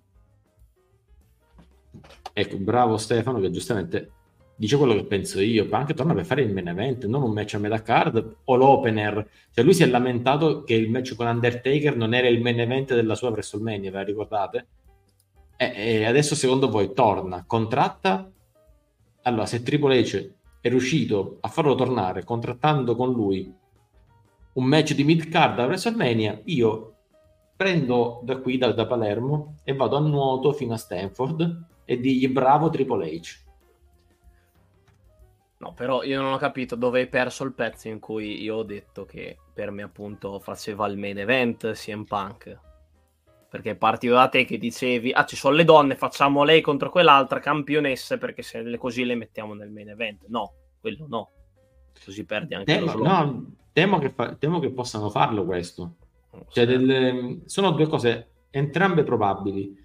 Ecco, 2.33 2.57
bravo 2.57 2.97
Stefano 2.97 3.41
che 3.41 3.51
giustamente 3.51 4.13
dice 4.61 4.77
quello 4.77 4.95
che 4.95 5.05
penso 5.05 5.41
io, 5.41 5.66
ma 5.70 5.78
anche 5.78 5.95
torna 5.95 6.12
per 6.12 6.27
fare 6.27 6.43
il 6.43 6.53
main 6.53 6.69
event, 6.69 7.07
non 7.07 7.23
un 7.23 7.32
match 7.32 7.55
a 7.55 7.59
metà 7.59 7.81
card 7.81 8.37
o 8.45 8.57
l'opener. 8.57 9.27
Cioè 9.51 9.65
lui 9.65 9.73
si 9.73 9.82
è 9.82 9.87
lamentato 9.87 10.65
che 10.65 10.74
il 10.74 10.91
match 10.91 11.15
con 11.16 11.27
Undertaker 11.27 11.97
non 11.97 12.12
era 12.12 12.28
il 12.28 12.43
main 12.43 12.61
event 12.61 12.95
della 12.95 13.15
sua 13.15 13.31
WrestleMania, 13.31 13.91
ve 13.91 13.97
la 13.97 14.05
ricordate? 14.05 14.66
E, 15.57 15.73
e 15.74 16.05
adesso 16.05 16.35
secondo 16.35 16.69
voi 16.69 16.93
torna, 16.93 17.43
contratta? 17.47 18.31
Allora, 19.23 19.47
se 19.47 19.62
Triple 19.62 19.99
H 19.99 20.31
è 20.61 20.69
riuscito 20.69 21.39
a 21.41 21.49
farlo 21.49 21.74
tornare 21.74 22.23
contrattando 22.24 22.95
con 22.95 23.12
lui 23.12 23.51
un 24.53 24.65
match 24.65 24.93
di 24.93 25.05
mid 25.05 25.27
card 25.31 25.59
a 25.59 25.65
WrestleMania, 25.65 26.39
io 26.45 26.97
prendo 27.57 28.20
da 28.24 28.37
qui, 28.37 28.59
da, 28.59 28.73
da 28.73 28.87
Palermo, 28.87 29.55
e 29.65 29.73
vado 29.73 29.97
a 29.97 30.01
nuoto 30.01 30.53
fino 30.53 30.74
a 30.74 30.77
Stanford 30.77 31.65
e 31.87 31.99
digli 31.99 32.28
bravo 32.28 32.69
Triple 32.69 33.09
H. 33.09 33.49
No, 35.61 35.74
però 35.74 36.03
io 36.03 36.23
non 36.23 36.32
ho 36.32 36.39
capito 36.39 36.74
dove 36.74 37.01
hai 37.01 37.07
perso 37.09 37.45
il 37.45 37.53
pezzo 37.53 37.89
in 37.89 37.99
cui 38.01 38.41
io 38.41 38.57
ho 38.57 38.62
detto 38.62 39.05
che 39.05 39.37
per 39.53 39.70
me 39.70 39.82
appunto 39.82 40.39
faceva 40.39 40.87
il 40.87 40.97
main 40.97 41.19
event 41.19 41.73
CM 41.73 42.05
Punk. 42.05 42.59
Perché 43.51 43.74
partito 43.77 44.15
da 44.15 44.28
te 44.28 44.47
che 44.47 44.57
dicevi, 44.57 45.12
ah 45.12 45.27
ci 45.27 45.37
sono 45.37 45.55
le 45.55 45.65
donne, 45.65 45.97
facciamo 45.97 46.45
lei 46.45 46.62
contro 46.62 46.89
quell'altra 46.89 47.41
campionesse 47.41 48.16
perché 48.16 48.41
se 48.41 48.62
le 48.62 48.78
così 48.78 49.05
le 49.05 49.16
mettiamo 49.16 49.53
nel 49.53 49.70
main 49.70 49.91
event. 49.91 50.24
No, 50.28 50.53
quello 50.81 51.07
no. 51.07 51.31
Così 52.03 52.24
perdi 52.24 52.55
anche 52.55 52.73
Temo, 52.73 52.95
no, 52.95 53.57
temo, 53.73 53.99
che 53.99 54.09
fa- 54.09 54.35
temo 54.37 54.61
che 54.61 54.70
possano 54.70 55.11
farlo 55.11 55.45
questo. 55.45 55.97
Non 56.31 56.45
Cioè, 56.49 56.65
delle- 56.65 57.41
sono 57.45 57.73
due 57.73 57.87
cose 57.87 58.28
entrambe 58.49 59.03
probabili. 59.03 59.77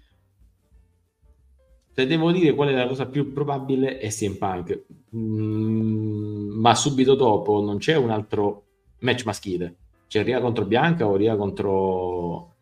Se 1.90 2.06
devo 2.06 2.32
dire 2.32 2.54
qual 2.54 2.68
è 2.68 2.72
la 2.72 2.86
cosa 2.86 3.06
più 3.06 3.32
probabile 3.32 3.98
è 3.98 4.08
CM 4.08 4.36
Punk. 4.36 4.84
Mm, 5.16 6.60
ma 6.60 6.74
subito 6.74 7.14
dopo 7.14 7.62
non 7.62 7.78
c'è 7.78 7.96
un 7.96 8.10
altro 8.10 8.64
match 9.00 9.24
maschile. 9.24 9.76
C'è 10.06 10.22
Ria 10.22 10.40
contro 10.40 10.66
Bianca 10.66 11.06
o 11.06 11.16
Ria 11.16 11.36
contro... 11.36 12.54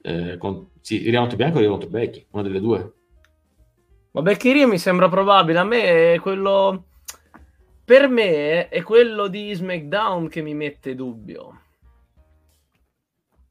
Eh, 0.00 0.36
con- 0.38 0.68
sì, 0.80 0.98
Ria 1.10 1.20
contro 1.20 1.36
Bianca 1.36 1.56
o 1.56 1.60
Ria 1.60 1.70
contro 1.70 1.88
Becky, 1.88 2.26
una 2.30 2.42
delle 2.42 2.60
due. 2.60 2.92
Ma 4.12 4.22
Beccheria 4.22 4.66
mi 4.66 4.78
sembra 4.78 5.08
probabile. 5.08 5.58
A 5.58 5.64
me 5.64 6.14
è 6.14 6.20
quello. 6.20 6.84
Per 7.84 8.08
me 8.08 8.68
è 8.68 8.82
quello 8.82 9.26
di 9.26 9.52
SmackDown 9.52 10.28
che 10.28 10.42
mi 10.42 10.54
mette 10.54 10.94
dubbio. 10.94 11.60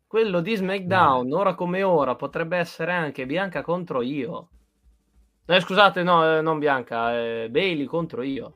Quello 0.07 0.41
di 0.41 0.55
SmackDown, 0.55 1.31
ora 1.33 1.55
come 1.55 1.83
ora, 1.83 2.15
potrebbe 2.15 2.57
essere 2.57 2.91
anche 2.91 3.25
Bianca 3.25 3.61
contro 3.61 4.01
io. 4.01 4.49
Eh, 5.53 5.59
scusate, 5.59 6.01
no, 6.03 6.37
eh, 6.37 6.41
non 6.41 6.59
Bianca, 6.59 7.13
eh, 7.19 7.49
Bailey 7.49 7.85
contro 7.85 8.21
io. 8.21 8.55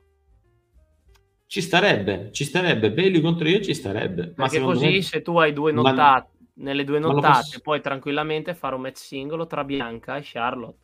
Ci 1.46 1.60
starebbe, 1.60 2.30
ci 2.32 2.44
starebbe. 2.44 2.90
Bailey 2.90 3.20
contro 3.20 3.46
io 3.48 3.60
ci 3.60 3.74
starebbe. 3.74 4.32
Ma 4.36 4.46
Perché 4.48 4.60
così 4.64 4.86
me- 4.86 5.02
se 5.02 5.20
tu 5.20 5.36
hai 5.38 5.52
due 5.52 5.72
Ma- 5.72 5.82
nottate, 5.82 6.30
nelle 6.54 6.84
due 6.84 6.98
ma 6.98 7.08
lo 7.08 7.12
nottate 7.14 7.36
posso- 7.42 7.60
puoi 7.60 7.80
tranquillamente 7.82 8.54
fare 8.54 8.74
un 8.74 8.80
match 8.80 8.96
singolo 8.96 9.46
tra 9.46 9.62
Bianca 9.62 10.16
e 10.16 10.22
Charlotte. 10.24 10.78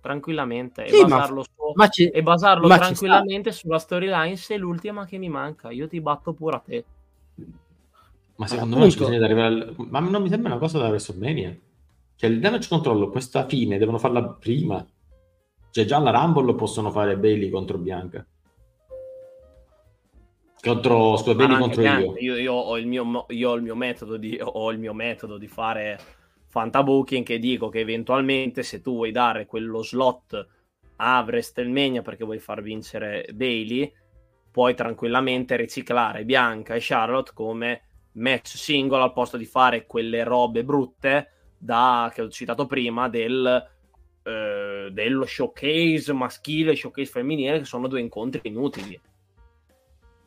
Tranquillamente. 0.00 0.88
Sì, 0.88 0.96
e 0.96 1.02
ma- 1.02 1.08
basarlo, 1.16 1.42
su- 1.42 1.72
Ma 1.74 1.88
ci- 1.88 2.08
e 2.08 2.22
basarlo 2.22 2.66
ma 2.66 2.78
tranquillamente 2.78 3.52
sulla 3.52 3.78
storyline 3.78 4.36
se 4.36 4.54
è 4.54 4.58
l'ultima 4.58 5.04
che 5.04 5.18
mi 5.18 5.28
manca. 5.28 5.70
Io 5.70 5.86
ti 5.86 6.00
batto 6.00 6.32
pure 6.32 6.56
a 6.56 6.58
te. 6.60 6.84
Ma 8.36 8.46
secondo 8.46 8.78
me 8.78 8.86
bisogna 8.86 9.22
arrivare 9.22 9.46
al... 9.46 9.74
Ma 9.90 10.00
non 10.00 10.22
mi 10.22 10.30
sembra 10.30 10.52
una 10.52 10.58
cosa 10.58 10.78
da 10.78 10.88
WrestleMania. 10.88 11.54
Cioè, 12.16 12.30
il 12.30 12.40
damage 12.40 12.68
control, 12.68 13.10
questa 13.10 13.46
fine, 13.46 13.76
devono 13.76 13.98
farla 13.98 14.26
prima. 14.26 14.84
Cioè, 15.70 15.84
già 15.84 15.96
alla 15.96 16.10
Rumble 16.10 16.54
possono 16.54 16.90
fare 16.90 17.16
Bailey 17.16 17.48
contro 17.48 17.78
Bianca. 17.78 18.26
Contro, 20.62 21.16
scusa, 21.16 21.34
Bailey 21.34 21.58
contro 21.58 21.82
io. 21.82 22.14
Io, 22.18 22.36
io 22.36 22.52
ho 22.52 22.78
il 22.78 22.86
mio, 22.86 23.26
io 23.28 23.50
ho 23.50 23.54
il 23.54 23.62
mio 23.62 23.74
metodo 23.74 24.16
di, 24.16 24.38
ho 24.42 24.70
il 24.70 24.78
mio 24.78 24.92
metodo 24.92 25.38
di 25.38 25.48
fare 25.48 25.98
fantabooking 26.48 27.24
che 27.24 27.38
dico 27.38 27.68
che 27.68 27.78
eventualmente 27.78 28.62
se 28.62 28.80
tu 28.80 28.94
vuoi 28.94 29.12
dare 29.12 29.46
quello 29.46 29.82
slot 29.82 30.48
a 30.96 31.20
WrestleMania 31.20 32.02
perché 32.02 32.24
vuoi 32.24 32.40
far 32.40 32.60
vincere 32.60 33.26
Bailey 33.32 33.90
puoi 34.50 34.74
tranquillamente 34.74 35.54
riciclare 35.54 36.24
Bianca 36.24 36.74
e 36.74 36.80
Charlotte 36.80 37.30
come 37.32 37.82
match 38.14 38.56
singolo 38.56 39.04
al 39.04 39.12
posto 39.12 39.36
di 39.36 39.44
fare 39.44 39.86
quelle 39.86 40.24
robe 40.24 40.64
brutte 40.64 41.30
da, 41.56 42.10
che 42.12 42.22
ho 42.22 42.28
citato 42.28 42.66
prima 42.66 43.08
del, 43.08 43.70
eh, 44.22 44.90
dello 44.92 45.24
showcase 45.24 46.12
maschile 46.12 46.72
e 46.72 46.76
showcase 46.76 47.10
femminile 47.10 47.58
che 47.58 47.64
sono 47.64 47.88
due 47.88 48.00
incontri 48.00 48.40
inutili 48.44 49.00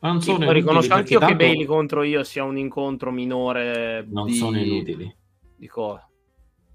Ma 0.00 0.08
non 0.08 0.20
sono 0.20 0.38
inutili 0.38 0.58
riconosco 0.60 0.94
anch'io 0.94 1.18
che 1.18 1.26
tanto 1.26 1.44
Bailey 1.44 1.64
contro 1.64 2.02
io 2.02 2.24
sia 2.24 2.44
un 2.44 2.58
incontro 2.58 3.10
minore 3.10 4.06
Non 4.08 4.26
di, 4.26 4.34
sono 4.34 4.58
inutili. 4.58 5.14
di 5.56 5.66
cosa? 5.68 6.08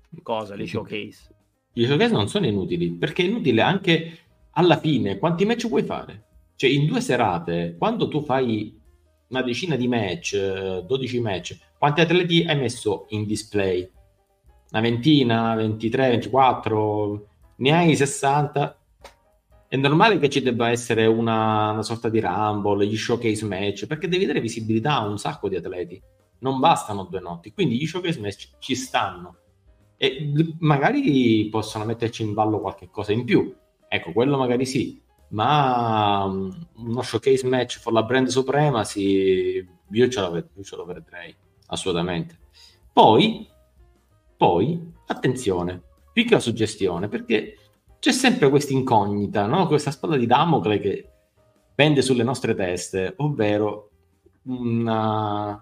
Di 0.09 0.21
cosa? 0.21 0.55
Di 0.55 0.65
showcase. 0.65 1.35
I 1.73 1.85
showcase 1.85 2.11
non 2.11 2.27
sono 2.27 2.47
inutili, 2.47 2.91
perché 2.91 3.23
è 3.23 3.27
inutile 3.27 3.61
anche 3.61 4.17
alla 4.51 4.77
fine. 4.77 5.19
Quanti 5.19 5.45
match 5.45 5.67
puoi 5.67 5.83
fare? 5.83 6.25
Cioè, 6.55 6.69
in 6.69 6.87
due 6.87 6.99
serate, 6.99 7.75
quando 7.77 8.07
tu 8.07 8.21
fai 8.21 8.75
una 9.29 9.41
decina 9.43 9.75
di 9.75 9.87
match, 9.87 10.33
eh, 10.33 10.83
12 10.85 11.19
match, 11.21 11.57
quanti 11.77 12.01
atleti 12.01 12.43
hai 12.43 12.57
messo 12.57 13.05
in 13.09 13.25
display? 13.25 13.89
Una 14.71 14.81
ventina, 14.81 15.55
23, 15.55 16.09
24, 16.09 17.27
ne 17.57 17.71
hai 17.71 17.95
60? 17.95 18.77
È 19.67 19.75
normale 19.75 20.19
che 20.19 20.29
ci 20.29 20.41
debba 20.41 20.69
essere 20.69 21.05
una, 21.05 21.71
una 21.71 21.83
sorta 21.83 22.09
di 22.09 22.19
rumble, 22.19 22.85
gli 22.85 22.97
showcase 22.97 23.45
match, 23.45 23.87
perché 23.87 24.07
devi 24.07 24.25
dare 24.25 24.41
visibilità 24.41 24.95
a 24.95 25.07
un 25.07 25.17
sacco 25.17 25.49
di 25.49 25.55
atleti. 25.55 26.01
Non 26.39 26.59
bastano 26.59 27.03
due 27.03 27.19
notti, 27.19 27.51
quindi 27.51 27.77
gli 27.77 27.85
showcase 27.85 28.19
match 28.19 28.49
ci 28.59 28.75
stanno 28.75 29.37
e 30.01 30.31
magari 30.59 31.49
possono 31.49 31.83
metterci 31.83 32.23
in 32.23 32.33
ballo 32.33 32.61
qualche 32.61 32.89
cosa 32.89 33.11
in 33.11 33.25
più. 33.25 33.53
Ecco, 33.87 34.13
quello 34.13 34.37
magari 34.37 34.65
sì, 34.65 35.01
ma 35.29 36.25
mm, 36.27 36.49
uno 36.75 37.01
showcase 37.01 37.45
match 37.45 37.81
con 37.83 37.93
la 37.93 38.03
brand 38.03 38.27
supremacy 38.27 39.67
io 39.91 40.07
ce, 40.07 40.29
ved- 40.29 40.49
io 40.55 40.63
ce 40.63 40.75
lo 40.75 40.85
vedrei 40.85 41.35
assolutamente. 41.67 42.37
Poi, 42.93 43.47
poi, 44.39 44.93
attenzione, 45.07 45.81
piccola 46.13 46.39
suggestione, 46.39 47.09
perché 47.09 47.57
c'è 47.99 48.13
sempre 48.13 48.49
questa 48.49 48.71
incognita, 48.71 49.45
no? 49.45 49.67
questa 49.67 49.91
spada 49.91 50.15
di 50.15 50.25
Damocle 50.25 50.79
che 50.79 51.09
pende 51.75 52.01
sulle 52.01 52.23
nostre 52.23 52.55
teste, 52.55 53.15
ovvero 53.17 53.89
una- 54.43 55.61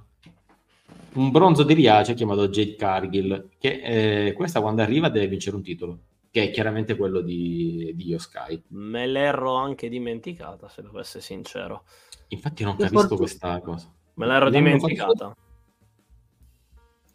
un 1.13 1.31
bronzo 1.31 1.63
di 1.63 1.73
Riace 1.73 2.13
chiamato 2.13 2.49
Jade 2.49 2.75
Cargill, 2.75 3.49
che 3.57 4.27
eh, 4.27 4.33
questa 4.33 4.61
quando 4.61 4.83
arriva 4.83 5.09
deve 5.09 5.25
vincere 5.25 5.55
un 5.55 5.63
titolo, 5.63 5.99
che 6.29 6.43
è 6.43 6.51
chiaramente 6.51 6.95
quello 6.95 7.21
di, 7.21 7.93
di 7.95 8.09
Io 8.09 8.19
Sky. 8.19 8.61
Me 8.67 9.07
l'ero 9.07 9.55
anche 9.55 9.89
dimenticata, 9.89 10.69
se 10.69 10.83
devo 10.83 10.99
essere 10.99 11.23
sincero. 11.23 11.85
Infatti 12.27 12.63
non 12.63 12.75
capisco 12.75 13.15
questa 13.15 13.59
cosa. 13.59 13.91
Me 14.13 14.27
l'ero 14.27 14.51
dimenticata. 14.51 15.35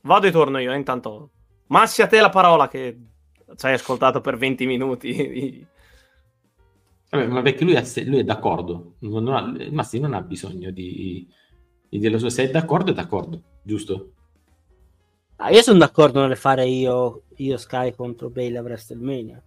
Vado 0.01 0.27
e 0.27 0.33
torno 0.33 0.59
io, 0.59 0.75
intanto. 0.75 1.31
Massi 1.69 2.03
a 2.03 2.07
te 2.07 2.21
la 2.21 2.29
parola 2.29 2.69
che 2.69 2.99
ci 3.57 3.67
hai 3.67 3.75
ascoltato 3.75 4.21
per 4.21 4.37
20 4.37 4.67
minuti. 4.67 5.67
Vabbè, 7.11 7.27
ma 7.27 7.43
perché 7.43 7.65
lui, 7.65 7.77
ha- 7.77 7.85
lui 8.07 8.19
è 8.21 8.25
d'accordo, 8.25 8.95
non 9.01 9.29
ha, 9.29 9.55
Massi 9.71 9.99
non 10.01 10.15
ha 10.15 10.23
bisogno 10.23 10.71
di, 10.71 11.29
di 11.89 11.99
dire 11.99 12.11
la 12.13 12.19
sua, 12.19 12.31
se 12.31 12.45
è 12.45 12.51
d'accordo 12.51 12.91
è 12.91 12.95
d'accordo, 12.95 13.43
giusto? 13.63 14.15
Ah, 15.37 15.51
io 15.51 15.61
sono 15.61 15.77
d'accordo 15.79 16.25
nel 16.27 16.39
fare 16.39 16.67
io, 16.67 17.25
io 17.37 17.59
Sky 17.59 17.93
contro 17.95 18.31
Bailey 18.31 18.57
a 18.57 18.63
WrestleMania. 18.63 19.43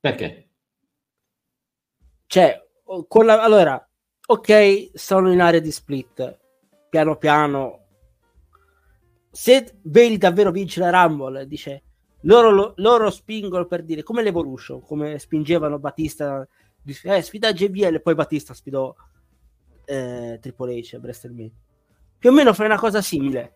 Perché? 0.00 0.48
Cioè, 2.26 2.60
la- 3.24 3.42
allora, 3.42 3.88
ok, 4.26 4.90
sono 4.94 5.32
in 5.32 5.40
area 5.40 5.60
di 5.60 5.70
split, 5.70 6.38
piano 6.88 7.16
piano. 7.16 7.83
Se 9.34 9.78
Bailey 9.82 10.16
davvero 10.16 10.52
vince 10.52 10.78
la 10.78 10.90
Rumble, 10.90 11.46
dice, 11.48 11.82
loro, 12.20 12.50
lo- 12.50 12.72
loro 12.76 13.10
spingono 13.10 13.66
per 13.66 13.82
dire, 13.82 14.04
come 14.04 14.22
l'Evolution, 14.22 14.80
come 14.80 15.18
spingevano 15.18 15.80
Batista, 15.80 16.46
dice, 16.80 17.16
eh, 17.16 17.20
sfida 17.20 17.52
JBL, 17.52 18.00
poi 18.00 18.14
Batista 18.14 18.54
sfidò 18.54 18.94
eh, 19.86 20.38
Triple 20.40 20.78
H 20.78 20.94
a 20.94 20.98
WrestleMania. 21.00 21.50
Più 22.16 22.30
o 22.30 22.32
meno 22.32 22.52
fai 22.54 22.66
una 22.66 22.78
cosa 22.78 23.02
simile. 23.02 23.52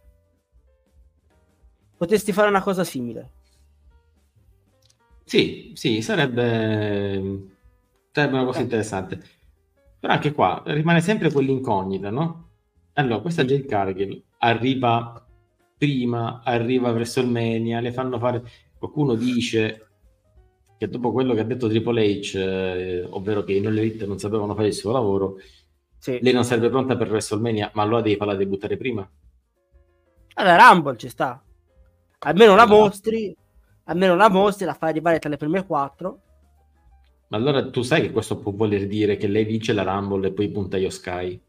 Potresti 1.96 2.32
fare 2.32 2.48
una 2.48 2.60
cosa 2.62 2.82
simile. 2.82 3.30
Sì, 5.24 5.72
sì, 5.74 6.02
sarebbe, 6.02 7.46
sarebbe 8.10 8.34
una 8.34 8.44
cosa 8.44 8.58
Eh. 8.58 8.62
interessante. 8.62 9.22
Però 10.00 10.12
anche 10.12 10.32
qua 10.32 10.60
rimane 10.66 11.00
sempre 11.00 11.30
quell'incognita, 11.30 12.10
no? 12.10 12.48
Allora, 12.94 13.20
questa 13.20 13.44
Jade 13.44 13.64
Cargill 13.64 14.20
arriva 14.38 15.22
prima, 15.78 16.42
arriva 16.44 16.92
verso 16.92 17.20
il 17.20 17.28
Mania, 17.28 17.80
le 17.80 17.92
fanno 17.92 18.18
fare... 18.18 18.42
Qualcuno 18.78 19.14
dice 19.14 19.86
che 20.78 20.88
dopo 20.88 21.10
quello 21.10 21.34
che 21.34 21.40
ha 21.40 21.44
detto 21.44 21.68
Triple 21.68 22.04
H, 22.20 22.36
eh, 22.36 23.04
ovvero 23.10 23.42
che 23.42 23.54
i 23.54 23.60
non 23.60 23.76
elite 23.76 24.06
non 24.06 24.18
sapevano 24.18 24.54
fare 24.54 24.68
il 24.68 24.74
suo 24.74 24.92
lavoro, 24.92 25.36
Sì. 25.98 26.18
lei 26.22 26.32
non 26.32 26.44
sarebbe 26.44 26.68
pronta 26.68 26.96
per 26.96 27.10
WrestleMania, 27.10 27.72
ma 27.74 27.82
allora 27.82 28.02
devi 28.02 28.14
farla 28.16 28.36
debuttare 28.36 28.76
prima. 28.76 29.08
Allora, 30.34 30.68
Rumble 30.70 30.96
ci 30.96 31.08
sta. 31.08 31.42
Almeno 32.20 32.54
la 32.54 32.62
Allora. 32.62 32.82
mostri, 32.82 33.36
almeno 33.84 34.14
la 34.14 34.28
mostri, 34.28 34.64
la 34.64 34.74
fai 34.74 34.90
arrivare 34.90 35.18
tra 35.18 35.28
le 35.28 35.36
prime 35.36 35.66
quattro. 35.66 36.20
Ma 37.28 37.36
allora 37.36 37.68
tu 37.70 37.82
sai 37.82 38.02
che 38.02 38.12
questo 38.12 38.38
può 38.38 38.52
voler 38.52 38.86
dire 38.86 39.16
che 39.16 39.26
lei 39.26 39.44
vince 39.44 39.72
la 39.72 39.82
Rumble 39.82 40.28
e 40.28 40.32
poi 40.32 40.48
punta 40.50 40.76
io 40.76 40.90
Sky? 40.90 41.40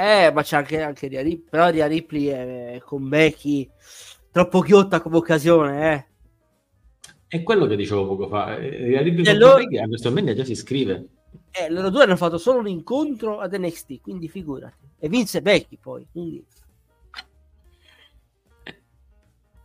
Eh, 0.00 0.30
ma 0.32 0.42
c'è 0.42 0.56
anche, 0.58 0.80
anche 0.80 1.08
Rhea 1.08 1.22
Ripley, 1.22 1.48
però 1.50 1.70
Rhea 1.70 1.86
Ripley 1.88 2.26
è 2.26 2.80
con 2.84 3.08
Becky 3.08 3.68
troppo 4.30 4.60
ghiotta 4.60 5.00
come 5.00 5.16
occasione, 5.16 5.92
eh. 5.92 6.06
È 7.26 7.42
quello 7.42 7.66
che 7.66 7.74
dicevo 7.74 8.06
poco 8.06 8.28
fa. 8.28 8.56
Eh, 8.58 8.96
Arrivi 8.96 9.22
E 9.22 9.24
con 9.24 9.34
allora- 9.34 9.62
a 9.62 9.86
WrestleMania 9.88 10.34
già 10.34 10.44
si 10.44 10.52
iscrive. 10.52 11.08
Eh, 11.50 11.68
loro 11.68 11.90
due 11.90 12.04
hanno 12.04 12.14
fatto 12.14 12.38
solo 12.38 12.60
un 12.60 12.68
incontro 12.68 13.40
ad 13.40 13.52
NXT, 13.54 14.00
quindi 14.00 14.28
figurati. 14.28 14.86
E 15.00 15.08
vinse 15.08 15.42
Becky 15.42 15.76
poi, 15.80 16.06
quindi... 16.12 16.46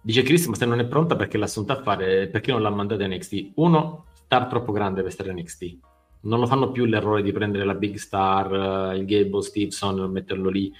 Dice 0.01 0.23
Chris, 0.23 0.47
ma 0.47 0.55
se 0.55 0.65
non 0.65 0.79
è 0.79 0.85
pronta 0.87 1.15
perché 1.15 1.37
l'ha 1.37 1.45
assunta 1.45 1.77
a 1.77 1.81
fare, 1.83 2.27
perché 2.27 2.51
non 2.51 2.63
l'ha 2.63 2.71
mandata 2.71 3.03
a 3.03 3.07
NXT? 3.07 3.51
Uno, 3.55 4.07
star 4.13 4.47
troppo 4.47 4.71
grande 4.71 5.03
per 5.03 5.11
stare 5.11 5.29
a 5.29 5.33
NXT. 5.33 5.77
Non 6.23 6.39
lo 6.39 6.45
fanno 6.45 6.71
più 6.71 6.85
l'errore 6.85 7.21
di 7.21 7.31
prendere 7.31 7.65
la 7.65 7.73
big 7.75 7.95
star, 7.95 8.91
eh, 8.93 8.97
il 8.97 9.05
Gable 9.05 9.41
Stevenson, 9.41 10.09
metterlo 10.09 10.49
lì, 10.49 10.71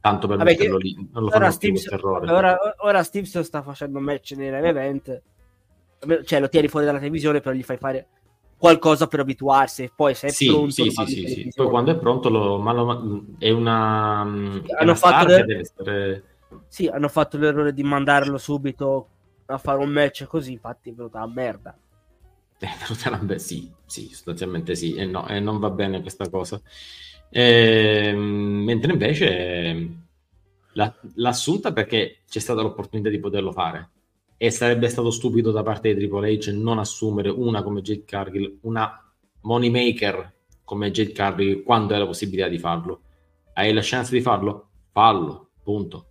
tanto 0.00 0.26
per 0.26 0.38
Vabbè, 0.38 0.50
metterlo 0.50 0.76
che- 0.78 0.82
lì. 0.84 0.94
Non 1.12 1.22
lo 1.22 1.28
Ora, 1.28 1.38
fanno 1.38 1.44
più 1.46 1.76
Stevenson, 1.76 1.88
questo 1.98 2.08
errore. 2.08 2.32
ora, 2.32 2.58
ora 2.78 3.02
Stevenson 3.04 3.44
sta 3.44 3.62
facendo 3.62 4.00
match 4.00 4.32
nei 4.36 4.50
live 4.50 4.68
event, 4.68 5.22
cioè 6.24 6.40
lo 6.40 6.48
tieni 6.48 6.66
fuori 6.68 6.86
dalla 6.86 6.98
televisione, 6.98 7.40
però 7.40 7.54
gli 7.54 7.62
fai 7.62 7.76
fare 7.76 8.06
qualcosa 8.58 9.06
per 9.06 9.20
abituarsi. 9.20 9.92
Poi 9.94 10.12
se 10.14 10.26
è 10.26 10.30
Sì, 10.30 10.46
pronto, 10.46 10.70
sì, 10.70 10.90
sì, 10.90 11.06
sì, 11.06 11.26
sì. 11.28 11.52
Poi 11.54 11.68
quando 11.68 11.92
è 11.92 11.96
pronto 11.96 12.28
lo, 12.28 12.58
ma 12.58 12.72
lo- 12.72 13.24
è 13.38 13.50
una, 13.50 14.22
è 14.22 14.24
Hanno 14.24 14.62
una 14.82 14.94
fatto 14.96 15.30
essere... 15.30 16.24
Sì, 16.66 16.88
hanno 16.88 17.08
fatto 17.08 17.38
l'errore 17.38 17.72
di 17.72 17.84
mandarlo 17.84 18.38
subito 18.38 19.08
a 19.46 19.56
fare 19.58 19.78
un 19.78 19.90
match 19.90 20.24
così, 20.26 20.52
infatti 20.52 20.90
è 20.90 20.92
venuta 20.94 21.20
la 21.20 21.28
merda. 21.28 21.76
È 22.60 22.66
venuta 22.78 23.08
una 23.08 23.18
be- 23.18 23.38
sì, 23.38 23.72
sì, 23.86 24.08
sostanzialmente 24.08 24.74
sì, 24.74 24.94
e, 24.94 25.06
no, 25.06 25.26
e 25.26 25.40
non 25.40 25.58
va 25.58 25.70
bene 25.70 26.02
questa 26.02 26.28
cosa. 26.28 26.60
Ehm, 27.30 28.18
mentre 28.64 28.92
invece 28.92 29.88
la- 30.74 30.94
l'ha 31.14 31.28
assunta 31.30 31.72
perché 31.72 32.18
c'è 32.28 32.38
stata 32.38 32.60
l'opportunità 32.60 33.08
di 33.08 33.18
poterlo 33.18 33.50
fare. 33.52 33.88
E 34.36 34.50
sarebbe 34.50 34.88
stato 34.88 35.10
stupido 35.10 35.50
da 35.52 35.62
parte 35.62 35.92
di 35.92 36.00
Triple 36.00 36.32
H 36.36 36.52
non 36.52 36.78
assumere 36.78 37.28
una 37.30 37.62
come 37.62 37.80
Jade 37.82 38.04
Cargill, 38.04 38.58
una 38.62 39.10
money 39.42 39.70
maker 39.70 40.32
come 40.64 40.90
Jade 40.90 41.12
Cargill 41.12 41.62
quando 41.62 41.94
hai 41.94 42.00
la 42.00 42.06
possibilità 42.06 42.48
di 42.48 42.58
farlo. 42.58 43.00
Hai 43.54 43.72
la 43.72 43.80
chance 43.82 44.12
di 44.12 44.20
farlo? 44.20 44.68
Fallo, 44.92 45.50
punto. 45.62 46.06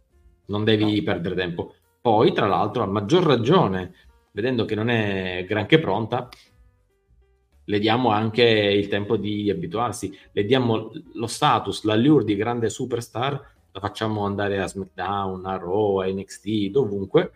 Non 0.48 0.64
devi 0.64 1.02
perdere 1.04 1.36
tempo. 1.36 1.74
Poi, 2.02 2.34
tra 2.34 2.48
l'altro, 2.48 2.84
a 2.84 2.88
maggior 2.88 3.24
ragione, 3.24 3.94
vedendo 4.32 4.66
che 4.66 4.76
non 4.76 4.90
è 4.90 5.46
granché 5.48 5.80
pronta, 5.80 6.30
le 7.70 7.80
diamo 7.80 8.10
anche 8.10 8.44
il 8.44 8.88
tempo 8.88 9.16
di 9.16 9.50
abituarsi, 9.50 10.18
le 10.32 10.44
diamo 10.44 10.92
lo 11.14 11.28
status, 11.28 11.84
l'allure 11.84 12.24
di 12.24 12.36
grande 12.36 12.70
superstar, 12.70 13.58
la 13.72 13.80
facciamo 13.80 14.26
andare 14.26 14.60
a 14.60 14.68
SmackDown, 14.68 15.46
a 15.46 15.58
Raw, 15.58 16.02
a 16.02 16.08
NXT, 16.08 16.72
dovunque, 16.72 17.32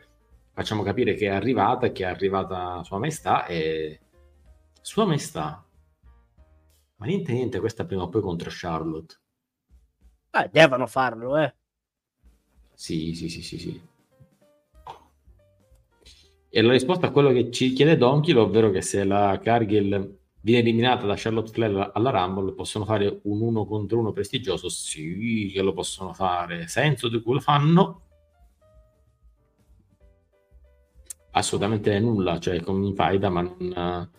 facciamo 0.52 0.82
capire 0.82 1.14
che 1.14 1.28
è 1.28 1.30
arrivata, 1.30 1.92
che 1.92 2.04
è 2.04 2.08
arrivata 2.08 2.84
Sua 2.84 2.98
Maestà 2.98 3.46
e 3.46 4.00
Sua 4.82 5.06
Maestà. 5.06 5.64
Ma 6.96 7.06
niente, 7.06 7.32
niente, 7.32 7.60
questa 7.60 7.86
prima 7.86 8.04
o 8.04 8.10
poi 8.10 8.22
contro 8.22 8.50
Charlotte. 8.52 9.20
Eh, 10.32 10.50
devono 10.52 10.88
farlo, 10.88 11.38
eh. 11.38 11.54
Sì, 12.74 13.14
sì, 13.14 13.30
sì, 13.30 13.44
sì, 13.44 13.60
sì. 13.60 13.82
E 16.56 16.62
la 16.62 16.72
risposta 16.72 17.08
a 17.08 17.10
quello 17.10 17.32
che 17.32 17.50
ci 17.50 17.74
chiede 17.74 17.98
Donkey, 17.98 18.32
ovvero 18.36 18.70
che 18.70 18.84
se 18.84 19.04
la 19.04 19.40
Cargill 19.42 20.20
viene 20.42 20.60
eliminata 20.62 21.08
da 21.08 21.16
Charlotte 21.18 21.52
Flair 21.52 21.90
alla 21.96 22.12
Rumble, 22.12 22.54
possono 22.54 22.86
fare 22.86 23.22
un 23.24 23.42
uno 23.42 23.66
contro 23.66 23.98
uno 23.98 24.12
prestigioso? 24.12 24.70
Sì, 24.70 25.50
che 25.52 25.64
lo 25.64 25.74
possono 25.74 26.14
fare. 26.14 26.68
Senso 26.68 27.08
di 27.10 27.24
cui 27.24 27.34
lo 27.34 27.40
fanno? 27.40 28.02
Assolutamente 31.32 32.00
nulla, 32.00 32.38
cioè 32.40 32.62
come 32.62 32.94
faida, 32.94 33.30
ma 33.30 33.42
non... 33.42 34.10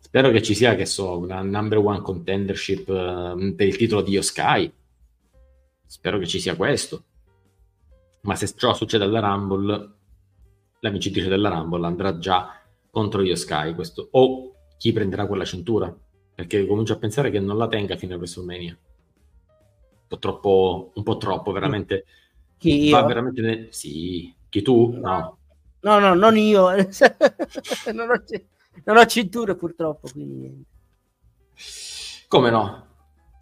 Spero 0.00 0.30
che 0.32 0.42
ci 0.42 0.56
sia, 0.56 0.74
che 0.74 0.86
so, 0.86 1.18
una 1.18 1.40
number 1.40 1.78
one 1.78 2.00
contendership 2.00 2.88
eh, 2.88 3.54
per 3.54 3.66
il 3.68 3.76
titolo 3.76 4.02
di 4.02 4.10
Io 4.10 4.22
Sky. 4.22 4.72
Spero 5.86 6.18
che 6.18 6.26
ci 6.26 6.40
sia 6.40 6.56
questo. 6.56 7.04
Ma 8.22 8.34
se 8.34 8.52
ciò 8.56 8.74
succede 8.74 9.04
alla 9.04 9.20
Rumble, 9.20 9.98
la 10.80 10.90
vincitrice 10.90 11.28
della 11.28 11.48
Rumble 11.48 11.86
andrà 11.86 12.18
già 12.18 12.60
contro 12.90 13.22
Io 13.22 13.36
Sky. 13.36 13.74
Questo. 13.74 14.08
O 14.12 14.54
chi 14.78 14.92
prenderà 14.92 15.26
quella 15.26 15.44
cintura. 15.44 15.94
Perché 16.34 16.66
comincio 16.66 16.94
a 16.94 16.98
pensare 16.98 17.30
che 17.30 17.38
non 17.40 17.58
la 17.58 17.68
tenga 17.68 17.96
fino 17.96 18.14
a 18.14 18.16
WrestleMania. 18.16 18.70
Un 18.72 20.06
po' 20.08 20.18
troppo, 20.18 20.92
un 20.94 21.02
po' 21.02 21.16
troppo, 21.18 21.52
veramente. 21.52 22.04
Chi 22.56 22.86
io? 22.88 23.04
Veramente. 23.04 23.40
ne- 23.40 23.66
Sì. 23.70 24.34
Chi 24.48 24.62
tu? 24.62 24.98
No. 25.00 25.38
No, 25.80 25.98
no, 25.98 26.14
non 26.14 26.36
io. 26.36 26.68
non, 27.92 28.10
ho, 28.10 28.22
non 28.84 28.96
ho 28.96 29.06
cinture 29.06 29.54
purtroppo, 29.54 30.08
quindi 30.10 30.34
niente. 30.34 30.68
Come 32.28 32.50
no? 32.50 32.86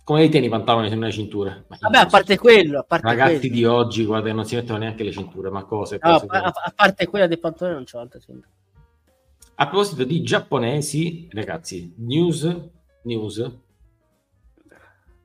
Come 0.08 0.22
li 0.22 0.30
tieni 0.30 0.46
i 0.46 0.48
pantaloni 0.48 0.88
se 0.88 0.94
non 0.94 1.04
hai 1.04 1.12
cinture? 1.12 1.66
Ma 1.68 1.76
Vabbè, 1.78 1.98
a 1.98 2.02
so. 2.04 2.08
parte 2.08 2.38
quello, 2.38 2.78
a 2.78 2.82
parte 2.82 3.06
Ragazzi 3.06 3.40
quello. 3.40 3.54
di 3.54 3.64
oggi, 3.66 4.06
guarda, 4.06 4.32
non 4.32 4.46
si 4.46 4.54
mettono 4.54 4.78
neanche 4.78 5.04
le 5.04 5.12
cinture, 5.12 5.50
ma 5.50 5.64
cose. 5.64 5.98
No, 6.00 6.12
cose, 6.12 6.24
a, 6.30 6.40
cose. 6.40 6.60
a 6.64 6.72
parte 6.74 7.06
quella 7.06 7.26
dei 7.26 7.36
pantaloni 7.36 7.76
non 7.76 7.84
c'ho 7.84 7.98
altre 7.98 8.18
cinture. 8.18 8.48
A 9.56 9.68
proposito 9.68 10.04
di 10.04 10.22
giapponesi, 10.22 11.28
ragazzi, 11.30 11.92
news, 11.98 12.70
news. 13.02 13.54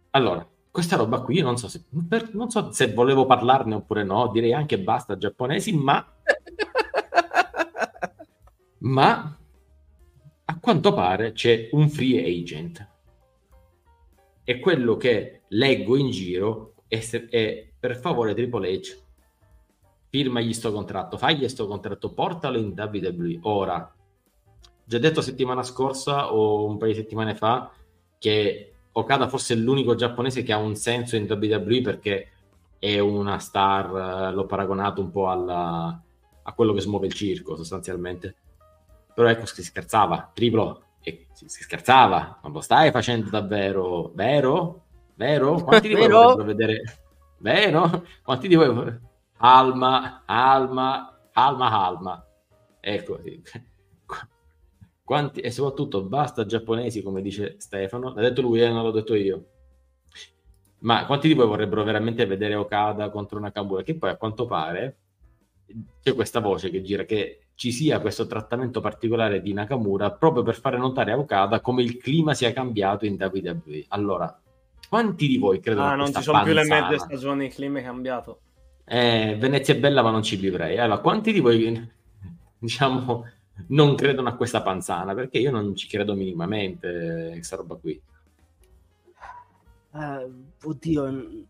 Allora, 0.09 0.45
questa 0.69 0.97
roba 0.97 1.21
qui, 1.21 1.37
io 1.37 1.45
non 1.45 1.55
so 1.55 1.69
se, 1.69 1.85
per- 2.05 2.33
non 2.33 2.49
so 2.49 2.69
se 2.73 2.91
volevo 2.91 3.25
parlarne 3.25 3.75
oppure 3.75 4.03
no, 4.03 4.27
direi 4.33 4.51
anche 4.51 4.77
basta 4.79 5.17
giapponesi, 5.17 5.71
ma, 5.77 6.05
ma 8.79 9.37
a 10.43 10.59
quanto 10.59 10.93
pare 10.93 11.31
c'è 11.31 11.69
un 11.71 11.87
free 11.87 12.19
agent. 12.21 12.91
E 14.43 14.59
quello 14.59 14.97
che 14.97 15.41
leggo 15.49 15.95
in 15.95 16.11
giro 16.11 16.73
è, 16.87 16.99
se- 16.99 17.27
è, 17.27 17.69
per 17.79 17.97
favore 17.97 18.33
Triple 18.33 18.71
H, 18.77 18.97
firmagli 20.09 20.53
sto 20.53 20.71
contratto, 20.71 21.17
fagli 21.17 21.47
sto 21.47 21.67
contratto, 21.67 22.13
portalo 22.13 22.57
in 22.57 22.73
WWE. 22.75 23.39
Ora, 23.43 23.95
già 24.85 24.97
detto 24.97 25.21
settimana 25.21 25.63
scorsa 25.63 26.33
o 26.33 26.65
un 26.65 26.77
paio 26.77 26.93
di 26.93 26.99
settimane 26.99 27.35
fa 27.35 27.71
che 28.19 28.73
Okada 28.95 29.27
forse 29.27 29.55
è 29.55 29.57
l'unico 29.57 29.95
giapponese 29.95 30.43
che 30.43 30.53
ha 30.53 30.57
un 30.57 30.75
senso 30.75 31.15
in 31.15 31.25
WWE 31.27 31.81
perché 31.81 32.29
è 32.77 32.99
una 32.99 33.39
star, 33.39 34.29
eh, 34.29 34.33
l'ho 34.33 34.45
paragonato 34.45 35.01
un 35.01 35.09
po' 35.09 35.29
alla- 35.29 35.99
a 36.43 36.53
quello 36.53 36.73
che 36.73 36.81
smuove 36.81 37.07
il 37.07 37.13
circo 37.13 37.55
sostanzialmente. 37.55 38.35
Però 39.15 39.27
ecco, 39.27 39.45
si 39.47 39.63
scherzava, 39.63 40.29
triplo, 40.33 40.83
e 41.03 41.27
si, 41.33 41.47
si 41.49 41.63
scherzava, 41.63 42.39
non 42.41 42.53
lo 42.53 42.61
stai 42.61 42.91
facendo 42.91 43.29
davvero, 43.29 44.11
vero? 44.15 44.85
Vero? 45.15 45.61
Quanti 45.61 45.89
di 45.89 45.93
voi 45.93 46.07
vorrebbero 46.07 46.43
vedere? 46.45 46.81
Vero? 47.37 48.05
Quanti 48.23 48.47
di 48.47 48.55
voi 48.55 48.99
Alma, 49.37 50.23
Alma, 50.25 51.19
Alma, 51.33 51.69
Alma. 51.69 52.25
Ecco, 52.79 53.19
sì. 53.21 53.41
Qu- 54.05 54.27
Quanti, 55.03 55.41
e 55.41 55.51
soprattutto 55.51 56.03
basta 56.03 56.45
giapponesi, 56.45 57.03
come 57.03 57.21
dice 57.21 57.55
Stefano. 57.59 58.13
L'ha 58.13 58.21
detto 58.21 58.41
lui, 58.41 58.61
eh, 58.61 58.69
non 58.69 58.83
l'ho 58.83 58.91
detto 58.91 59.15
io. 59.15 59.45
Ma 60.79 61.05
quanti 61.05 61.27
di 61.27 61.33
voi 61.33 61.47
vorrebbero 61.47 61.83
veramente 61.83 62.25
vedere 62.25 62.55
Okada 62.55 63.09
contro 63.09 63.39
Nakamura? 63.39 63.83
Che 63.83 63.97
poi 63.97 64.09
a 64.09 64.17
quanto 64.17 64.45
pare 64.45 64.97
c'è 66.01 66.13
questa 66.13 66.39
voce 66.39 66.69
che 66.69 66.81
gira 66.81 67.03
che 67.03 67.42
ci 67.55 67.71
sia 67.71 67.99
questo 67.99 68.25
trattamento 68.25 68.81
particolare 68.81 69.41
di 69.41 69.53
Nakamura 69.53 70.11
proprio 70.11 70.43
per 70.43 70.55
fare 70.59 70.77
notare 70.77 71.11
a 71.11 71.17
Okada 71.17 71.61
come 71.61 71.83
il 71.83 71.97
clima 71.97 72.33
sia 72.33 72.51
cambiato 72.51 73.05
in 73.05 73.15
WWE. 73.19 73.85
Allora, 73.89 74.39
quanti 74.89 75.27
di 75.27 75.37
voi 75.37 75.59
credono 75.59 75.87
Ah, 75.87 75.95
non 75.95 76.13
ci 76.13 76.21
sono 76.21 76.43
più 76.43 76.53
le 76.53 76.61
panzana? 76.67 76.89
mezze 76.89 77.05
stagioni, 77.05 77.45
il 77.45 77.53
clima 77.53 77.79
è 77.79 77.83
cambiato. 77.83 78.39
Eh, 78.85 79.37
Venezia 79.39 79.73
è 79.73 79.79
bella, 79.79 80.01
ma 80.01 80.11
non 80.11 80.23
ci 80.23 80.35
vivrei. 80.35 80.77
Allora, 80.77 80.99
quanti 80.99 81.31
di 81.31 81.39
voi, 81.39 81.89
diciamo, 82.59 83.25
non 83.67 83.95
credono 83.95 84.29
a 84.29 84.35
questa 84.35 84.61
panzana? 84.61 85.13
Perché 85.13 85.37
io 85.37 85.51
non 85.51 85.75
ci 85.75 85.87
credo 85.87 86.15
minimamente, 86.15 87.29
eh, 87.29 87.33
questa 87.33 87.55
roba 87.55 87.75
qui. 87.75 88.01
Eh, 89.95 90.31
oddio, 90.63 91.45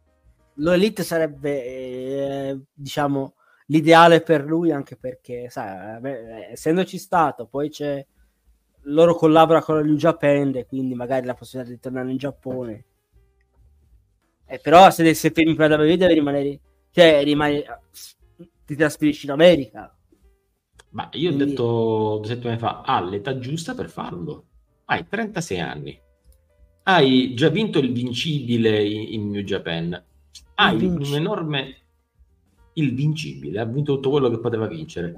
l'Elite 0.55 1.03
sarebbe, 1.03 1.63
eh, 1.63 2.59
diciamo, 2.73 3.35
l'ideale 3.67 4.21
per 4.21 4.43
lui 4.45 4.71
anche 4.71 4.95
perché, 4.95 5.49
sai, 5.49 5.99
beh, 5.99 6.51
essendoci 6.51 6.97
stato, 6.97 7.45
poi 7.45 7.69
c'è 7.69 8.05
loro 8.87 9.15
collabora 9.15 9.61
con 9.61 9.75
la 9.75 9.83
New 9.83 9.95
Japan, 9.95 10.53
e 10.55 10.65
quindi 10.65 10.93
magari 10.93 11.25
la 11.25 11.33
possibilità 11.35 11.73
di 11.73 11.79
tornare 11.79 12.11
in 12.11 12.17
Giappone. 12.17 12.85
Eh, 14.45 14.59
però 14.59 14.89
se, 14.89 15.13
se 15.13 15.31
per 15.31 15.69
la 15.69 15.77
WWE 15.77 15.97
devi 15.97 16.13
rimanere, 16.13 16.59
cioè 16.91 17.23
rimani, 17.23 17.63
ti 18.65 18.75
trasferisci 18.75 19.25
in 19.25 19.31
America. 19.31 19.95
Ma 20.89 21.09
io 21.13 21.29
ho 21.29 21.33
Quindi- 21.33 21.51
detto 21.51 22.17
due 22.21 22.27
settimane 22.27 22.59
fa, 22.59 22.81
ha 22.81 23.01
l'età 23.01 23.39
giusta 23.39 23.73
per 23.73 23.89
farlo. 23.89 24.45
Hai 24.85 25.07
36 25.07 25.59
anni. 25.59 25.99
Hai 26.83 27.33
già 27.33 27.49
vinto 27.49 27.79
il 27.79 27.91
vincibile 27.91 28.83
in, 28.83 29.13
in 29.13 29.31
New 29.31 29.41
Japan. 29.41 30.03
Hai 30.55 30.85
un 30.85 31.03
enorme... 31.13 31.77
Il 32.73 32.93
vincibile, 32.93 33.59
ha 33.59 33.65
vinto 33.65 33.95
tutto 33.95 34.09
quello 34.09 34.29
che 34.29 34.39
poteva 34.39 34.67
vincere. 34.67 35.13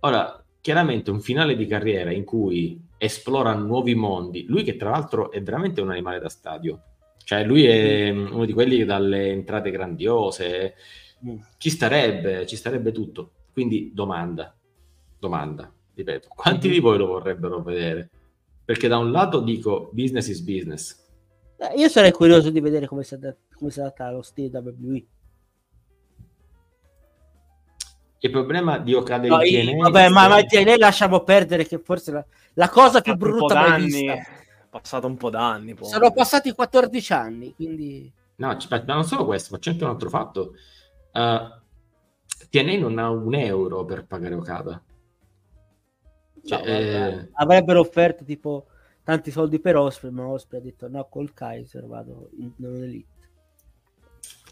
Ora, 0.00 0.42
chiaramente 0.60 1.10
un 1.10 1.20
finale 1.20 1.56
di 1.56 1.66
carriera 1.66 2.12
in 2.12 2.24
cui 2.24 2.80
esplora 2.98 3.54
nuovi 3.54 3.94
mondi, 3.94 4.44
lui 4.46 4.62
che 4.62 4.76
tra 4.76 4.90
l'altro 4.90 5.30
è 5.30 5.42
veramente 5.42 5.80
un 5.80 5.90
animale 5.90 6.18
da 6.20 6.28
stadio, 6.28 6.82
cioè 7.24 7.44
lui 7.44 7.64
è 7.66 8.10
uno 8.10 8.44
di 8.44 8.52
quelli 8.52 8.84
dalle 8.84 9.28
entrate 9.30 9.70
grandiose, 9.70 10.74
Mm. 11.22 11.36
ci 11.58 11.68
starebbe, 11.68 12.46
ci 12.46 12.56
starebbe 12.56 12.92
tutto. 12.92 13.32
Quindi 13.52 13.90
domanda, 13.92 14.56
domanda, 15.18 15.70
ripeto, 15.94 16.28
quanti 16.34 16.68
Mhm. 16.68 16.72
di 16.72 16.78
voi 16.80 16.96
lo 16.98 17.06
vorrebbero 17.08 17.62
vedere? 17.62 18.08
Perché 18.64 18.88
da 18.88 18.96
un 18.96 19.10
lato 19.10 19.40
dico 19.40 19.90
business 19.92 20.28
is 20.28 20.40
business, 20.40 20.98
Eh, 21.62 21.78
Io 21.78 21.88
sarei 21.90 22.10
curioso 22.10 22.48
di 22.48 22.58
vedere 22.60 22.86
come 22.86 23.02
si 23.02 23.12
adatta, 23.12 23.54
come 23.54 23.70
si 23.70 23.80
adatta 23.80 24.10
lo 24.10 24.22
stile 24.22 24.48
WWE. 24.60 25.04
Il 28.20 28.30
problema 28.30 28.78
di 28.78 28.94
Okada 28.94 29.26
No, 29.26 29.42
in 29.42 29.66
TNA 29.66 29.88
vabbè, 29.88 30.08
ma, 30.08 30.28
ma 30.28 30.42
TNA 30.42 30.76
lasciamo 30.76 31.20
perdere 31.20 31.66
che 31.66 31.78
forse 31.78 32.12
la, 32.12 32.24
la 32.54 32.68
cosa 32.68 33.00
più 33.00 33.16
brutta 33.16 33.54
mai 33.54 33.82
vista. 33.84 34.12
è 34.12 34.22
passato 34.68 35.06
un 35.06 35.16
po' 35.16 35.30
d'anni. 35.30 35.74
poi. 35.74 35.88
Sono 35.88 36.12
passati 36.12 36.52
14 36.52 37.12
anni, 37.12 37.54
quindi 37.54 38.12
No, 38.40 38.56
ma 38.70 38.82
non 38.86 39.04
solo 39.04 39.26
questo, 39.26 39.52
ma 39.52 39.58
c'è 39.58 39.70
anche 39.70 39.84
un 39.84 39.90
altro 39.90 40.08
fatto. 40.08 40.54
Uh, 41.12 41.60
TNA 42.48 42.78
non 42.78 42.98
ha 42.98 43.10
un 43.10 43.34
euro 43.34 43.84
per 43.84 44.06
pagare 44.06 44.34
Okada. 44.34 44.82
Cioè, 46.42 46.58
No, 46.58 46.64
eh, 46.64 47.28
avrebbero 47.34 47.80
offerto 47.80 48.24
tipo 48.24 48.66
tanti 49.04 49.30
soldi 49.30 49.60
per 49.60 49.76
Osprey, 49.76 50.10
ma 50.10 50.26
Osprey 50.26 50.60
ha 50.60 50.62
detto 50.62 50.88
no, 50.88 51.06
col 51.10 51.34
Kaiser 51.34 51.86
vado 51.86 52.30
in 52.38 52.50
non 52.56 52.82
elite. 52.82 53.18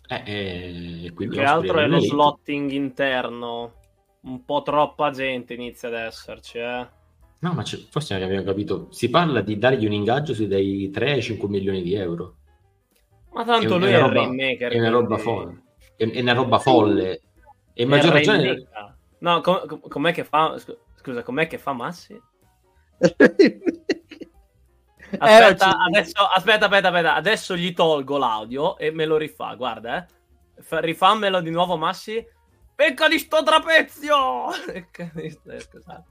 Eh, 0.08 1.04
eh, 1.06 1.12
quindi 1.12 1.36
Che 1.36 1.44
altro 1.44 1.78
è 1.78 1.86
lo 1.86 2.00
slotting 2.00 2.70
interno. 2.70 3.74
Un 4.20 4.44
po' 4.44 4.62
troppa 4.62 5.10
gente 5.10 5.54
inizia 5.54 5.88
ad 5.88 5.94
esserci, 5.94 6.58
eh. 6.58 6.86
No, 7.40 7.52
ma 7.52 7.62
forse 7.90 8.14
non 8.14 8.24
abbiamo 8.24 8.42
capito. 8.44 8.88
Si 8.90 9.08
parla 9.10 9.40
di 9.42 9.56
dargli 9.58 9.86
un 9.86 9.92
ingaggio 9.92 10.34
sui 10.34 10.48
dai 10.48 10.90
3 10.90 11.12
ai 11.12 11.22
5 11.22 11.48
milioni 11.48 11.82
di 11.82 11.94
euro. 11.94 12.34
Ma 13.32 13.44
tanto 13.44 13.76
È 13.76 13.78
lui 13.78 13.86
una 13.86 13.86
è 13.88 13.92
il 13.94 13.98
roba- 14.00 14.12
Rainmaker. 14.14 14.72
È 14.72 14.78
una 14.78 14.88
roba 14.90 15.06
quindi- 15.06 15.22
folle. 15.22 15.62
È, 15.96 16.10
è 16.10 16.20
una 16.20 16.32
roba 16.32 16.58
folle. 16.58 17.20
E 17.74 17.82
il 17.82 17.88
maggior 17.88 18.12
ragione. 18.12 18.42
Rainmaker. 18.42 18.96
No, 19.20 19.40
com- 19.40 19.66
com- 19.66 19.80
com'è 19.88 20.12
che 20.12 20.24
fa? 20.24 20.58
scu- 20.58 20.78
Scusa, 20.96 21.22
com'è 21.22 21.46
che 21.46 21.58
fa 21.58 21.72
Massi? 21.72 22.20
Aspetta, 25.16 25.70
Eh, 25.70 25.86
adesso, 25.86 26.22
aspetta, 26.22 26.66
aspetta, 26.66 26.88
aspetta, 26.88 27.14
adesso 27.14 27.56
gli 27.56 27.72
tolgo 27.72 28.18
l'audio 28.18 28.76
e 28.76 28.90
me 28.90 29.06
lo 29.06 29.16
rifà, 29.16 29.54
guarda, 29.54 29.98
eh. 29.98 30.62
Fa- 30.62 30.80
rifammelo 30.80 31.40
di 31.40 31.50
nuovo, 31.50 31.76
Massi. 31.76 32.24
Pecca 32.74 33.08
di 33.08 33.18
sto 33.18 33.42
trapezio! 33.42 34.48
Eh, 34.94 35.60
scusate. 35.60 36.04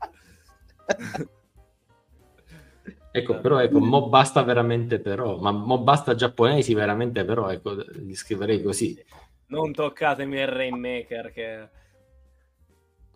Ecco, 3.12 3.38
però 3.42 3.60
ecco, 3.60 3.80
mo 3.80 4.10
basta 4.10 4.42
veramente 4.44 5.00
però, 5.00 5.38
ma 5.38 5.52
mo 5.52 5.80
basta 5.80 6.16
giapponesi 6.16 6.74
veramente 6.74 7.24
però, 7.24 7.50
ecco, 7.50 7.76
gli 7.76 8.16
scriverei 8.16 8.62
così. 8.62 9.02
Non 9.48 9.74
toccatemi 9.74 10.38
il 10.40 10.48
Rainmaker, 10.48 11.32
che... 11.32 11.70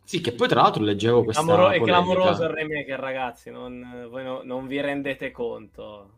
Sì, 0.03 0.19
che 0.19 0.34
poi 0.34 0.48
tra 0.48 0.61
l'altro 0.61 0.84
leggevo 0.84 1.23
questa 1.23 1.44
Clamoro- 1.44 1.69
è 1.69 1.82
clamoroso 1.82 2.44
il 2.44 2.49
Rainmaker, 2.49 2.99
ragazzi, 2.99 3.49
non, 3.49 4.07
voi 4.10 4.23
no- 4.23 4.41
non 4.44 4.68
vi 4.68 4.82
rendete 4.82 5.32
conto. 5.32 6.14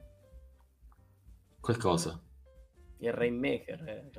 Qualcosa. 1.60 2.20
Il 3.00 3.14
Rainmaker, 3.14 3.88
eh. 3.88 4.10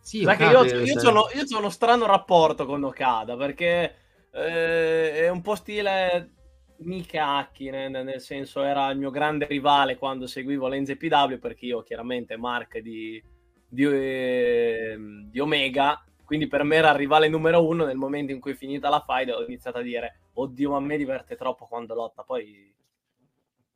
Sì, 0.00 0.22
Sai 0.22 0.36
che 0.36 0.44
io, 0.44 0.50
io, 0.64 0.82
essere- 0.82 1.00
sono, 1.00 1.28
io 1.34 1.44
ho 1.50 1.58
uno 1.58 1.70
strano 1.70 2.04
rapporto 2.06 2.66
con 2.66 2.84
Okada 2.84 3.36
perché 3.36 3.94
eh, 4.30 5.12
è 5.12 5.28
un 5.30 5.40
po' 5.40 5.54
stile 5.54 6.30
Mikaki, 6.76 7.70
nel, 7.70 7.90
nel 7.90 8.20
senso 8.20 8.62
era 8.62 8.90
il 8.90 8.98
mio 8.98 9.10
grande 9.10 9.46
rivale 9.46 9.96
quando 9.96 10.26
seguivo 10.26 10.68
l'NZPW 10.68 11.38
perché 11.38 11.66
io 11.66 11.82
chiaramente 11.82 12.36
Mark 12.36 12.78
di, 12.78 13.22
di, 13.66 13.84
eh, 13.84 14.96
di 15.30 15.40
Omega, 15.40 16.04
quindi 16.34 16.48
per 16.48 16.64
me 16.64 16.76
era 16.76 16.90
il 16.90 16.96
rivale 16.96 17.28
numero 17.28 17.64
uno 17.64 17.84
nel 17.84 17.96
momento 17.96 18.32
in 18.32 18.40
cui 18.40 18.52
è 18.52 18.56
finita 18.56 18.88
la 18.88 19.04
fight 19.06 19.30
ho 19.30 19.44
iniziato 19.44 19.78
a 19.78 19.82
dire 19.82 20.22
oddio 20.34 20.70
ma 20.70 20.76
a 20.78 20.80
me 20.80 20.96
diverte 20.96 21.36
troppo 21.36 21.66
quando 21.66 21.94
lotta, 21.94 22.24
poi 22.24 22.74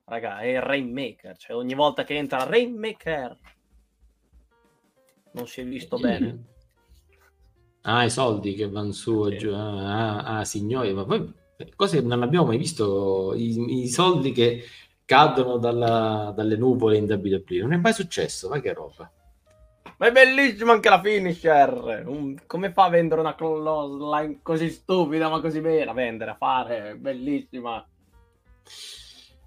raga 0.07 0.41
è 0.41 0.47
il 0.47 0.61
Rainmaker, 0.61 1.37
cioè 1.37 1.55
ogni 1.55 1.75
volta 1.75 2.03
che 2.03 2.17
entra 2.17 2.43
Rainmaker 2.43 3.39
non 5.33 5.47
si 5.47 5.61
è 5.61 5.65
visto 5.65 5.97
Sì. 5.97 6.03
bene. 6.03 6.45
Ah, 7.83 8.05
i 8.05 8.11
soldi 8.11 8.55
che 8.55 8.69
vanno 8.69 8.91
su 8.91 9.27
e 9.27 9.31
Sì. 9.33 9.37
giù. 9.39 9.53
Ah, 9.53 10.17
ah, 10.19 10.39
ah, 10.39 10.45
signori, 10.45 10.93
ma 10.93 11.05
poi 11.05 11.33
cose 11.77 12.01
che 12.01 12.07
non 12.07 12.23
abbiamo 12.23 12.47
mai 12.47 12.59
visto. 12.59 13.35
I, 13.35 13.83
i 13.83 13.89
soldi 13.89 14.33
che 14.33 14.65
cadono 15.05 15.59
dalla- 15.59 16.33
dalle 16.35 16.57
nuvole 16.57 16.97
in 16.97 17.05
WWE. 17.05 17.61
Non 17.61 17.73
è 17.75 17.77
mai 17.77 17.93
successo, 17.93 18.49
ma 18.49 18.59
che 18.61 18.73
roba. 18.73 19.11
Ma 19.97 20.07
è 20.07 20.13
bellissimo 20.13 20.73
anche 20.73 20.89
la 20.89 21.01
finisher. 21.01 22.05
Un- 22.07 22.37
come 22.47 22.73
fa 22.73 22.85
a 22.85 22.91
vendere 22.91 23.21
una 23.21 23.35
clothesline 23.35 24.41
così 24.43 24.71
stupida 24.71 25.29
ma 25.29 25.41
così 25.41 25.61
bella? 25.61 25.93
Vendere, 25.93 26.33
a 26.33 26.37
fare, 26.37 26.97
bellissima. 26.97 27.87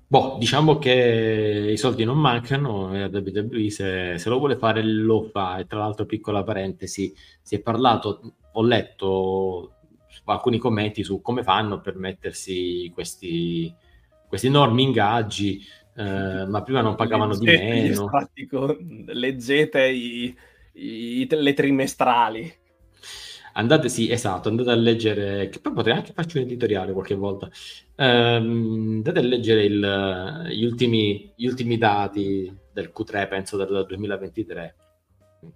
Boh, 0.07 0.35
diciamo 0.37 0.77
che 0.77 1.69
i 1.71 1.77
soldi 1.77 2.03
non 2.03 2.17
mancano 2.17 2.93
e 2.93 2.99
la 2.99 3.19
WWE 3.19 3.69
se, 3.69 4.17
se 4.17 4.29
lo 4.29 4.39
vuole 4.39 4.57
fare 4.57 4.83
lo 4.83 5.23
fa. 5.23 5.57
E 5.57 5.65
tra 5.65 5.79
l'altro, 5.79 6.05
piccola 6.05 6.43
parentesi, 6.43 7.13
si 7.41 7.55
è 7.55 7.61
parlato, 7.61 8.33
ho 8.51 8.63
letto 8.63 9.75
alcuni 10.25 10.57
commenti 10.57 11.03
su 11.03 11.21
come 11.21 11.43
fanno 11.43 11.79
per 11.79 11.95
mettersi 11.95 12.91
questi, 12.93 13.73
questi 14.27 14.47
enormi 14.47 14.83
ingaggi, 14.83 15.61
eh, 16.01 16.45
ma 16.45 16.61
prima 16.63 16.81
non 16.81 16.95
pagavano 16.95 17.35
di 17.37 17.45
Leggete 17.45 17.75
gli 17.75 17.81
meno. 17.81 18.03
estratti 18.05 18.45
con- 18.47 19.05
Leggete 19.07 19.87
i, 19.87 20.35
i- 20.73 21.27
le 21.29 21.53
trimestrali. 21.53 22.53
Andate, 23.53 23.89
sì, 23.89 24.09
esatto, 24.09 24.47
andate 24.47 24.69
a 24.71 24.75
leggere, 24.75 25.49
che 25.49 25.59
poi 25.59 25.73
potrei 25.73 25.95
anche 25.95 26.13
farci 26.13 26.37
un 26.37 26.43
editoriale 26.43 26.93
qualche 26.93 27.15
volta. 27.15 27.49
Ehm, 27.95 28.93
andate 28.95 29.19
a 29.19 29.23
leggere 29.23 29.63
il- 29.65 30.47
gli, 30.51 30.63
ultimi, 30.63 31.33
gli 31.35 31.45
ultimi 31.47 31.77
dati 31.77 32.53
del 32.71 32.93
Q3, 32.95 33.27
penso 33.27 33.57
del 33.57 33.85
2023. 33.85 34.75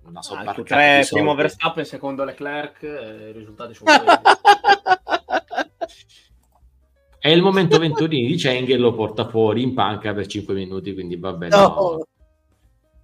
Una 0.07 0.19
Ah, 0.19 0.22
sobbarcata 0.22 0.59
il 0.59 0.65
Q3, 0.65 0.97
di 0.97 1.03
soldi. 1.05 1.23
primo 1.23 1.35
Verstappen, 1.35 1.85
secondo 1.85 2.23
Leclerc, 2.26 2.84
eh, 2.84 3.30
i 3.30 3.31
risultati 3.31 3.73
sono 3.73 3.89
È 7.26 7.30
il 7.30 7.41
momento 7.41 7.80
Venturini 7.80 8.27
di 8.27 8.35
Cheng 8.35 8.69
e 8.69 8.77
lo 8.77 8.93
porta 8.93 9.27
fuori 9.27 9.64
in 9.64 9.73
panca 9.73 10.14
per 10.14 10.27
5 10.27 10.53
minuti, 10.53 10.93
quindi 10.93 11.15
va 11.15 11.34
bene. 11.34 11.56
No. 11.56 12.06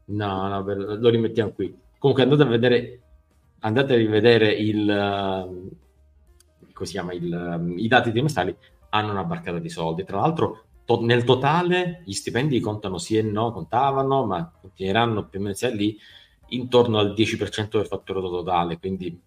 No, 0.06 0.48
no, 0.48 0.62
lo 0.64 1.10
rimettiamo 1.10 1.54
qui. 1.54 1.76
Comunque 1.98 2.26
andate 2.26 2.44
a 2.44 2.46
vedere, 2.46 3.02
andate 3.62 3.94
a 3.96 3.98
rivedere 3.98 4.52
il, 4.52 4.86
come 6.72 6.86
si 6.86 6.92
chiama, 6.92 7.14
il, 7.14 7.34
ehm, 7.34 7.80
i 7.80 7.88
dati 7.88 8.12
trimestrali, 8.12 8.56
hanno 8.90 9.10
una 9.10 9.24
barcata 9.24 9.58
di 9.58 9.70
soldi. 9.70 10.04
Tra 10.04 10.20
l'altro, 10.20 10.66
to- 10.86 11.02
nel 11.02 11.24
totale 11.24 12.04
gli 12.06 12.14
stipendi 12.14 12.60
contano 12.60 13.00
sì 13.00 13.18
e 13.18 13.24
no, 13.24 13.52
contavano, 13.52 14.24
ma 14.28 14.52
continueranno 14.62 15.30
più 15.30 15.40
o 15.40 15.42
meno 15.42 15.56
sia 15.56 15.70
lì, 15.70 15.98
intorno 16.50 17.00
al 17.00 17.16
10% 17.16 17.80
del 17.80 17.88
fatturato 17.88 18.30
totale, 18.30 18.78
quindi 18.78 19.20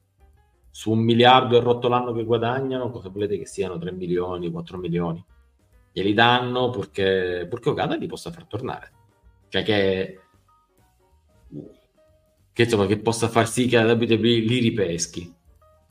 su 0.77 0.91
un 0.91 0.99
miliardo 0.99 1.57
e 1.57 1.61
rotto 1.61 1.87
l'anno 1.87 2.13
che 2.13 2.25
guadagnano, 2.25 2.91
cosa 2.91 3.09
volete 3.09 3.39
che 3.39 3.47
siano 3.47 3.79
3 3.79 3.93
milioni, 3.93 4.51
4 4.51 4.77
milioni? 4.77 5.25
Glieli 5.93 6.13
danno 6.15 6.71
perché, 6.71 7.47
perché 7.49 7.69
Okada 7.69 7.95
li 7.95 8.09
possa 8.09 8.33
far 8.33 8.45
tornare. 8.47 8.91
Cioè 9.49 9.63
che 9.63 10.19
che 12.53 12.63
insomma 12.65 12.87
che 12.87 12.99
possa 12.99 13.29
far 13.29 13.47
sì 13.49 13.69
che 13.69 13.81
la 13.81 13.93
WWE 13.93 14.17
li 14.17 14.59
ripeschi. 14.59 15.33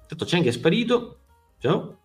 Tanto 0.05 0.26
Cheng 0.26 0.45
è 0.47 0.51
sparito, 0.51 1.19
ciao, 1.60 1.99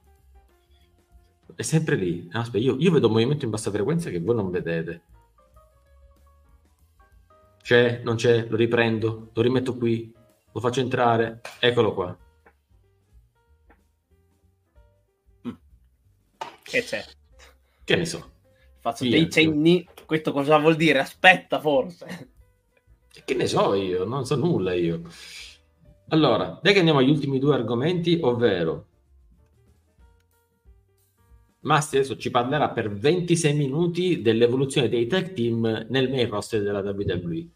è 1.56 1.62
sempre 1.62 1.96
lì. 1.96 2.28
Ah, 2.30 2.40
aspetta, 2.40 2.62
io, 2.62 2.76
io 2.78 2.92
vedo 2.92 3.08
un 3.08 3.14
movimento 3.14 3.44
in 3.44 3.50
bassa 3.50 3.72
frequenza 3.72 4.08
che 4.08 4.20
voi 4.20 4.36
non 4.36 4.52
vedete. 4.52 5.02
C'è, 7.60 8.02
non 8.04 8.14
c'è, 8.14 8.46
lo 8.48 8.54
riprendo, 8.54 9.30
lo 9.32 9.42
rimetto 9.42 9.76
qui, 9.76 10.14
lo 10.52 10.60
faccio 10.60 10.78
entrare, 10.78 11.40
eccolo 11.58 11.92
qua. 11.92 12.16
Che 16.68 16.82
c'è? 16.82 17.04
Che 17.84 17.96
ne 17.96 18.04
so. 18.04 18.30
Faccio 18.80 19.04
Sì, 19.04 19.10
dei 19.10 19.30
cenni. 19.30 19.86
Questo 20.06 20.32
cosa 20.32 20.58
vuol 20.58 20.76
dire? 20.76 20.98
Aspetta, 21.00 21.60
forse. 21.60 22.30
Che 23.24 23.34
ne 23.34 23.46
so 23.46 23.74
io, 23.74 24.04
non 24.04 24.24
so 24.24 24.36
nulla 24.36 24.72
io. 24.74 25.02
Allora, 26.08 26.58
dai 26.62 26.72
che 26.72 26.78
andiamo 26.78 27.00
agli 27.00 27.10
ultimi 27.10 27.38
due 27.38 27.54
argomenti, 27.54 28.18
ovvero 28.22 28.86
Masti 31.60 31.96
adesso 31.96 32.16
ci 32.16 32.30
parlerà 32.30 32.70
per 32.70 32.90
26 32.90 33.52
minuti 33.54 34.22
dell'evoluzione 34.22 34.88
dei 34.88 35.06
tag 35.06 35.32
team 35.32 35.86
nel 35.88 36.08
main 36.08 36.28
roster 36.30 36.62
della 36.62 36.80
WWE. 36.80 37.48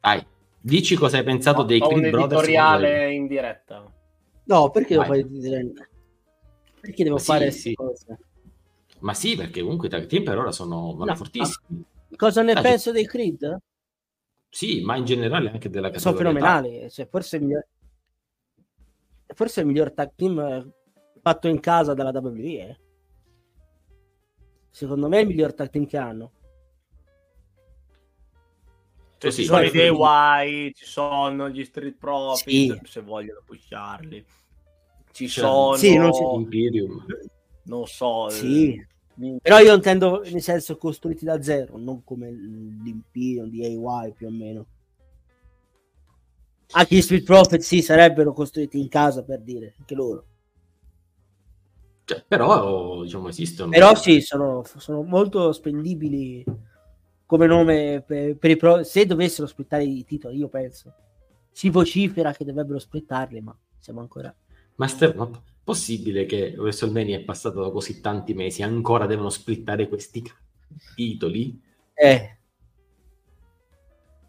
Vai, 0.00 0.24
dici 0.60 0.94
cosa 0.94 1.16
hai 1.16 1.24
pensato 1.24 1.62
dei 1.62 1.80
Ho 1.80 1.88
un 1.88 1.94
Creed 1.94 2.10
Brothers. 2.10 2.42
editoriale 2.42 3.12
in 3.14 3.26
diretta. 3.26 3.92
No, 4.44 4.70
perché 4.70 4.96
Vai. 4.96 5.06
fare 5.06 5.28
dire- 5.28 5.72
Perché 6.88 7.04
devo 7.04 7.16
Ma 7.16 7.20
sì, 7.20 7.26
fare 7.26 7.50
sì. 7.50 7.74
cose? 7.74 8.18
Ma 9.00 9.12
sì, 9.14 9.34
perché 9.36 9.60
comunque 9.62 9.88
i 9.88 9.90
tag 9.90 10.06
team 10.06 10.22
per 10.24 10.38
ora 10.38 10.52
sono 10.52 10.94
vanno 10.94 11.12
No, 11.12 11.16
fortissimi. 11.16 11.84
Cosa 12.16 12.42
ne 12.42 12.54
Ah, 12.54 12.60
penso 12.62 12.92
dei 12.92 13.06
Creed? 13.06 13.58
Sì, 14.50 14.82
ma 14.82 14.96
in 14.96 15.04
generale 15.06 15.50
anche 15.50 15.70
della 15.70 15.90
Sono 15.94 16.14
categoria. 16.14 16.16
fenomenali. 16.16 16.90
Cioè, 16.90 17.06
forse, 17.08 17.36
il 17.36 17.42
miglior... 17.44 17.66
forse 19.34 19.60
il 19.60 19.66
miglior 19.66 19.92
tag 19.92 20.12
team 20.16 20.38
eh, 20.40 20.72
fatto 21.22 21.48
in 21.48 21.60
casa 21.60 21.94
dalla 21.94 22.10
WWE. 22.10 22.68
eh. 22.68 22.78
Secondo 24.70 25.08
me 25.08 25.18
è 25.18 25.20
il 25.22 25.26
miglior 25.26 25.52
tag 25.54 25.68
team 25.68 25.86
che 25.86 25.96
hanno. 25.98 26.32
Cioè, 29.18 29.30
Così, 29.30 29.42
ci 29.42 29.44
sono 29.44 29.62
i 29.62 29.70
DIY, 29.70 30.72
ci 30.74 30.84
sono 30.84 31.48
gli 31.50 31.64
Street 31.64 31.96
Profit, 31.98 32.78
Sì. 32.78 32.80
se 32.84 33.00
vogliono 33.02 33.42
pusharli. 33.44 34.24
Ci 35.26 35.40
sono... 35.40 35.74
Sì, 35.74 35.96
non 35.96 36.10
non 37.64 37.86
so... 37.86 38.28
Sì. 38.28 38.72
eh, 38.72 39.38
Però 39.42 39.58
io 39.58 39.74
intendo 39.74 40.22
nel 40.30 40.42
senso 40.42 40.76
costruiti 40.76 41.24
da 41.24 41.42
zero, 41.42 41.76
non 41.76 42.04
come 42.04 42.30
l'Imperium 42.30 43.48
di 43.48 43.64
AY 43.64 44.12
più 44.12 44.26
o 44.26 44.30
meno. 44.30 44.66
Anche 46.70 46.96
gli 46.96 47.00
Street 47.00 47.24
Profit 47.24 47.60
sì, 47.60 47.82
sarebbero 47.82 48.32
costruiti 48.32 48.78
in 48.78 48.88
casa 48.88 49.24
per 49.24 49.40
dire, 49.40 49.74
anche 49.78 49.94
loro. 49.94 50.24
Cioè, 52.04 52.24
però, 52.26 53.02
diciamo, 53.02 53.28
esistono. 53.28 53.70
Però 53.70 53.94
sì, 53.94 54.20
sono, 54.20 54.62
sono 54.64 55.02
molto 55.02 55.52
spendibili 55.52 56.44
come 57.26 57.46
nome 57.46 58.02
per, 58.06 58.36
per 58.36 58.50
i 58.50 58.56
pro. 58.56 58.82
Se 58.84 59.04
dovessero 59.04 59.46
splittare 59.46 59.84
i 59.84 60.04
titoli, 60.04 60.38
io 60.38 60.48
penso. 60.48 60.94
Si 61.50 61.70
vocifera 61.70 62.32
che 62.32 62.44
dovrebbero 62.44 62.78
splittarli, 62.78 63.40
ma 63.40 63.56
siamo 63.78 64.00
ancora... 64.00 64.34
Ma 64.78 64.86
Stefano, 64.86 65.44
possibile 65.64 66.24
che 66.24 66.54
WrestleMania 66.56 67.18
è 67.18 67.24
passato 67.24 67.60
da 67.62 67.70
così 67.70 68.00
tanti 68.00 68.32
mesi 68.34 68.60
e 68.62 68.64
ancora 68.64 69.06
devono 69.06 69.28
splittare 69.28 69.88
questi 69.88 70.22
titoli? 70.94 71.60
Eh. 71.94 72.38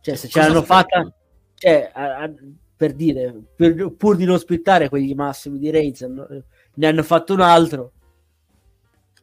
Cioè, 0.02 0.16
se 0.16 0.28
ce 0.28 0.40
Cosa 0.40 0.48
l'hanno 0.48 0.60
aspettano? 0.60 1.04
fatta... 1.10 1.14
Cioè, 1.54 1.92
a- 1.94 2.18
a- 2.24 2.34
per 2.76 2.94
dire, 2.94 3.34
per- 3.56 3.92
pur 3.98 4.16
di 4.16 4.24
non 4.24 4.40
splittare 4.40 4.88
quegli 4.88 5.14
massimi 5.14 5.60
di 5.60 5.70
Reigns, 5.70 6.02
ne 6.02 6.88
hanno 6.88 7.04
fatto 7.04 7.34
un 7.34 7.42
altro. 7.42 7.92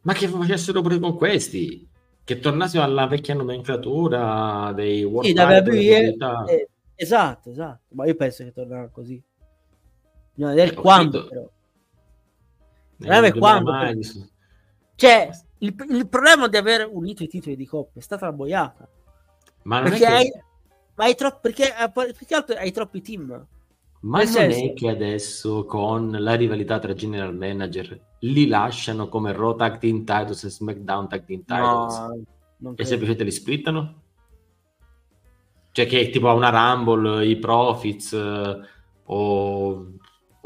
Ma 0.02 0.12
che 0.12 0.28
facessero 0.28 0.82
pure 0.82 0.98
con 0.98 1.16
questi? 1.16 1.88
Che 2.22 2.38
tornassero 2.38 2.84
alla 2.84 3.06
vecchia 3.06 3.34
nomenclatura 3.34 4.72
dei 4.74 5.02
World 5.04 5.26
Sì, 5.28 5.34
WWE, 5.34 6.16
eh, 6.50 6.68
esatto, 6.94 7.50
esatto. 7.50 7.94
Ma 7.94 8.06
io 8.06 8.14
penso 8.14 8.44
che 8.44 8.52
tornerà 8.52 8.88
così. 8.88 9.20
Bisogna 10.36 10.54
vedere 10.54 10.70
Eh, 10.72 10.80
quando, 10.80 11.26
però. 11.26 11.40
Nel 12.98 13.08
problema 13.08 13.26
è 13.26 13.30
2000 13.32 13.38
quando, 13.40 13.70
mai-. 13.70 14.30
Cioè, 14.94 15.30
il, 15.58 15.74
il 15.90 16.08
problema 16.08 16.48
di 16.48 16.56
aver 16.56 16.88
unito 16.90 17.22
i 17.22 17.28
titoli 17.28 17.56
di 17.56 17.66
coppia 17.66 18.00
è 18.00 18.04
stata 18.04 18.26
la 18.26 18.32
boiata. 18.32 18.88
Ma 19.62 19.78
non 19.80 19.86
è 19.86 19.90
Perché, 19.90 20.04
che... 20.06 20.12
hai, 20.12 20.32
ma 20.94 21.04
hai 21.04 21.14
troppi, 21.14 21.38
perché, 21.42 21.64
eh, 21.74 22.26
che 22.26 22.34
altro 22.34 22.56
hai 22.56 22.72
troppi 22.72 23.00
team. 23.02 23.46
Ma 24.00 24.18
Nel 24.18 24.26
non 24.26 24.34
senso- 24.34 24.64
è 24.64 24.72
che 24.74 24.88
adesso 24.88 25.64
con 25.64 26.10
la 26.12 26.34
rivalità 26.34 26.78
tra 26.78 26.92
general 26.94 27.34
manager 27.34 27.98
li 28.20 28.46
lasciano 28.46 29.08
come 29.08 29.32
Raw 29.32 29.56
Tag 29.56 29.78
Team 29.78 30.04
Titles 30.04 30.44
e 30.44 30.50
SmackDown 30.50 31.08
Tag 31.08 31.24
Team 31.24 31.40
Titles 31.44 32.24
No, 32.58 32.72
e 32.76 32.84
semplicemente 32.84 33.24
li 33.24 33.30
splittano? 33.32 34.02
Cioè 35.72 35.86
che 35.86 36.08
tipo 36.10 36.28
a 36.28 36.32
una 36.34 36.48
Rumble 36.50 37.26
i 37.26 37.36
Profits 37.36 38.12
eh, 38.12 38.60
o 39.04 39.86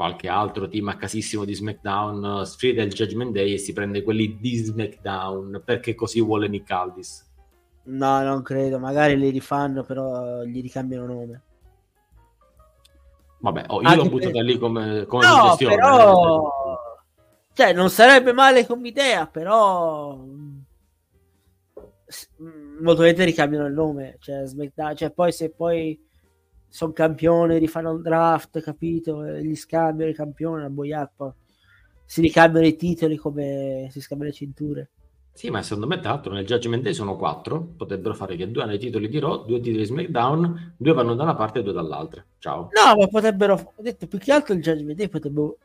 qualche 0.01 0.27
altro 0.27 0.67
team 0.67 0.87
a 0.87 0.95
casissimo 0.97 1.45
di 1.45 1.53
SmackDown 1.53 2.41
eh, 2.41 2.45
sfida 2.45 2.81
il 2.81 2.91
Judgment 2.91 3.31
Day 3.31 3.53
e 3.53 3.57
si 3.59 3.71
prende 3.71 4.01
quelli 4.01 4.37
di 4.39 4.55
SmackDown 4.57 5.61
perché 5.63 5.93
così 5.93 6.19
vuole 6.21 6.47
Nick 6.47 6.69
Aldis. 6.71 7.29
No, 7.83 8.21
non 8.23 8.41
credo. 8.41 8.79
Magari 8.79 9.15
li 9.17 9.29
rifanno, 9.29 9.83
però 9.83 10.41
gli 10.43 10.59
ricambiano 10.61 11.05
nome. 11.05 11.41
Vabbè, 13.39 13.65
oh, 13.67 13.81
io 13.81 13.87
Anche 13.87 13.95
l'ho 13.97 14.01
per- 14.03 14.11
buttata 14.11 14.41
lì 14.41 14.57
come, 14.57 15.05
come 15.05 15.25
No, 15.25 15.33
suggestione. 15.35 15.75
però... 15.75 16.79
Cioè, 17.53 17.73
non 17.73 17.89
sarebbe 17.89 18.31
male 18.33 18.65
come 18.65 18.87
idea, 18.87 19.27
però... 19.27 20.15
mm, 20.15 20.59
Molto 22.81 23.01
volentieri 23.01 23.31
ricambiano 23.31 23.65
il 23.67 23.73
nome. 23.73 24.17
Cioè, 24.19 24.45
SmackDown- 24.45 24.95
cioè, 24.95 25.11
poi 25.11 25.31
se 25.31 25.49
poi 25.51 25.99
sono 26.71 26.93
campione, 26.93 27.57
rifanno 27.57 27.91
un 27.91 28.01
draft, 28.01 28.61
capito? 28.61 29.25
Gli 29.25 29.55
scambiano 29.55 30.09
il 30.09 30.15
campione, 30.15 30.61
la 30.61 30.69
boiata. 30.69 31.11
poi 31.17 31.33
Si 32.05 32.21
ricambiano 32.21 32.65
i 32.65 32.77
titoli 32.77 33.17
come 33.17 33.89
si 33.91 33.99
scambiano 33.99 34.31
le 34.31 34.37
cinture. 34.37 34.89
Sì, 35.33 35.49
ma 35.49 35.61
secondo 35.61 35.85
me, 35.85 35.99
tra 35.99 36.11
l'altro, 36.11 36.31
nel 36.31 36.45
Judgment 36.45 36.81
Day 36.81 36.93
sono 36.93 37.17
quattro. 37.17 37.73
Potrebbero 37.75 38.13
fare 38.13 38.37
che 38.37 38.49
due 38.49 38.63
hanno 38.63 38.73
i 38.73 38.79
titoli 38.79 39.09
di 39.09 39.19
Raw, 39.19 39.45
due 39.45 39.57
titoli 39.59 39.79
di 39.79 39.85
SmackDown, 39.85 40.75
due 40.77 40.93
vanno 40.93 41.13
da 41.13 41.23
una 41.23 41.35
parte 41.35 41.59
e 41.59 41.63
due 41.63 41.73
dall'altra. 41.73 42.23
Ciao. 42.39 42.69
No, 42.71 42.95
ma 42.97 43.07
potrebbero. 43.07 43.73
Ho 43.75 43.81
detto 43.81 44.07
più 44.07 44.17
che 44.17 44.31
altro 44.31 44.53
il 44.53 44.61
Judgment 44.61 44.97
Day 44.97 45.09
potrebbero. 45.09 45.57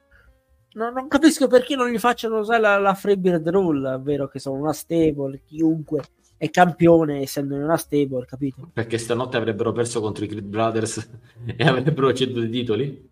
No, 0.73 0.91
non 0.91 1.07
capisco 1.07 1.47
perché 1.47 1.77
non 1.77 1.89
gli 1.89 1.99
facciano 1.99 2.41
usare 2.41 2.61
la, 2.61 2.79
la 2.79 2.95
Freebird 2.95 3.49
Rule, 3.49 3.91
ovvero 3.91 4.27
che 4.27 4.41
sono 4.41 4.59
una 4.59 4.73
stable, 4.73 5.43
chiunque 5.47 6.03
è 6.37 6.51
campione 6.51 7.21
essendo 7.23 7.55
in 7.55 7.63
una 7.63 7.77
stable, 7.77 8.25
capito? 8.27 8.71
Perché 8.73 8.99
stanotte 8.99 9.37
avrebbero 9.37 9.73
perso 9.73 10.01
contro 10.01 10.25
i 10.25 10.29
Creed 10.29 10.45
Brothers 10.45 11.11
e 11.45 11.65
avrebbero 11.65 12.13
ceduto 12.13 12.43
i 12.43 12.51
titoli? 12.51 13.11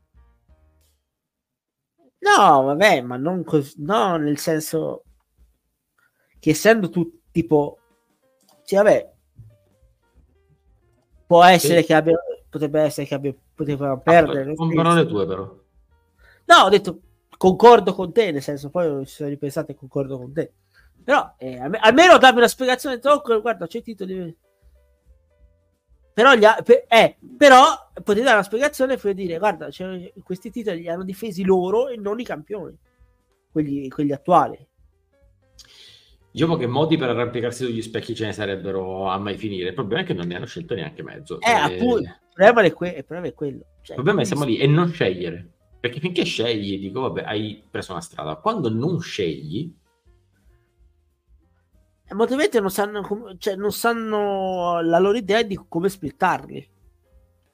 No, 2.19 2.63
vabbè, 2.63 3.03
ma 3.03 3.17
non 3.17 3.45
così. 3.45 3.75
No, 3.79 4.17
nel 4.17 4.39
senso 4.39 5.05
che 6.39 6.51
essendo 6.51 6.89
tu 6.89 7.21
tipo. 7.31 7.79
Sì, 8.63 8.77
vabbè. 8.77 9.13
Può 11.27 11.43
essere 11.45 11.81
Sì. 11.81 11.87
che 11.87 11.95
abbia. 11.95 12.17
Potrebbe 12.49 12.81
essere 12.81 13.07
che 13.07 13.15
abbia. 13.15 13.35
Poteva 13.55 13.97
perdere. 13.99 14.43
Ah, 14.43 14.45
nel 14.47 14.57
con 14.57 14.73
parole 14.75 15.07
tue, 15.07 15.27
però. 15.27 15.43
No, 16.47 16.57
ho 16.65 16.69
detto 16.69 17.01
concordo 17.37 17.95
con 17.95 18.13
te, 18.13 18.31
nel 18.31 18.43
senso, 18.43 18.71
poi 18.71 19.05
ci 19.07 19.15
sono 19.15 19.29
ripensato 19.29 19.73
e 19.73 19.75
concordo 19.75 20.17
con 20.17 20.33
te. 20.33 20.53
Però 21.05 21.35
eh, 21.39 21.59
alme- 21.59 21.79
almeno 21.79 22.17
dammi 22.19 22.39
una 22.39 22.49
spiegazione. 22.49 22.99
Tocco, 22.99 23.41
guarda, 23.41 23.67
c'è 23.67 23.79
i 23.79 23.83
titoli. 23.83 24.37
Però, 26.15 26.35
gli 26.35 26.45
ha- 26.45 26.63
pe- 26.65 26.87
eh, 26.89 27.17
però 27.37 27.65
potete 27.93 28.23
dare 28.23 28.37
una 28.37 28.45
spiegazione 28.45 28.97
per 28.97 29.15
dire, 29.15 29.39
guarda, 29.39 29.69
c'è- 29.69 30.13
questi 30.23 30.51
titoli 30.51 30.81
li 30.83 30.89
hanno 30.89 31.05
difesi 31.05 31.45
loro 31.45 31.89
e 31.89 31.97
non 31.97 32.21
i 32.21 32.25
campioni, 32.25 32.77
quelli, 33.51 33.89
quelli 33.89 34.13
attuali. 34.13 34.67
Diciamo 36.31 36.57
che 36.57 36.67
modi 36.67 36.97
per 36.97 37.11
arrampicarsi 37.11 37.65
sugli 37.65 37.83
specchi 37.83 38.15
ce 38.15 38.27
ne 38.27 38.33
sarebbero 38.33 39.09
a 39.09 39.19
mai 39.19 39.37
finire. 39.37 39.69
Il 39.69 39.75
problema 39.75 40.03
è 40.03 40.05
che 40.05 40.15
non 40.15 40.27
ne 40.27 40.35
hanno 40.37 40.47
scelto 40.47 40.75
neanche 40.75 41.03
mezzo. 41.03 41.41
Eh, 41.41 41.51
appunto, 41.51 41.99
il 41.99 42.19
problema 42.33 42.63
è, 42.63 42.73
que- 42.73 42.89
il 42.89 43.05
problema 43.05 43.27
è 43.29 43.35
quello. 43.35 43.65
Cioè, 43.83 43.97
Il 43.97 44.03
problema 44.03 44.21
è 44.23 44.25
siamo 44.25 44.45
lì 44.45 44.57
e 44.57 44.67
non 44.67 44.89
scegliere. 44.91 45.49
Perché 45.79 46.01
finché 46.01 46.25
scegli, 46.25 46.79
dico, 46.79 47.03
vabbè, 47.03 47.23
hai 47.23 47.63
preso 47.71 47.93
una 47.93 48.01
strada. 48.01 48.37
Quando 48.37 48.69
non 48.69 49.01
scegli, 49.01 49.73
molti 52.15 52.35
volte 52.35 52.61
non 52.61 52.71
sanno, 52.71 53.03
com- 53.03 53.37
cioè, 53.39 53.57
non 53.57 53.73
sanno 53.73 54.81
la 54.81 54.99
loro 54.99 55.17
idea 55.17 55.43
di 55.43 55.59
come 55.69 55.89
splittarli. 55.89 56.69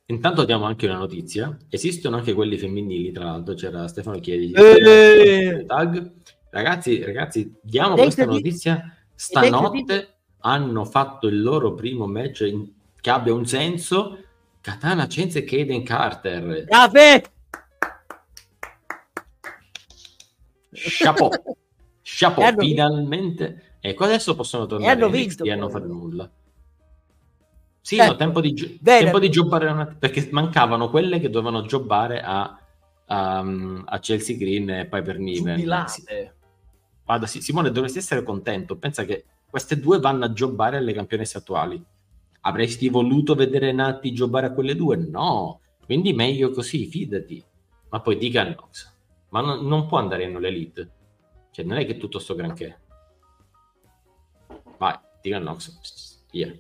intanto 0.06 0.44
diamo 0.44 0.64
anche 0.64 0.86
una 0.86 0.98
notizia. 0.98 1.56
Esistono 1.68 2.16
anche 2.16 2.32
quelli 2.34 2.58
femminili, 2.58 3.12
tra 3.12 3.24
l'altro 3.24 3.54
c'era 3.54 3.86
Stefano 3.88 4.18
Chiedi. 4.18 4.52
Eh! 4.52 5.64
Tag. 5.66 6.12
Ragazzi, 6.50 7.02
ragazzi, 7.04 7.54
diamo 7.62 7.94
Ed 7.94 8.02
questa 8.02 8.24
notizia. 8.24 8.96
Stanotte 9.14 10.14
hanno 10.40 10.84
fatto 10.84 11.28
il 11.28 11.42
loro 11.42 11.74
primo 11.74 12.06
match 12.06 12.40
in- 12.40 12.68
che 13.00 13.10
abbia 13.10 13.32
un 13.32 13.46
senso. 13.46 14.18
Katana 14.60 15.06
Cenz 15.06 15.36
e 15.36 15.44
Kaden 15.44 15.84
Carter. 15.84 16.64
Brave! 16.64 17.22
Chapeau. 20.72 21.30
Chapeau, 22.02 22.58
finalmente. 22.58 23.69
Ecco, 23.80 24.04
adesso 24.04 24.34
possono 24.34 24.66
tornare 24.66 24.92
hanno 24.92 25.06
in 25.06 25.12
vinto, 25.12 25.42
NXT 25.44 25.46
e 25.46 25.54
non 25.54 25.70
poi. 25.70 25.80
fare 25.80 25.86
nulla. 25.86 26.30
Sì, 27.82 27.96
Ecco. 27.96 28.10
no, 28.10 28.16
tempo 28.16 28.40
di, 28.40 28.78
Bene. 28.80 29.02
tempo 29.04 29.18
di 29.18 29.30
giocare 29.30 29.66
una- 29.70 29.86
perché 29.86 30.28
mancavano 30.30 30.90
quelle 30.90 31.18
che 31.18 31.30
dovevano 31.30 31.64
giocare 31.64 32.20
a, 32.20 32.58
a, 33.06 33.38
a 33.86 33.98
Chelsea 34.00 34.36
Green 34.36 34.68
e 34.70 34.86
Piper 34.86 35.18
Niven. 35.18 35.58
Sì. 35.88 36.04
Sì, 37.24 37.40
Simone, 37.40 37.72
dovresti 37.72 37.98
essere 37.98 38.22
contento. 38.22 38.76
Pensa 38.76 39.04
che 39.04 39.24
queste 39.48 39.80
due 39.80 39.98
vanno 39.98 40.26
a 40.26 40.32
giocare 40.32 40.76
alle 40.76 40.92
campionesse 40.92 41.38
attuali. 41.38 41.82
Avresti 42.42 42.88
voluto 42.88 43.34
vedere 43.34 43.72
Nati 43.72 44.12
giocare 44.12 44.46
a 44.46 44.52
quelle 44.52 44.76
due? 44.76 44.96
No. 44.96 45.60
Quindi 45.84 46.12
meglio 46.12 46.50
così, 46.50 46.86
fidati. 46.86 47.42
Ma 47.88 48.00
poi 48.00 48.16
dica 48.16 48.44
Nox. 48.44 48.92
Ma 49.30 49.40
non, 49.40 49.66
non 49.66 49.86
può 49.86 49.98
andare 49.98 50.24
in 50.24 50.38
l'elite. 50.38 50.90
Cioè, 51.50 51.64
non 51.64 51.78
è 51.78 51.86
che 51.86 51.96
tutto 51.96 52.20
sto 52.20 52.36
granché. 52.36 52.78
Vai, 54.80 54.98
dica 55.20 55.38
Nox. 55.38 56.24
Via. 56.32 56.50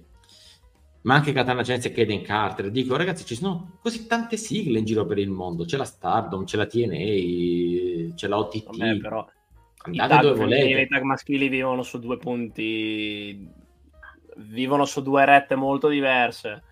Ma 1.02 1.14
anche 1.14 1.32
Katana 1.32 1.62
Chance 1.62 1.88
e 1.88 1.92
Kaden 1.92 2.20
Carter. 2.20 2.70
Dico, 2.70 2.94
ragazzi, 2.94 3.24
ci 3.24 3.34
sono 3.34 3.78
così 3.80 4.06
tante 4.06 4.36
sigle 4.36 4.78
in 4.78 4.84
giro 4.84 5.06
per 5.06 5.16
il 5.16 5.30
mondo. 5.30 5.64
C'è 5.64 5.78
la 5.78 5.86
Stardom, 5.86 6.44
c'è 6.44 6.58
la 6.58 6.66
TNA, 6.66 8.14
c'è 8.14 8.28
la 8.28 8.36
OTT. 8.38 8.76
Vabbè, 8.76 8.98
però 8.98 9.26
Andate 9.82 10.12
tag 10.12 10.22
dove 10.22 10.38
volete. 10.38 10.80
i 10.82 10.88
tag 10.88 11.02
maschili 11.02 11.48
vivono 11.48 11.82
su 11.82 11.98
due 11.98 12.18
punti 12.18 13.48
vivono 14.36 14.84
su 14.84 15.00
due 15.00 15.24
rette 15.24 15.54
molto 15.54 15.88
diverse 15.88 16.62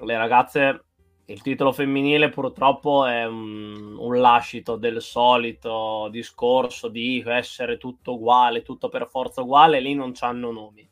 le 0.00 0.16
ragazze 0.18 0.85
il 1.26 1.42
titolo 1.42 1.72
femminile 1.72 2.28
purtroppo 2.28 3.04
è 3.06 3.24
un, 3.24 3.96
un 3.98 4.20
lascito 4.20 4.76
del 4.76 5.02
solito 5.02 6.08
discorso 6.10 6.88
di 6.88 7.22
essere 7.26 7.78
tutto 7.78 8.14
uguale 8.14 8.62
tutto 8.62 8.88
per 8.88 9.08
forza 9.08 9.42
uguale 9.42 9.80
lì 9.80 9.94
non 9.94 10.12
c'hanno 10.12 10.52
nomi 10.52 10.88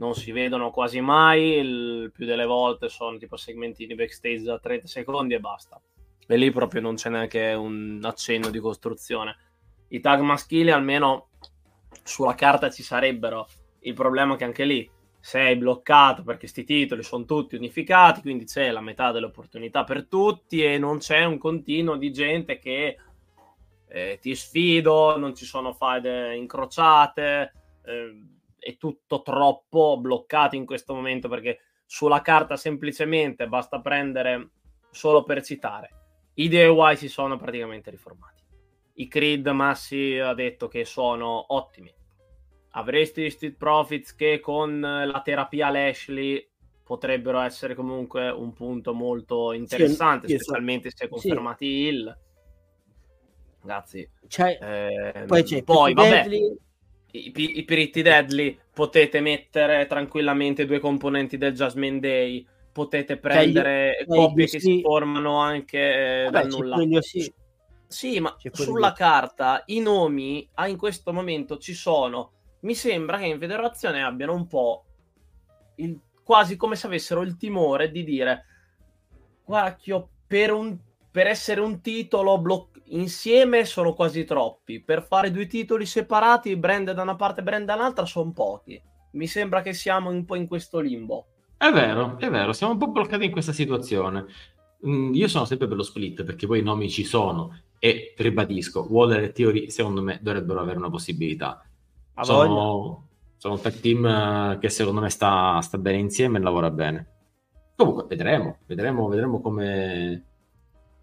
non 0.00 0.14
si 0.14 0.32
vedono 0.32 0.70
quasi 0.70 1.00
mai, 1.00 1.58
il 1.58 2.10
più 2.12 2.24
delle 2.24 2.46
volte 2.46 2.88
sono 2.88 3.18
tipo 3.18 3.36
segmentini 3.36 3.94
backstage 3.94 4.42
da 4.42 4.58
30 4.58 4.86
secondi 4.86 5.34
e 5.34 5.40
basta. 5.40 5.80
E 6.26 6.36
lì 6.36 6.50
proprio 6.50 6.80
non 6.80 6.94
c'è 6.94 7.10
neanche 7.10 7.52
un 7.52 8.00
accenno 8.02 8.48
di 8.48 8.58
costruzione. 8.58 9.36
I 9.88 10.00
tag 10.00 10.20
maschili 10.20 10.70
almeno 10.70 11.28
sulla 12.02 12.34
carta 12.34 12.70
ci 12.70 12.82
sarebbero. 12.82 13.46
Il 13.80 13.92
problema 13.92 14.34
è 14.34 14.36
che 14.38 14.44
anche 14.44 14.64
lì 14.64 14.90
sei 15.20 15.56
bloccato 15.56 16.22
perché 16.22 16.40
questi 16.40 16.64
titoli 16.64 17.02
sono 17.02 17.24
tutti 17.24 17.56
unificati, 17.56 18.20
quindi 18.22 18.44
c'è 18.46 18.70
la 18.70 18.80
metà 18.80 19.12
delle 19.12 19.26
opportunità 19.26 19.84
per 19.84 20.06
tutti 20.06 20.64
e 20.64 20.78
non 20.78 20.98
c'è 20.98 21.24
un 21.24 21.38
continuo 21.38 21.96
di 21.96 22.10
gente 22.10 22.58
che 22.58 22.96
eh, 23.86 24.18
ti 24.20 24.34
sfido, 24.34 25.16
non 25.18 25.34
ci 25.34 25.44
sono 25.44 25.72
faide 25.72 26.34
incrociate, 26.36 27.52
eh, 27.84 28.22
è 28.58 28.76
tutto 28.76 29.22
troppo 29.22 29.98
bloccato 29.98 30.56
in 30.56 30.64
questo 30.64 30.94
momento 30.94 31.28
perché 31.28 31.60
sulla 31.86 32.20
carta 32.20 32.56
semplicemente 32.56 33.48
basta 33.48 33.80
prendere 33.80 34.50
solo 34.90 35.22
per 35.24 35.42
citare 35.42 35.94
i 36.34 36.48
DIY 36.48 36.96
si 36.96 37.08
sono 37.08 37.36
praticamente 37.36 37.90
riformati. 37.90 38.42
I 38.94 39.08
Creed 39.08 39.46
Massi 39.48 40.18
ha 40.18 40.32
detto 40.32 40.68
che 40.68 40.84
sono 40.84 41.52
ottimi 41.54 41.92
avresti 42.70 43.22
gli 43.22 43.30
Street 43.30 43.56
Profits 43.56 44.14
che 44.14 44.40
con 44.40 44.80
la 44.80 45.20
terapia 45.24 45.70
Lashley 45.70 46.48
potrebbero 46.84 47.40
essere 47.40 47.74
comunque 47.74 48.28
un 48.30 48.52
punto 48.52 48.92
molto 48.94 49.52
interessante 49.52 50.26
Sì, 50.26 50.38
specialmente 50.38 50.90
se 50.92 51.08
confermati 51.08 51.66
il 51.66 52.18
ragazzi 53.60 54.08
C'è, 54.26 54.58
ehm, 54.60 55.26
poi 55.26 55.42
c'è 55.44 55.62
poi 55.62 55.94
vabbè 55.94 56.08
Deadly, 56.08 56.56
i, 57.12 57.30
pi- 57.30 57.58
i 57.58 57.64
Pretty 57.64 58.02
Deadly 58.02 58.58
potete 58.72 59.20
mettere 59.20 59.86
tranquillamente 59.86 60.66
due 60.66 60.80
componenti 60.80 61.38
del 61.38 61.54
Jasmine 61.54 62.00
Day 62.00 62.44
potete 62.72 63.18
prendere 63.18 63.96
c'è 63.98 64.06
coppie 64.06 64.46
che 64.46 64.58
sì. 64.58 64.74
si 64.74 64.80
formano 64.80 65.38
anche 65.38 66.24
eh, 66.26 66.30
c'è 66.30 66.44
nulla. 66.44 67.00
sì. 67.00 67.32
sì 67.86 68.18
ma 68.20 68.36
sulla 68.50 68.92
carta 68.92 69.62
i 69.66 69.80
nomi 69.80 70.48
ah, 70.54 70.66
in 70.66 70.76
questo 70.76 71.12
momento 71.12 71.58
ci 71.58 71.74
sono 71.74 72.32
mi 72.60 72.74
sembra 72.74 73.18
che 73.18 73.26
in 73.26 73.38
federazione 73.38 74.02
abbiano 74.02 74.34
un 74.34 74.46
po' 74.46 74.84
il- 75.76 75.98
quasi 76.22 76.56
come 76.56 76.76
se 76.76 76.86
avessero 76.86 77.22
il 77.22 77.36
timore 77.36 77.90
di 77.90 78.04
dire 78.04 78.44
guarda 79.44 79.76
che 79.76 79.90
io 79.90 80.08
per, 80.26 80.52
un- 80.52 80.78
per 81.10 81.26
essere 81.26 81.60
un 81.60 81.80
titolo 81.80 82.38
bloc- 82.38 82.80
insieme 82.92 83.64
sono 83.64 83.94
quasi 83.94 84.24
troppi 84.24 84.80
per 84.82 85.04
fare 85.06 85.30
due 85.30 85.46
titoli 85.46 85.86
separati 85.86 86.56
brand 86.56 86.92
da 86.92 87.02
una 87.02 87.16
parte 87.16 87.40
e 87.40 87.44
brand 87.44 87.64
dall'altra 87.66 88.04
sono 88.04 88.32
pochi 88.32 88.80
mi 89.12 89.26
sembra 89.26 89.62
che 89.62 89.72
siamo 89.72 90.10
un 90.10 90.24
po' 90.24 90.36
in 90.36 90.46
questo 90.46 90.78
limbo 90.80 91.26
È 91.56 91.70
vero, 91.70 92.16
è 92.18 92.30
vero, 92.30 92.52
siamo 92.52 92.72
un 92.72 92.78
po' 92.78 92.88
bloccati 92.88 93.24
in 93.26 93.30
questa 93.32 93.52
situazione. 93.52 94.24
Mm, 94.86 95.12
io 95.14 95.28
sono 95.28 95.44
sempre 95.44 95.68
per 95.68 95.76
lo 95.76 95.82
split 95.82 96.24
perché 96.24 96.46
poi 96.46 96.60
i 96.60 96.62
nomi 96.62 96.88
ci 96.88 97.04
sono 97.04 97.60
e 97.78 98.14
ribadisco, 98.16 98.86
Waller 98.88 99.24
e 99.24 99.32
Theory 99.32 99.68
secondo 99.70 100.02
me 100.02 100.18
dovrebbero 100.22 100.60
avere 100.60 100.78
una 100.78 100.88
possibilità. 100.90 101.62
Sono, 102.22 103.08
sono 103.36 103.54
un 103.54 103.60
tag 103.60 103.74
team 103.80 104.04
eh, 104.04 104.58
che 104.60 104.68
secondo 104.68 105.00
me 105.00 105.08
sta, 105.08 105.60
sta 105.60 105.78
bene 105.78 105.98
insieme 105.98 106.38
e 106.38 106.42
lavora 106.42 106.70
bene. 106.70 107.06
Comunque 107.76 108.04
vedremo, 108.06 108.58
vedremo, 108.66 109.08
vedremo 109.08 109.40
come, 109.40 110.24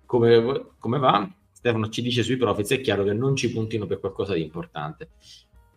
come, 0.05 0.67
come 0.77 0.99
va. 0.99 1.27
Stefano 1.51 1.89
ci 1.89 2.03
dice 2.03 2.21
sui 2.21 2.37
Profits, 2.37 2.71
è 2.71 2.81
chiaro 2.81 3.03
che 3.03 3.13
non 3.13 3.35
ci 3.35 3.51
puntino 3.51 3.87
per 3.87 3.99
qualcosa 3.99 4.33
di 4.33 4.43
importante. 4.43 5.09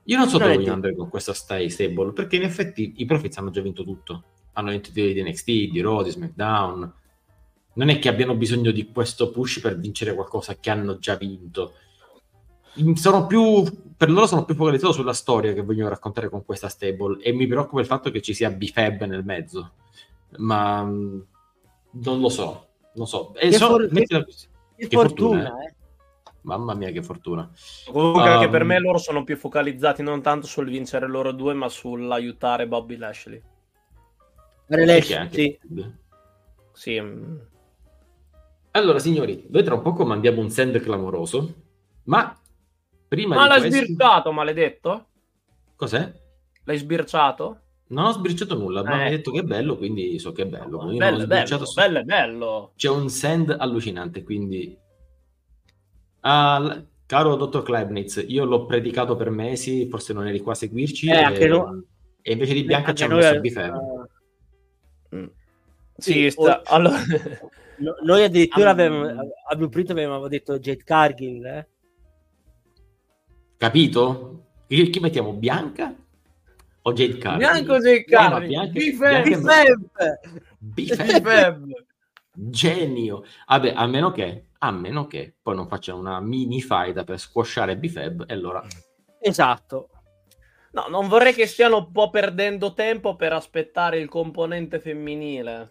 Io 0.04 0.18
non 0.18 0.28
so 0.28 0.38
Non 0.38 0.52
dove 0.52 0.68
andare 0.68 0.94
con 0.94 1.08
questa 1.08 1.32
style 1.32 1.70
stable, 1.70 2.12
perché 2.12 2.36
in 2.36 2.42
effetti 2.42 2.94
i 2.96 3.06
Profits 3.06 3.38
hanno 3.38 3.50
già 3.50 3.62
vinto 3.62 3.84
tutto. 3.84 4.24
Hanno 4.52 4.70
vinto 4.70 4.90
i 4.90 4.92
titoli 4.92 5.14
di 5.14 5.22
NXT, 5.22 5.44
di 5.70 5.80
Raw, 5.80 6.02
di 6.02 6.10
SmackDown. 6.10 6.94
Non 7.72 7.88
è 7.88 7.98
che 7.98 8.08
abbiano 8.08 8.34
bisogno 8.34 8.70
di 8.70 8.90
questo 8.90 9.30
push 9.30 9.60
per 9.60 9.78
vincere 9.78 10.14
qualcosa 10.14 10.58
che 10.58 10.68
hanno 10.68 10.98
già 10.98 11.14
vinto. 11.16 11.72
Sono 12.94 13.26
più, 13.26 13.64
per 13.96 14.10
loro 14.10 14.26
sono 14.26 14.44
più 14.44 14.54
focalizzato 14.54 14.92
sulla 14.92 15.12
storia 15.12 15.52
che 15.52 15.62
vogliono 15.62 15.88
raccontare 15.88 16.28
con 16.28 16.44
questa 16.44 16.68
stable 16.68 17.20
e 17.22 17.32
mi 17.32 17.46
preoccupa 17.46 17.80
il 17.80 17.86
fatto 17.86 18.10
che 18.10 18.22
ci 18.22 18.32
sia 18.34 18.50
B-Fab 18.50 19.04
nel 19.04 19.24
mezzo. 19.24 19.72
Ma 20.38 20.82
mh, 20.84 21.26
non 21.92 22.20
lo 22.20 22.28
so, 22.28 22.68
non 22.94 23.06
so. 23.06 23.34
E 23.34 23.48
Che 23.50 23.56
so- 23.56 23.66
for- 23.68 23.88
così. 23.88 24.04
Che 24.76 24.86
Che 24.88 24.96
fortuna, 24.96 25.42
fortuna, 25.42 25.64
eh. 25.66 25.74
Mamma 26.42 26.74
mia, 26.74 26.90
che 26.90 27.02
fortuna. 27.02 27.50
comunque 27.92 28.22
anche 28.22 28.46
Um, 28.46 28.50
per 28.50 28.64
me 28.64 28.78
loro 28.78 28.96
sono 28.96 29.24
più 29.24 29.36
focalizzati 29.36 30.02
non 30.02 30.22
tanto 30.22 30.46
sul 30.46 30.70
vincere 30.70 31.06
loro 31.06 31.32
due 31.32 31.52
ma 31.52 31.68
sull'aiutare 31.68 32.66
Bobby 32.66 32.96
Lashley 32.96 33.42
Lashley, 34.68 35.16
anche- 35.18 35.34
sì. 35.36 35.58
sì 36.72 36.98
mm. 37.00 37.36
Allora, 38.70 38.98
signori, 39.00 39.44
noi 39.50 39.62
tra 39.64 39.74
un 39.74 39.82
poco 39.82 40.06
mandiamo 40.06 40.40
un 40.40 40.48
send 40.48 40.78
clamoroso, 40.80 41.54
ma 42.04 42.34
prima 43.10 43.34
ma 43.34 43.42
di 43.42 43.48
l'hai 43.48 43.60
questo... 43.60 43.84
sbirciato 43.84 44.32
maledetto? 44.32 45.06
Cos'è? 45.74 46.12
l'hai 46.64 46.78
sbirciato? 46.78 47.60
Non 47.88 48.04
ho 48.04 48.12
sbirciato 48.12 48.56
nulla, 48.56 48.84
ma 48.84 48.94
mi 48.94 49.00
Eh. 49.00 49.04
hai 49.06 49.10
detto 49.10 49.32
che 49.32 49.40
è 49.40 49.42
bello, 49.42 49.76
quindi 49.76 50.18
so 50.20 50.30
che 50.30 50.42
è 50.42 50.46
bello. 50.46 50.78
Ho 50.78 50.94
bello, 50.94 51.26
bello, 51.26 51.64
su- 51.64 51.74
bello, 51.74 52.04
bello. 52.04 52.72
C'è 52.76 52.88
un 52.88 53.08
send 53.08 53.50
allucinante, 53.58 54.22
quindi... 54.22 54.78
Ah, 56.20 56.58
l- 56.60 56.86
caro 57.06 57.34
dottor 57.34 57.62
Klebnitz, 57.64 58.24
io 58.28 58.44
l'ho 58.44 58.64
predicato 58.66 59.16
per 59.16 59.30
mesi, 59.30 59.88
forse 59.88 60.12
non 60.12 60.28
eri 60.28 60.38
qua 60.40 60.52
a 60.52 60.54
seguirci, 60.54 61.08
Eh, 61.08 61.16
anche 61.16 61.44
e, 61.44 61.48
no- 61.48 61.82
e 62.22 62.32
invece 62.32 62.54
di 62.54 62.62
Bianca 62.64 62.94
ci 62.94 63.02
hanno 63.02 63.14
noi, 63.14 63.22
messo 63.24 63.40
B-Fab. 63.40 63.74
eh, 65.10 65.30
Sì, 65.96 66.12
Sì, 66.12 66.30
sta- 66.30 66.60
o- 66.60 66.62
allora... 66.66 66.96
no- 67.78 67.96
noi 68.04 68.22
addirittura 68.22 68.70
avevamo, 68.70 69.12
mm. 69.12 69.18
a 69.48 69.54
Blueprint 69.56 69.90
avevamo 69.90 70.28
detto 70.28 70.58
Jade 70.60 70.84
Cargill, 70.84 71.44
eh? 71.44 71.68
Capito? 73.60 74.44
Chi, 74.66 74.88
chi 74.88 75.00
mettiamo, 75.00 75.34
Bianca 75.34 75.94
o 76.80 76.92
Jade 76.94 77.18
Cargill? 77.18 77.38
Bianco 77.38 77.78
Jade 77.78 78.04
No, 78.08 78.40
B-Fab. 78.40 78.46
Bianca 78.46 78.78
è- 78.78 79.72
B-Fab! 80.58 81.20
B-Fab. 81.20 81.72
Genio. 82.32 83.22
Vabbè, 83.46 83.74
a 83.76 83.86
meno 83.86 84.12
che, 84.12 84.46
a 84.56 84.70
meno 84.70 85.06
che 85.06 85.34
poi 85.42 85.56
non 85.56 85.68
facciano 85.68 85.98
una 85.98 86.20
mini 86.20 86.62
faida 86.62 87.04
per 87.04 87.18
squashare 87.18 87.76
B-Fab 87.76 88.24
e 88.26 88.32
allora 88.32 88.64
Esatto. 89.18 89.90
No, 90.70 90.86
non 90.88 91.08
vorrei 91.08 91.34
che 91.34 91.46
stiano 91.46 91.76
un 91.76 91.92
po' 91.92 92.08
perdendo 92.08 92.72
tempo 92.72 93.14
per 93.14 93.34
aspettare 93.34 93.98
il 93.98 94.08
componente 94.08 94.80
femminile. 94.80 95.70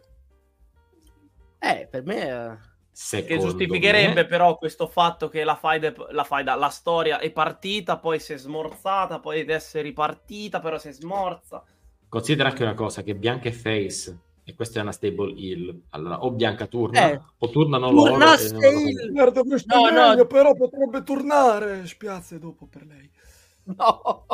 Eh, 1.57 1.87
per 1.89 2.03
me... 2.05 2.59
secondo 2.91 3.33
Che 3.35 3.39
giustificherebbe 3.39 4.13
me- 4.13 4.25
però 4.25 4.57
questo 4.57 4.87
fatto 4.87 5.29
che 5.29 5.43
la 5.43 5.55
faida, 5.55 5.93
la, 6.11 6.23
faida, 6.23 6.55
la 6.55 6.69
storia 6.69 7.19
è 7.19 7.31
partita, 7.31 7.97
poi 7.97 8.19
si 8.19 8.33
è 8.33 8.37
smorzata, 8.37 9.19
poi 9.19 9.41
adesso 9.41 9.77
è 9.77 9.81
ripartita, 9.81 10.59
però 10.59 10.77
si 10.77 10.89
è 10.89 10.91
smorza. 10.91 11.63
Considera 12.07 12.49
anche 12.49 12.63
una 12.63 12.73
cosa, 12.73 13.03
che 13.03 13.15
Bianca 13.15 13.49
è 13.49 13.51
face 13.51 14.17
e 14.43 14.55
questa 14.55 14.79
è 14.79 14.81
una 14.81 14.91
stable 14.91 15.33
heal. 15.37 15.79
Allora, 15.91 16.23
o 16.23 16.31
Bianca 16.31 16.65
turna, 16.65 17.11
Eh. 17.11 17.21
o 17.37 17.49
turnano 17.49 17.91
loro. 17.91 18.11
Turnasse 18.11 18.55
e. 18.57 19.09
Guarda, 19.11 19.43
questo 19.43 19.75
No, 19.75 19.87
è 19.87 19.91
no. 19.91 20.07
meglio, 20.09 20.25
però 20.25 20.55
potrebbe 20.55 21.03
tornare. 21.03 21.85
Spiazze 21.85 22.39
dopo 22.39 22.65
per 22.65 22.85
lei. 22.85 23.09
No! 23.69 24.25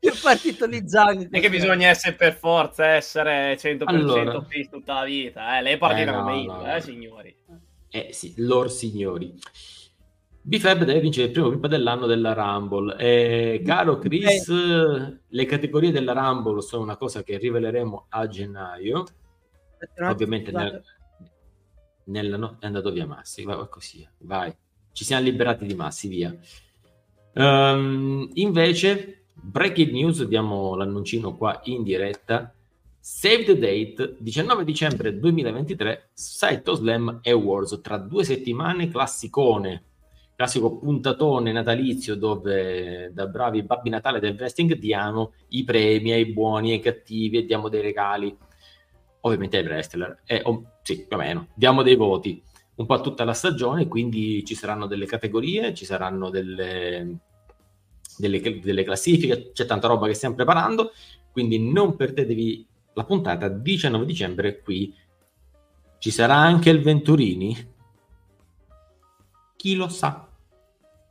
È 0.08 0.10
partito 0.22 0.66
lì 0.66 0.88
Zang. 0.88 1.16
Non 1.16 1.28
è 1.30 1.40
che 1.40 1.50
bisogna 1.50 1.88
essere 1.88 2.16
per 2.16 2.34
forza 2.34 2.86
essere 2.86 3.56
100% 3.58 3.82
Allora. 3.84 4.44
tutta 4.70 4.94
la 4.94 5.04
vita. 5.04 5.58
Eh. 5.58 5.62
Lei 5.62 5.74
è 5.74 5.78
partita 5.78 6.10
Eh, 6.10 6.14
no, 6.14 6.22
come 6.22 6.32
no, 6.32 6.40
io, 6.40 6.52
no. 6.52 6.74
eh, 6.74 6.80
signori. 6.80 7.36
Eh 7.90 8.08
sì, 8.12 8.34
lor 8.38 8.70
signori. 8.70 9.34
B-Fab 10.42 10.84
deve 10.84 11.00
vincere 11.00 11.26
il 11.26 11.32
primo 11.32 11.50
pipa 11.50 11.68
dell'anno 11.68 12.06
della 12.06 12.32
Rumble. 12.32 12.96
E, 12.96 13.62
caro 13.64 13.98
Chris, 13.98 14.48
le 15.28 15.44
categorie 15.44 15.90
della 15.90 16.12
Rumble 16.14 16.62
sono 16.62 16.82
una 16.82 16.96
cosa 16.96 17.22
che 17.22 17.36
riveleremo 17.36 18.06
a 18.08 18.26
gennaio. 18.26 19.04
Ovviamente 20.02 20.50
nel, 20.50 20.82
nella 22.04 22.36
no- 22.38 22.56
è 22.58 22.66
andato 22.66 22.90
via 22.90 23.06
Massi, 23.06 23.44
vai 23.44 23.66
così, 23.68 24.06
vai. 24.20 24.54
Ci 24.92 25.04
siamo 25.04 25.22
liberati 25.24 25.66
di 25.66 25.74
Massi, 25.74 26.08
via. 26.08 26.34
Ehm, 27.34 28.30
invece, 28.34 29.19
breaking 29.42 29.90
news, 29.90 30.24
diamo 30.24 30.74
l'annuncino 30.74 31.36
qua 31.36 31.60
in 31.64 31.82
diretta. 31.82 32.54
Save 32.98 33.44
the 33.44 33.58
date, 33.58 34.16
19 34.18 34.64
dicembre 34.64 35.18
2023, 35.18 36.10
Saito 36.12 36.74
Slam 36.74 37.20
Awards, 37.24 37.80
tra 37.80 37.96
due 37.96 38.24
settimane, 38.24 38.88
classicone, 38.88 39.84
classico 40.36 40.78
puntatone 40.78 41.50
natalizio 41.52 42.14
dove 42.14 43.10
da 43.12 43.26
bravi 43.26 43.62
babbi 43.62 43.90
Natale 43.90 44.20
del 44.20 44.36
wrestling 44.36 44.74
diamo 44.74 45.32
i 45.48 45.64
premi 45.64 46.12
ai 46.12 46.32
buoni 46.32 46.70
e 46.70 46.74
ai 46.74 46.80
cattivi 46.80 47.38
e 47.38 47.44
diamo 47.44 47.68
dei 47.68 47.80
regali. 47.80 48.36
Ovviamente 49.22 49.58
ai 49.58 49.64
wrestler, 49.64 50.22
e, 50.24 50.40
oh, 50.44 50.78
sì, 50.82 51.06
più 51.06 51.16
o 51.16 51.20
meno, 51.20 51.48
diamo 51.54 51.82
dei 51.82 51.96
voti. 51.96 52.42
Un 52.76 52.86
po' 52.86 53.00
tutta 53.02 53.24
la 53.24 53.34
stagione, 53.34 53.86
quindi 53.86 54.42
ci 54.44 54.54
saranno 54.54 54.86
delle 54.86 55.04
categorie, 55.04 55.74
ci 55.74 55.84
saranno 55.84 56.30
delle, 56.30 57.18
delle, 58.20 58.40
delle 58.60 58.84
classifiche, 58.84 59.50
c'è 59.52 59.64
tanta 59.66 59.88
roba 59.88 60.06
che 60.06 60.14
stiamo 60.14 60.34
preparando, 60.36 60.92
quindi 61.32 61.58
non 61.58 61.96
perdetevi 61.96 62.66
la 62.94 63.04
puntata 63.04 63.48
19 63.48 64.04
dicembre 64.04 64.60
qui. 64.60 64.94
Ci 65.98 66.10
sarà 66.10 66.34
anche 66.36 66.70
il 66.70 66.80
Venturini? 66.82 67.56
Chi 69.56 69.74
lo 69.74 69.88
sa? 69.88 70.26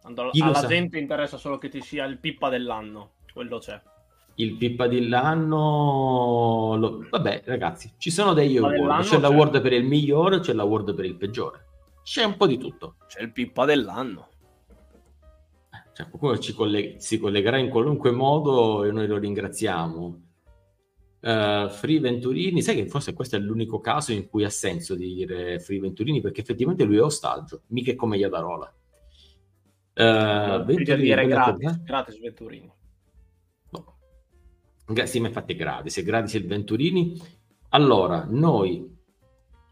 Tanto 0.01 0.29
Chi 0.29 0.39
lo 0.39 0.45
alla 0.45 0.53
sa? 0.53 0.67
gente 0.67 0.97
interessa 0.97 1.37
solo 1.37 1.57
che 1.57 1.69
ci 1.69 1.81
sia 1.81 2.05
il 2.05 2.17
pippa 2.17 2.49
dell'anno, 2.49 3.11
quello 3.33 3.59
c'è. 3.59 3.79
Il 4.35 4.55
Pippa 4.55 4.87
dell'anno... 4.87 6.75
lo- 6.77 7.05
Vabbè, 7.09 7.41
ragazzi, 7.45 7.91
ci 7.97 8.09
sono 8.09 8.31
degli 8.33 8.53
Pippa 8.55 8.67
award. 8.67 9.03
C'è 9.03 9.09
c'è. 9.09 9.19
l'award 9.19 9.61
per 9.61 9.73
il 9.73 9.83
migliore, 9.83 10.39
c'è 10.39 10.53
l'award 10.53 10.93
per 10.95 11.03
il 11.03 11.15
peggiore. 11.15 11.65
C'è 12.03 12.23
un 12.23 12.37
po' 12.37 12.47
di 12.47 12.57
tutto. 12.57 12.95
C'è 13.07 13.21
il 13.21 13.33
pippa 13.33 13.65
dell'anno. 13.65 14.28
Cioè, 15.99 16.07
qualcuno 16.07 16.37
ci 16.37 16.53
colleg- 16.53 16.95
si 16.95 17.19
collegherà 17.19 17.57
in 17.57 17.69
qualunque 17.69 18.11
modo 18.11 18.85
e 18.85 18.91
noi 18.93 19.05
lo 19.05 19.17
ringraziamo. 19.17 20.21
Eh, 21.19 21.67
Free 21.69 21.99
Venturini, 21.99 22.61
sai 22.61 22.75
che 22.75 22.87
forse 22.87 23.11
questo 23.13 23.35
è 23.35 23.39
l'unico 23.39 23.81
caso 23.81 24.13
in 24.13 24.29
cui 24.29 24.45
ha 24.45 24.49
senso 24.49 24.95
di 24.95 25.13
dire 25.13 25.59
Free 25.59 25.81
Venturini 25.81 26.21
perché 26.21 26.39
effettivamente 26.39 26.85
lui 26.85 26.95
è 26.95 27.01
ostaggio, 27.01 27.63
mica 27.67 27.93
come 27.95 28.15
Iadarola. 28.15 28.73
Eh, 29.93 30.03
Bisogna 30.03 30.63
Venturini, 30.63 31.01
dire 31.01 31.27
gratis, 31.27 31.65
cosa- 31.65 31.81
gratis 31.83 32.19
Venturini. 32.21 32.71
No. 33.71 35.05
Sì, 35.05 35.19
ma 35.19 35.27
infatti 35.27 35.51
è 35.51 35.55
gratis, 35.57 35.97
è 35.97 36.03
gratis 36.03 36.33
il 36.35 36.47
Venturini. 36.47 37.21
Allora, 37.71 38.25
noi 38.25 38.98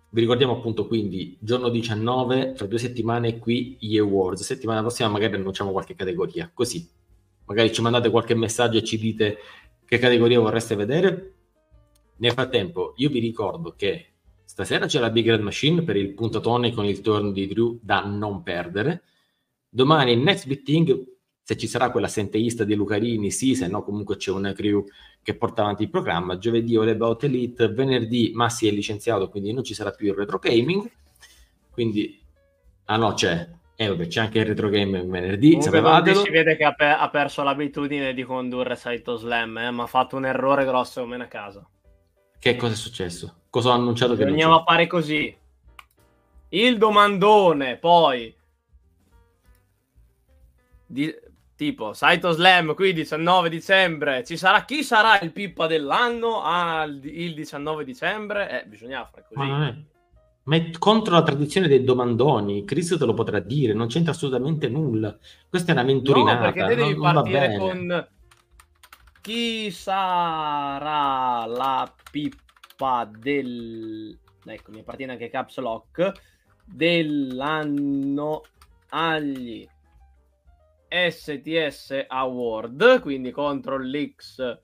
vi 0.10 0.22
ricordiamo 0.22 0.54
appunto 0.54 0.88
quindi 0.88 1.38
giorno 1.40 1.70
19, 1.70 2.54
tra 2.54 2.66
due 2.66 2.80
settimane 2.80 3.40
qui 3.40 3.78
gli 3.80 3.98
awards, 3.98 4.44
settimana 4.44 4.82
prossima 4.82 5.10
magari 5.10 5.36
annunciamo 5.36 5.72
qualche 5.72 5.96
categoria, 5.96 6.50
così 6.54 6.88
magari 7.46 7.74
ci 7.74 7.82
mandate 7.82 8.10
qualche 8.10 8.36
messaggio 8.36 8.78
e 8.78 8.84
ci 8.84 8.98
dite 8.98 9.38
che 9.86 9.98
categoria 9.98 10.40
vorreste 10.40 10.76
vedere. 10.76 11.34
Nel 12.18 12.32
frattempo 12.32 12.94
io 12.98 13.10
vi 13.10 13.20
ricordo 13.20 13.74
che 13.76 14.14
stasera 14.44 14.86
c'è 14.86 15.00
la 15.00 15.10
Big 15.10 15.28
Red 15.28 15.42
Machine 15.42 15.84
per 15.84 15.98
il 15.98 16.14
puntatone 16.14 16.72
con 16.74 16.86
il 16.86 17.02
turno 17.02 17.32
di 17.32 17.48
Drew 17.48 17.80
da 17.82 18.06
non 18.06 18.44
perdere. 18.44 19.04
Domani 19.70 20.14
il 20.14 20.20
Next 20.20 20.48
Beating, 20.48 21.06
se 21.44 21.58
ci 21.58 21.68
sarà 21.68 21.92
quella 21.92 22.08
senteista 22.08 22.64
di 22.64 22.76
Lucarini, 22.76 23.30
sì, 23.30 23.56
se 23.56 23.68
no 23.68 23.84
comunque 23.84 24.16
c'è 24.16 24.32
una 24.32 24.54
crew 24.54 24.84
che 25.28 25.36
porta 25.36 25.62
avanti 25.64 25.84
il 25.84 25.90
programma. 25.90 26.38
Giovedì 26.38 26.78
All 26.78 26.88
About 26.88 27.26
Elite, 27.26 27.68
venerdì 27.68 28.32
Massi 28.34 28.66
è 28.66 28.72
licenziato, 28.72 29.28
quindi 29.28 29.52
non 29.52 29.62
ci 29.62 29.74
sarà 29.74 29.92
più 29.92 30.08
il 30.08 30.14
retro 30.14 30.40
gaming. 30.40 30.90
Quindi, 31.70 32.18
ah 32.86 32.96
no, 32.96 33.14
c'è. 33.14 33.46
Eh, 33.76 33.90
vabbè, 33.90 34.08
c'è 34.08 34.22
anche 34.22 34.40
il 34.40 34.46
retro 34.46 34.70
gaming 34.70 35.10
venerdì, 35.10 35.58
Comunque 35.58 36.14
si 36.16 36.30
vede 36.30 36.56
che 36.56 36.64
ha, 36.64 36.72
pe- 36.72 36.86
ha 36.86 37.10
perso 37.10 37.44
l'abitudine 37.44 38.14
di 38.14 38.24
condurre 38.24 38.78
Saito 38.78 39.18
Slam, 39.18 39.58
eh, 39.58 39.70
ma 39.72 39.84
ha 39.84 39.88
fatto 39.88 40.16
un 40.16 40.26
errore 40.26 40.64
grosso 40.64 41.02
come 41.02 41.18
a 41.22 41.28
casa. 41.28 41.68
Che 42.40 42.56
cosa 42.56 42.72
è 42.72 42.78
successo? 42.78 43.42
Cosa 43.50 43.72
ho 43.72 43.74
annunciato 43.74 44.16
che 44.16 44.24
Bisognava 44.24 44.60
c'è? 44.60 44.64
fare 44.64 44.88
così. 44.88 45.38
Il 46.48 46.78
domandone, 46.78 47.76
poi 47.76 48.34
di- 50.86 51.14
tipo 51.58 51.92
Saito 51.94 52.32
Slam 52.32 52.74
qui 52.76 52.94
19 52.94 53.50
dicembre 53.50 54.24
ci 54.24 54.38
sarà 54.38 54.64
chi 54.64 54.84
sarà 54.84 55.20
il 55.20 55.32
pippa 55.34 55.66
dell'anno 55.68 56.44
al- 56.44 57.02
il 57.04 57.34
19 57.34 57.84
dicembre 57.84 58.62
eh, 58.64 58.68
bisognava 58.68 59.06
fare 59.12 59.26
così 59.28 59.40
Ma 59.40 59.46
non 59.58 59.64
è... 59.64 59.76
Ma 60.44 60.56
è 60.56 60.70
contro 60.80 61.14
la 61.14 61.24
tradizione 61.24 61.68
dei 61.68 61.84
domandoni. 61.84 62.64
Cristo 62.64 62.98
te 62.98 63.04
lo 63.04 63.14
potrà 63.14 63.40
dire, 63.40 63.74
non 63.74 63.88
c'entra 63.88 64.14
assolutamente 64.14 64.70
nulla. 64.70 65.14
Questa 65.50 65.72
è 65.72 65.74
una 65.74 65.82
no 65.82 65.88
venturinata. 65.88 66.52
perché 66.54 66.64
devi 66.74 66.82
non- 66.96 67.02
non 67.02 67.14
partire 67.16 67.40
bene. 67.48 67.58
con 67.58 68.08
chi 69.22 69.72
sarà 69.72 71.46
la 71.48 71.94
pippa 72.12 73.10
del 73.14 74.18
ecco 74.46 74.72
mi 74.72 74.80
appartiene 74.80 75.12
anche 75.12 75.30
Caps 75.30 75.58
Lock 75.58 76.12
dell'anno 76.64 78.44
agli 78.90 79.68
STS 80.90 82.06
Award, 82.08 83.02
quindi 83.02 83.32
Ctrl 83.32 84.14
X, 84.16 84.60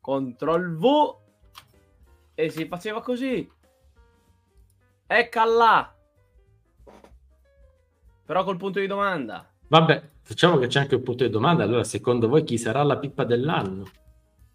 Ctrl 0.00 0.76
V 0.76 1.16
e 2.34 2.50
si 2.50 2.66
faceva 2.66 3.00
così. 3.02 3.50
Ecca 5.06 5.44
là. 5.44 5.94
Però 8.26 8.44
col 8.44 8.56
punto 8.56 8.80
di 8.80 8.86
domanda. 8.86 9.48
Vabbè, 9.68 10.10
facciamo 10.22 10.56
che 10.58 10.66
c'è 10.66 10.80
anche 10.80 10.94
un 10.94 11.02
punto 11.02 11.24
di 11.24 11.30
domanda. 11.30 11.64
Allora, 11.64 11.84
secondo 11.84 12.28
voi 12.28 12.44
chi 12.44 12.56
sarà 12.56 12.82
la 12.82 12.98
pippa 12.98 13.24
dell'anno? 13.24 13.84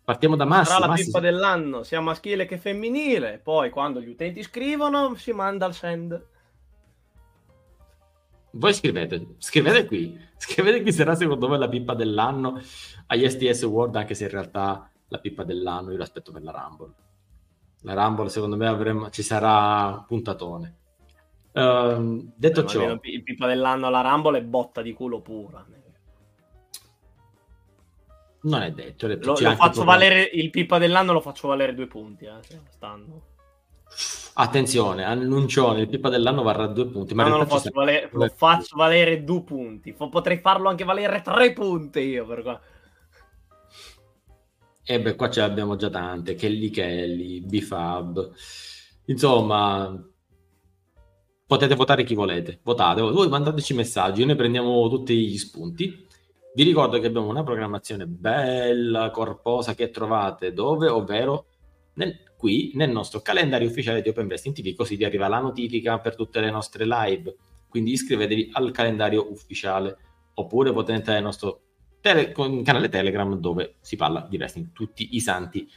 Partiamo 0.04 0.36
da 0.36 0.46
Massi. 0.46 0.72
Sarà 0.72 0.80
la 0.80 0.88
Massi- 0.88 1.06
pippa 1.06 1.20
dell'anno, 1.20 1.84
sia 1.84 2.02
maschile 2.02 2.46
che 2.46 2.58
femminile. 2.58 3.40
Poi 3.44 3.70
quando 3.70 4.02
gli 4.02 4.10
utenti 4.10 4.42
scrivono 4.42 5.14
si 5.16 5.32
manda 5.34 5.68
il 5.68 5.74
send. 5.74 6.28
Voi 8.60 8.74
scrivete, 8.74 9.36
scrivete 9.38 9.86
qui, 9.86 10.20
scrivete 10.36 10.84
chi 10.84 10.92
sarà 10.92 11.16
secondo 11.16 11.48
voi 11.48 11.58
la 11.58 11.70
pippa 11.70 11.94
dell'anno 11.94 12.60
agli 13.08 13.28
STS 13.28 13.64
World, 13.64 13.96
anche 13.96 14.14
se 14.14 14.26
in 14.26 14.32
realtà 14.32 14.92
la 15.08 15.18
pippa 15.20 15.46
dell'anno 15.46 15.92
io 15.92 15.98
l'aspetto 15.98 16.34
per 16.34 16.44
la 16.44 16.52
Rumble. 16.52 16.94
La 17.84 17.94
Rumble 17.94 18.28
secondo 18.28 18.58
me 18.58 18.68
avremo, 18.68 19.10
ci 19.12 19.22
sarà 19.24 19.96
un 19.96 20.06
puntatone. 20.06 20.76
Ehm, 21.54 22.34
detto 22.36 22.66
ciò, 22.66 23.00
Il 23.02 23.24
pippa 23.24 23.48
dell'anno 23.48 23.88
alla 23.88 24.02
Rumble 24.02 24.40
è 24.40 24.44
botta 24.44 24.82
di 24.82 24.92
culo 24.92 25.22
pura. 25.22 25.66
non 28.42 28.62
è 28.62 28.72
detto. 28.74 29.06
è 29.06 29.10
detto, 29.16 29.26
Lo, 29.26 29.40
lo 29.40 29.56
faccio 29.56 29.86
valere 29.86 30.22
il 30.22 30.50
pippa 30.50 30.78
dell'anno 30.78 31.14
lo 31.14 31.22
faccio 31.22 31.48
valere 31.48 31.74
due 31.74 31.88
punti 31.88 32.26
eh, 32.26 32.42
stanno. 32.72 33.29
Attenzione, 34.34 35.04
annuncione, 35.04 35.82
il 35.82 35.90
pippa 35.90 36.10
dell'anno 36.10 36.44
varrà 36.44 36.68
due 36.68 36.88
punti. 36.88 37.14
Ma 37.14 37.24
in 37.24 37.30
non 37.30 37.40
lo 37.40 37.46
faccio, 37.46 37.72
valere, 37.74 38.10
lo 38.12 38.20
due 38.20 38.30
faccio 38.30 38.78
valere 38.78 39.24
due 39.24 39.44
punti. 39.44 39.94
Potrei 39.94 40.38
farlo 40.38 40.70
anche 40.70 40.86
valere 40.86 41.22
tre 41.22 41.52
punti 41.52 42.00
io. 42.00 42.26
Per 42.26 42.42
qua. 42.42 42.62
E 44.84 45.02
beh, 45.02 45.16
qua 45.16 45.30
ce 45.30 45.42
l'abbiamo 45.42 45.76
già 45.76 45.90
tante, 45.90 46.36
Kelly 46.36 46.70
Kelly, 46.70 47.42
Bifab. 47.42 48.32
Insomma, 49.06 50.02
potete 51.46 51.76
votare 51.76 52.04
chi 52.04 52.16
volete. 52.16 52.60
Votate, 52.64 53.02
voi 53.02 53.28
mandateci 53.28 53.74
messaggi, 53.74 54.24
noi 54.24 54.36
prendiamo 54.36 54.88
tutti 54.88 55.16
gli 55.16 55.38
spunti. 55.38 56.08
Vi 56.56 56.64
ricordo 56.64 57.00
che 57.00 57.08
abbiamo 57.08 57.28
una 57.28 57.44
programmazione 57.44 58.06
bella, 58.08 59.12
corposa 59.12 59.76
che 59.76 59.90
trovate 59.90 60.54
dove? 60.54 60.88
Ovvero 60.88 61.46
nel- 61.94 62.28
qui 62.40 62.72
nel 62.76 62.90
nostro 62.90 63.20
calendario 63.20 63.68
ufficiale 63.68 64.02
di 64.02 64.08
Open 64.08 64.24
Investing 64.24 64.56
TV, 64.56 64.74
così 64.74 64.96
vi 64.96 65.04
arriva 65.04 65.28
la 65.28 65.40
notifica 65.40 66.00
per 66.00 66.16
tutte 66.16 66.40
le 66.40 66.50
nostre 66.50 66.86
live. 66.86 67.36
Quindi 67.68 67.92
iscrivetevi 67.92 68.52
al 68.54 68.72
calendario 68.72 69.30
ufficiale 69.30 69.98
oppure 70.36 70.72
potete 70.72 70.94
entrare 70.94 71.20
nel 71.20 71.28
nostro 71.28 71.64
tele- 72.00 72.32
canale 72.32 72.88
Telegram 72.88 73.38
dove 73.38 73.76
si 73.82 73.98
parla 73.98 74.26
di 74.30 74.38
wrestling 74.38 74.72
tutti 74.72 75.16
i 75.18 75.20
santi 75.20 75.70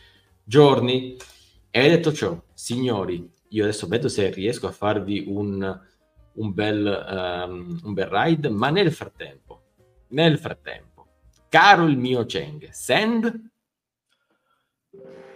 giorni. 0.44 1.16
E 1.68 1.88
detto 1.88 2.12
ciò, 2.12 2.40
signori, 2.54 3.28
io 3.48 3.64
adesso 3.64 3.88
vedo 3.88 4.06
se 4.06 4.30
riesco 4.30 4.68
a 4.68 4.72
farvi 4.72 5.24
un, 5.26 5.80
un 6.34 6.54
bel, 6.54 6.86
ehm, 6.86 7.80
un 7.82 7.92
bel 7.92 8.06
ride, 8.06 8.48
ma 8.50 8.70
nel 8.70 8.92
frattempo, 8.92 9.62
nel 10.10 10.38
frattempo, 10.38 11.08
caro 11.48 11.86
il 11.86 11.98
mio 11.98 12.24
Cheng, 12.24 12.70
send 12.70 13.50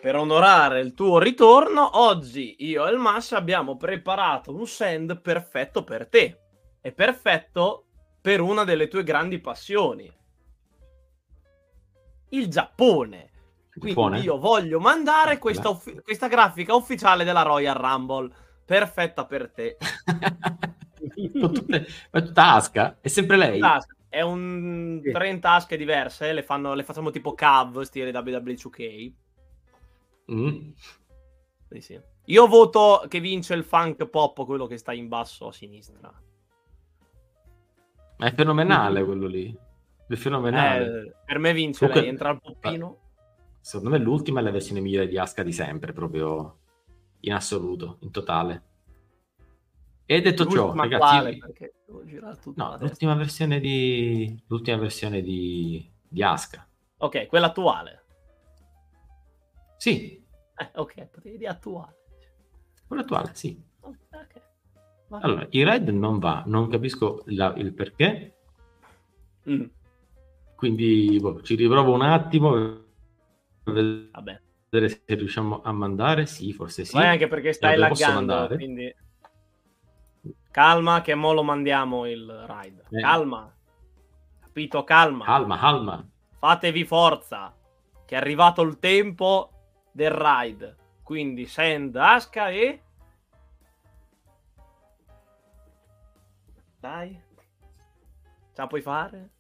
Per 0.07 0.15
onorare 0.15 0.79
il 0.83 0.95
tuo 0.95 1.19
ritorno, 1.19 1.99
oggi 1.99 2.55
io 2.61 2.87
e 2.87 2.93
il 2.93 2.97
Mas 2.97 3.33
abbiamo 3.33 3.77
preparato 3.77 4.55
un 4.55 4.65
send 4.65 5.21
perfetto 5.21 5.83
per 5.83 6.07
te. 6.07 6.43
È 6.81 6.93
perfetto 6.93 7.87
per 8.21 8.41
una 8.41 8.63
delle 8.63 8.87
tue 8.87 9.03
grandi 9.03 9.41
passioni. 9.41 10.09
Il 12.29 12.47
Giappone. 12.47 13.31
Quindi 13.73 14.01
Giappone? 14.01 14.21
io 14.21 14.39
voglio 14.39 14.79
mandare 14.79 15.39
questa, 15.39 15.71
uffi- 15.71 16.01
questa 16.01 16.29
grafica 16.29 16.73
ufficiale 16.77 17.25
della 17.25 17.43
Royal 17.43 17.75
Rumble. 17.75 18.33
Perfetta 18.65 19.27
per 19.27 19.51
te. 19.51 19.77
tutte, 21.35 21.87
ma 22.13 22.23
tutta 22.23 22.53
Aska, 22.53 22.99
è 23.01 23.09
sempre 23.09 23.37
lei. 23.37 23.61
È 24.09 24.21
un 24.21 25.01
Sì. 25.03 25.11
30 25.11 25.49
tasche 25.49 25.77
diverse, 25.77 26.33
le, 26.33 26.45
fanno, 26.45 26.75
le 26.75 26.85
facciamo 26.85 27.11
tipo 27.11 27.35
cav, 27.35 27.81
stile 27.81 28.17
WWE 28.17 28.55
2K. 28.55 29.25
Mm. 30.33 30.71
Sì, 31.71 31.81
sì. 31.81 32.01
Io 32.27 32.47
voto 32.47 33.05
che 33.09 33.21
vince 33.21 33.55
il 33.55 33.65
funk 33.65 34.07
pop, 34.07 34.45
quello 34.45 34.67
che 34.67 34.77
sta 34.79 34.93
in 34.93 35.09
basso 35.09 35.49
a 35.49 35.53
sinistra. 35.53 36.13
Ma 38.19 38.27
è 38.27 38.35
fenomenale 38.35 39.05
quello 39.05 39.27
lì. 39.27 39.57
È 40.09 40.15
fenomenale. 40.15 41.07
Eh, 41.07 41.15
per 41.25 41.39
me 41.39 41.53
vince 41.53 41.79
Comunque- 41.79 42.01
lei, 42.03 42.11
entra 42.11 42.31
al 42.31 42.41
poppino. 42.41 42.99
Secondo 43.61 43.91
me 43.91 43.99
l'ultima 43.99 44.41
è 44.41 44.43
la 44.43 44.51
versione 44.51 44.81
migliore 44.81 45.09
di 45.09 45.19
Aska 45.19 45.43
di 45.43 45.53
sempre, 45.53 45.93
proprio 45.93 46.59
in 47.21 47.33
assoluto, 47.33 47.99
in 48.01 48.11
totale. 48.11 48.63
E 50.07 50.21
detto 50.21 50.47
ciò, 50.47 50.67
L'ultima 50.67 50.83
ragazzi, 50.83 51.01
quale, 51.01 51.39
no, 52.55 52.77
l'ultima 52.79 53.15
versione 53.17 53.59
di 53.59 54.41
l'ultima 54.47 54.77
versione 54.77 55.21
di 55.21 55.93
di 56.09 56.23
Asuka. 56.23 56.67
Ok, 56.99 57.27
quella 57.27 57.47
attuale. 57.47 58.05
Sì, 59.77 60.25
Eh, 60.59 60.71
ok, 60.75 61.07
potevi 61.09 61.37
dire 61.37 61.51
attuale. 61.51 61.95
quella 62.87 63.03
attuale, 63.03 63.31
sì. 63.35 63.63
Ok, 63.81 63.97
ok. 64.11 64.43
Va 65.09 65.19
Allora, 65.19 65.47
il 65.51 65.67
Red 65.67 65.89
non 65.91 66.19
va, 66.19 66.43
non 66.47 66.69
capisco 66.69 67.23
la- 67.27 67.53
il 67.57 67.73
perché, 67.75 68.33
Mm, 69.49 69.65
quindi 70.57 71.19
boh, 71.21 71.41
ci 71.43 71.55
riprovo 71.55 71.93
un 71.93 72.03
attimo 72.03 72.53
per 73.63 74.09
vabbè. 74.13 74.41
vedere 74.71 74.89
se 75.07 75.15
riusciamo 75.15 75.63
a 75.63 75.71
mandare. 75.73 76.27
Sì, 76.27 76.53
forse 76.53 76.85
sì. 76.85 76.97
Vai 76.97 77.07
anche 77.09 77.29
perché 77.29 77.53
stai 77.53 77.77
lo 77.77 77.87
posso 77.89 78.09
laggando, 78.13 78.55
quindi... 78.57 78.93
Calma 80.51 81.03
che 81.03 81.15
mo 81.15 81.33
lo 81.33 81.43
mandiamo 81.43 82.07
il 82.07 82.27
ride. 82.49 82.83
Eh. 82.91 83.01
Calma. 83.01 83.55
Capito? 84.41 84.85
Calma. 84.85 85.25
Calma, 85.25 85.59
calma. 85.59 86.09
Fatevi 86.39 86.85
forza. 86.85 87.55
Che 88.07 88.15
è 88.15 88.19
arrivato 88.19 88.63
il 88.63 88.79
tempo 88.79 89.51
del 89.97 90.11
ride. 90.11 90.77
Quindi 91.03 91.47
send 91.47 91.97
Aska 91.97 92.51
e... 92.51 92.83
Dai. 96.79 97.19
Ce 98.53 98.61
la 98.61 98.67
puoi 98.67 98.83
fare? 98.83 99.31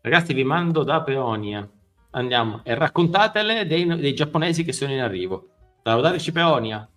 Ragazzi, 0.00 0.34
vi 0.34 0.42
mando 0.42 0.82
da 0.82 1.02
Peonia. 1.02 1.68
Andiamo 2.10 2.60
e 2.64 2.74
raccontatele 2.74 3.66
dei, 3.66 3.86
dei 3.86 4.14
giapponesi 4.14 4.64
che 4.64 4.72
sono 4.72 4.92
in 4.92 5.00
arrivo. 5.00 5.50
Salutatrici 5.82 6.32
Peonia. 6.32 6.88